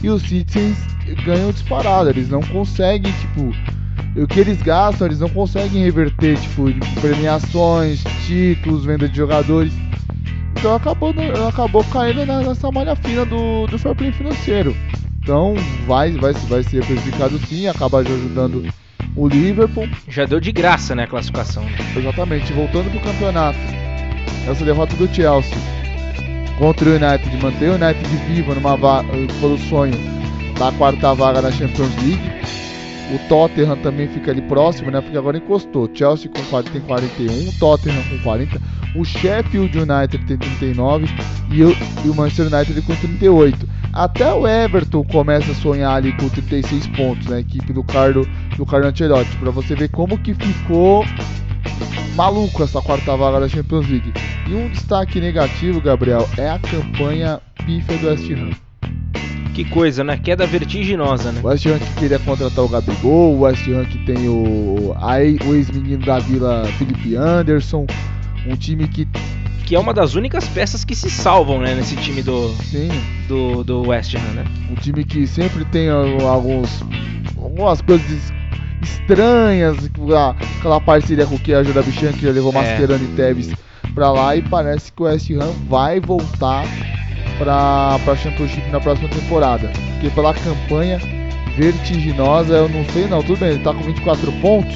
E 0.04 0.10
os 0.10 0.24
Citizens 0.24 0.78
ganham 1.26 1.54
disparado, 1.54 2.10
eles 2.10 2.28
não 2.28 2.42
conseguem, 2.42 3.14
tipo, 3.14 3.54
o 4.22 4.28
que 4.28 4.40
eles 4.40 4.62
gastam, 4.62 5.08
eles 5.08 5.20
não 5.20 5.30
conseguem 5.30 5.84
reverter, 5.84 6.40
tipo, 6.40 6.66
premiações, 7.00 8.04
títulos, 8.26 8.86
venda 8.86 9.08
de 9.08 9.16
jogadores. 9.16 9.74
Então 10.58 10.76
acabou, 10.76 11.14
acabou 11.48 11.84
caindo 11.86 12.26
nessa 12.26 12.72
malha 12.72 12.96
fina 12.96 13.26
do, 13.26 13.68
do 13.68 13.78
fair 13.78 13.96
play 13.96 14.12
financeiro. 14.12 14.76
Então 15.22 15.54
vai, 15.86 16.12
vai, 16.12 16.34
vai 16.34 16.64
ser 16.64 16.84
prejudicado 16.84 17.38
sim, 17.46 17.68
acaba 17.68 18.00
ajudando 18.00 18.68
o 19.16 19.28
Liverpool. 19.28 19.88
Já 20.08 20.26
deu 20.26 20.40
de 20.40 20.52
graça, 20.52 20.96
né, 20.96 21.04
a 21.04 21.08
classificação. 21.08 21.64
Exatamente, 21.96 22.52
voltando 22.54 22.90
pro 22.90 23.00
campeonato. 23.02 23.60
Essa 24.50 24.66
derrota 24.66 24.96
do 24.96 25.14
Chelsea 25.14 25.58
contra 26.58 26.90
o 26.90 26.94
United, 26.94 27.38
manter 27.44 27.70
o 27.70 27.76
United 27.76 28.18
vivo 28.28 28.56
numa 28.56 28.76
vaga, 28.76 29.10
pelo 29.40 29.58
sonho 29.58 29.94
da 30.58 30.72
quarta 30.72 31.14
vaga 31.14 31.42
na 31.42 31.52
Champions 31.52 31.96
League 31.98 32.38
o 33.14 33.30
Tottenham 33.30 33.78
também 33.78 34.08
fica 34.08 34.32
ali 34.32 34.42
próximo, 34.42 34.92
né? 34.92 35.02
Porque 35.02 35.18
agora 35.18 35.38
encostou. 35.38 35.90
Chelsea 35.94 36.30
com 36.30 36.42
40, 36.44 36.72
tem 36.72 36.82
41, 36.82 37.52
Tottenham 37.60 38.04
com 38.10 38.20
40, 38.20 38.62
o 38.96 39.06
Sheffield 39.06 39.78
United 39.78 40.26
tem 40.26 40.38
39 40.38 41.08
e, 41.52 41.64
o, 41.64 41.76
e 42.06 42.10
o 42.10 42.16
Manchester 42.16 42.54
United 42.54 42.82
com 42.82 42.96
38. 42.96 43.78
Até 43.94 44.32
o 44.34 44.48
Everton 44.48 45.04
começa 45.06 45.52
a 45.52 45.56
sonhar 45.56 45.96
ali 45.96 46.12
com 46.18 46.30
36 46.30 46.88
pontos, 46.88 47.28
né? 47.28 47.40
equipe 47.40 47.74
do 47.74 47.84
Carlo, 47.84 48.28
do 48.56 48.66
Carlo 48.66 48.88
Ancelotti. 48.88 49.36
Para 49.38 49.52
você 49.52 49.76
ver 49.76 49.90
como 49.90 50.18
que 50.18 50.34
ficou 50.34 51.06
maluco 52.16 52.64
essa 52.64 52.82
quarta 52.82 53.16
vaga 53.16 53.40
da 53.40 53.48
Champions 53.48 53.88
League. 53.88 54.14
E 54.48 54.54
um 54.54 54.70
destaque 54.70 55.20
negativo, 55.20 55.82
Gabriel, 55.82 56.28
é 56.38 56.50
a 56.50 56.60
campanha 56.60 57.40
pífia 57.66 57.98
do 57.98 58.08
West 58.08 58.30
Ham. 58.32 58.52
Que 59.58 59.66
coisa, 59.66 60.04
né? 60.04 60.16
Queda 60.18 60.46
vertiginosa, 60.46 61.32
né? 61.32 61.42
O 61.44 61.48
West 61.48 61.66
Ham 61.66 61.80
que 61.80 61.94
queria 61.96 62.20
contratar 62.20 62.64
o 62.64 62.70
Gabigol, 62.70 63.34
o 63.34 63.40
West 63.40 63.68
Ham 63.68 63.86
que 63.86 63.98
tem 64.06 64.30
o, 64.30 64.94
o 64.96 65.56
ex-menino 65.56 66.06
da 66.06 66.20
Vila, 66.20 66.64
Felipe 66.78 67.16
Anderson, 67.16 67.88
um 68.46 68.56
time 68.56 68.88
que 68.88 69.08
que 69.66 69.76
é 69.76 69.80
uma 69.80 69.96
das 69.96 70.14
únicas 70.14 70.48
peças 70.48 70.86
que 70.86 70.94
se 70.94 71.10
salvam 71.10 71.60
né, 71.60 71.74
nesse 71.74 71.96
time 71.96 72.22
do, 72.22 72.50
Sim. 72.66 72.90
do, 73.28 73.64
do 73.64 73.88
West 73.88 74.14
Ham, 74.14 74.34
né? 74.36 74.46
Um 74.70 74.76
time 74.76 75.04
que 75.04 75.26
sempre 75.26 75.66
tem 75.66 75.90
alguns, 75.90 76.84
algumas 77.36 77.82
coisas 77.82 78.32
estranhas, 78.84 79.76
aquela 80.60 80.80
parceria 80.80 81.26
com 81.26 81.34
o 81.34 81.40
que 81.40 81.52
ajuda 81.52 81.80
a 81.80 81.84
Bichan, 81.84 82.14
que 82.14 82.22
já 82.22 82.32
levou 82.32 82.52
é. 82.52 82.56
Mascherano 82.58 83.04
e 83.04 83.08
Tevez 83.16 83.52
pra 83.96 84.12
lá, 84.12 84.36
e 84.36 84.44
parece 84.44 84.94
que 84.94 85.02
o 85.02 85.06
West 85.06 85.32
Ham 85.32 85.52
vai 85.68 86.00
voltar 86.00 86.64
para 87.38 87.96
a 87.96 88.16
Championship 88.16 88.70
na 88.70 88.80
próxima 88.80 89.10
temporada. 89.10 89.72
Porque 89.94 90.10
pela 90.10 90.34
campanha 90.34 91.00
vertiginosa, 91.58 92.56
eu 92.56 92.70
não 92.70 92.86
sei 92.86 93.08
não, 93.08 93.24
tudo 93.24 93.40
bem, 93.40 93.50
ele 93.50 93.64
tá 93.64 93.74
com 93.74 93.82
24 93.82 94.32
pontos, 94.34 94.76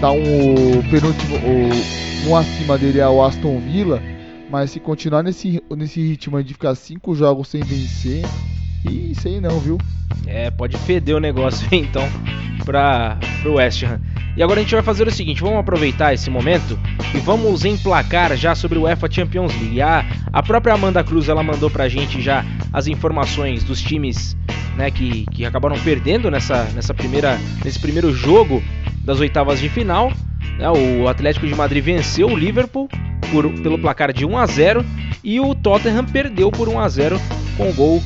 tá 0.00 0.10
um 0.10 0.82
penúltimo, 0.90 1.36
o, 1.36 2.28
um 2.28 2.36
acima 2.36 2.76
dele 2.76 2.98
é 2.98 3.08
o 3.08 3.22
Aston 3.22 3.58
Villa, 3.60 4.02
mas 4.50 4.72
se 4.72 4.80
continuar 4.80 5.22
nesse, 5.22 5.62
nesse 5.70 6.00
ritmo 6.00 6.42
de 6.42 6.52
ficar 6.52 6.74
5 6.74 7.14
jogos 7.14 7.48
sem 7.48 7.62
vencer, 7.62 8.24
e 8.84 9.14
sei 9.14 9.40
não, 9.40 9.58
viu? 9.58 9.78
É, 10.26 10.50
pode 10.50 10.76
feder 10.78 11.16
o 11.16 11.20
negócio 11.20 11.66
então 11.72 12.02
para 12.64 13.18
o 13.44 13.54
West 13.54 13.82
Ham. 13.82 14.00
E 14.36 14.42
agora 14.42 14.58
a 14.58 14.62
gente 14.62 14.74
vai 14.74 14.82
fazer 14.82 15.06
o 15.06 15.12
seguinte, 15.12 15.40
vamos 15.40 15.58
aproveitar 15.58 16.12
esse 16.12 16.28
momento 16.28 16.78
e 17.14 17.18
vamos 17.18 17.64
emplacar 17.64 18.36
já 18.36 18.54
sobre 18.54 18.78
o 18.78 18.82
UEFA 18.82 19.08
Champions 19.10 19.52
League. 19.60 19.80
A, 19.80 20.04
a 20.32 20.42
própria 20.42 20.74
Amanda 20.74 21.04
Cruz 21.04 21.28
ela 21.28 21.42
mandou 21.42 21.70
pra 21.70 21.88
gente 21.88 22.20
já 22.20 22.44
as 22.72 22.86
informações 22.88 23.62
dos 23.62 23.80
times 23.80 24.36
né, 24.76 24.90
que, 24.90 25.24
que 25.26 25.44
acabaram 25.44 25.78
perdendo 25.78 26.30
nessa, 26.30 26.64
nessa 26.74 26.92
primeira, 26.92 27.38
nesse 27.64 27.78
primeiro 27.78 28.12
jogo 28.12 28.62
das 29.04 29.20
oitavas 29.20 29.60
de 29.60 29.68
final. 29.68 30.12
Né, 30.58 30.68
o 30.68 31.06
Atlético 31.06 31.46
de 31.46 31.54
Madrid 31.54 31.84
venceu 31.84 32.28
o 32.28 32.36
Liverpool 32.36 32.88
por, 33.30 33.48
pelo 33.60 33.78
placar 33.78 34.12
de 34.12 34.26
1 34.26 34.36
a 34.36 34.46
0 34.46 34.84
e 35.22 35.38
o 35.38 35.54
Tottenham 35.54 36.04
perdeu 36.04 36.50
por 36.50 36.68
1 36.68 36.80
a 36.80 36.88
0 36.88 37.20
com 37.56 37.70
o 37.70 37.72
gol 37.72 38.02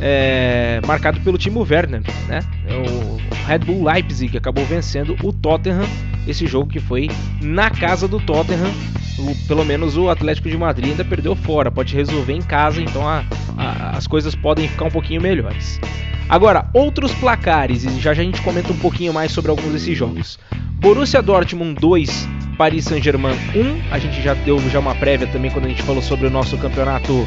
é, 0.00 0.80
marcado 0.86 1.20
pelo 1.20 1.38
Timo 1.38 1.66
Werner, 1.68 2.02
né? 2.28 2.40
É 2.66 2.74
o 2.74 3.18
Red 3.46 3.60
Bull 3.60 3.84
Leipzig 3.84 4.36
acabou 4.36 4.64
vencendo 4.64 5.16
o 5.22 5.32
Tottenham, 5.32 5.86
esse 6.26 6.46
jogo 6.46 6.70
que 6.70 6.80
foi 6.80 7.08
na 7.42 7.70
casa 7.70 8.06
do 8.06 8.20
Tottenham. 8.20 8.70
O, 9.18 9.34
pelo 9.48 9.64
menos 9.64 9.96
o 9.96 10.08
Atlético 10.08 10.48
de 10.48 10.56
Madrid 10.56 10.90
ainda 10.90 11.04
perdeu 11.04 11.34
fora, 11.34 11.72
pode 11.72 11.92
resolver 11.92 12.34
em 12.34 12.42
casa, 12.42 12.80
então 12.80 13.08
a, 13.08 13.24
a, 13.56 13.96
as 13.96 14.06
coisas 14.06 14.34
podem 14.36 14.68
ficar 14.68 14.84
um 14.84 14.90
pouquinho 14.90 15.20
melhores. 15.20 15.80
Agora, 16.28 16.66
outros 16.72 17.12
placares, 17.14 17.84
e 17.84 18.00
já, 18.00 18.14
já 18.14 18.22
a 18.22 18.24
gente 18.24 18.40
comenta 18.42 18.72
um 18.72 18.76
pouquinho 18.76 19.12
mais 19.12 19.32
sobre 19.32 19.50
alguns 19.50 19.72
desses 19.72 19.96
jogos. 19.96 20.38
Borussia 20.74 21.20
Dortmund 21.20 21.80
2, 21.80 22.28
Paris 22.58 22.84
Saint-Germain 22.84 23.36
1. 23.54 23.92
A 23.92 23.98
gente 23.98 24.20
já 24.20 24.34
deu 24.34 24.58
já 24.68 24.80
uma 24.80 24.94
prévia 24.96 25.28
também 25.28 25.50
quando 25.50 25.66
a 25.66 25.68
gente 25.68 25.82
falou 25.82 26.02
sobre 26.02 26.26
o 26.26 26.30
nosso 26.30 26.58
campeonato 26.58 27.24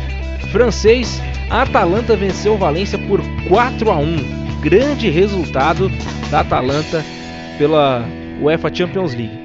francês. 0.52 1.22
A 1.50 1.62
Atalanta 1.62 2.16
venceu 2.16 2.54
o 2.54 2.58
Valência 2.58 3.00
por 3.00 3.22
4 3.48 3.90
a 3.90 3.96
1. 3.96 4.60
Grande 4.60 5.10
resultado 5.10 5.90
da 6.30 6.42
Atalanta 6.42 7.04
pela 7.58 8.06
UEFA 8.42 8.74
Champions 8.74 9.16
League. 9.16 9.40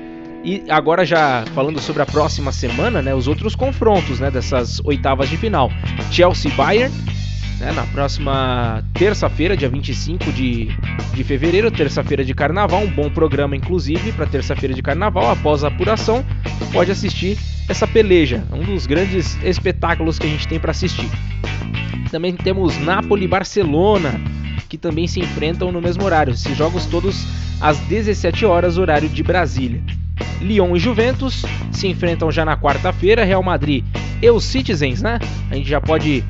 E 0.44 0.62
agora 0.68 1.04
já 1.04 1.44
falando 1.54 1.80
sobre 1.80 2.02
a 2.02 2.06
próxima 2.06 2.52
semana, 2.52 3.00
né, 3.00 3.14
os 3.14 3.26
outros 3.26 3.56
confrontos, 3.56 4.20
né, 4.20 4.30
dessas 4.30 4.80
oitavas 4.84 5.28
de 5.28 5.36
final. 5.36 5.70
Chelsea 6.10 6.52
Bayern, 6.52 6.94
né, 7.58 7.72
na 7.72 7.84
próxima 7.86 8.84
terça-feira, 8.92 9.56
dia 9.56 9.68
25 9.68 10.32
de, 10.32 10.68
de 11.14 11.24
fevereiro, 11.24 11.70
terça-feira 11.70 12.24
de 12.24 12.34
carnaval, 12.34 12.82
um 12.82 12.90
bom 12.90 13.10
programa 13.10 13.56
inclusive 13.56 14.12
para 14.12 14.26
terça-feira 14.26 14.74
de 14.74 14.82
carnaval, 14.82 15.30
após 15.30 15.64
a 15.64 15.68
apuração, 15.68 16.24
pode 16.72 16.90
assistir 16.90 17.38
essa 17.68 17.86
peleja, 17.86 18.44
um 18.52 18.62
dos 18.62 18.86
grandes 18.86 19.36
espetáculos 19.42 20.18
que 20.18 20.26
a 20.26 20.30
gente 20.30 20.46
tem 20.46 20.60
para 20.60 20.70
assistir. 20.70 21.08
Também 22.10 22.36
temos 22.36 22.78
Napoli 22.78 23.24
e 23.24 23.28
Barcelona, 23.28 24.20
que 24.68 24.78
também 24.78 25.06
se 25.06 25.20
enfrentam 25.20 25.72
no 25.72 25.80
mesmo 25.80 26.04
horário. 26.04 26.32
Esses 26.32 26.56
jogos 26.56 26.86
todos 26.86 27.26
às 27.60 27.78
17 27.80 28.44
horas, 28.44 28.78
horário 28.78 29.08
de 29.08 29.22
Brasília. 29.22 29.82
Lyon 30.40 30.76
e 30.76 30.78
Juventus 30.78 31.44
se 31.72 31.88
enfrentam 31.88 32.30
já 32.30 32.44
na 32.44 32.56
quarta-feira. 32.56 33.24
Real 33.24 33.42
Madrid 33.42 33.84
e 34.22 34.30
os 34.30 34.44
Citizens, 34.44 35.02
né? 35.02 35.18
A 35.50 35.54
gente 35.54 35.68
já 35.68 35.80
pode 35.80 36.24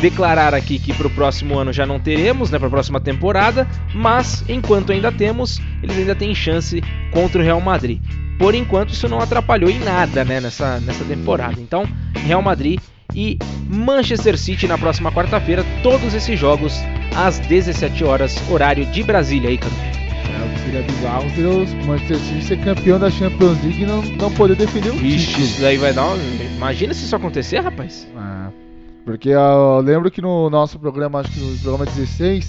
declarar 0.00 0.54
aqui 0.54 0.78
que 0.78 0.92
para 0.92 1.06
o 1.06 1.10
próximo 1.10 1.58
ano 1.58 1.72
já 1.72 1.86
não 1.86 1.98
teremos, 1.98 2.50
né? 2.50 2.58
Para 2.58 2.68
a 2.68 2.70
próxima 2.70 3.00
temporada, 3.00 3.66
mas 3.94 4.44
enquanto 4.48 4.92
ainda 4.92 5.10
temos, 5.10 5.60
eles 5.82 5.96
ainda 5.96 6.14
têm 6.14 6.34
chance 6.34 6.82
contra 7.12 7.40
o 7.40 7.44
Real 7.44 7.60
Madrid. 7.60 8.00
Por 8.38 8.54
enquanto, 8.54 8.90
isso 8.92 9.08
não 9.08 9.18
atrapalhou 9.18 9.70
em 9.70 9.78
nada, 9.78 10.24
né? 10.24 10.40
Nessa, 10.40 10.78
nessa 10.80 11.04
temporada. 11.04 11.58
Então, 11.58 11.88
Real 12.26 12.42
Madrid 12.42 12.78
e 13.14 13.38
Manchester 13.66 14.36
City 14.36 14.66
na 14.66 14.76
próxima 14.76 15.10
quarta-feira. 15.10 15.64
Todos 15.82 16.12
esses 16.12 16.38
jogos 16.38 16.74
às 17.16 17.38
17 17.38 18.04
horas, 18.04 18.36
horário 18.50 18.84
de 18.86 19.02
Brasília 19.02 19.48
aí, 19.48 19.56
cara. 19.56 19.72
É, 19.74 20.44
o 20.44 20.52
que 20.54 20.60
seria 20.60 20.82
bizarro 20.82 21.30
seria 21.30 21.50
o 21.50 21.86
Manchester 21.86 22.18
City 22.18 22.44
ser 22.44 22.58
campeão 22.58 22.98
da 22.98 23.10
Champions 23.10 23.62
League 23.62 23.82
e 23.82 23.86
não, 23.86 24.02
não 24.02 24.30
poder 24.32 24.54
defender 24.54 24.90
o 24.90 24.96
Vixe, 24.96 25.28
título. 25.28 25.44
isso 25.46 25.60
daí 25.62 25.78
vai 25.78 25.94
dar 25.94 26.04
um... 26.06 26.18
Imagina 26.56 26.92
se 26.92 27.04
isso 27.04 27.16
acontecer, 27.16 27.60
rapaz. 27.60 28.06
É, 28.14 28.65
porque 29.06 29.28
eu 29.28 29.80
lembro 29.84 30.10
que 30.10 30.20
no 30.20 30.50
nosso 30.50 30.80
programa, 30.80 31.20
acho 31.20 31.30
que 31.30 31.38
no 31.38 31.56
programa 31.58 31.86
16, 31.86 32.48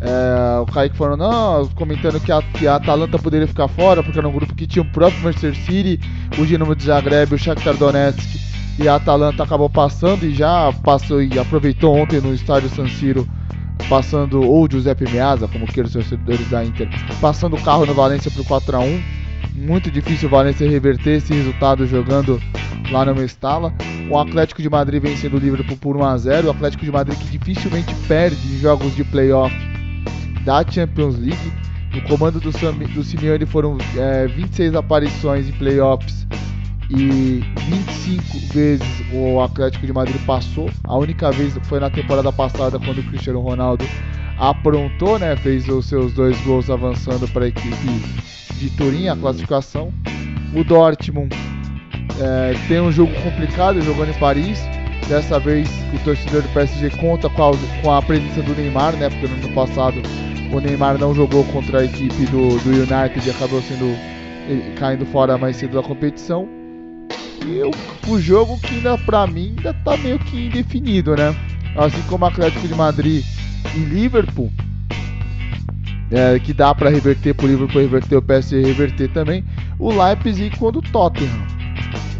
é, 0.00 0.58
o 0.58 0.64
Kaique 0.64 0.96
falou, 0.96 1.14
não, 1.14 1.68
comentando 1.74 2.18
que 2.18 2.32
a, 2.32 2.40
que 2.40 2.66
a 2.66 2.76
Atalanta 2.76 3.18
poderia 3.18 3.46
ficar 3.46 3.68
fora, 3.68 4.02
porque 4.02 4.18
era 4.18 4.26
um 4.26 4.32
grupo 4.32 4.54
que 4.54 4.66
tinha 4.66 4.82
o 4.82 4.90
próprio 4.92 5.22
Manchester 5.22 5.54
City, 5.54 6.00
o 6.38 6.46
Dinamo 6.46 6.74
de 6.74 6.86
Zagreb, 6.86 7.34
o 7.34 7.38
Shakhtar 7.38 7.76
Donetsk, 7.76 8.40
e 8.78 8.88
a 8.88 8.94
Atalanta 8.94 9.42
acabou 9.44 9.68
passando 9.68 10.24
e 10.24 10.34
já 10.34 10.72
passou 10.82 11.22
e 11.22 11.38
aproveitou 11.38 11.94
ontem 11.94 12.18
no 12.18 12.32
estádio 12.32 12.70
San 12.70 12.88
Siro, 12.88 13.28
passando, 13.86 14.40
ou 14.42 14.66
Giuseppe 14.70 15.04
Meazza, 15.12 15.46
como 15.48 15.66
queiram 15.66 15.86
os 15.86 15.92
torcedores 15.92 16.48
da 16.48 16.64
Inter, 16.64 16.88
passando 17.20 17.56
o 17.56 17.62
carro 17.62 17.84
no 17.84 17.92
Valência 17.92 18.30
pro 18.30 18.42
4 18.42 18.74
a 18.74 18.80
1 18.80 19.02
Muito 19.54 19.90
difícil 19.90 20.28
o 20.28 20.30
Valência 20.30 20.68
reverter 20.68 21.18
esse 21.18 21.32
resultado 21.32 21.86
jogando 21.86 22.40
lá 22.90 23.04
no 23.04 23.14
Mestala. 23.14 23.72
O 24.10 24.18
Atlético 24.18 24.62
de 24.62 24.68
Madrid 24.68 25.02
vencendo 25.02 25.34
o 25.34 25.38
Liverpool 25.38 25.76
por 25.76 25.96
1 25.96 26.04
a 26.04 26.18
0 26.18 26.48
O 26.48 26.50
Atlético 26.50 26.84
de 26.84 26.90
Madrid 26.90 27.18
que 27.18 27.38
dificilmente 27.38 27.94
perde 28.08 28.36
em 28.36 28.58
jogos 28.58 28.94
de 28.96 29.04
playoff 29.04 29.54
da 30.44 30.64
Champions 30.68 31.18
League. 31.18 31.52
No 31.94 32.02
comando 32.02 32.38
do, 32.40 32.52
Sam, 32.52 32.74
do 32.74 33.02
Simeone 33.02 33.46
foram 33.46 33.76
é, 33.96 34.26
26 34.28 34.74
aparições 34.74 35.48
em 35.48 35.52
playoffs 35.52 36.26
e 36.88 37.42
25 37.68 38.52
vezes 38.52 39.04
o 39.12 39.40
Atlético 39.40 39.86
de 39.86 39.92
Madrid 39.92 40.20
passou. 40.24 40.70
A 40.84 40.96
única 40.96 41.30
vez 41.30 41.56
foi 41.64 41.80
na 41.80 41.90
temporada 41.90 42.32
passada 42.32 42.78
quando 42.78 42.98
o 42.98 43.02
Cristiano 43.04 43.40
Ronaldo 43.40 43.84
aprontou, 44.38 45.18
né? 45.18 45.36
Fez 45.36 45.68
os 45.68 45.86
seus 45.86 46.12
dois 46.12 46.40
gols 46.42 46.70
avançando 46.70 47.28
para 47.28 47.44
a 47.44 47.48
equipe 47.48 48.39
de 48.58 48.70
Turim, 48.70 49.08
a 49.08 49.16
classificação. 49.16 49.92
O 50.54 50.64
Dortmund 50.64 51.34
é, 52.20 52.54
tem 52.68 52.80
um 52.80 52.90
jogo 52.90 53.12
complicado 53.22 53.80
jogando 53.82 54.10
em 54.10 54.18
Paris. 54.18 54.60
Dessa 55.08 55.40
vez 55.40 55.68
o 55.92 55.98
torcedor 56.04 56.42
do 56.42 56.48
PSG 56.50 56.90
conta 56.90 57.28
com 57.28 57.48
a, 57.48 57.52
com 57.82 57.92
a 57.92 58.00
presença 58.00 58.42
do 58.42 58.54
Neymar, 58.54 58.92
né? 58.94 59.10
Porque 59.10 59.26
no 59.26 59.34
ano 59.34 59.54
passado 59.54 60.00
o 60.52 60.60
Neymar 60.60 60.98
não 60.98 61.14
jogou 61.14 61.44
contra 61.46 61.80
a 61.80 61.84
equipe 61.84 62.26
do, 62.26 62.58
do 62.58 62.70
United 62.70 63.26
e 63.26 63.30
acabou 63.30 63.60
sendo 63.62 63.96
caindo 64.76 65.06
fora 65.06 65.38
mais 65.38 65.56
cedo 65.56 65.80
da 65.80 65.82
competição. 65.82 66.48
E 67.46 67.62
o, 67.62 68.12
o 68.12 68.20
jogo 68.20 68.58
que 68.58 68.76
ainda 68.76 68.98
pra 68.98 69.26
mim 69.26 69.54
ainda 69.56 69.74
tá 69.74 69.96
meio 69.96 70.18
que 70.18 70.46
indefinido, 70.46 71.16
né? 71.16 71.34
Assim 71.76 72.02
como 72.08 72.24
o 72.24 72.28
Atlético 72.28 72.66
de 72.66 72.74
Madrid 72.74 73.24
e 73.74 73.78
Liverpool, 73.78 74.52
é, 76.10 76.38
que 76.38 76.52
dá 76.52 76.74
para 76.74 76.90
reverter 76.90 77.34
pro 77.34 77.46
Liverpool 77.46 77.82
reverter 77.82 78.16
o 78.16 78.22
PSG 78.22 78.62
reverter 78.62 79.08
também, 79.12 79.44
o 79.78 79.90
Leipzig 79.90 80.56
contra 80.56 80.78
o 80.78 80.82
Tottenham. 80.82 81.46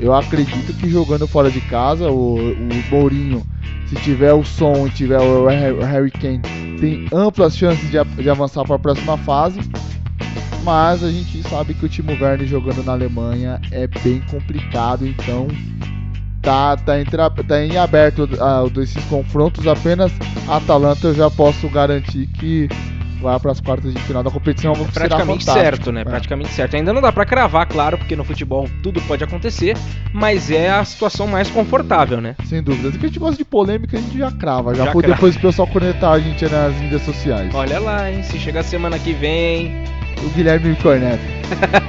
Eu 0.00 0.14
acredito 0.14 0.72
que 0.74 0.88
jogando 0.88 1.26
fora 1.26 1.50
de 1.50 1.60
casa, 1.62 2.10
o, 2.10 2.36
o 2.36 2.90
Mourinho, 2.90 3.44
se 3.86 3.96
tiver 3.96 4.32
o 4.32 4.44
som 4.44 4.86
e 4.86 4.90
tiver 4.90 5.20
o 5.20 5.46
Harry 5.46 6.10
Kane, 6.10 6.40
tem 6.80 7.06
amplas 7.12 7.56
chances 7.56 7.90
de, 7.90 8.02
de 8.22 8.30
avançar 8.30 8.64
para 8.64 8.76
a 8.76 8.78
próxima 8.78 9.18
fase. 9.18 9.60
Mas 10.62 11.02
a 11.02 11.10
gente 11.10 11.42
sabe 11.48 11.74
que 11.74 11.84
o 11.84 11.88
Timo 11.88 12.12
Werner 12.12 12.46
jogando 12.46 12.84
na 12.84 12.92
Alemanha 12.92 13.60
é 13.70 13.86
bem 13.86 14.22
complicado, 14.30 15.06
então 15.06 15.48
tá, 16.42 16.76
tá, 16.76 17.00
entre, 17.00 17.18
tá 17.46 17.64
em 17.64 17.76
aberto 17.76 18.24
uh, 18.24 18.68
desses 18.70 19.02
confrontos. 19.06 19.66
Apenas 19.66 20.12
a 20.48 20.56
Atalanta 20.56 21.08
eu 21.08 21.14
já 21.14 21.30
posso 21.30 21.68
garantir 21.68 22.26
que 22.26 22.68
vai 23.20 23.38
para 23.38 23.52
as 23.52 23.60
quartas 23.60 23.92
de 23.92 24.00
final 24.02 24.22
da 24.22 24.30
competição. 24.30 24.72
É 24.72 24.84
praticamente 24.92 25.44
certo, 25.44 25.92
né? 25.92 26.00
É. 26.02 26.04
Praticamente 26.04 26.50
certo. 26.50 26.76
Ainda 26.76 26.92
não 26.92 27.00
dá 27.00 27.12
para 27.12 27.24
cravar, 27.24 27.66
claro, 27.66 27.98
porque 27.98 28.16
no 28.16 28.24
futebol 28.24 28.68
tudo 28.82 29.00
pode 29.02 29.22
acontecer, 29.22 29.76
mas 30.12 30.50
é 30.50 30.70
a 30.70 30.84
situação 30.84 31.26
mais 31.26 31.50
confortável, 31.50 32.20
né? 32.20 32.34
Sem 32.46 32.62
dúvida. 32.62 32.90
Se 32.90 32.98
a 32.98 33.00
gente 33.00 33.18
gosta 33.18 33.36
de 33.36 33.44
polêmica, 33.44 33.96
a 33.96 34.00
gente 34.00 34.18
já 34.18 34.30
crava, 34.32 34.74
já, 34.74 34.86
já 34.86 34.92
por 34.92 35.02
crava. 35.02 35.14
depois 35.14 35.36
o 35.36 35.40
pessoal 35.40 35.68
conectar 35.68 36.12
a 36.12 36.18
gente 36.18 36.44
nas 36.48 36.74
mídias 36.76 37.02
sociais. 37.02 37.54
Olha 37.54 37.78
lá, 37.78 38.10
hein? 38.10 38.22
Se 38.22 38.38
chegar 38.38 38.62
semana 38.62 38.98
que 38.98 39.12
vem, 39.12 39.84
o 40.24 40.28
Guilherme 40.30 40.74
Corneto. 40.76 41.22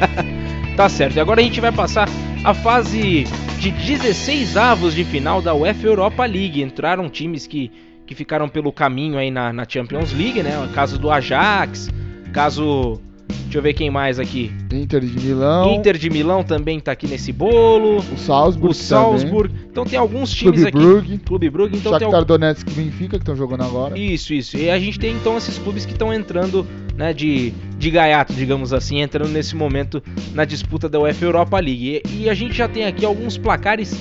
tá 0.76 0.90
certo. 0.90 1.16
E 1.16 1.20
agora 1.20 1.42
a 1.42 1.44
gente 1.44 1.62
vai 1.62 1.72
passar 1.72 2.08
a 2.44 2.54
fase 2.54 3.26
de 3.60 3.72
16 3.72 4.58
avos 4.58 4.96
de 4.96 5.04
final 5.04 5.42
da 5.42 5.54
UEFA 5.54 5.88
Europa 5.88 6.26
League. 6.26 6.62
Entraram 6.62 7.10
times 7.10 7.46
que, 7.46 7.72
que 8.12 8.16
ficaram 8.16 8.50
pelo 8.50 8.74
caminho 8.74 9.18
aí 9.18 9.32
na, 9.32 9.54
na 9.54 9.66
Champions 9.68 10.12
League, 10.12 10.44
né? 10.44 10.60
O 10.60 10.68
caso 10.74 11.00
do 11.00 11.10
Ajax, 11.10 11.90
caso 12.34 13.00
Deixa 13.44 13.58
eu 13.58 13.62
ver 13.62 13.74
quem 13.74 13.90
mais 13.90 14.20
aqui. 14.20 14.52
Inter 14.72 15.02
de 15.02 15.26
Milão. 15.26 15.74
Inter 15.74 15.98
de 15.98 16.10
Milão 16.10 16.44
também 16.44 16.80
tá 16.80 16.92
aqui 16.92 17.08
nesse 17.08 17.32
bolo. 17.32 17.98
O 17.98 18.18
Salzburg. 18.18 18.72
O 18.72 18.74
Salzburg. 18.74 19.50
Também. 19.50 19.68
Então 19.70 19.86
tem 19.86 20.00
alguns 20.00 20.32
times 20.32 20.62
Clube 20.62 20.68
aqui. 20.68 20.78
Brugge. 20.78 21.18
Clube 21.18 21.50
Brugge. 21.50 21.78
Então 21.78 21.92
Shakhtar 21.94 22.20
tem. 22.20 22.28
Donetsk 22.28 22.70
e 22.70 22.74
Benfica 22.74 23.18
que 23.18 23.24
estão 23.24 23.36
jogando 23.36 23.64
agora. 23.64 23.98
Isso, 23.98 24.34
isso. 24.34 24.58
E 24.58 24.70
a 24.70 24.80
gente 24.80 25.00
tem 25.00 25.16
então 25.16 25.38
esses 25.38 25.58
clubes 25.58 25.86
que 25.86 25.94
estão 25.94 26.14
entrando, 26.14 26.68
né, 26.96 27.14
de, 27.14 27.52
de 27.78 27.90
gaiato, 27.90 28.34
digamos 28.34 28.74
assim, 28.74 29.02
entrando 29.02 29.32
nesse 29.32 29.56
momento 29.56 30.02
na 30.34 30.46
disputa 30.46 30.90
da 30.90 31.00
UEFA 31.00 31.26
Europa 31.26 31.60
League. 31.60 32.02
E, 32.06 32.24
e 32.24 32.30
a 32.30 32.34
gente 32.34 32.56
já 32.56 32.68
tem 32.68 32.86
aqui 32.86 33.06
alguns 33.06 33.38
placares. 33.38 33.98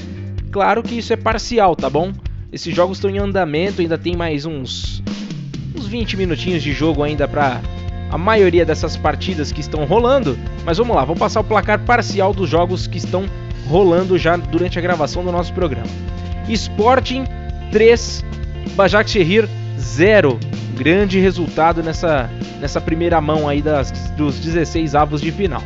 Claro 0.50 0.82
que 0.82 0.98
isso 0.98 1.12
é 1.12 1.16
parcial, 1.16 1.76
tá 1.76 1.88
bom? 1.88 2.12
Esses 2.52 2.74
jogos 2.74 2.96
estão 2.96 3.08
em 3.08 3.18
andamento, 3.18 3.80
ainda 3.80 3.96
tem 3.96 4.16
mais 4.16 4.44
uns 4.44 5.02
uns 5.76 5.86
20 5.86 6.16
minutinhos 6.16 6.62
de 6.62 6.72
jogo 6.72 7.02
ainda 7.02 7.28
para 7.28 7.60
a 8.10 8.18
maioria 8.18 8.66
dessas 8.66 8.96
partidas 8.96 9.52
que 9.52 9.60
estão 9.60 9.84
rolando, 9.84 10.36
mas 10.64 10.78
vamos 10.78 10.96
lá, 10.96 11.04
vou 11.04 11.14
passar 11.14 11.40
o 11.40 11.44
placar 11.44 11.78
parcial 11.84 12.34
dos 12.34 12.50
jogos 12.50 12.88
que 12.88 12.98
estão 12.98 13.24
rolando 13.68 14.18
já 14.18 14.36
durante 14.36 14.78
a 14.80 14.82
gravação 14.82 15.24
do 15.24 15.30
nosso 15.30 15.52
programa. 15.52 15.86
Sporting 16.48 17.24
3, 17.70 18.24
Bajak 18.74 19.08
Shehir 19.08 19.48
0. 19.78 20.38
Grande 20.76 21.20
resultado 21.20 21.82
nessa, 21.84 22.28
nessa 22.58 22.80
primeira 22.80 23.20
mão 23.20 23.48
aí 23.48 23.62
das, 23.62 23.92
dos 24.16 24.40
16 24.40 24.96
avos 24.96 25.20
de 25.20 25.30
final. 25.30 25.62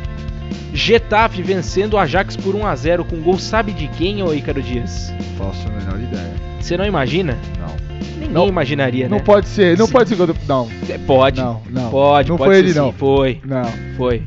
Getafe 0.73 1.41
vencendo 1.41 1.93
o 1.93 1.97
Ajax 1.97 2.35
por 2.35 2.53
1 2.55 2.65
a 2.65 2.75
0 2.75 3.05
com 3.05 3.21
gol 3.21 3.39
sabe 3.39 3.71
de 3.71 3.87
quem, 3.87 4.21
ô 4.21 4.33
Ícaro 4.33 4.61
Dias? 4.61 5.13
Faço 5.37 5.67
a 5.67 5.71
menor 5.71 5.99
ideia. 6.01 6.33
Você 6.59 6.75
não 6.77 6.85
imagina? 6.85 7.37
Não. 7.59 7.75
Ninguém 8.15 8.29
Não. 8.33 8.47
imaginaria, 8.47 9.07
Não 9.07 9.17
né? 9.17 9.23
pode 9.23 9.47
ser, 9.47 9.77
não 9.77 9.87
pode 9.87 10.09
ser 10.09 10.15
gol 10.15 10.27
do... 10.27 10.35
Não. 10.47 10.69
É, 10.89 10.97
Pode. 10.97 11.39
Não, 11.41 11.61
não. 11.69 11.89
Pode, 11.89 12.29
Não 12.29 12.37
pode 12.37 12.49
foi 12.49 12.55
ser 12.55 12.63
ele, 12.63 12.73
sim. 12.73 12.79
não. 12.79 12.91
Foi. 12.91 13.41
Não. 13.45 13.63
Foi. 13.97 14.23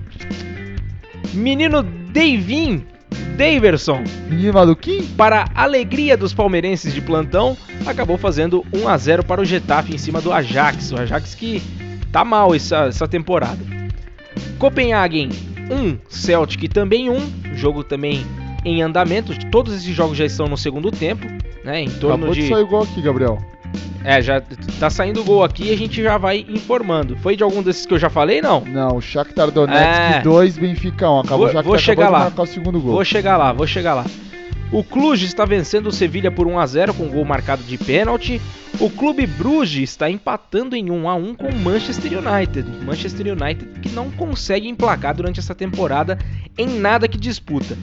Menino 1.34 1.82
Davin 1.82 2.84
Daverson. 3.36 4.02
Menino 4.28 4.54
maluquinho? 4.54 5.06
Para 5.16 5.44
a 5.54 5.62
alegria 5.64 6.16
dos 6.16 6.32
palmeirenses 6.34 6.92
de 6.94 7.00
plantão, 7.00 7.56
acabou 7.86 8.16
fazendo 8.18 8.64
1 8.72 8.88
a 8.88 8.96
0 8.96 9.24
para 9.24 9.40
o 9.40 9.44
Getafe 9.44 9.94
em 9.94 9.98
cima 9.98 10.20
do 10.20 10.32
Ajax. 10.32 10.92
O 10.92 10.96
Ajax 10.98 11.34
que 11.34 11.62
tá 12.10 12.24
mal 12.24 12.54
essa, 12.54 12.86
essa 12.86 13.06
temporada. 13.06 13.58
Copenhagen 14.58 15.28
1, 15.70 15.98
Celtic 16.08 16.68
também 16.72 17.10
1. 17.10 17.54
Jogo 17.54 17.82
também 17.84 18.24
em 18.64 18.82
andamento. 18.82 19.32
Todos 19.50 19.74
esses 19.74 19.94
jogos 19.94 20.16
já 20.16 20.24
estão 20.24 20.46
no 20.46 20.56
segundo 20.56 20.90
tempo, 20.90 21.26
né? 21.64 21.82
Em 21.82 21.90
torno 21.90 22.16
Acabou 22.16 22.34
de 22.34 22.42
de 22.42 22.48
sair 22.48 22.64
gol 22.64 22.82
aqui, 22.82 23.00
Gabriel. 23.02 23.38
É, 24.04 24.22
já 24.22 24.40
tá 24.80 24.88
saindo 24.88 25.22
gol 25.24 25.44
aqui 25.44 25.64
e 25.64 25.72
a 25.72 25.76
gente 25.76 26.02
já 26.02 26.16
vai 26.16 26.46
informando. 26.48 27.16
Foi 27.18 27.36
de 27.36 27.42
algum 27.42 27.62
desses 27.62 27.84
que 27.84 27.92
eu 27.92 27.98
já 27.98 28.08
falei, 28.08 28.40
não? 28.40 28.60
Não, 28.64 28.96
o 28.96 29.00
Shakhtar 29.00 29.50
Donetsk 29.50 30.18
É. 30.18 30.20
2, 30.22 30.56
Benfica 30.56 31.10
1. 31.10 31.18
Acabou 31.20 31.38
Vou, 31.38 31.46
o 31.46 31.48
Shakhtar 31.50 31.64
vou 31.64 31.78
chegar 31.78 32.08
acabou 32.08 32.30
de 32.30 32.36
lá. 32.36 32.42
o 32.42 32.46
segundo 32.46 32.80
gol. 32.80 32.92
Vou 32.92 33.04
chegar 33.04 33.36
lá, 33.36 33.52
vou 33.52 33.66
chegar 33.66 33.94
lá. 33.94 34.06
O 34.70 34.84
Cluj 34.84 35.24
está 35.24 35.44
vencendo 35.44 35.88
o 35.88 35.92
Sevilha 35.92 36.30
por 36.30 36.46
1 36.46 36.58
a 36.58 36.66
0 36.66 36.94
com 36.94 37.08
gol 37.08 37.24
marcado 37.24 37.62
de 37.62 37.76
pênalti. 37.78 38.40
O 38.80 38.88
Clube 38.88 39.26
Bruges 39.26 39.90
está 39.90 40.08
empatando 40.08 40.76
em 40.76 40.88
1 40.90 41.08
a 41.08 41.14
1 41.16 41.34
com 41.34 41.48
o 41.48 41.54
Manchester 41.58 42.12
United. 42.18 42.68
Manchester 42.84 43.26
United 43.32 43.80
que 43.80 43.88
não 43.88 44.08
consegue 44.10 44.68
emplacar 44.68 45.16
durante 45.16 45.40
essa 45.40 45.54
temporada 45.54 46.16
em 46.56 46.66
nada 46.78 47.08
que 47.08 47.18
disputa. 47.18 47.76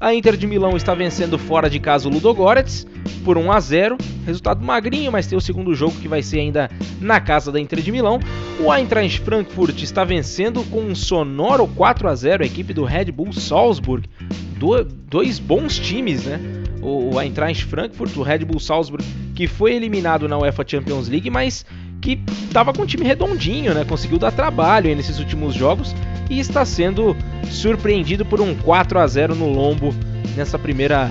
A 0.00 0.14
Inter 0.14 0.36
de 0.36 0.46
Milão 0.46 0.76
está 0.76 0.94
vencendo 0.94 1.36
fora 1.38 1.68
de 1.68 1.80
casa 1.80 2.08
o 2.08 2.10
Ludogorets 2.12 2.86
por 3.24 3.36
1 3.36 3.50
a 3.52 3.60
0. 3.60 3.98
Resultado 4.24 4.64
magrinho, 4.64 5.10
mas 5.12 5.26
tem 5.26 5.36
o 5.36 5.40
segundo 5.40 5.74
jogo 5.74 5.96
que 6.00 6.06
vai 6.08 6.22
ser 6.22 6.38
ainda 6.40 6.70
na 7.00 7.20
casa 7.20 7.50
da 7.52 7.60
Inter 7.60 7.80
de 7.82 7.90
Milão. 7.92 8.20
O 8.60 8.72
Eintracht 8.72 9.20
Frankfurt 9.20 9.82
está 9.82 10.04
vencendo 10.04 10.62
com 10.70 10.80
um 10.80 10.94
sonoro 10.94 11.66
4 11.66 12.08
a 12.08 12.14
0 12.14 12.44
a 12.44 12.46
equipe 12.46 12.72
do 12.72 12.84
Red 12.84 13.06
Bull 13.06 13.32
Salzburg. 13.32 14.08
Do- 14.56 14.84
dois 14.84 15.38
bons 15.38 15.78
times, 15.78 16.24
né? 16.24 16.40
O 16.82 17.14
o 17.14 17.20
Eintracht 17.20 17.64
Frankfurt, 17.64 18.16
o 18.16 18.22
Red 18.22 18.40
Bull 18.44 18.60
Salzburg, 18.60 19.04
que 19.34 19.46
foi 19.46 19.74
eliminado 19.74 20.28
na 20.28 20.38
UEFA 20.38 20.64
Champions 20.66 21.08
League, 21.08 21.28
mas 21.30 21.64
que 22.00 22.20
estava 22.44 22.72
com 22.72 22.82
um 22.82 22.86
time 22.86 23.04
redondinho, 23.04 23.74
né? 23.74 23.84
Conseguiu 23.84 24.18
dar 24.18 24.30
trabalho 24.30 24.94
nesses 24.94 25.18
últimos 25.18 25.54
jogos 25.54 25.94
e 26.30 26.38
está 26.38 26.64
sendo 26.64 27.16
surpreendido 27.50 28.24
por 28.24 28.40
um 28.40 28.54
4 28.54 28.98
a 29.00 29.06
0 29.06 29.34
no 29.34 29.48
lombo 29.48 29.92
nessa 30.36 30.58
primeira 30.58 31.10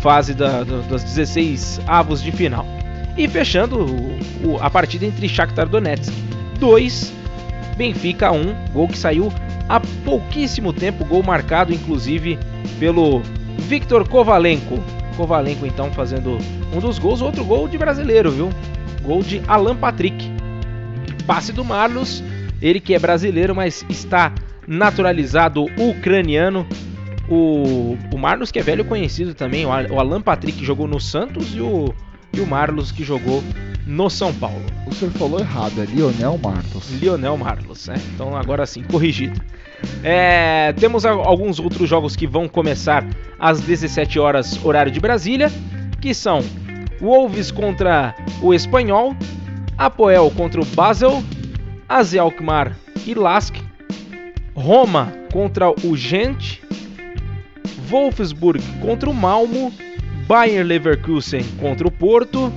fase 0.00 0.32
da, 0.34 0.64
das 0.64 1.04
16 1.04 1.80
avos 1.86 2.22
de 2.22 2.32
final. 2.32 2.64
E 3.16 3.28
fechando 3.28 3.78
o- 3.84 4.52
o- 4.54 4.58
a 4.60 4.70
partida 4.70 5.04
entre 5.04 5.28
Shakhtar 5.28 5.68
Donetsk 5.68 6.10
2, 6.58 7.12
Benfica 7.76 8.32
1, 8.32 8.54
gol 8.72 8.88
que 8.88 8.96
saiu 8.98 9.30
há 9.68 9.78
pouquíssimo 10.04 10.72
tempo, 10.72 11.04
gol 11.04 11.22
marcado 11.22 11.72
inclusive 11.74 12.38
pelo 12.80 13.20
Victor 13.58 14.08
Kovalenko. 14.08 14.82
Kovalenko 15.12 15.66
então 15.66 15.90
fazendo 15.92 16.38
um 16.74 16.78
dos 16.80 16.98
gols, 16.98 17.20
outro 17.22 17.44
gol 17.44 17.68
de 17.68 17.76
brasileiro, 17.78 18.30
viu? 18.30 18.50
Gol 19.02 19.22
de 19.22 19.42
Alan 19.46 19.76
Patrick. 19.76 20.30
Passe 21.26 21.52
do 21.52 21.64
Marlos, 21.64 22.22
ele 22.60 22.80
que 22.80 22.94
é 22.94 22.98
brasileiro, 22.98 23.54
mas 23.54 23.84
está 23.88 24.32
naturalizado 24.66 25.64
ucraniano. 25.78 26.66
O, 27.28 27.96
o 28.12 28.18
Marlos 28.18 28.50
que 28.50 28.58
é 28.58 28.62
velho 28.62 28.84
conhecido 28.84 29.32
também, 29.34 29.64
o 29.64 29.72
Al- 29.72 29.86
o 29.90 30.00
Alan 30.00 30.20
Patrick 30.20 30.58
que 30.58 30.64
jogou 30.64 30.86
no 30.88 31.00
Santos 31.00 31.54
e 31.54 31.60
o, 31.60 31.94
e 32.32 32.40
o 32.40 32.46
Marlos 32.46 32.90
que 32.90 33.04
jogou 33.04 33.42
no 33.86 34.10
São 34.10 34.34
Paulo. 34.34 34.62
O 34.86 34.94
senhor 34.94 35.12
falou 35.12 35.40
errado, 35.40 35.80
é 35.80 35.84
Lionel 35.84 36.38
Martos. 36.42 36.90
Lionel 37.00 37.36
Marlos, 37.36 37.86
né? 37.86 37.94
Então 38.14 38.36
agora 38.36 38.66
sim, 38.66 38.82
corrigido. 38.82 39.40
É, 40.04 40.72
temos 40.74 41.04
alguns 41.04 41.58
outros 41.58 41.88
jogos 41.88 42.16
que 42.16 42.26
vão 42.26 42.48
começar 42.48 43.06
às 43.38 43.60
17 43.60 44.18
horas 44.18 44.58
horário 44.64 44.90
de 44.90 45.00
Brasília, 45.00 45.50
que 46.00 46.12
são 46.12 46.40
Wolves 47.00 47.50
contra 47.50 48.14
o 48.40 48.52
Espanhol, 48.52 49.16
Apoel 49.78 50.30
contra 50.36 50.60
o 50.60 50.64
Basel, 50.64 51.22
AZ 51.88 52.14
Alkmaar 52.14 52.76
e 53.06 53.14
Lask, 53.14 53.56
Roma 54.54 55.12
contra 55.32 55.70
o 55.70 55.96
Gent, 55.96 56.60
Wolfsburg 57.88 58.62
contra 58.80 59.10
o 59.10 59.14
Malmo, 59.14 59.72
Bayer 60.26 60.64
Leverkusen 60.64 61.44
contra 61.60 61.86
o 61.86 61.90
Porto, 61.90 62.52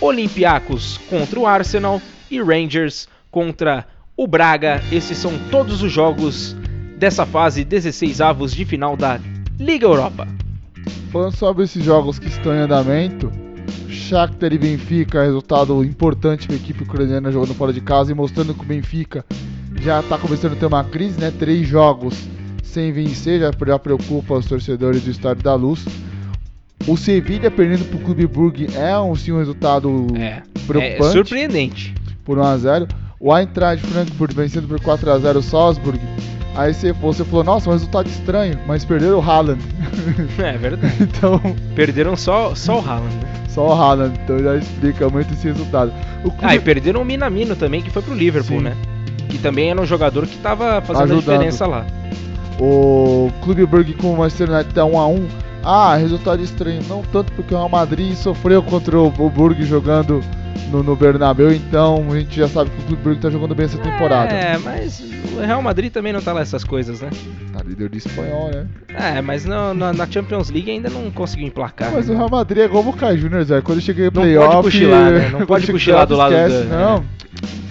Olympiacos 0.00 0.98
contra 1.08 1.38
o 1.38 1.46
Arsenal 1.46 2.00
e 2.30 2.42
Rangers 2.42 3.08
contra 3.30 3.86
o 4.16 4.26
Braga. 4.26 4.82
Esses 4.90 5.18
são 5.18 5.32
todos 5.50 5.82
os 5.82 5.92
jogos 5.92 6.56
dessa 7.00 7.24
fase 7.24 7.64
16 7.64 8.20
avos 8.20 8.52
de 8.52 8.66
final 8.66 8.94
da 8.94 9.18
Liga 9.58 9.86
Europa. 9.86 10.28
Falando 11.10 11.34
sobre 11.34 11.64
esses 11.64 11.82
jogos 11.82 12.18
que 12.18 12.28
estão 12.28 12.54
em 12.54 12.58
andamento, 12.58 13.32
Shakhtar 13.88 14.52
e 14.52 14.58
Benfica, 14.58 15.24
resultado 15.24 15.82
importante 15.82 16.46
para 16.46 16.56
a 16.56 16.58
equipe 16.58 16.82
ucraniana 16.82 17.32
jogando 17.32 17.54
fora 17.54 17.72
de 17.72 17.80
casa 17.80 18.12
e 18.12 18.14
mostrando 18.14 18.52
que 18.52 18.60
o 18.60 18.66
Benfica 18.66 19.24
já 19.80 20.00
está 20.00 20.18
começando 20.18 20.52
a 20.52 20.56
ter 20.56 20.66
uma 20.66 20.84
crise, 20.84 21.18
né? 21.18 21.32
Três 21.36 21.66
jogos 21.66 22.14
sem 22.62 22.92
vencer, 22.92 23.40
já, 23.40 23.50
já 23.50 23.78
preocupa 23.78 24.34
os 24.34 24.44
torcedores 24.44 25.02
do 25.02 25.10
Estádio 25.10 25.42
da 25.42 25.54
Luz. 25.54 25.82
O 26.86 26.98
Sevilha 26.98 27.50
perdendo 27.50 27.86
para 27.86 27.96
o 27.96 28.00
Clube 28.00 28.26
Brugge 28.26 28.66
é 28.76 28.96
um, 28.98 29.16
sim, 29.16 29.32
um 29.32 29.38
resultado 29.38 30.06
preocupante. 30.66 31.02
É 31.02 31.12
surpreendente. 31.12 31.94
Por 32.26 32.36
1x0. 32.36 32.90
O 33.18 33.34
Eintracht 33.34 33.86
Frankfurt 33.86 34.34
vencendo 34.34 34.68
por 34.68 34.78
4x0 34.78 35.36
o 35.36 35.42
Salzburg. 35.42 35.98
Aí 36.54 36.74
você, 36.74 36.92
você 36.92 37.24
falou, 37.24 37.44
nossa, 37.44 37.70
um 37.70 37.72
resultado 37.72 38.08
estranho, 38.08 38.58
mas 38.66 38.84
perderam 38.84 39.18
o 39.18 39.22
Haaland. 39.22 39.60
É 40.38 40.56
verdade. 40.58 40.94
então, 41.00 41.40
Perderam 41.74 42.16
só, 42.16 42.54
só 42.54 42.80
o 42.80 42.86
Haaland, 42.86 43.14
né? 43.16 43.28
só 43.48 43.68
o 43.68 43.72
Haaland, 43.72 44.18
então 44.24 44.38
já 44.38 44.56
explica 44.56 45.08
muito 45.08 45.32
esse 45.34 45.46
resultado. 45.46 45.92
O 46.24 46.32
Ah, 46.42 46.54
e 46.54 46.60
perderam 46.60 47.02
o 47.02 47.04
Minamino 47.04 47.54
também, 47.56 47.82
que 47.82 47.90
foi 47.90 48.02
pro 48.02 48.14
Liverpool, 48.14 48.58
Sim. 48.58 48.64
né? 48.64 48.76
Que 49.28 49.38
também 49.38 49.70
era 49.70 49.80
um 49.80 49.86
jogador 49.86 50.26
que 50.26 50.36
tava 50.38 50.80
fazendo 50.82 51.00
a 51.00 51.04
Ajudando. 51.16 51.20
diferença 51.20 51.66
lá. 51.66 51.86
O 52.58 53.30
Clube 53.42 53.64
Brugge 53.66 53.94
com 53.94 54.12
o 54.12 54.16
Manchester 54.18 54.50
United 54.50 54.74
tá 54.74 54.82
1x1. 54.82 55.22
Ah, 55.62 55.94
resultado 55.96 56.42
estranho. 56.42 56.82
Não 56.88 57.02
tanto 57.02 57.32
porque 57.32 57.54
o 57.54 57.56
Real 57.56 57.68
Madrid 57.68 58.14
sofreu 58.14 58.62
contra 58.62 58.98
o, 58.98 59.10
Brugge 59.30 59.64
jogando 59.64 60.22
no, 60.70 60.82
no 60.82 60.94
Bernabéu, 60.96 61.52
então 61.52 62.04
a 62.10 62.18
gente 62.18 62.36
já 62.36 62.48
sabe 62.48 62.70
que 62.70 62.78
o 62.82 62.84
Clube 62.86 63.02
Brugge 63.02 63.20
tá 63.20 63.30
jogando 63.30 63.54
bem 63.54 63.66
essa 63.66 63.78
temporada. 63.78 64.32
É, 64.32 64.58
mas 64.58 65.00
o 65.36 65.40
Real 65.40 65.60
Madrid 65.62 65.92
também 65.92 66.12
não 66.12 66.20
tá 66.20 66.32
lá 66.32 66.40
essas 66.40 66.62
coisas, 66.64 67.00
né? 67.00 67.10
Tá 67.52 67.62
líder 67.64 67.88
de 67.88 67.98
espanhol, 67.98 68.50
né? 68.50 68.66
É, 68.88 69.20
mas 69.20 69.44
não- 69.44 69.74
na, 69.74 69.92
na 69.92 70.06
Champions 70.06 70.50
League 70.50 70.70
ainda 70.70 70.88
não 70.90 71.10
conseguiu 71.10 71.46
emplacar. 71.46 71.90
Mas 71.92 72.08
né? 72.08 72.14
o 72.14 72.18
Real 72.18 72.30
Madrid 72.30 72.62
é 72.62 72.64
igual 72.66 72.82
o 72.82 72.86
Boca 72.86 73.16
Juniors, 73.16 73.48
Zé. 73.48 73.60
Quando 73.60 73.80
cheguei 73.80 74.04
no 74.06 74.10
Não 74.12 74.22
playoff... 74.22 74.48
pode 74.52 74.62
cochilar, 74.64 75.10
né? 75.12 75.28
Não 75.30 75.44
pode 75.46 75.66
chega 75.66 75.72
cochilar 75.78 76.06
do 76.06 76.16
lado 76.16 76.34
esquece, 76.34 76.64
do... 76.64 76.68
Não, 76.70 77.04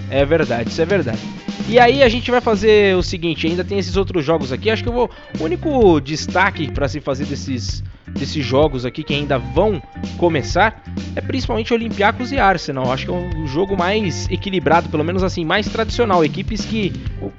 É 0.10 0.26
verdade, 0.26 0.70
isso 0.70 0.82
é 0.82 0.86
verdade. 0.86 1.20
E 1.68 1.78
aí 1.78 2.02
a 2.02 2.10
gente 2.10 2.32
vai 2.32 2.42
fazer 2.42 2.96
o 2.96 3.04
seguinte, 3.04 3.46
ainda 3.46 3.64
tem 3.64 3.78
esses 3.78 3.96
outros 3.96 4.26
jogos 4.26 4.52
aqui. 4.52 4.72
Acho 4.72 4.82
que 4.82 4.90
eu 4.90 4.94
vou. 4.94 5.10
O 5.40 5.44
único 5.44 6.00
destaque 6.02 6.72
para 6.72 6.88
se 6.88 7.00
fazer 7.00 7.26
desses, 7.26 7.84
desses 8.14 8.46
jogos 8.46 8.86
aqui 8.86 9.04
que 9.04 9.14
ainda 9.14 9.38
vão 9.38 9.82
começar 10.18 10.84
é 11.16 11.22
principalmente 11.22 11.74
Olympiacos 11.74 12.32
e 12.32 12.38
Arsenal. 12.38 12.92
Acho 12.92 13.06
que 13.06 13.12
é 13.12 13.16
o 13.16 13.48
jogo 13.48 13.78
mais 13.78 14.30
equilibrado, 14.30 14.90
pelo 14.90 15.04
menos 15.04 15.24
assim, 15.24 15.46
mais 15.46 15.68
tradicional. 15.68 16.24
Equipes 16.24 16.66
que 16.66 16.94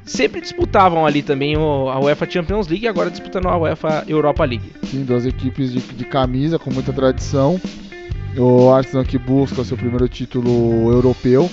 sempre 0.04 0.40
disputavam 0.40 1.06
ali 1.06 1.22
também 1.22 1.54
a 1.54 1.98
UEFA 2.00 2.30
Champions 2.30 2.68
League 2.68 2.84
e 2.84 2.88
agora 2.88 3.10
disputando 3.10 3.46
a 3.46 3.56
UEFA 3.56 4.04
Europa 4.06 4.44
League. 4.44 4.72
Sim, 4.84 5.04
duas 5.04 5.26
equipes 5.26 5.72
de, 5.72 5.80
de 5.80 6.04
camisa 6.04 6.58
com 6.58 6.70
muita 6.70 6.92
tradição. 6.92 7.60
O 8.36 8.70
Arsenal 8.70 9.04
que 9.04 9.18
busca 9.18 9.64
seu 9.64 9.76
primeiro 9.76 10.08
título 10.08 10.90
europeu. 10.92 11.50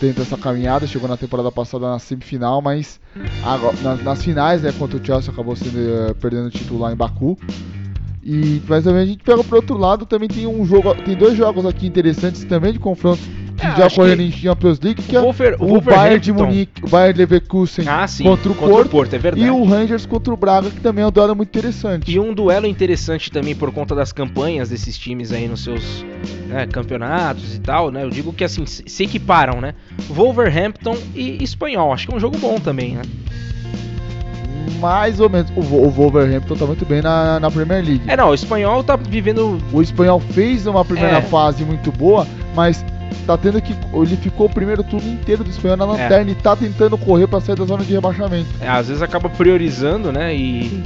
Tenta 0.00 0.22
essa 0.22 0.36
caminhada, 0.36 0.86
chegou 0.86 1.08
na 1.08 1.16
temporada 1.16 1.50
passada 1.50 1.88
na 1.88 1.98
semifinal, 1.98 2.60
mas 2.60 3.00
agora, 3.44 3.76
nas, 3.80 4.02
nas 4.02 4.24
finais, 4.24 4.60
né, 4.62 4.72
contra 4.72 4.98
o 4.98 5.04
Chelsea, 5.04 5.32
acabou 5.32 5.54
sendo, 5.54 5.78
eh, 5.78 6.14
perdendo 6.14 6.48
o 6.48 6.50
título 6.50 6.80
lá 6.80 6.92
em 6.92 6.96
Baku. 6.96 7.38
E, 8.26 8.62
mas 8.66 8.84
também 8.84 9.02
a 9.02 9.06
gente 9.06 9.22
pega 9.22 9.44
pro 9.44 9.56
outro 9.56 9.76
lado, 9.76 10.06
também 10.06 10.28
tem 10.28 10.46
um 10.46 10.64
jogo, 10.64 10.94
tem 10.94 11.14
dois 11.14 11.36
jogos 11.36 11.66
aqui 11.66 11.86
interessantes 11.86 12.42
também 12.44 12.72
de 12.72 12.78
confronto 12.78 13.20
que 13.56 13.66
É, 13.66 13.76
já 13.76 13.88
que 13.88 14.00
em 14.22 14.32
Champions 14.32 14.80
League, 14.80 15.00
que 15.02 15.14
é 15.16 15.20
Wolfer- 15.20 15.56
o 15.60 15.80
Bayern 15.80 16.18
de. 16.18 16.32
Munique, 16.32 16.82
o 16.84 16.88
Bayern 16.88 17.16
Leverkusen 17.18 17.86
Ah, 17.86 18.06
sim, 18.08 18.24
contra 18.24 18.50
o 18.50 18.54
contra 18.54 18.72
o 18.72 18.76
Porto, 18.78 18.90
Porto, 18.90 19.14
é 19.14 19.18
verdade. 19.18 19.46
e 19.46 19.50
o 19.50 19.62
Rangers 19.64 20.06
contra 20.06 20.32
o 20.34 20.36
Braga, 20.36 20.70
que 20.70 20.80
também 20.80 21.04
é 21.04 21.06
um 21.06 21.10
duelo 21.12 21.36
muito 21.36 21.50
interessante. 21.50 22.10
E 22.10 22.18
um 22.18 22.32
duelo 22.34 22.66
interessante 22.66 23.30
também 23.30 23.54
por 23.54 23.70
conta 23.70 23.94
das 23.94 24.10
campanhas 24.10 24.70
desses 24.70 24.96
times 24.98 25.30
aí 25.30 25.46
nos 25.46 25.62
seus 25.62 26.04
né, 26.48 26.66
campeonatos 26.66 27.54
e 27.54 27.60
tal, 27.60 27.90
né? 27.90 28.02
Eu 28.04 28.10
digo 28.10 28.32
que 28.32 28.42
assim, 28.42 28.64
se 28.66 29.02
equiparam, 29.04 29.60
né? 29.60 29.74
Wolverhampton 30.08 30.96
e 31.14 31.42
Espanhol. 31.44 31.92
Acho 31.92 32.08
que 32.08 32.14
é 32.14 32.16
um 32.16 32.20
jogo 32.20 32.38
bom 32.38 32.58
também, 32.58 32.94
né? 32.96 33.02
Mais 34.84 35.18
ou 35.20 35.28
menos. 35.30 35.50
O, 35.56 35.60
Wolverhampton 35.90 36.54
tá 36.56 36.66
muito 36.66 36.84
bem 36.86 37.00
na, 37.02 37.40
na 37.40 37.50
Premier 37.50 37.84
League. 37.84 38.02
É, 38.06 38.16
não, 38.16 38.28
o 38.30 38.34
Espanhol 38.34 38.82
tá 38.84 38.96
vivendo. 38.96 39.58
O 39.72 39.80
espanhol 39.82 40.20
fez 40.20 40.66
uma 40.66 40.84
primeira 40.84 41.18
É. 41.18 41.22
fase 41.22 41.64
muito 41.64 41.90
boa, 41.92 42.26
mas 42.54 42.84
tá 43.26 43.36
tendo 43.38 43.60
que. 43.62 43.74
Ele 43.94 44.16
ficou 44.16 44.46
o 44.46 44.50
primeiro 44.50 44.82
turno 44.84 45.08
inteiro 45.08 45.42
do 45.44 45.50
espanhol 45.50 45.76
na 45.76 45.84
lanterna 45.86 46.30
e 46.30 46.34
tá 46.34 46.54
tentando 46.54 46.98
correr 46.98 47.26
pra 47.26 47.40
sair 47.40 47.56
da 47.56 47.64
zona 47.64 47.82
de 47.84 47.92
rebaixamento. 47.94 48.48
é, 48.60 48.68
às 48.68 48.88
vezes 48.88 49.02
acaba 49.02 49.28
priorizando, 49.28 50.12
né? 50.12 50.34
E. 50.34 50.82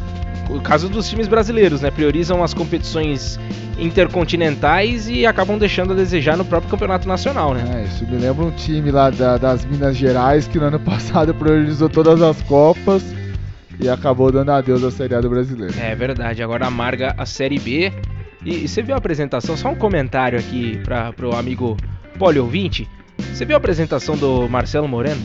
O 0.50 0.60
caso 0.62 0.88
dos 0.88 1.06
times 1.06 1.28
brasileiros, 1.28 1.82
né? 1.82 1.90
Priorizam 1.90 2.42
as 2.42 2.54
competições 2.54 3.38
intercontinentais 3.78 5.08
e 5.08 5.26
acabam 5.26 5.58
deixando 5.58 5.92
a 5.92 5.96
desejar 5.96 6.36
no 6.38 6.44
próprio 6.44 6.70
campeonato 6.70 7.06
nacional, 7.06 7.52
né? 7.52 7.64
É, 7.82 7.84
isso 7.84 8.06
me 8.06 8.16
lembra 8.16 8.46
um 8.46 8.50
time 8.50 8.90
lá 8.90 9.10
da- 9.10 9.36
das 9.36 9.64
Minas 9.66 9.94
Gerais 9.96 10.46
que 10.48 10.58
no 10.58 10.64
ano 10.66 10.80
passado 10.80 11.34
priorizou 11.34 11.88
todas 11.90 12.22
as 12.22 12.40
Copas 12.42 13.02
e 13.80 13.88
acabou 13.88 14.32
dando 14.32 14.50
adeus 14.50 14.82
à 14.82 14.90
Série 14.90 15.14
A 15.14 15.20
do 15.20 15.30
brasileiro. 15.30 15.74
É 15.78 15.94
verdade, 15.94 16.42
agora 16.42 16.66
amarga 16.66 17.14
a 17.16 17.24
Série 17.24 17.58
B. 17.58 17.92
E, 18.44 18.64
e 18.64 18.68
você 18.68 18.82
viu 18.82 18.94
a 18.94 18.98
apresentação? 18.98 19.56
Só 19.56 19.70
um 19.70 19.74
comentário 19.74 20.38
aqui 20.38 20.78
para 20.84 21.12
pro 21.12 21.34
amigo 21.34 21.76
Poli 22.18 22.38
ouvinte. 22.38 22.88
Você 23.32 23.44
viu 23.44 23.56
a 23.56 23.58
apresentação 23.58 24.16
do 24.16 24.48
Marcelo 24.48 24.88
Moreno? 24.88 25.20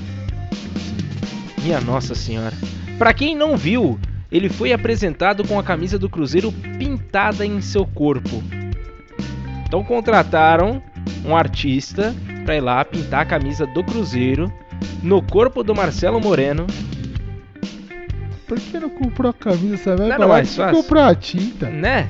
Minha 1.64 1.82
Nossa 1.82 2.14
Senhora. 2.14 2.56
Pra 2.98 3.14
quem 3.14 3.36
não 3.36 3.58
viu, 3.58 4.00
ele 4.32 4.50
foi 4.50 4.74
apresentado 4.74 5.48
com 5.48 5.58
a 5.58 5.64
camisa 5.64 5.98
do 5.98 6.10
Cruzeiro 6.10 6.52
pintada 6.78 7.46
em 7.46 7.62
seu 7.62 7.86
corpo. 7.86 8.44
Então 9.66 9.84
contrataram 9.84 10.82
um 11.26 11.36
artista 11.36 12.14
pra 12.46 12.56
ir 12.56 12.62
lá 12.62 12.84
pintar 12.84 13.22
a 13.22 13.26
camisa 13.26 13.66
do 13.66 13.84
Cruzeiro 13.84 14.52
no 15.02 15.22
corpo 15.22 15.64
do 15.64 15.74
Marcelo 15.74 16.20
Moreno. 16.20 16.68
Por 18.48 18.60
que 18.60 18.80
não 18.80 18.90
comprou 18.90 19.30
a 19.30 19.34
camisa, 19.34 19.78
sabe? 19.78 20.02
Não 20.02 20.08
Vai 20.08 20.08
era 20.08 20.18
falar 20.18 20.34
mais 20.36 20.56
fácil? 20.56 20.82
comprou 20.82 21.04
a 21.04 21.16
tinta. 21.16 21.70
Né? 21.70 22.08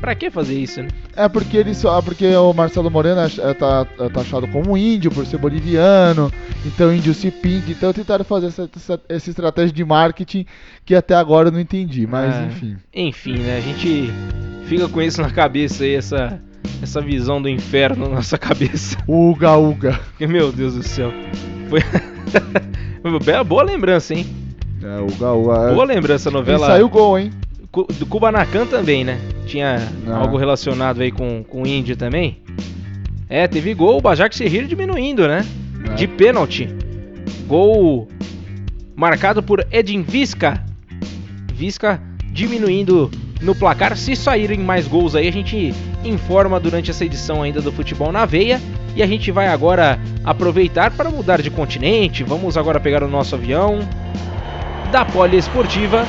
Pra 0.00 0.14
que 0.14 0.30
fazer 0.30 0.54
isso, 0.58 0.80
né? 0.82 0.88
É 1.14 1.28
porque 1.28 1.58
ele 1.58 1.74
só, 1.74 2.00
porque 2.00 2.26
o 2.34 2.54
Marcelo 2.54 2.90
Moreno 2.90 3.20
é, 3.20 3.50
é, 3.50 3.52
tá, 3.54 3.86
é 3.98 4.08
taxado 4.08 4.48
como 4.48 4.74
índio 4.78 5.10
por 5.10 5.26
ser 5.26 5.36
boliviano, 5.36 6.32
então 6.64 6.94
índio 6.94 7.12
se 7.12 7.30
pinta, 7.30 7.70
então 7.70 7.92
tentaram 7.92 8.24
fazer 8.24 8.46
essa, 8.46 8.70
essa, 8.74 9.00
essa 9.06 9.28
estratégia 9.28 9.74
de 9.74 9.84
marketing 9.84 10.46
que 10.86 10.94
até 10.94 11.14
agora 11.14 11.48
eu 11.48 11.52
não 11.52 11.60
entendi, 11.60 12.06
mas 12.06 12.34
Ah, 12.34 12.44
enfim. 12.46 12.76
Enfim, 12.94 13.38
né? 13.40 13.58
A 13.58 13.60
gente 13.60 14.10
fica 14.64 14.88
com 14.88 15.02
isso 15.02 15.20
na 15.20 15.30
cabeça 15.30 15.84
aí, 15.84 15.94
essa, 15.96 16.40
essa 16.82 17.02
visão 17.02 17.42
do 17.42 17.48
inferno 17.50 18.08
na 18.08 18.14
nossa 18.14 18.38
cabeça. 18.38 18.96
Uga, 19.06 19.54
uga. 19.58 20.00
Meu 20.18 20.50
Deus 20.50 20.76
do 20.76 20.82
céu. 20.82 21.12
Foi. 21.68 21.80
Bela- 23.22 23.44
Boa 23.44 23.62
lembrança, 23.62 24.14
hein? 24.14 24.26
É, 24.82 25.00
uga, 25.00 25.32
uga. 25.32 25.72
Boa 25.74 25.84
lembrança, 25.84 26.28
a 26.28 26.32
novela. 26.32 26.66
E 26.66 26.70
saiu 26.70 26.88
gol, 26.88 27.18
hein? 27.18 27.30
Do 27.98 28.06
Kubanacan 28.06 28.66
também, 28.66 29.04
né? 29.04 29.20
Tinha 29.46 29.78
Ah. 30.08 30.16
algo 30.16 30.36
relacionado 30.36 31.00
aí 31.02 31.10
com, 31.12 31.44
com 31.44 31.62
o 31.62 31.66
índio 31.66 31.96
também. 31.96 32.38
É, 33.28 33.46
teve 33.46 33.72
gol, 33.74 33.98
o 33.98 34.00
Bajak 34.00 34.34
Serrir 34.34 34.66
diminuindo, 34.66 35.28
né? 35.28 35.46
É. 35.90 35.94
De 35.94 36.06
pênalti. 36.08 36.68
Gol 37.46 38.08
marcado 38.96 39.42
por 39.42 39.64
Edin 39.70 40.02
Visca. 40.02 40.64
Visca 41.54 42.00
diminuindo 42.32 43.10
no 43.40 43.54
placar. 43.54 43.96
Se 43.96 44.16
saírem 44.16 44.58
mais 44.58 44.88
gols 44.88 45.14
aí, 45.14 45.28
a 45.28 45.32
gente 45.32 45.72
informa 46.04 46.58
durante 46.58 46.90
essa 46.90 47.04
edição 47.04 47.42
ainda 47.42 47.60
do 47.60 47.70
Futebol 47.70 48.10
na 48.10 48.24
Veia. 48.26 48.60
E 48.96 49.02
a 49.02 49.06
gente 49.06 49.30
vai 49.30 49.46
agora 49.46 49.98
aproveitar 50.24 50.90
para 50.90 51.08
mudar 51.10 51.40
de 51.40 51.50
continente. 51.50 52.24
Vamos 52.24 52.56
agora 52.56 52.80
pegar 52.80 53.04
o 53.04 53.08
nosso 53.08 53.36
avião 53.36 53.78
da 54.90 55.04
Poliesportiva 55.04 56.04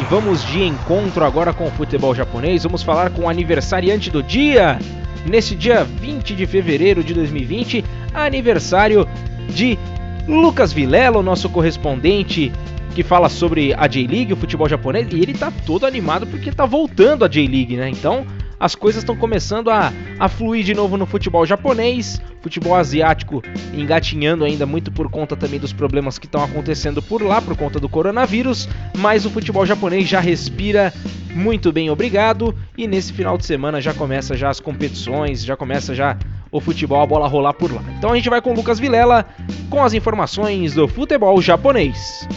e 0.00 0.04
vamos 0.04 0.42
de 0.46 0.62
encontro 0.62 1.24
agora 1.24 1.52
com 1.52 1.66
o 1.66 1.70
futebol 1.70 2.14
japonês. 2.14 2.62
Vamos 2.62 2.82
falar 2.82 3.10
com 3.10 3.22
o 3.22 3.28
aniversariante 3.28 4.10
do 4.10 4.22
dia. 4.22 4.78
Nesse 5.26 5.54
dia 5.54 5.84
20 5.84 6.34
de 6.34 6.46
fevereiro 6.46 7.04
de 7.04 7.12
2020, 7.12 7.84
aniversário 8.14 9.06
de 9.48 9.78
Lucas 10.26 10.72
Vilela, 10.72 11.22
nosso 11.22 11.48
correspondente 11.50 12.50
que 12.94 13.02
fala 13.02 13.28
sobre 13.28 13.74
a 13.74 13.86
J-League, 13.86 14.32
o 14.32 14.36
futebol 14.36 14.68
japonês, 14.68 15.06
e 15.12 15.20
ele 15.20 15.34
tá 15.34 15.52
todo 15.66 15.86
animado 15.86 16.26
porque 16.26 16.50
tá 16.50 16.66
voltando 16.66 17.24
a 17.24 17.28
J-League, 17.28 17.76
né? 17.76 17.88
Então, 17.88 18.26
as 18.62 18.76
coisas 18.76 19.02
estão 19.02 19.16
começando 19.16 19.70
a, 19.70 19.92
a 20.20 20.28
fluir 20.28 20.62
de 20.62 20.72
novo 20.72 20.96
no 20.96 21.04
futebol 21.04 21.44
japonês, 21.44 22.22
futebol 22.40 22.76
asiático 22.76 23.42
engatinhando 23.74 24.44
ainda 24.44 24.64
muito 24.64 24.92
por 24.92 25.10
conta 25.10 25.36
também 25.36 25.58
dos 25.58 25.72
problemas 25.72 26.16
que 26.16 26.26
estão 26.26 26.44
acontecendo 26.44 27.02
por 27.02 27.20
lá 27.22 27.42
por 27.42 27.56
conta 27.56 27.80
do 27.80 27.88
coronavírus, 27.88 28.68
mas 28.96 29.26
o 29.26 29.30
futebol 29.30 29.66
japonês 29.66 30.08
já 30.08 30.20
respira 30.20 30.92
muito 31.34 31.72
bem, 31.72 31.90
obrigado. 31.90 32.54
E 32.78 32.86
nesse 32.86 33.12
final 33.12 33.36
de 33.36 33.44
semana 33.44 33.80
já 33.80 33.92
começa 33.92 34.36
já 34.36 34.48
as 34.48 34.60
competições, 34.60 35.44
já 35.44 35.56
começa 35.56 35.92
já 35.92 36.16
o 36.52 36.60
futebol 36.60 37.00
a 37.00 37.06
bola 37.06 37.26
rolar 37.26 37.54
por 37.54 37.72
lá. 37.72 37.82
Então 37.98 38.12
a 38.12 38.16
gente 38.16 38.30
vai 38.30 38.40
com 38.40 38.52
o 38.52 38.54
Lucas 38.54 38.78
Vilela 38.78 39.26
com 39.68 39.82
as 39.82 39.92
informações 39.92 40.74
do 40.74 40.86
futebol 40.86 41.42
japonês. 41.42 42.28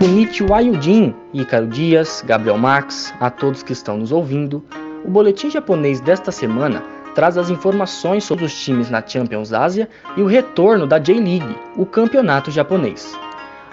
Kunichiwa 0.00 0.62
Yujin, 0.62 1.14
Ícaro 1.34 1.66
Dias, 1.66 2.24
Gabriel 2.26 2.56
Max, 2.56 3.12
a 3.20 3.28
todos 3.28 3.62
que 3.62 3.74
estão 3.74 3.98
nos 3.98 4.10
ouvindo, 4.10 4.64
o 5.04 5.10
boletim 5.10 5.50
japonês 5.50 6.00
desta 6.00 6.32
semana 6.32 6.82
traz 7.14 7.36
as 7.36 7.50
informações 7.50 8.24
sobre 8.24 8.46
os 8.46 8.64
times 8.64 8.88
na 8.88 9.06
Champions 9.06 9.52
Ásia 9.52 9.90
e 10.16 10.22
o 10.22 10.26
retorno 10.26 10.86
da 10.86 10.98
J-League, 10.98 11.54
o 11.76 11.84
campeonato 11.84 12.50
japonês. 12.50 13.14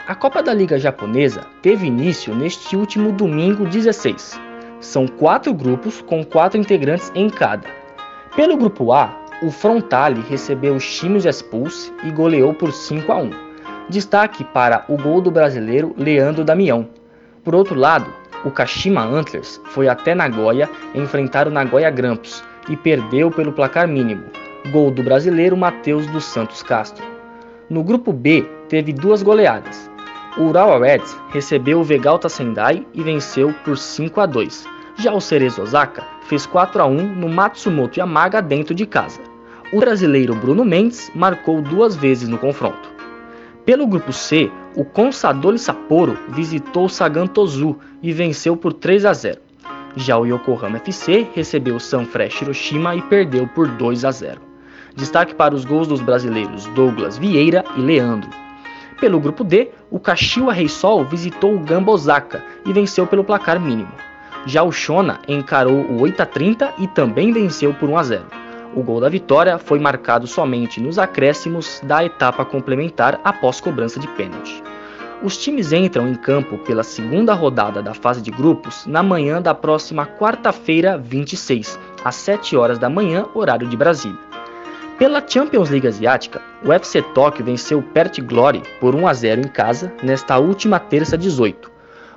A 0.06 0.14
Copa 0.14 0.44
da 0.44 0.54
Liga 0.54 0.78
Japonesa 0.78 1.46
teve 1.62 1.88
início 1.88 2.36
neste 2.36 2.76
último 2.76 3.14
domingo 3.14 3.66
16. 3.66 4.38
São 4.82 5.08
quatro 5.08 5.54
grupos 5.54 6.02
com 6.02 6.26
quatro 6.26 6.60
integrantes 6.60 7.10
em 7.16 7.30
cada. 7.30 7.70
Pelo 8.36 8.58
grupo 8.58 8.92
A, 8.92 9.18
o 9.42 9.50
Frontale 9.50 10.22
recebeu 10.28 10.76
os 10.76 10.98
times 10.98 11.24
Expulse 11.24 11.90
e 12.04 12.12
goleou 12.12 12.54
por 12.54 12.74
5 12.74 13.12
a 13.14 13.16
1. 13.16 13.47
Destaque 13.90 14.44
para 14.44 14.84
o 14.90 14.98
gol 14.98 15.22
do 15.22 15.32
brasileiro 15.32 15.96
Leandro 15.98 16.44
Damião. 16.44 16.90
Por 17.42 17.56
outro 17.56 17.74
lado, 17.74 18.14
o 18.44 18.52
Kashima 18.52 19.02
Antlers 19.02 19.62
foi 19.68 19.88
até 19.88 20.14
Nagoya 20.14 20.70
enfrentar 20.94 21.48
o 21.48 21.52
Nagoya 21.52 21.90
Grampus 21.90 22.44
e 22.68 22.76
perdeu 22.76 23.32
pelo 23.32 23.54
placar 23.54 23.88
mínimo. 23.88 24.26
Gol 24.72 24.92
do 24.92 25.02
brasileiro 25.02 25.56
Matheus 25.56 26.06
dos 26.08 26.26
Santos 26.26 26.62
Castro. 26.62 27.06
No 27.70 27.82
grupo 27.82 28.12
B, 28.12 28.46
teve 28.68 28.92
duas 28.92 29.24
goleadas. 29.24 29.90
O 30.38 30.50
Urawa 30.50 30.86
Reds 30.86 31.18
recebeu 31.30 31.80
o 31.80 31.84
Vegalta 31.84 32.28
Sendai 32.28 32.86
e 32.94 33.02
venceu 33.02 33.56
por 33.64 33.78
5 33.78 34.20
a 34.20 34.26
2. 34.26 34.66
Já 34.98 35.14
o 35.14 35.22
Cerezo 35.22 35.62
Osaka 35.62 36.04
fez 36.24 36.46
4 36.46 36.82
a 36.82 36.86
1 36.86 37.16
no 37.16 37.30
Matsumoto 37.30 38.00
Yamaga 38.00 38.42
dentro 38.42 38.76
de 38.76 38.86
casa. 38.86 39.22
O 39.72 39.80
brasileiro 39.80 40.36
Bruno 40.36 40.66
Mendes 40.66 41.10
marcou 41.16 41.62
duas 41.62 41.96
vezes 41.96 42.28
no 42.28 42.38
confronto. 42.38 42.97
Pelo 43.68 43.86
grupo 43.86 44.14
C, 44.14 44.50
o 44.78 44.86
Consadole 44.86 45.60
Sapporo 45.60 46.18
visitou 46.30 46.86
o 46.86 46.90
Sagan 46.90 47.28
e 48.02 48.14
venceu 48.14 48.56
por 48.56 48.72
3 48.72 49.04
a 49.04 49.12
0. 49.12 49.42
Já 49.94 50.18
o 50.18 50.26
Yokohama 50.26 50.78
FC 50.78 51.28
recebeu 51.36 51.76
o 51.76 51.80
Sanfrecce 51.80 52.46
Hiroshima 52.46 52.96
e 52.96 53.02
perdeu 53.02 53.46
por 53.46 53.68
2 53.68 54.06
a 54.06 54.12
0. 54.12 54.40
Destaque 54.96 55.36
para 55.36 55.54
os 55.54 55.66
gols 55.66 55.86
dos 55.86 56.00
brasileiros 56.00 56.66
Douglas 56.68 57.18
Vieira 57.18 57.66
e 57.76 57.82
Leandro. 57.82 58.30
Pelo 59.02 59.20
grupo 59.20 59.44
D, 59.44 59.70
o 59.92 60.00
Kashiwa 60.00 60.54
Reysol 60.54 61.04
visitou 61.04 61.54
o 61.54 61.60
Gamba 61.60 61.92
Osaka 61.92 62.42
e 62.66 62.72
venceu 62.72 63.06
pelo 63.06 63.26
placar 63.26 63.60
mínimo. 63.60 63.92
Já 64.46 64.64
o 64.64 64.72
Shona 64.72 65.20
encarou 65.28 65.82
o 65.82 66.04
8 66.04 66.22
a 66.22 66.26
30 66.26 66.74
e 66.80 66.88
também 66.88 67.34
venceu 67.34 67.74
por 67.74 67.90
1 67.90 67.98
a 67.98 68.04
0. 68.04 68.47
O 68.78 68.84
gol 68.84 69.02
da 69.02 69.10
vitória 69.10 69.58
foi 69.58 69.80
marcado 69.80 70.28
somente 70.28 70.80
nos 70.80 71.00
acréscimos 71.00 71.82
da 71.84 72.06
etapa 72.06 72.46
complementar 72.46 73.20
após 73.24 73.60
cobrança 73.60 74.00
de 74.00 74.08
pênalti. 74.10 74.62
Os 75.24 75.36
times 75.36 75.74
entram 75.74 76.08
em 76.08 76.14
campo 76.14 76.60
pela 76.60 76.84
segunda 76.84 77.34
rodada 77.34 77.82
da 77.82 77.96
fase 77.96 78.22
de 78.22 78.30
grupos 78.30 78.86
na 78.86 79.02
manhã 79.02 79.42
da 79.42 79.56
próxima 79.56 80.06
quarta-feira, 80.06 80.96
26, 80.96 81.80
às 82.06 82.14
7 82.18 82.56
horas 82.56 82.78
da 82.78 82.88
manhã, 82.88 83.26
horário 83.34 83.68
de 83.68 83.76
Brasília. 83.76 84.20
Pela 85.00 85.28
Champions 85.28 85.72
League 85.72 85.88
Asiática, 85.88 86.40
o 86.64 86.72
FC 86.72 87.02
Tóquio 87.16 87.44
venceu 87.44 87.80
o 87.80 87.84
Pert 87.84 88.22
Glory 88.22 88.62
por 88.80 88.94
1 88.94 89.08
a 89.08 89.14
0 89.16 89.42
em 89.42 89.48
casa 89.48 89.92
nesta 90.04 90.38
última 90.38 90.80
terça 90.80 91.18
18. 91.18 91.72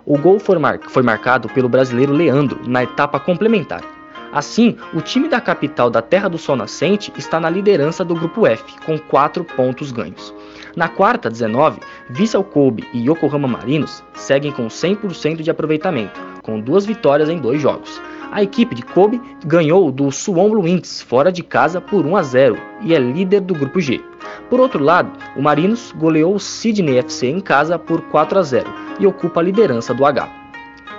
O 0.05 0.19
gol 0.19 0.39
foi, 0.39 0.59
foi 0.91 1.03
marcado 1.03 1.49
pelo 1.49 1.71
brasileiro 1.71 2.13
Leandro 2.13 2.61
na 2.69 2.83
etapa 2.83 3.19
complementar. 3.19 4.00
Assim, 4.33 4.77
o 4.95 5.01
time 5.01 5.29
da 5.29 5.41
capital 5.41 5.91
da 5.91 6.01
Terra 6.01 6.29
do 6.29 6.39
Sol 6.39 6.55
Nascente 6.55 7.13
está 7.17 7.41
na 7.41 7.51
liderança 7.51 8.05
do 8.05 8.15
grupo 8.15 8.47
F, 8.47 8.63
com 8.87 8.97
4 8.97 9.45
pontos 9.45 9.91
ganhos. 9.91 10.33
Na 10.77 10.89
quarta, 10.89 11.29
19, 11.29 11.81
Vissel 12.09 12.45
Kobe 12.45 12.87
e 12.95 13.11
Yokohama 13.11 13.49
Marinos 13.49 14.05
seguem 14.15 14.53
com 14.53 14.69
100% 14.69 15.43
de 15.43 15.51
aproveitamento, 15.51 16.21
com 16.43 16.61
duas 16.61 16.87
vitórias 16.87 17.29
em 17.29 17.39
dois 17.39 17.61
jogos. 17.61 18.01
A 18.31 18.41
equipe 18.45 18.77
de 18.77 18.83
Kobe 18.83 19.21
ganhou 19.45 19.91
do 19.91 20.13
Suwon 20.13 20.51
Bruins 20.51 21.03
fora 21.03 21.33
de 21.33 21.43
casa 21.43 21.81
por 21.81 22.07
1 22.07 22.17
a 22.17 22.23
0 22.23 22.59
e 22.83 22.95
é 22.95 22.99
líder 22.99 23.41
do 23.41 23.55
grupo 23.55 23.81
G. 23.81 24.01
Por 24.49 24.61
outro 24.61 24.85
lado, 24.85 25.11
o 25.37 25.43
Marinos 25.43 25.93
goleou 25.97 26.37
o 26.37 26.41
Sydney 26.41 26.99
FC 26.99 27.27
em 27.27 27.41
casa 27.41 27.77
por 27.77 28.01
4 28.03 28.39
a 28.39 28.43
0 28.43 28.73
e 29.01 29.07
ocupa 29.09 29.41
a 29.41 29.43
liderança 29.43 29.93
do 29.93 30.07
H. 30.07 30.29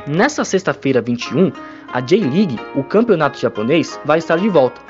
Nessa 0.07 0.43
sexta-feira 0.43 1.01
21, 1.01 1.51
a 1.93 1.99
J-League, 1.99 2.59
o 2.75 2.83
campeonato 2.83 3.39
japonês, 3.39 3.99
vai 4.05 4.19
estar 4.19 4.37
de 4.37 4.47
volta. 4.47 4.81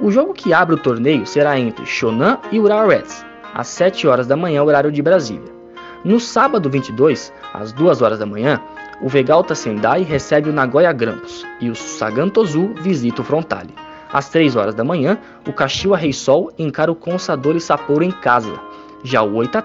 O 0.00 0.10
jogo 0.10 0.32
que 0.32 0.52
abre 0.52 0.74
o 0.74 0.78
torneio 0.78 1.26
será 1.26 1.58
entre 1.58 1.84
Shonan 1.86 2.38
e 2.52 2.60
Urawa 2.60 2.86
Reds, 2.86 3.24
às 3.54 3.68
7 3.68 4.06
horas 4.06 4.26
da 4.26 4.36
manhã, 4.36 4.62
horário 4.62 4.92
de 4.92 5.02
Brasília. 5.02 5.54
No 6.04 6.20
sábado 6.20 6.70
22, 6.70 7.32
às 7.52 7.72
2 7.72 8.02
horas 8.02 8.18
da 8.18 8.26
manhã, 8.26 8.60
o 9.00 9.08
Vegalta 9.08 9.54
Sendai 9.54 10.02
recebe 10.02 10.48
o 10.48 10.52
Nagoya 10.52 10.92
Grampus 10.92 11.44
e 11.60 11.68
o 11.68 11.74
Sagan 11.74 12.28
Tozu 12.28 12.74
visita 12.80 13.22
o 13.22 13.24
Frontale. 13.24 13.74
Às 14.12 14.28
3 14.28 14.54
horas 14.54 14.74
da 14.74 14.84
manhã, 14.84 15.18
o 15.48 15.52
Kashiwa 15.52 15.96
Reysol 15.96 16.52
encara 16.58 16.92
o 16.92 16.94
Consadole 16.94 17.60
Sapporo 17.60 18.04
em 18.04 18.12
casa. 18.12 18.52
Já 19.02 19.22
o 19.22 19.34
8 19.34 19.58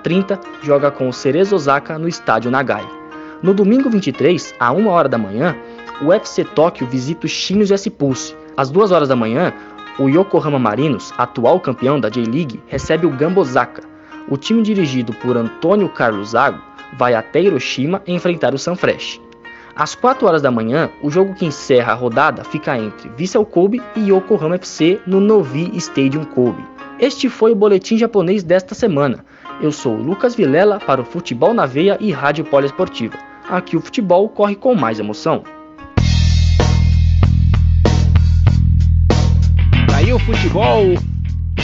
joga 0.63 0.89
com 0.89 1.07
o 1.07 1.13
Cerezo 1.13 1.55
Osaka 1.55 1.99
no 1.99 2.07
estádio 2.07 2.49
Nagai. 2.49 2.85
No 3.41 3.53
domingo 3.53 3.89
23, 3.89 4.53
à 4.59 4.71
1 4.71 4.87
hora 4.87 5.09
da 5.09 5.17
manhã, 5.17 5.55
o 6.03 6.11
FC 6.11 6.43
Tóquio 6.43 6.87
visita 6.87 7.25
o 7.25 7.29
Chinos 7.29 7.71
S 7.71 7.89
Pulse. 7.89 8.35
Às 8.57 8.69
2 8.69 8.91
horas 8.91 9.07
da 9.07 9.15
manhã, 9.15 9.53
o 9.99 10.09
Yokohama 10.09 10.57
Marinos, 10.57 11.13
atual 11.17 11.59
campeão 11.59 11.99
da 11.99 12.09
J-League, 12.09 12.61
recebe 12.67 13.05
o 13.05 13.11
Gambosaka. 13.11 13.83
O 14.27 14.35
time 14.35 14.63
dirigido 14.63 15.13
por 15.13 15.37
Antônio 15.37 15.89
Carlos 15.89 16.29
Zago 16.29 16.61
vai 16.97 17.13
até 17.13 17.41
Hiroshima 17.41 18.01
enfrentar 18.07 18.53
o 18.53 18.57
Sanfrecce. 18.57 19.21
Às 19.75 19.95
4 19.95 20.27
horas 20.27 20.41
da 20.41 20.51
manhã, 20.51 20.89
o 21.01 21.09
jogo 21.09 21.33
que 21.33 21.45
encerra 21.45 21.93
a 21.93 21.95
rodada 21.95 22.43
fica 22.43 22.77
entre 22.77 23.09
Vissel 23.15 23.45
Kobe 23.45 23.81
e 23.95 24.11
Yokohama 24.11 24.55
FC 24.55 24.99
no 25.05 25.19
Novi 25.19 25.71
Stadium 25.77 26.25
Kobe. 26.25 26.63
Este 26.99 27.29
foi 27.29 27.51
o 27.51 27.55
boletim 27.55 27.97
japonês 27.97 28.43
desta 28.43 28.75
semana. 28.75 29.23
Eu 29.61 29.71
sou 29.71 29.95
Lucas 29.95 30.35
Vilela 30.35 30.79
para 30.79 31.01
o 31.01 31.05
Futebol 31.05 31.53
na 31.53 31.65
Veia 31.65 31.97
e 31.99 32.11
Rádio 32.11 32.43
Poliesportiva. 32.45 33.17
Aqui 33.49 33.77
o 33.77 33.81
futebol 33.81 34.27
corre 34.29 34.55
com 34.55 34.75
mais 34.75 34.99
emoção. 34.99 35.43
Aí 40.11 40.15
o 40.15 40.19
futebol 40.19 40.93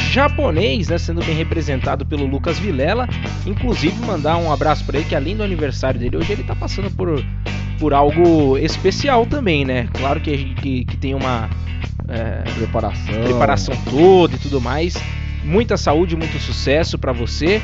japonês, 0.09 0.87
né, 0.87 0.97
sendo 0.97 1.21
bem 1.21 1.35
representado 1.35 2.05
pelo 2.05 2.25
Lucas 2.25 2.57
Vilela. 2.57 3.05
Inclusive 3.45 3.99
mandar 4.05 4.37
um 4.37 4.49
abraço 4.49 4.85
para 4.85 4.99
ele 4.99 5.09
que 5.09 5.15
além 5.15 5.35
do 5.35 5.43
aniversário 5.43 5.99
dele 5.99 6.15
hoje 6.15 6.31
ele 6.31 6.43
está 6.43 6.55
passando 6.55 6.89
por, 6.89 7.21
por 7.77 7.93
algo 7.93 8.57
especial 8.57 9.25
também, 9.25 9.65
né? 9.65 9.89
Claro 9.93 10.21
que 10.21 10.55
que, 10.55 10.85
que 10.85 10.95
tem 10.95 11.13
uma 11.13 11.49
é, 12.07 12.49
preparação, 12.53 13.21
preparação 13.21 13.75
toda 13.89 14.37
e 14.37 14.39
tudo 14.39 14.61
mais. 14.61 14.95
Muita 15.43 15.75
saúde, 15.75 16.15
muito 16.15 16.39
sucesso 16.39 16.97
para 16.97 17.11
você, 17.11 17.61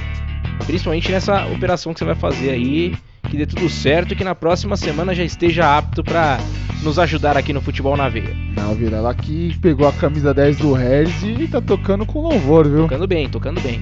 principalmente 0.66 1.10
nessa 1.10 1.46
operação 1.46 1.94
que 1.94 2.00
você 2.00 2.06
vai 2.06 2.16
fazer 2.16 2.50
aí 2.50 2.94
que 3.30 3.38
dê 3.38 3.46
tudo 3.46 3.70
certo 3.70 4.14
e 4.14 4.16
que 4.16 4.24
na 4.24 4.36
próxima 4.36 4.78
semana 4.78 5.14
já 5.16 5.24
esteja 5.24 5.78
apto 5.78 6.04
para 6.04 6.38
nos 6.84 7.00
ajudar 7.00 7.38
aqui 7.38 7.54
no 7.54 7.62
Futebol 7.62 7.96
na 7.96 8.10
Veia. 8.10 8.36
Não, 8.56 8.76
Vila, 8.76 9.10
aqui 9.10 9.58
pegou 9.62 9.88
a 9.88 9.92
camisa 9.94 10.34
10 10.34 10.58
do 10.58 10.74
Harris 10.74 11.24
e 11.24 11.48
tá 11.48 11.62
tocando 11.62 12.06
com 12.06 12.22
louvor, 12.22 12.68
viu? 12.68 12.84
Tocando 12.84 13.08
bem, 13.08 13.30
tocando 13.30 13.62
bem. 13.62 13.82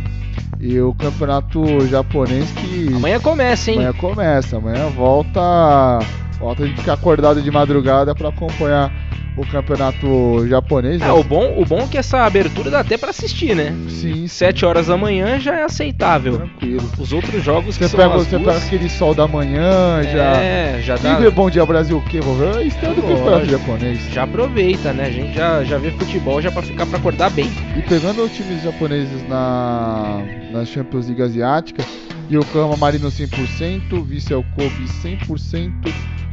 E 0.60 0.80
o 0.80 0.94
campeonato 0.94 1.88
japonês 1.88 2.52
que. 2.52 2.94
Amanhã 2.94 3.20
começa, 3.20 3.72
hein? 3.72 3.78
Amanhã 3.78 3.94
começa, 3.94 4.58
amanhã 4.58 4.88
volta. 4.90 6.00
Volta 6.40 6.64
a 6.64 6.68
gente 6.68 6.80
ficar 6.80 6.94
acordado 6.94 7.42
de 7.42 7.52
madrugada 7.52 8.14
para 8.16 8.30
acompanhar 8.30 8.92
o 9.36 9.46
campeonato 9.46 10.48
japonês. 10.48 11.02
É, 11.02 11.06
né? 11.06 11.12
o 11.12 11.24
bom, 11.24 11.56
o 11.58 11.66
bom 11.66 11.80
é 11.80 11.88
que 11.88 11.98
essa 11.98 12.20
abertura 12.20 12.70
dá 12.70 12.80
até 12.82 12.98
para 12.98 13.12
assistir, 13.12 13.56
né? 13.56 13.74
Sim. 13.90 14.28
7 14.28 14.66
horas 14.66 14.88
da 14.88 14.98
manhã 14.98 15.40
já 15.40 15.56
é 15.56 15.64
aceitável. 15.64 16.38
Tranquilo. 16.38 16.90
Os 16.98 17.14
outros 17.14 17.44
jogos 17.44 17.76
você 17.76 17.90
que 17.90 17.96
pega, 17.96 18.10
são 18.10 18.20
Você 18.20 18.38
duas... 18.38 18.56
pega 18.56 18.66
aquele 18.66 18.90
sol 18.90 19.14
da 19.14 19.28
manhã, 19.28 20.04
já. 20.04 20.36
É, 20.36 20.82
já 20.82 20.96
dá. 20.98 21.14
E 21.14 21.16
ver 21.24 21.32
Bom 21.32 21.50
Dia 21.50 21.66
Brasil 21.66 21.98
o 21.98 22.02
quê? 22.04 22.20
Vou 22.20 22.36
ver 22.36 22.66
estando 22.66 22.96
do 22.96 23.02
campeonato 23.02 23.46
japonês. 23.46 24.00
Já 24.12 24.24
aproveita, 24.24 24.94
né? 24.94 25.06
A 25.06 25.12
gente 25.12 25.34
já, 25.34 25.64
já 25.64 25.78
vê 25.78 25.92
futebol 25.92 26.42
já 26.42 26.52
para 26.52 26.62
ficar 26.62 26.86
para 26.86 26.98
acordar 26.98 27.30
bem. 27.32 27.50
E 27.78 27.82
pegando 27.82 28.24
os 28.24 28.32
times 28.32 28.64
japoneses 28.64 29.28
na, 29.28 30.22
na 30.52 30.66
Champions 30.66 31.08
League 31.08 31.22
Asiática, 31.22 31.84
Yokohama 32.30 32.78
Marino 32.78 33.10
100%, 33.10 34.04
Vissel 34.06 34.44
Kobe 34.56 34.86
100%. 35.04 35.72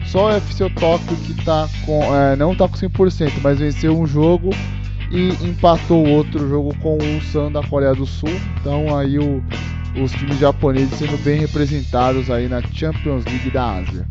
Só 0.08 0.26
o 0.26 0.30
FC 0.30 0.70
Tóquio 0.70 1.16
que 1.18 1.34
tá 1.44 1.68
com, 1.84 2.02
é, 2.14 2.34
não 2.36 2.54
tá 2.54 2.66
com 2.66 2.74
100%, 2.74 3.32
mas 3.42 3.58
venceu 3.58 3.98
um 3.98 4.06
jogo 4.06 4.50
e 5.10 5.28
empatou 5.44 6.06
outro 6.08 6.48
jogo 6.48 6.74
com 6.78 6.96
o 6.96 7.20
Sun 7.20 7.52
da 7.52 7.62
Coreia 7.62 7.94
do 7.94 8.06
Sul. 8.06 8.30
Então 8.60 8.96
aí 8.96 9.18
o, 9.18 9.42
os 10.02 10.12
times 10.12 10.38
japoneses 10.38 10.98
sendo 10.98 11.22
bem 11.22 11.40
representados 11.40 12.30
aí 12.30 12.48
na 12.48 12.62
Champions 12.62 13.24
League 13.26 13.50
da 13.50 13.76
Ásia. 13.76 14.08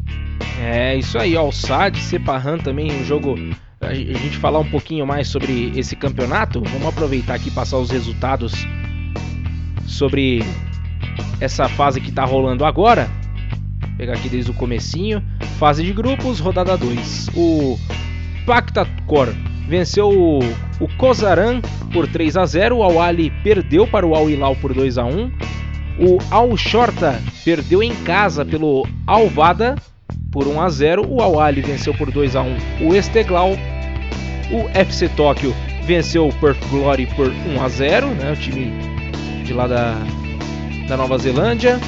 É 0.59 0.95
isso 0.95 1.17
aí, 1.17 1.35
ó, 1.35 1.47
o 1.47 1.51
SAD, 1.51 1.99
Sepahan 1.99 2.57
também 2.57 2.91
um 2.91 3.03
jogo 3.03 3.35
a 3.79 3.93
gente 3.93 4.37
falar 4.37 4.59
um 4.59 4.69
pouquinho 4.69 5.05
mais 5.05 5.27
sobre 5.27 5.71
esse 5.75 5.95
campeonato. 5.95 6.61
Vamos 6.61 6.87
aproveitar 6.87 7.35
aqui 7.35 7.49
e 7.49 7.51
passar 7.51 7.77
os 7.77 7.91
resultados 7.91 8.53
sobre 9.85 10.43
essa 11.39 11.69
fase 11.69 12.01
que 12.01 12.11
tá 12.11 12.25
rolando 12.25 12.65
agora. 12.65 13.07
Pegar 13.97 14.13
aqui 14.13 14.29
desde 14.29 14.51
o 14.51 14.53
comecinho. 14.53 15.23
Fase 15.57 15.83
de 15.83 15.91
grupos, 15.91 16.39
rodada 16.39 16.77
2. 16.77 17.29
O 17.35 17.79
Pactacor 18.45 19.33
venceu 19.67 20.09
o, 20.09 20.39
o 20.79 20.87
Kozaran 20.97 21.61
por 21.91 22.07
3 22.07 22.37
a 22.37 22.45
0. 22.45 22.77
O 22.77 22.83
Awali 22.83 23.31
perdeu 23.43 23.87
para 23.87 24.05
o 24.05 24.15
Al 24.15 24.29
Hilal 24.29 24.55
por 24.55 24.73
2 24.73 24.97
a 24.97 25.05
1. 25.05 25.31
O 25.99 26.19
Al 26.29 26.55
Shorta 26.55 27.19
perdeu 27.43 27.81
em 27.81 27.93
casa 28.03 28.45
pelo 28.45 28.87
Alvada 29.07 29.75
por 30.31 30.45
1 30.47 30.61
a 30.61 30.69
0. 30.69 31.07
O 31.09 31.21
Awali 31.21 31.61
venceu 31.61 31.93
por 31.93 32.11
2 32.11 32.35
a 32.35 32.41
1 32.43 32.57
o 32.81 32.95
Esteglau. 32.95 33.53
O 34.51 34.69
FC 34.77 35.09
Tóquio 35.09 35.53
venceu 35.85 36.27
o 36.27 36.33
Perth 36.33 36.63
Glory 36.69 37.07
por 37.15 37.27
1 37.29 37.61
a 37.61 37.67
0, 37.67 38.07
né? 38.07 38.31
O 38.31 38.35
time 38.35 38.71
de 39.43 39.53
lá 39.53 39.65
da, 39.65 39.97
da 40.87 40.95
Nova 40.95 41.17
Zelândia. 41.17 41.79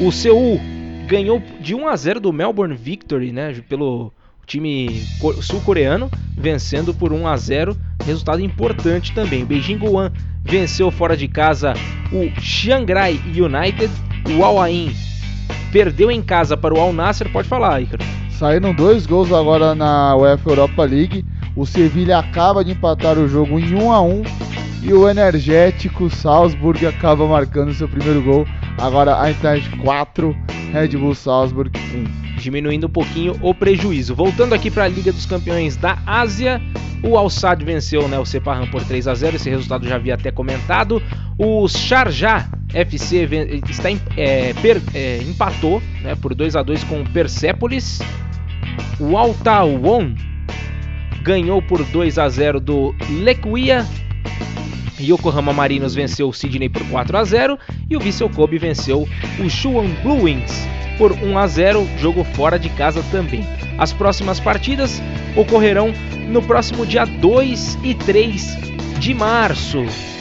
O 0.00 0.10
Seul 0.10 0.58
ganhou 1.06 1.42
de 1.60 1.74
1 1.74 1.86
a 1.86 1.94
0 1.94 2.20
do 2.20 2.32
Melbourne 2.32 2.74
Victory, 2.74 3.32
né, 3.32 3.54
pelo 3.68 4.10
time 4.46 5.04
sul-coreano, 5.42 6.10
vencendo 6.36 6.94
por 6.94 7.12
1 7.12 7.26
a 7.26 7.36
0, 7.36 7.76
resultado 8.06 8.40
importante 8.40 9.12
também. 9.12 9.42
O 9.42 9.46
Beijing 9.46 9.76
Guan 9.76 10.10
venceu 10.42 10.90
fora 10.90 11.16
de 11.16 11.28
casa 11.28 11.74
o 12.10 12.40
Chiangrai 12.40 13.20
United, 13.26 13.90
o 14.36 14.42
Al 14.42 14.60
Ain 14.60 14.90
perdeu 15.70 16.10
em 16.10 16.22
casa 16.22 16.56
para 16.56 16.74
o 16.74 16.80
Al 16.80 16.92
Nasser, 16.92 17.30
pode 17.30 17.46
falar, 17.46 17.80
Icaro. 17.82 18.02
Saíram 18.30 18.74
dois 18.74 19.06
gols 19.06 19.30
agora 19.32 19.74
na 19.74 20.16
UEFA 20.16 20.50
Europa 20.50 20.82
League. 20.84 21.24
O 21.54 21.66
Sevilha 21.66 22.18
acaba 22.18 22.64
de 22.64 22.72
empatar 22.72 23.18
o 23.18 23.28
jogo 23.28 23.58
em 23.58 23.74
1 23.74 23.92
a 23.92 24.00
1 24.00 24.22
e 24.82 24.92
o 24.92 25.08
energético 25.08 26.08
Salzburg 26.08 26.86
acaba 26.86 27.26
marcando 27.26 27.74
seu 27.74 27.88
primeiro 27.88 28.22
gol. 28.22 28.46
Agora 28.78 29.26
Eintracht 29.26 29.68
4, 29.76 30.36
Red 30.72 30.88
Bull 30.96 31.14
Salzburg 31.14 31.70
1. 31.78 32.38
Diminuindo 32.38 32.86
um 32.86 32.90
pouquinho 32.90 33.36
o 33.42 33.54
prejuízo. 33.54 34.14
Voltando 34.14 34.54
aqui 34.54 34.70
para 34.70 34.84
a 34.84 34.88
Liga 34.88 35.12
dos 35.12 35.26
Campeões 35.26 35.76
da 35.76 35.98
Ásia, 36.06 36.60
o 37.02 37.18
Al 37.18 37.28
Sadd 37.28 37.62
venceu 37.62 38.08
né, 38.08 38.18
o 38.18 38.24
Sepahan 38.24 38.66
por 38.68 38.82
3 38.82 39.08
a 39.08 39.14
0 39.14 39.36
Esse 39.36 39.50
resultado 39.50 39.86
já 39.86 39.96
havia 39.96 40.14
até 40.14 40.30
comentado. 40.30 41.02
O 41.38 41.68
Sharjah 41.68 42.48
FC 42.72 43.28
está, 43.68 43.90
é, 44.16 44.54
per, 44.54 44.80
é, 44.94 45.18
empatou 45.18 45.82
né, 46.02 46.14
por 46.14 46.34
2 46.34 46.56
a 46.56 46.62
2 46.62 46.84
com 46.84 47.02
o 47.02 47.10
Persepolis. 47.10 48.00
O 48.98 49.18
Al 49.18 49.34
Tawon 49.34 50.14
ganhou 51.22 51.60
por 51.60 51.84
2 51.84 52.18
a 52.18 52.28
0 52.28 52.60
do 52.60 52.94
Lequia 53.22 53.86
Yokohama 55.02 55.52
Marinos 55.52 55.94
venceu 55.94 56.28
o 56.28 56.32
Sydney 56.32 56.68
por 56.68 56.86
4 56.88 57.16
a 57.16 57.24
0 57.24 57.58
e 57.88 57.96
o 57.96 58.00
Vissel 58.00 58.28
Kobe 58.28 58.58
venceu 58.58 59.08
o 59.38 59.48
Shuan 59.48 59.88
Blue 60.02 60.22
Wings 60.22 60.68
por 60.98 61.12
1 61.12 61.38
a 61.38 61.46
0, 61.46 61.88
jogo 61.98 62.24
fora 62.24 62.58
de 62.58 62.68
casa 62.68 63.02
também. 63.10 63.42
As 63.78 63.92
próximas 63.92 64.38
partidas 64.38 65.00
ocorrerão 65.34 65.92
no 66.28 66.42
próximo 66.42 66.84
dia 66.84 67.06
2 67.06 67.78
e 67.82 67.94
3 67.94 68.58
de 68.98 69.14
março. 69.14 69.78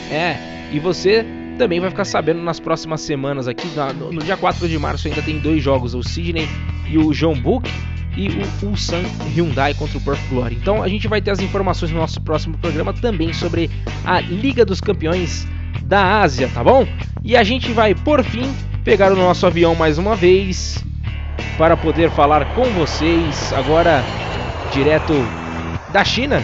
É, 0.10 0.38
e 0.72 0.80
você 0.80 1.26
também 1.57 1.81
vai 1.81 1.89
ficar 1.89 2.06
sabendo 2.06 2.41
nas 2.41 2.61
próximas 2.61 3.01
semanas 3.01 3.47
aqui. 3.47 3.68
No, 4.11 4.23
dia 4.23 4.38
4 4.38 4.69
de 4.69 4.80
março 4.80 5.10
ainda 5.10 5.22
tem 5.22 5.38
dois 5.39 5.61
jogos, 5.61 5.93
o 5.93 6.01
Sydney 6.01 6.47
e 6.88 6.97
o 6.97 7.14
João 7.14 7.35
Book 7.35 7.69
e 8.19 8.27
o 8.27 8.67
Ulsan 8.67 9.03
Hyundai 9.33 9.73
contra 9.73 9.97
o 9.97 10.01
Perth 10.01 10.19
Glory. 10.29 10.55
Então 10.55 10.83
a 10.83 10.89
gente 10.89 11.07
vai 11.07 11.21
ter 11.21 11.31
as 11.31 11.39
informações 11.39 11.91
no 11.91 11.99
nosso 11.99 12.19
próximo 12.19 12.57
programa 12.57 12.93
também 12.93 13.31
sobre 13.31 13.69
a 14.03 14.19
Liga 14.19 14.65
dos 14.65 14.81
Campeões 14.81 15.47
da 15.83 16.19
Ásia, 16.19 16.49
tá 16.53 16.61
bom? 16.61 16.85
E 17.23 17.37
a 17.37 17.43
gente 17.43 17.71
vai 17.71 17.95
por 17.95 18.21
fim 18.23 18.53
pegar 18.83 19.13
o 19.13 19.15
nosso 19.15 19.47
avião 19.47 19.73
mais 19.73 19.97
uma 19.97 20.17
vez 20.17 20.83
para 21.57 21.77
poder 21.77 22.11
falar 22.11 22.53
com 22.53 22.65
vocês 22.71 23.53
agora 23.53 24.03
direto 24.73 25.13
da 25.93 26.03
China, 26.03 26.43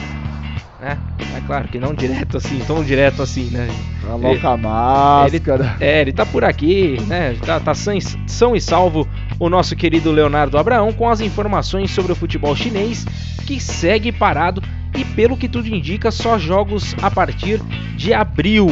né? 0.79 0.97
É 1.35 1.41
claro 1.45 1.67
que 1.67 1.77
não 1.77 1.93
direto 1.93 2.37
assim, 2.37 2.59
tão 2.65 2.81
direto 2.81 3.21
assim, 3.21 3.49
né? 3.49 3.67
Coloca 4.01 4.49
a 4.49 4.55
máscara. 4.55 5.75
Ele, 5.79 5.85
é, 5.85 6.01
ele 6.01 6.13
tá 6.13 6.25
por 6.25 6.45
aqui, 6.45 6.97
né? 7.07 7.35
Tá, 7.45 7.59
tá 7.59 7.73
são, 7.73 7.97
são 8.25 8.55
e 8.55 8.61
salvo 8.61 9.05
o 9.39 9.49
nosso 9.49 9.75
querido 9.75 10.11
Leonardo 10.11 10.57
Abraão 10.57 10.93
com 10.93 11.09
as 11.09 11.21
informações 11.21 11.91
sobre 11.91 12.11
o 12.11 12.15
futebol 12.15 12.55
chinês 12.55 13.05
que 13.45 13.59
segue 13.59 14.11
parado 14.11 14.61
e 14.97 15.03
pelo 15.03 15.37
que 15.37 15.49
tudo 15.49 15.67
indica 15.67 16.11
só 16.11 16.37
jogos 16.37 16.95
a 17.01 17.11
partir 17.11 17.61
de 17.95 18.13
abril. 18.13 18.67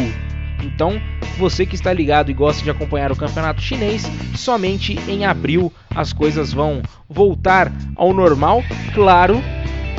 Então, 0.63 0.99
você 1.37 1.65
que 1.65 1.75
está 1.75 1.91
ligado 1.91 2.31
e 2.31 2.33
gosta 2.33 2.63
de 2.63 2.69
acompanhar 2.69 3.11
o 3.11 3.15
campeonato 3.15 3.61
chinês, 3.61 4.09
somente 4.35 4.97
em 5.07 5.25
abril 5.25 5.71
as 5.93 6.13
coisas 6.13 6.53
vão 6.53 6.81
voltar 7.09 7.71
ao 7.95 8.13
normal, 8.13 8.63
claro 8.93 9.41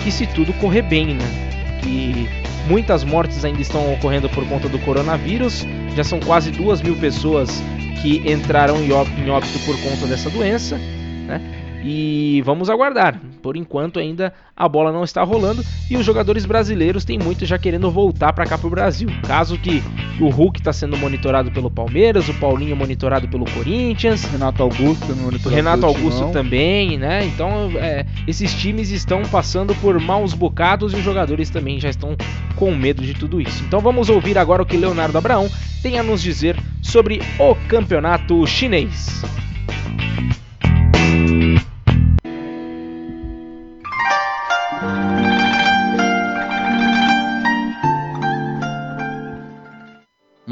que 0.03 0.11
se 0.11 0.27
tudo 0.27 0.53
correr 0.55 0.83
bem, 0.83 1.15
né? 1.15 1.81
Que 1.83 2.29
muitas 2.67 3.05
mortes 3.05 3.45
ainda 3.45 3.61
estão 3.61 3.93
ocorrendo 3.93 4.29
por 4.31 4.47
conta 4.49 4.69
do 4.69 4.79
coronavírus, 4.79 5.67
já 5.95 6.03
são 6.03 6.19
quase 6.19 6.51
duas 6.51 6.81
mil 6.81 6.97
pessoas 6.97 7.63
que 8.01 8.31
entraram 8.31 8.77
em 8.83 8.93
óbito 8.93 9.59
por 9.65 9.81
conta 9.83 10.07
dessa 10.07 10.31
doença, 10.31 10.79
né? 11.27 11.41
E 11.85 12.43
vamos 12.45 12.71
aguardar. 12.71 13.21
Por 13.45 13.59
enquanto 13.59 13.99
ainda 13.99 14.33
a 14.57 14.67
bola 14.67 14.91
não 14.91 15.05
está 15.05 15.23
rolando 15.23 15.63
e 15.91 15.99
os 15.99 16.07
jogadores 16.07 16.47
brasileiros 16.47 17.05
têm 17.05 17.19
muito 17.19 17.45
já 17.45 17.59
querendo 17.59 17.91
voltar 17.91 18.33
para 18.33 18.47
cá 18.47 18.57
para 18.57 18.67
o 18.67 18.71
Brasil. 18.71 19.11
Caso 19.27 19.59
que 19.59 19.83
o 20.19 20.31
Hulk 20.31 20.61
está 20.61 20.73
sendo 20.73 20.97
monitorado 20.97 21.51
pelo 21.51 21.71
Palmeiras, 21.71 22.27
o 22.27 22.33
Paulinho 22.33 22.75
monitorado 22.75 23.29
pelo 23.29 23.45
Corinthians, 23.45 24.25
Renato 24.25 24.63
Augusto 24.63 25.15
monitorado 25.15 25.55
Renato 25.55 25.85
Augusto 25.85 26.21
Timão. 26.21 26.33
também, 26.33 26.97
né? 26.97 27.27
Então 27.27 27.71
é, 27.77 28.07
esses 28.27 28.55
times 28.55 28.91
estão 28.91 29.21
passando 29.25 29.75
por 29.75 30.01
maus 30.01 30.33
bocados 30.33 30.95
e 30.95 30.97
os 30.97 31.03
jogadores 31.05 31.51
também 31.51 31.79
já 31.79 31.91
estão 31.91 32.17
com 32.57 32.75
medo 32.75 33.03
de 33.03 33.13
tudo 33.13 33.43
isso. 33.43 33.63
Então 33.65 33.79
vamos 33.79 34.09
ouvir 34.09 34.39
agora 34.39 34.63
o 34.63 34.67
que 34.67 34.79
Leonardo 34.79 35.19
Abraão 35.19 35.51
tem 35.83 35.99
a 35.99 36.03
nos 36.03 36.23
dizer 36.23 36.57
sobre 36.81 37.21
o 37.39 37.55
campeonato 37.69 38.47
chinês. 38.47 39.23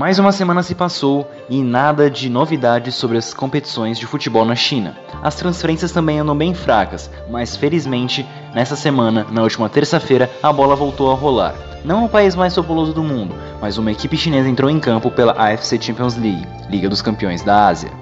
Mais 0.03 0.19
uma 0.19 0.33
semana 0.33 0.65
se 0.65 0.75
passou 0.75 1.31
e 1.49 1.63
nada 1.63 2.11
de 2.11 2.29
novidades 2.29 2.97
sobre 2.97 3.19
as 3.19 3.33
competições 3.33 3.97
de 3.97 4.05
futebol 4.05 4.45
na 4.45 4.57
China. 4.57 4.97
As 5.23 5.37
transferências 5.37 5.93
também 5.93 6.19
andam 6.19 6.37
bem 6.37 6.53
fracas, 6.55 7.09
mas 7.31 7.55
felizmente, 7.55 8.27
nessa 8.53 8.75
semana, 8.75 9.25
na 9.31 9.45
última 9.45 9.69
terça-feira, 9.69 10.29
a 10.43 10.53
bola 10.53 10.75
voltou 10.75 11.13
a 11.13 11.15
rolar. 11.15 11.55
Não 11.85 12.01
no 12.01 12.09
país 12.09 12.35
mais 12.35 12.53
populoso 12.53 12.93
do 12.93 13.05
mundo, 13.05 13.37
mas 13.61 13.79
uma 13.79 13.93
equipe 13.93 14.17
chinesa 14.17 14.49
entrou 14.49 14.69
em 14.69 14.81
campo 14.81 15.09
pela 15.09 15.35
AFC 15.35 15.81
Champions 15.81 16.17
League, 16.17 16.49
Liga 16.69 16.89
dos 16.89 17.01
Campeões 17.01 17.43
da 17.43 17.69
Ásia. 17.69 17.93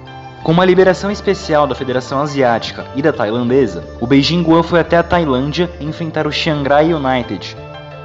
Com 0.41 0.53
uma 0.53 0.65
liberação 0.65 1.11
especial 1.11 1.67
da 1.67 1.75
Federação 1.75 2.19
Asiática 2.19 2.83
e 2.95 3.01
da 3.03 3.13
tailandesa, 3.13 3.83
o 3.99 4.07
Beijing 4.07 4.41
Guan 4.41 4.63
foi 4.63 4.79
até 4.79 4.97
a 4.97 5.03
Tailândia 5.03 5.69
enfrentar 5.79 6.25
o 6.25 6.31
Shanghai 6.31 6.91
United, 6.91 7.55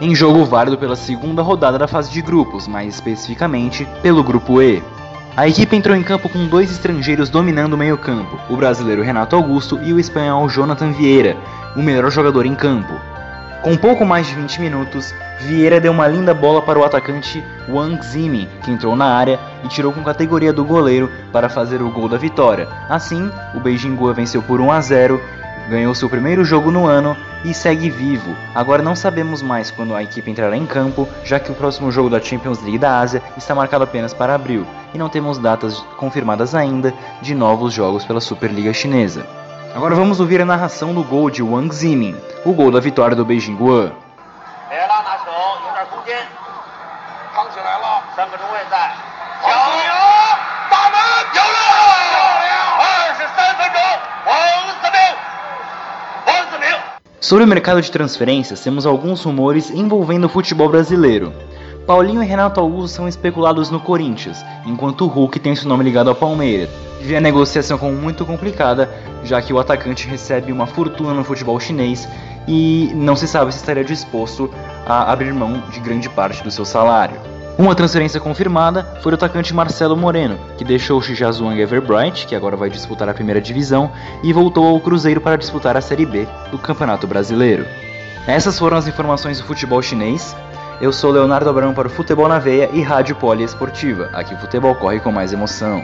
em 0.01 0.15
jogo 0.15 0.45
válido 0.45 0.77
pela 0.77 0.97
segunda 0.97 1.43
rodada 1.43 1.79
da 1.79 1.89
fase 1.89 2.11
de 2.11 2.21
grupos, 2.21 2.69
mais 2.69 2.95
especificamente 2.95 3.87
pelo 4.03 4.23
Grupo 4.23 4.61
E. 4.61 4.83
A 5.37 5.47
equipe 5.47 5.77
entrou 5.77 5.95
em 5.97 6.03
campo 6.03 6.29
com 6.29 6.47
dois 6.47 6.71
estrangeiros 6.71 7.29
dominando 7.29 7.75
o 7.75 7.79
meio-campo, 7.79 8.39
o 8.49 8.57
brasileiro 8.57 9.03
Renato 9.03 9.37
Augusto 9.37 9.79
e 9.83 9.93
o 9.93 9.99
espanhol 9.99 10.49
Jonathan 10.49 10.93
Vieira, 10.93 11.37
o 11.77 11.83
melhor 11.83 12.11
jogador 12.11 12.47
em 12.47 12.55
campo. 12.55 12.95
Com 13.63 13.77
pouco 13.77 14.05
mais 14.07 14.27
de 14.27 14.35
20 14.35 14.61
minutos, 14.61 15.13
Vieira 15.41 15.81
deu 15.81 15.93
uma 15.93 16.09
linda 16.09 16.33
bola 16.33 16.63
para 16.63 16.79
o 16.79 16.85
atacante 16.85 17.45
Wang 17.69 18.01
Zimi, 18.07 18.49
que 18.63 18.71
entrou 18.71 18.97
na 18.97 19.07
área 19.07 19.39
e 19.65 19.69
tirou 19.69 19.93
com 19.93 20.03
categoria 20.03 20.53
do 20.53 20.65
goleiro 20.65 21.11
para 21.33 21.49
fazer 21.49 21.83
o 21.83 21.91
gol 21.91 22.09
da 22.09 22.17
vitória. 22.17 22.69
Assim, 22.89 23.31
o 23.55 23.61
Beijing 23.61 23.95
Guo 23.95 24.15
venceu 24.15 24.41
por 24.41 24.61
1 24.61 24.73
a 24.73 24.81
0 24.81 25.21
ganhou 25.69 25.95
seu 25.95 26.09
primeiro 26.09 26.45
jogo 26.45 26.71
no 26.71 26.87
ano 26.87 27.17
e 27.45 27.53
segue 27.53 27.91
vivo. 27.91 28.37
Agora 28.55 28.83
não 28.83 28.97
sabemos 28.97 29.43
mais 29.43 29.71
quando 29.71 29.95
a 29.95 30.03
equipe 30.03 30.31
entrará 30.31 30.57
em 30.57 30.67
campo, 30.67 31.09
já 31.25 31.39
que 31.39 31.51
o 31.51 31.55
próximo 31.55 31.91
jogo 31.91 32.11
da 32.11 32.21
Champions 32.21 32.61
League 32.63 32.79
da 32.79 32.99
Ásia 32.99 33.23
está 33.37 33.55
marcado 33.55 33.85
apenas 33.85 34.15
para 34.15 34.35
abril 34.35 34.67
e 34.95 34.99
não 34.99 35.09
temos 35.09 35.39
datas 35.39 35.79
confirmadas 35.97 36.55
ainda 36.55 36.93
de 37.21 37.35
novos 37.35 37.73
jogos 37.73 38.05
pela 38.05 38.21
Superliga 38.21 38.73
Chinesa. 38.73 39.27
Agora 39.75 39.95
vamos 39.95 40.21
ouvir 40.21 40.41
a 40.41 40.47
narração 40.47 40.95
do 40.95 41.05
gol 41.05 41.31
de 41.31 41.43
Wang 41.43 41.75
Zimin, 41.75 42.17
o 42.45 42.53
gol 42.53 42.71
da 42.71 42.81
vitória 42.81 43.15
do 43.15 43.25
Beijing 43.25 43.57
Guo. 43.57 43.93
王 48.67 49.06
Sobre 57.27 57.43
o 57.43 57.49
mercado 57.49 57.83
de 57.83 57.91
transferências, 57.91 58.61
temos 58.61 58.87
alguns 58.87 59.25
rumores 59.25 59.69
envolvendo 59.73 60.27
o 60.27 60.29
futebol 60.29 60.69
brasileiro. 60.69 61.33
Paulinho 61.85 62.23
e 62.23 62.25
Renato 62.25 62.61
Augusto 62.61 62.95
são 62.95 63.09
especulados 63.09 63.69
no 63.69 63.81
Corinthians, 63.81 64.45
enquanto 64.65 65.01
o 65.01 65.09
Hulk 65.09 65.41
tem 65.41 65.57
seu 65.57 65.69
nome 65.69 65.83
ligado 65.83 66.09
ao 66.09 66.15
Palmeiras. 66.15 66.71
Vê 67.01 67.17
a 67.17 67.21
negociação 67.21 67.79
como 67.79 67.95
muito 67.95 68.25
complicada, 68.25 68.89
já 69.25 69.43
que 69.43 69.53
o 69.53 69.59
atacante 69.59 70.07
recebe 70.07 70.53
uma 70.53 70.69
fortuna 70.69 71.13
no 71.13 71.25
futebol 71.25 71.59
chinês 71.59 72.09
e 72.47 72.93
não 72.95 73.17
se 73.17 73.27
sabe 73.27 73.51
se 73.51 73.59
estaria 73.59 73.83
disposto 73.83 74.49
a 74.87 75.11
abrir 75.11 75.35
mão 75.35 75.65
de 75.73 75.81
grande 75.81 76.09
parte 76.09 76.45
do 76.45 76.51
seu 76.53 76.65
salário. 76.65 77.17
Uma 77.59 77.75
transferência 77.75 78.21
confirmada 78.21 78.87
foi 79.01 79.13
o 79.13 79.15
atacante 79.15 79.55
Marcelo 79.55 79.97
Moreno, 79.97 80.39
que 80.59 80.65
deixou 80.65 80.99
o 80.99 81.03
Shijazuang 81.03 81.59
Everbright, 81.59 82.27
que 82.27 82.35
agora 82.35 82.55
vai 82.55 82.69
disputar 82.69 83.09
a 83.09 83.15
primeira 83.15 83.41
divisão, 83.41 83.91
e 84.23 84.31
voltou 84.31 84.67
ao 84.67 84.79
Cruzeiro 84.79 85.23
para 85.23 85.39
disputar 85.39 85.75
a 85.75 85.81
Série 85.81 86.05
B 86.05 86.29
do 86.51 86.59
Campeonato 86.59 87.07
Brasileiro. 87.07 87.67
Essas 88.27 88.59
foram 88.59 88.77
as 88.77 88.87
informações 88.87 89.41
do 89.41 89.47
futebol 89.47 89.81
chinês. 89.81 90.37
Eu 90.83 90.93
sou 90.93 91.11
Leonardo 91.11 91.49
Abrão 91.49 91.73
para 91.73 91.89
o 91.89 91.91
Futebol 91.91 92.29
na 92.29 92.39
Veia 92.39 92.69
e 92.75 92.83
Rádio 92.83 93.17
Poliesportiva. 93.17 94.11
Aqui 94.13 94.35
o 94.35 94.39
futebol 94.39 94.75
corre 94.75 95.01
com 95.01 95.11
mais 95.11 95.33
emoção. 95.33 95.83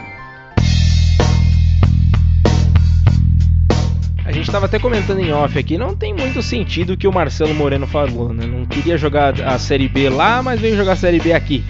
A 4.25 4.31
gente 4.31 4.45
estava 4.45 4.67
até 4.67 4.79
comentando 4.79 5.19
em 5.19 5.33
off 5.33 5.57
aqui, 5.59 5.77
não 5.77 5.95
tem 5.95 6.13
muito 6.13 6.41
sentido 6.41 6.93
o 6.93 6.97
que 6.97 7.07
o 7.07 7.11
Marcelo 7.11 7.53
Moreno 7.53 7.85
falou, 7.85 8.33
né? 8.33 8.45
Não 8.45 8.65
queria 8.65 8.97
jogar 8.97 9.39
a 9.41 9.59
Série 9.59 9.89
B 9.89 10.09
lá, 10.09 10.41
mas 10.41 10.61
veio 10.61 10.77
jogar 10.77 10.93
a 10.93 10.95
Série 10.95 11.19
B 11.19 11.33
aqui. 11.33 11.63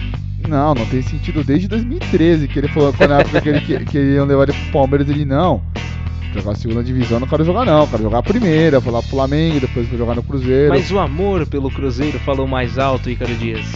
Não, 0.48 0.72
não 0.72 0.86
tem 0.86 1.02
sentido 1.02 1.42
desde 1.42 1.66
2013, 1.66 2.46
que 2.46 2.58
ele 2.58 2.68
falou 2.68 2.92
que 2.92 3.06
na 3.06 3.20
época 3.20 3.40
que 3.40 3.48
ele 3.48 3.60
que, 3.60 3.84
que 3.86 3.98
iam 3.98 4.24
levar 4.24 4.44
ele 4.44 4.52
pro 4.52 4.72
Palmeiras, 4.72 5.08
ele 5.08 5.24
não. 5.24 5.62
Jogar 6.32 6.52
a 6.52 6.56
segunda 6.56 6.84
divisão 6.84 7.18
não 7.18 7.26
quero 7.26 7.44
jogar 7.44 7.64
não, 7.64 7.86
quero 7.86 8.02
jogar 8.02 8.18
a 8.18 8.22
primeira, 8.22 8.78
vou 8.78 8.92
lá 8.92 9.00
pro 9.00 9.10
Flamengo, 9.10 9.60
depois 9.60 9.88
vou 9.88 9.98
jogar 9.98 10.14
no 10.14 10.22
Cruzeiro. 10.22 10.68
Mas 10.68 10.90
o 10.92 10.98
amor 10.98 11.46
pelo 11.46 11.70
Cruzeiro 11.70 12.18
falou 12.20 12.46
mais 12.46 12.78
alto, 12.78 13.10
Ícaro 13.10 13.34
Dias. 13.34 13.66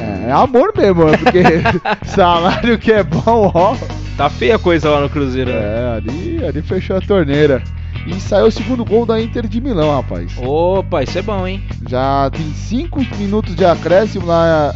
É, 0.00 0.28
é 0.28 0.32
amor 0.32 0.72
mesmo, 0.76 1.04
porque 1.18 1.42
salário 2.06 2.78
que 2.78 2.90
é 2.90 3.04
bom, 3.04 3.52
ó. 3.54 3.76
Tá 4.16 4.30
feia 4.30 4.56
a 4.56 4.58
coisa 4.58 4.88
lá 4.88 5.00
no 5.00 5.10
Cruzeiro. 5.10 5.50
Né? 5.50 5.58
É, 5.58 5.96
ali, 5.96 6.44
ali 6.44 6.62
fechou 6.62 6.96
a 6.96 7.00
torneira. 7.00 7.62
E 8.06 8.14
saiu 8.14 8.46
o 8.46 8.50
segundo 8.50 8.84
gol 8.84 9.04
da 9.04 9.20
Inter 9.20 9.46
de 9.46 9.60
Milão, 9.60 9.94
rapaz. 9.94 10.32
Opa, 10.38 11.02
isso 11.02 11.18
é 11.18 11.22
bom, 11.22 11.46
hein? 11.46 11.62
Já 11.88 12.30
tem 12.30 12.46
5 12.52 13.00
minutos 13.18 13.54
de 13.54 13.64
acréscimo 13.64 14.26
lá, 14.26 14.74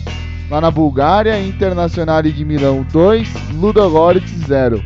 lá 0.50 0.60
na 0.60 0.70
Bulgária. 0.70 1.40
Internacional 1.40 2.22
de 2.22 2.44
Milão 2.44 2.84
2, 2.92 3.28
Ludogorets 3.54 4.30
0. 4.46 4.82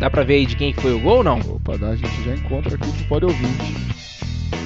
Dá 0.00 0.10
pra 0.10 0.24
ver 0.24 0.34
aí 0.34 0.46
de 0.46 0.56
quem 0.56 0.72
foi 0.72 0.92
o 0.92 1.00
gol 1.00 1.18
ou 1.18 1.24
não? 1.24 1.38
Opa, 1.38 1.74
a 1.74 1.94
gente 1.94 2.24
já 2.24 2.34
encontra 2.34 2.74
aqui 2.74 2.90
pro 2.90 3.04
Pode 3.04 3.26
Ouvinte. 3.26 3.74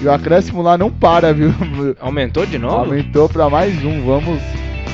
E 0.03 0.07
o 0.07 0.13
acréscimo 0.13 0.63
lá 0.63 0.79
não 0.79 0.91
para, 0.91 1.35
viu? 1.35 1.53
Aumentou 2.01 2.47
de 2.47 2.59
novo? 2.59 2.77
Aumentou 2.77 3.29
pra 3.29 3.51
mais 3.51 3.85
um. 3.85 4.03
Vamos 4.03 4.41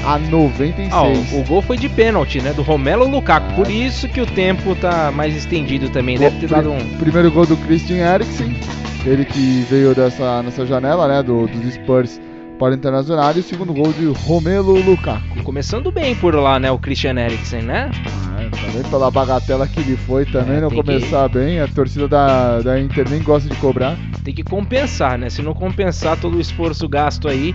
a 0.07 0.19
96. 0.19 0.93
Ah, 0.93 1.03
o, 1.03 1.41
o, 1.41 1.45
gol 1.45 1.61
foi 1.61 1.77
de 1.77 1.89
pênalti, 1.89 2.41
né? 2.41 2.53
Do 2.53 2.63
Romelo 2.63 3.07
Lukaku. 3.09 3.47
Ah. 3.51 3.55
Por 3.55 3.71
isso 3.71 4.09
que 4.09 4.21
o 4.21 4.27
tempo 4.27 4.75
tá 4.77 5.11
mais 5.11 5.35
estendido 5.37 5.89
também. 5.91 6.17
Deve 6.17 6.39
ter 6.39 6.49
dado 6.49 6.71
um. 6.71 6.97
Primeiro 6.99 7.31
gol 7.31 7.45
do 7.45 7.57
Christian 7.57 7.97
Eriksen. 7.97 8.57
Ele 9.05 9.25
que 9.25 9.67
veio 9.69 9.95
dessa 9.95 10.43
nessa 10.43 10.65
janela, 10.65 11.09
né? 11.09 11.23
Do, 11.23 11.47
dos 11.47 11.75
Spurs 11.75 12.21
para 12.59 12.73
o 12.73 12.75
Internacional 12.75 13.33
e 13.37 13.41
o 13.41 13.43
segundo 13.43 13.75
gol 13.75 13.93
de 13.93 14.07
Romelu 14.07 14.81
Lukaku. 14.81 15.43
Começando 15.43 15.93
bem 15.93 16.15
por 16.15 16.35
lá, 16.35 16.59
né, 16.59 16.71
o 16.71 16.79
Christian 16.79 17.19
Eriksen, 17.19 17.63
né? 17.63 17.91
Ah, 18.07 18.49
também 18.51 18.91
pela 18.91 19.11
bagatela 19.11 19.67
que 19.69 19.81
ele 19.81 19.97
foi 19.97 20.25
também, 20.25 20.57
É, 20.57 20.61
não 20.63 20.71
começar 20.71 21.29
bem, 21.29 21.61
a 21.61 21.69
torcida 21.69 22.09
da, 22.09 22.61
da 22.61 22.81
Inter 22.81 23.09
nem 23.11 23.23
gosta 23.23 23.49
de 23.49 23.57
cobrar. 23.57 23.97
Tem 24.25 24.35
que 24.35 24.43
compensar, 24.43 25.19
né? 25.19 25.29
Se 25.29 25.43
não 25.43 25.53
compensar 25.53 26.19
todo 26.19 26.39
o 26.39 26.41
esforço 26.41 26.89
gasto 26.89 27.29
aí, 27.29 27.55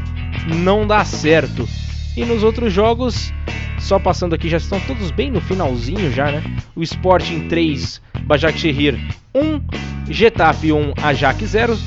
não 0.64 0.86
dá 0.86 1.04
certo. 1.04 1.68
E 2.16 2.26
nos 2.26 2.44
outros 2.44 2.74
jogos, 2.74 3.34
só 3.80 3.98
passando 3.98 4.36
aqui, 4.36 4.50
já 4.50 4.58
estão 4.58 4.80
todos 4.82 5.12
bem 5.12 5.32
no 5.32 5.40
finalzinho 5.40 6.12
já, 6.12 6.32
né? 6.32 6.44
O 6.76 6.84
Sporting 6.84 7.48
3, 7.48 8.02
Başakşehir 8.24 9.00
1, 9.34 10.12
Getafe 10.12 10.74
1, 10.74 10.94
Ajax 11.02 11.42
0, 11.42 11.78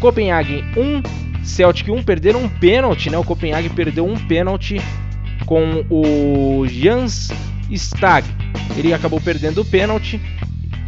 Copenhague 0.00 0.64
1, 0.76 1.44
Celtic 1.44 1.88
1, 1.88 2.02
perderam 2.02 2.44
um 2.44 2.48
pênalti, 2.48 3.10
né? 3.10 3.18
O 3.18 3.24
Copenhague 3.24 3.68
perdeu 3.68 4.06
um 4.06 4.16
pênalti 4.26 4.80
com 5.44 5.84
o 5.90 6.66
Jans 6.66 7.30
Stag. 7.70 8.26
Ele 8.76 8.94
acabou 8.94 9.20
perdendo 9.20 9.60
o 9.60 9.64
pênalti, 9.64 10.20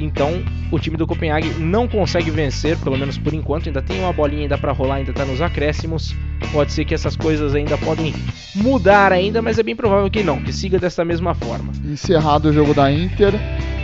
então 0.03 0.43
o 0.71 0.79
time 0.79 0.97
do 0.97 1.07
Copenhague 1.07 1.49
não 1.59 1.87
consegue 1.89 2.31
vencer, 2.31 2.77
pelo 2.79 2.97
menos 2.99 3.19
por 3.19 3.33
enquanto. 3.35 3.67
Ainda 3.67 3.83
tem 3.83 4.01
uma 4.01 4.13
bolinha 4.13 4.43
ainda 4.43 4.59
para 4.59 4.73
rolar, 4.73 4.97
ainda 4.97 5.11
está 5.11 5.25
nos 5.25 5.41
acréscimos. 5.41 6.15
Pode 6.53 6.73
ser 6.73 6.85
que 6.85 6.95
essas 6.95 7.15
coisas 7.17 7.55
ainda 7.55 7.77
podem 7.79 8.15
mudar 8.55 9.13
ainda, 9.13 9.41
mas 9.43 9.59
é 9.59 9.63
bem 9.63 9.77
provável 9.77 10.11
que 10.11 10.23
não, 10.23 10.41
que 10.41 10.53
siga 10.53 10.79
dessa 10.79 11.05
mesma 11.05 11.35
forma. 11.35 11.73
Encerrado 11.85 12.49
o 12.49 12.53
jogo 12.53 12.73
da 12.75 12.91
Inter, 12.91 13.33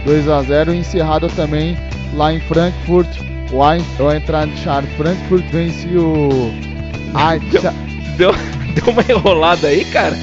2 0.05 0.29
a 0.29 0.43
0 0.43 0.73
encerrado 0.75 1.29
também 1.29 1.77
lá 2.15 2.33
em 2.33 2.41
Frankfurt. 2.41 3.09
O 3.53 3.63
Ein- 3.63 3.85
o 4.01 4.11
Eintracht 4.11 4.53
Frankfurt 4.97 5.45
vence 5.53 5.87
o 5.97 6.51
Eintracht 7.17 7.77
Deu, 8.17 8.33
deu 8.75 8.93
uma 8.93 9.03
enrolada 9.03 9.69
aí, 9.69 9.85
cara. 9.85 10.17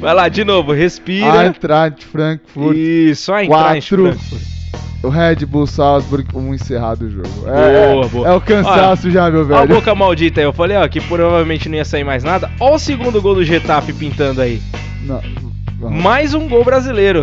Vai 0.00 0.14
lá, 0.14 0.28
de 0.28 0.44
novo, 0.44 0.72
respira. 0.72 1.46
Eintracht 1.46 2.04
Frankfurt. 2.04 2.76
Isso, 2.76 3.32
Eintracht 3.34 3.88
4. 3.88 4.02
Frankfurt. 4.04 4.42
O 5.06 5.08
Red 5.08 5.46
Bull 5.46 5.66
Salzburg, 5.68 6.26
um 6.34 6.52
encerrado 6.52 7.02
o 7.06 7.10
jogo. 7.10 7.28
É, 7.46 7.92
Boa, 7.92 8.04
é- 8.04 8.08
boa. 8.08 8.28
é 8.28 8.32
o 8.32 8.40
cansaço 8.40 9.06
Olha, 9.06 9.12
já, 9.14 9.30
meu 9.30 9.42
Ó 9.42 9.54
a 9.54 9.58
velho. 9.60 9.74
boca 9.76 9.94
maldita 9.94 10.40
aí, 10.40 10.44
eu 10.46 10.52
falei, 10.52 10.76
ó, 10.76 10.88
que 10.88 11.00
provavelmente 11.00 11.68
não 11.68 11.76
ia 11.76 11.84
sair 11.84 12.02
mais 12.02 12.24
nada. 12.24 12.50
Ó 12.58 12.74
o 12.74 12.78
segundo 12.78 13.22
gol 13.22 13.36
do 13.36 13.44
Getafe 13.44 13.92
pintando 13.92 14.40
aí. 14.40 14.60
Não. 15.02 15.20
Mais 15.90 16.34
um 16.34 16.48
gol 16.48 16.64
brasileiro. 16.64 17.22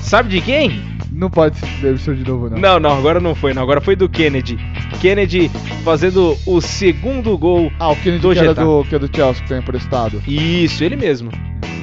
Sabe 0.00 0.30
de 0.30 0.40
quem? 0.40 0.80
Não 1.16 1.30
pode 1.30 1.56
ser 1.58 1.66
demissão 1.80 2.14
de 2.14 2.22
novo, 2.28 2.50
não. 2.50 2.58
Não, 2.58 2.78
não, 2.78 2.98
agora 2.98 3.18
não 3.18 3.34
foi, 3.34 3.54
não. 3.54 3.62
Agora 3.62 3.80
foi 3.80 3.96
do 3.96 4.06
Kennedy. 4.06 4.58
Kennedy 5.00 5.50
fazendo 5.82 6.36
o 6.44 6.60
segundo 6.60 7.36
gol 7.38 7.72
Ah, 7.78 7.88
o 7.90 7.96
Kennedy 7.96 8.20
do 8.20 8.32
que, 8.34 8.38
era 8.38 8.54
do, 8.54 8.84
que 8.84 8.94
é 8.94 8.98
do 8.98 9.08
Chelsea 9.14 9.42
que 9.42 9.48
tem 9.48 9.58
emprestado. 9.58 10.22
Isso, 10.28 10.84
ele 10.84 10.94
mesmo. 10.94 11.30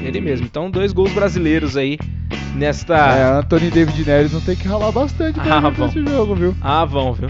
Ele 0.04 0.22
mesmo. 0.22 0.46
Então, 0.46 0.70
dois 0.70 0.94
gols 0.94 1.12
brasileiros 1.14 1.76
aí 1.76 1.98
nesta. 2.56 2.96
É, 2.96 3.40
Anthony 3.40 3.72
David 3.72 4.06
Neres 4.06 4.34
não 4.34 4.42
tem 4.42 4.56
que 4.56 4.68
ralar 4.68 4.92
bastante 4.92 5.40
pra 5.40 5.58
Ah, 5.58 5.72
bom. 5.72 5.86
esse 5.88 6.04
jogo, 6.06 6.36
viu? 6.36 6.56
Ah, 6.62 6.86
vão, 6.86 7.14
viu? 7.14 7.30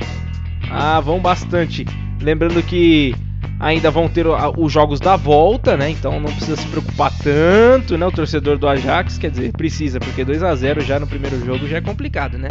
Ah, 0.69 0.99
vão 0.99 1.19
bastante. 1.19 1.85
Lembrando 2.21 2.61
que 2.63 3.15
ainda 3.63 3.89
vão 3.89 4.09
ter 4.09 4.25
os 4.57 4.71
jogos 4.71 4.99
da 4.99 5.15
volta, 5.15 5.77
né? 5.77 5.89
Então 5.89 6.19
não 6.19 6.29
precisa 6.29 6.57
se 6.57 6.67
preocupar 6.67 7.11
tanto, 7.23 7.97
né? 7.97 8.05
O 8.05 8.11
torcedor 8.11 8.57
do 8.57 8.67
Ajax, 8.67 9.17
quer 9.17 9.31
dizer, 9.31 9.53
precisa, 9.53 9.99
porque 9.99 10.25
2 10.25 10.43
a 10.43 10.53
0 10.53 10.81
já 10.81 10.99
no 10.99 11.07
primeiro 11.07 11.43
jogo 11.43 11.65
já 11.67 11.77
é 11.77 11.81
complicado, 11.81 12.37
né? 12.37 12.49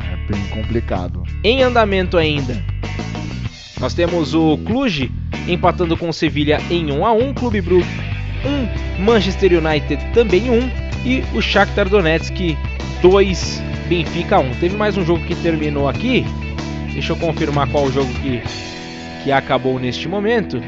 É 0.00 0.16
bem 0.30 0.42
complicado. 0.48 1.22
Em 1.42 1.62
andamento 1.62 2.18
ainda. 2.18 2.62
Nós 3.80 3.94
temos 3.94 4.34
o 4.34 4.58
Cluj 4.58 5.10
empatando 5.48 5.96
com 5.96 6.10
o 6.10 6.12
Sevilha 6.12 6.60
em 6.70 6.92
1 6.92 7.06
a 7.06 7.12
1, 7.12 7.32
Clube 7.32 7.62
Brugge 7.62 7.88
1, 8.98 9.02
Manchester 9.02 9.52
United 9.52 10.04
também 10.12 10.50
1 10.50 10.70
e 11.02 11.24
o 11.34 11.40
Shakhtar 11.40 11.88
Donetsk 11.88 12.58
2, 13.00 13.62
Benfica 13.88 14.38
1. 14.38 14.54
Teve 14.56 14.76
mais 14.76 14.98
um 14.98 15.04
jogo 15.04 15.24
que 15.24 15.34
terminou 15.36 15.88
aqui. 15.88 16.26
Deixa 16.92 17.14
eu 17.14 17.16
confirmar 17.16 17.68
qual 17.68 17.84
o 17.84 17.92
jogo 17.92 18.12
que 18.20 18.42
que 19.22 19.32
acabou 19.32 19.78
neste 19.78 20.08
momento. 20.08 20.60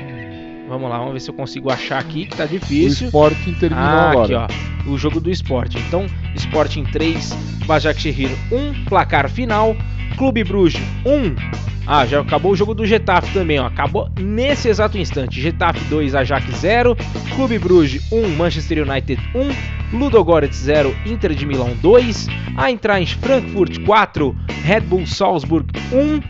Vamos 0.69 0.89
lá, 0.89 0.99
vamos 0.99 1.13
ver 1.15 1.21
se 1.21 1.29
eu 1.29 1.35
consigo 1.35 1.71
achar 1.71 1.99
aqui 1.99 2.27
que 2.27 2.37
tá 2.37 2.47
difícil. 2.47 3.07
O 3.07 3.09
Sporting 3.09 3.53
terminou 3.55 3.85
ah, 3.85 4.11
agora. 4.11 4.45
aqui 4.45 4.55
ó, 4.87 4.91
o 4.91 4.97
jogo 4.97 5.21
do 5.21 5.31
Sporting. 5.31 5.79
Então, 5.87 6.07
Sporting 6.35 6.85
3, 6.85 7.33
Başakşehir 7.67 8.31
1, 8.51 8.85
placar 8.85 9.29
final, 9.29 9.77
Clube 10.17 10.45
Bruges 10.45 10.83
1. 11.05 11.63
Ah, 11.87 12.07
já 12.07 12.21
acabou 12.21 12.53
o 12.53 12.57
jogo 12.57 12.75
do 12.75 12.87
Getafe 12.87 13.33
também, 13.33 13.59
ó. 13.59 13.67
Acabou 13.67 14.09
nesse 14.21 14.69
exato 14.69 14.97
instante. 14.97 15.41
Getafe 15.41 15.81
2, 15.87 16.15
Ajax 16.15 16.57
0, 16.59 16.97
Clube 17.35 17.59
Bruges 17.59 18.11
1, 18.13 18.29
Manchester 18.37 18.89
United 18.89 19.21
1, 19.35 19.97
Ludogorets 19.99 20.57
0, 20.59 20.95
Inter 21.05 21.35
de 21.35 21.45
Milão 21.45 21.75
2, 21.83 22.29
Eintracht 22.65 23.17
Frankfurt 23.19 23.85
4, 23.85 24.37
Red 24.65 24.81
Bull 24.83 25.07
Salzburg 25.07 25.67
1 25.93 26.21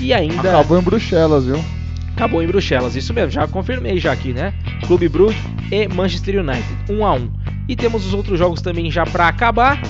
e 0.00 0.14
ainda 0.14 0.50
Acabou 0.58 0.78
em 0.78 0.82
Bruxelas, 0.82 1.44
viu? 1.44 1.62
Acabou 2.16 2.42
em 2.42 2.46
Bruxelas, 2.46 2.96
isso 2.96 3.12
mesmo, 3.12 3.30
já 3.30 3.46
confirmei 3.46 3.98
já 3.98 4.12
aqui, 4.12 4.32
né? 4.32 4.54
Clube 4.86 5.08
Brugge 5.08 5.38
e 5.70 5.88
Manchester 5.88 6.40
United, 6.40 6.64
1 6.88 7.06
a 7.06 7.14
1. 7.14 7.30
E 7.68 7.76
temos 7.76 8.06
os 8.06 8.14
outros 8.14 8.38
jogos 8.38 8.60
também 8.60 8.90
já 8.90 9.04
para 9.04 9.28
acabar. 9.28 9.80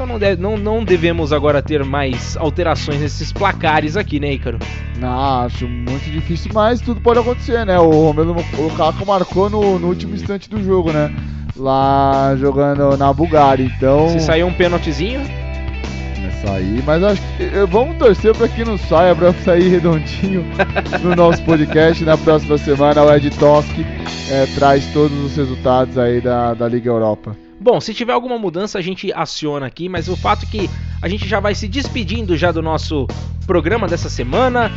Então 0.00 0.08
não, 0.08 0.18
deve- 0.18 0.40
não, 0.40 0.56
não 0.56 0.82
devemos 0.82 1.30
agora 1.30 1.60
ter 1.60 1.84
mais 1.84 2.34
alterações 2.34 3.02
nesses 3.02 3.34
placares 3.34 3.98
aqui, 3.98 4.18
né, 4.18 4.32
Ícaro? 4.32 4.58
Não, 4.98 5.42
acho 5.42 5.68
muito 5.68 6.10
difícil, 6.10 6.50
mas 6.54 6.80
tudo 6.80 7.02
pode 7.02 7.18
acontecer, 7.18 7.66
né? 7.66 7.78
O 7.78 7.90
Romelu 7.90 8.34
Lukaku 8.56 9.04
marcou 9.04 9.50
no, 9.50 9.78
no 9.78 9.88
último 9.88 10.14
instante 10.14 10.48
do 10.48 10.64
jogo, 10.64 10.90
né? 10.90 11.14
Lá 11.54 12.34
jogando 12.38 12.96
na 12.96 13.12
Bulgária, 13.12 13.62
então... 13.62 14.08
Se 14.08 14.20
sair 14.20 14.42
um 14.42 14.54
pênaltizinho, 14.54 15.20
Vai 15.20 16.30
sair, 16.46 16.82
mas 16.86 17.02
acho 17.04 17.20
que 17.36 17.42
eh, 17.42 17.66
vamos 17.68 17.98
torcer 17.98 18.34
para 18.34 18.48
que 18.48 18.64
não 18.64 18.78
saia, 18.78 19.14
para 19.14 19.34
sair 19.34 19.68
redondinho 19.68 20.46
no 21.04 21.14
nosso 21.14 21.42
podcast. 21.42 22.02
Na 22.06 22.16
próxima 22.16 22.56
semana, 22.56 23.02
o 23.02 23.14
Ed 23.14 23.28
Toski 23.38 23.84
eh, 24.30 24.46
traz 24.54 24.86
todos 24.94 25.14
os 25.26 25.36
resultados 25.36 25.98
aí 25.98 26.22
da, 26.22 26.54
da 26.54 26.66
Liga 26.66 26.88
Europa. 26.88 27.36
Bom, 27.60 27.78
se 27.80 27.92
tiver 27.92 28.12
alguma 28.12 28.38
mudança 28.38 28.78
a 28.78 28.82
gente 28.82 29.12
aciona 29.12 29.66
aqui, 29.66 29.88
mas 29.88 30.08
o 30.08 30.16
fato 30.16 30.46
é 30.46 30.48
que 30.48 30.70
a 31.02 31.08
gente 31.08 31.28
já 31.28 31.40
vai 31.40 31.54
se 31.54 31.68
despedindo 31.68 32.36
já 32.36 32.50
do 32.50 32.62
nosso 32.62 33.06
programa 33.46 33.86
dessa 33.86 34.08
semana. 34.08 34.72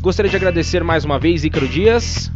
Gostaria 0.00 0.30
de 0.30 0.36
agradecer 0.36 0.84
mais 0.84 1.04
uma 1.04 1.18
vez 1.18 1.44
Ícaro 1.44 1.66
Dias. 1.66 2.30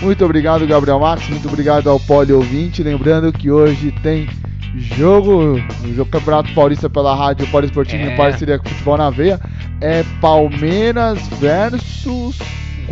Muito 0.00 0.24
obrigado, 0.24 0.66
Gabriel 0.66 1.00
Max. 1.00 1.28
Muito 1.28 1.48
obrigado 1.48 1.90
ao 1.90 1.98
Poli 1.98 2.32
Ouvinte. 2.32 2.82
Lembrando 2.82 3.32
que 3.32 3.50
hoje 3.50 3.92
tem 4.02 4.28
jogo, 4.76 5.60
o 5.84 5.92
jogo 5.94 6.10
Campeonato 6.10 6.54
Paulista 6.54 6.88
pela 6.88 7.14
Rádio 7.14 7.46
Poliesportivo 7.48 8.02
É. 8.04 8.14
em 8.14 8.16
parceria 8.16 8.58
com 8.58 8.68
Futebol 8.68 8.96
na 8.96 9.10
Veia. 9.10 9.40
É 9.80 10.04
Palmeiras 10.20 11.18
versus 11.40 12.38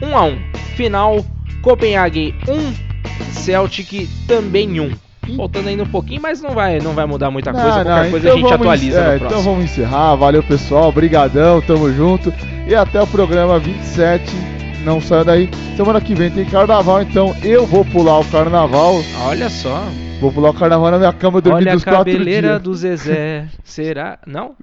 1 0.00 0.16
a 0.16 0.24
1 0.24 0.38
Final, 0.76 1.24
Copenhague 1.62 2.34
1, 2.48 3.32
Celtic 3.32 4.08
também 4.26 4.80
1. 4.80 4.90
Faltando 5.36 5.68
ainda 5.68 5.82
um 5.82 5.88
pouquinho, 5.88 6.22
mas 6.22 6.40
não 6.40 6.50
vai, 6.50 6.78
não 6.78 6.92
vai 6.92 7.04
mudar 7.04 7.30
muita 7.30 7.52
coisa. 7.52 7.66
Não, 7.68 7.84
Qualquer 7.84 8.02
não, 8.04 8.10
coisa 8.10 8.28
então 8.28 8.38
a 8.38 8.40
gente 8.40 8.54
atualiza 8.54 9.00
é, 9.00 9.16
Então 9.16 9.42
vamos 9.42 9.64
encerrar. 9.64 10.14
Valeu, 10.14 10.42
pessoal. 10.42 10.88
Obrigadão, 10.88 11.60
tamo 11.60 11.92
junto. 11.92 12.32
E 12.68 12.74
até 12.74 13.02
o 13.02 13.06
programa 13.06 13.58
27. 13.58 14.55
Não 14.86 15.00
saia 15.00 15.24
daí. 15.24 15.50
Semana 15.76 16.00
que 16.00 16.14
vem 16.14 16.30
tem 16.30 16.44
carnaval, 16.44 17.02
então 17.02 17.34
eu 17.42 17.66
vou 17.66 17.84
pular 17.84 18.20
o 18.20 18.24
carnaval. 18.26 19.02
Olha 19.24 19.50
só. 19.50 19.82
Vou 20.20 20.30
pular 20.30 20.50
o 20.50 20.54
carnaval 20.54 20.92
na 20.92 20.98
minha 20.98 21.12
cama 21.12 21.40
dormir 21.40 21.74
os 21.74 21.82
quatro 21.82 22.04
dias. 22.04 22.14
Olha 22.14 22.14
a 22.14 22.14
cabeleira 22.14 22.58
do 22.60 22.72
Zezé. 22.72 23.48
Será? 23.64 24.16
Não? 24.24 24.54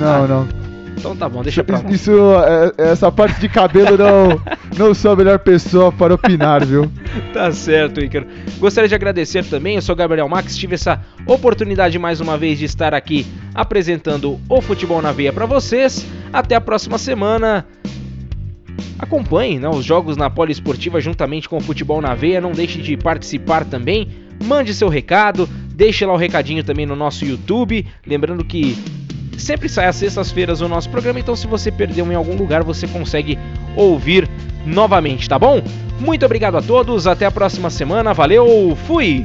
Não, 0.00 0.24
ah. 0.24 0.26
não. 0.26 0.48
Então 0.96 1.14
tá 1.14 1.28
bom, 1.28 1.42
deixa 1.42 1.62
pra 1.62 1.80
lá. 1.80 1.90
Isso, 1.90 2.10
é, 2.78 2.90
essa 2.90 3.12
parte 3.12 3.38
de 3.40 3.48
cabelo 3.50 3.98
não, 3.98 4.40
não 4.74 4.94
sou 4.94 5.12
a 5.12 5.16
melhor 5.16 5.38
pessoa 5.38 5.92
para 5.92 6.14
opinar, 6.14 6.64
viu? 6.64 6.90
tá 7.34 7.52
certo, 7.52 8.00
Ícaro. 8.00 8.26
Gostaria 8.58 8.88
de 8.88 8.94
agradecer 8.94 9.44
também, 9.44 9.76
eu 9.76 9.82
sou 9.82 9.94
Gabriel 9.94 10.28
Max, 10.30 10.56
tive 10.56 10.76
essa 10.76 10.98
oportunidade 11.26 11.98
mais 11.98 12.22
uma 12.22 12.38
vez 12.38 12.58
de 12.58 12.64
estar 12.64 12.94
aqui 12.94 13.26
apresentando 13.54 14.40
o 14.48 14.62
Futebol 14.62 15.02
na 15.02 15.12
Veia 15.12 15.32
para 15.32 15.44
vocês. 15.44 16.06
Até 16.32 16.54
a 16.54 16.60
próxima 16.60 16.96
semana. 16.96 17.66
Acompanhe 18.98 19.58
né, 19.58 19.68
os 19.68 19.84
jogos 19.84 20.16
na 20.16 20.28
Poliesportiva 20.28 21.00
juntamente 21.00 21.48
com 21.48 21.56
o 21.56 21.60
Futebol 21.60 22.00
na 22.00 22.14
Veia. 22.14 22.40
Não 22.40 22.52
deixe 22.52 22.80
de 22.80 22.96
participar 22.96 23.64
também. 23.64 24.08
Mande 24.44 24.74
seu 24.74 24.88
recado, 24.88 25.48
deixe 25.74 26.04
lá 26.04 26.12
o 26.12 26.16
recadinho 26.16 26.64
também 26.64 26.86
no 26.86 26.96
nosso 26.96 27.24
YouTube. 27.24 27.86
Lembrando 28.06 28.44
que 28.44 28.76
Sempre 29.38 29.68
sai 29.68 29.86
às 29.86 29.94
sextas-feiras 29.94 30.60
o 30.60 30.68
nosso 30.68 30.90
programa, 30.90 31.20
então 31.20 31.36
se 31.36 31.46
você 31.46 31.70
perdeu 31.70 32.10
em 32.10 32.14
algum 32.16 32.34
lugar, 32.34 32.64
você 32.64 32.88
consegue 32.88 33.38
ouvir 33.76 34.28
novamente, 34.66 35.28
tá 35.28 35.38
bom? 35.38 35.62
Muito 36.00 36.26
obrigado 36.26 36.56
a 36.56 36.62
todos, 36.62 37.06
até 37.06 37.24
a 37.24 37.30
próxima 37.30 37.70
semana, 37.70 38.12
valeu, 38.12 38.76
fui! 38.86 39.24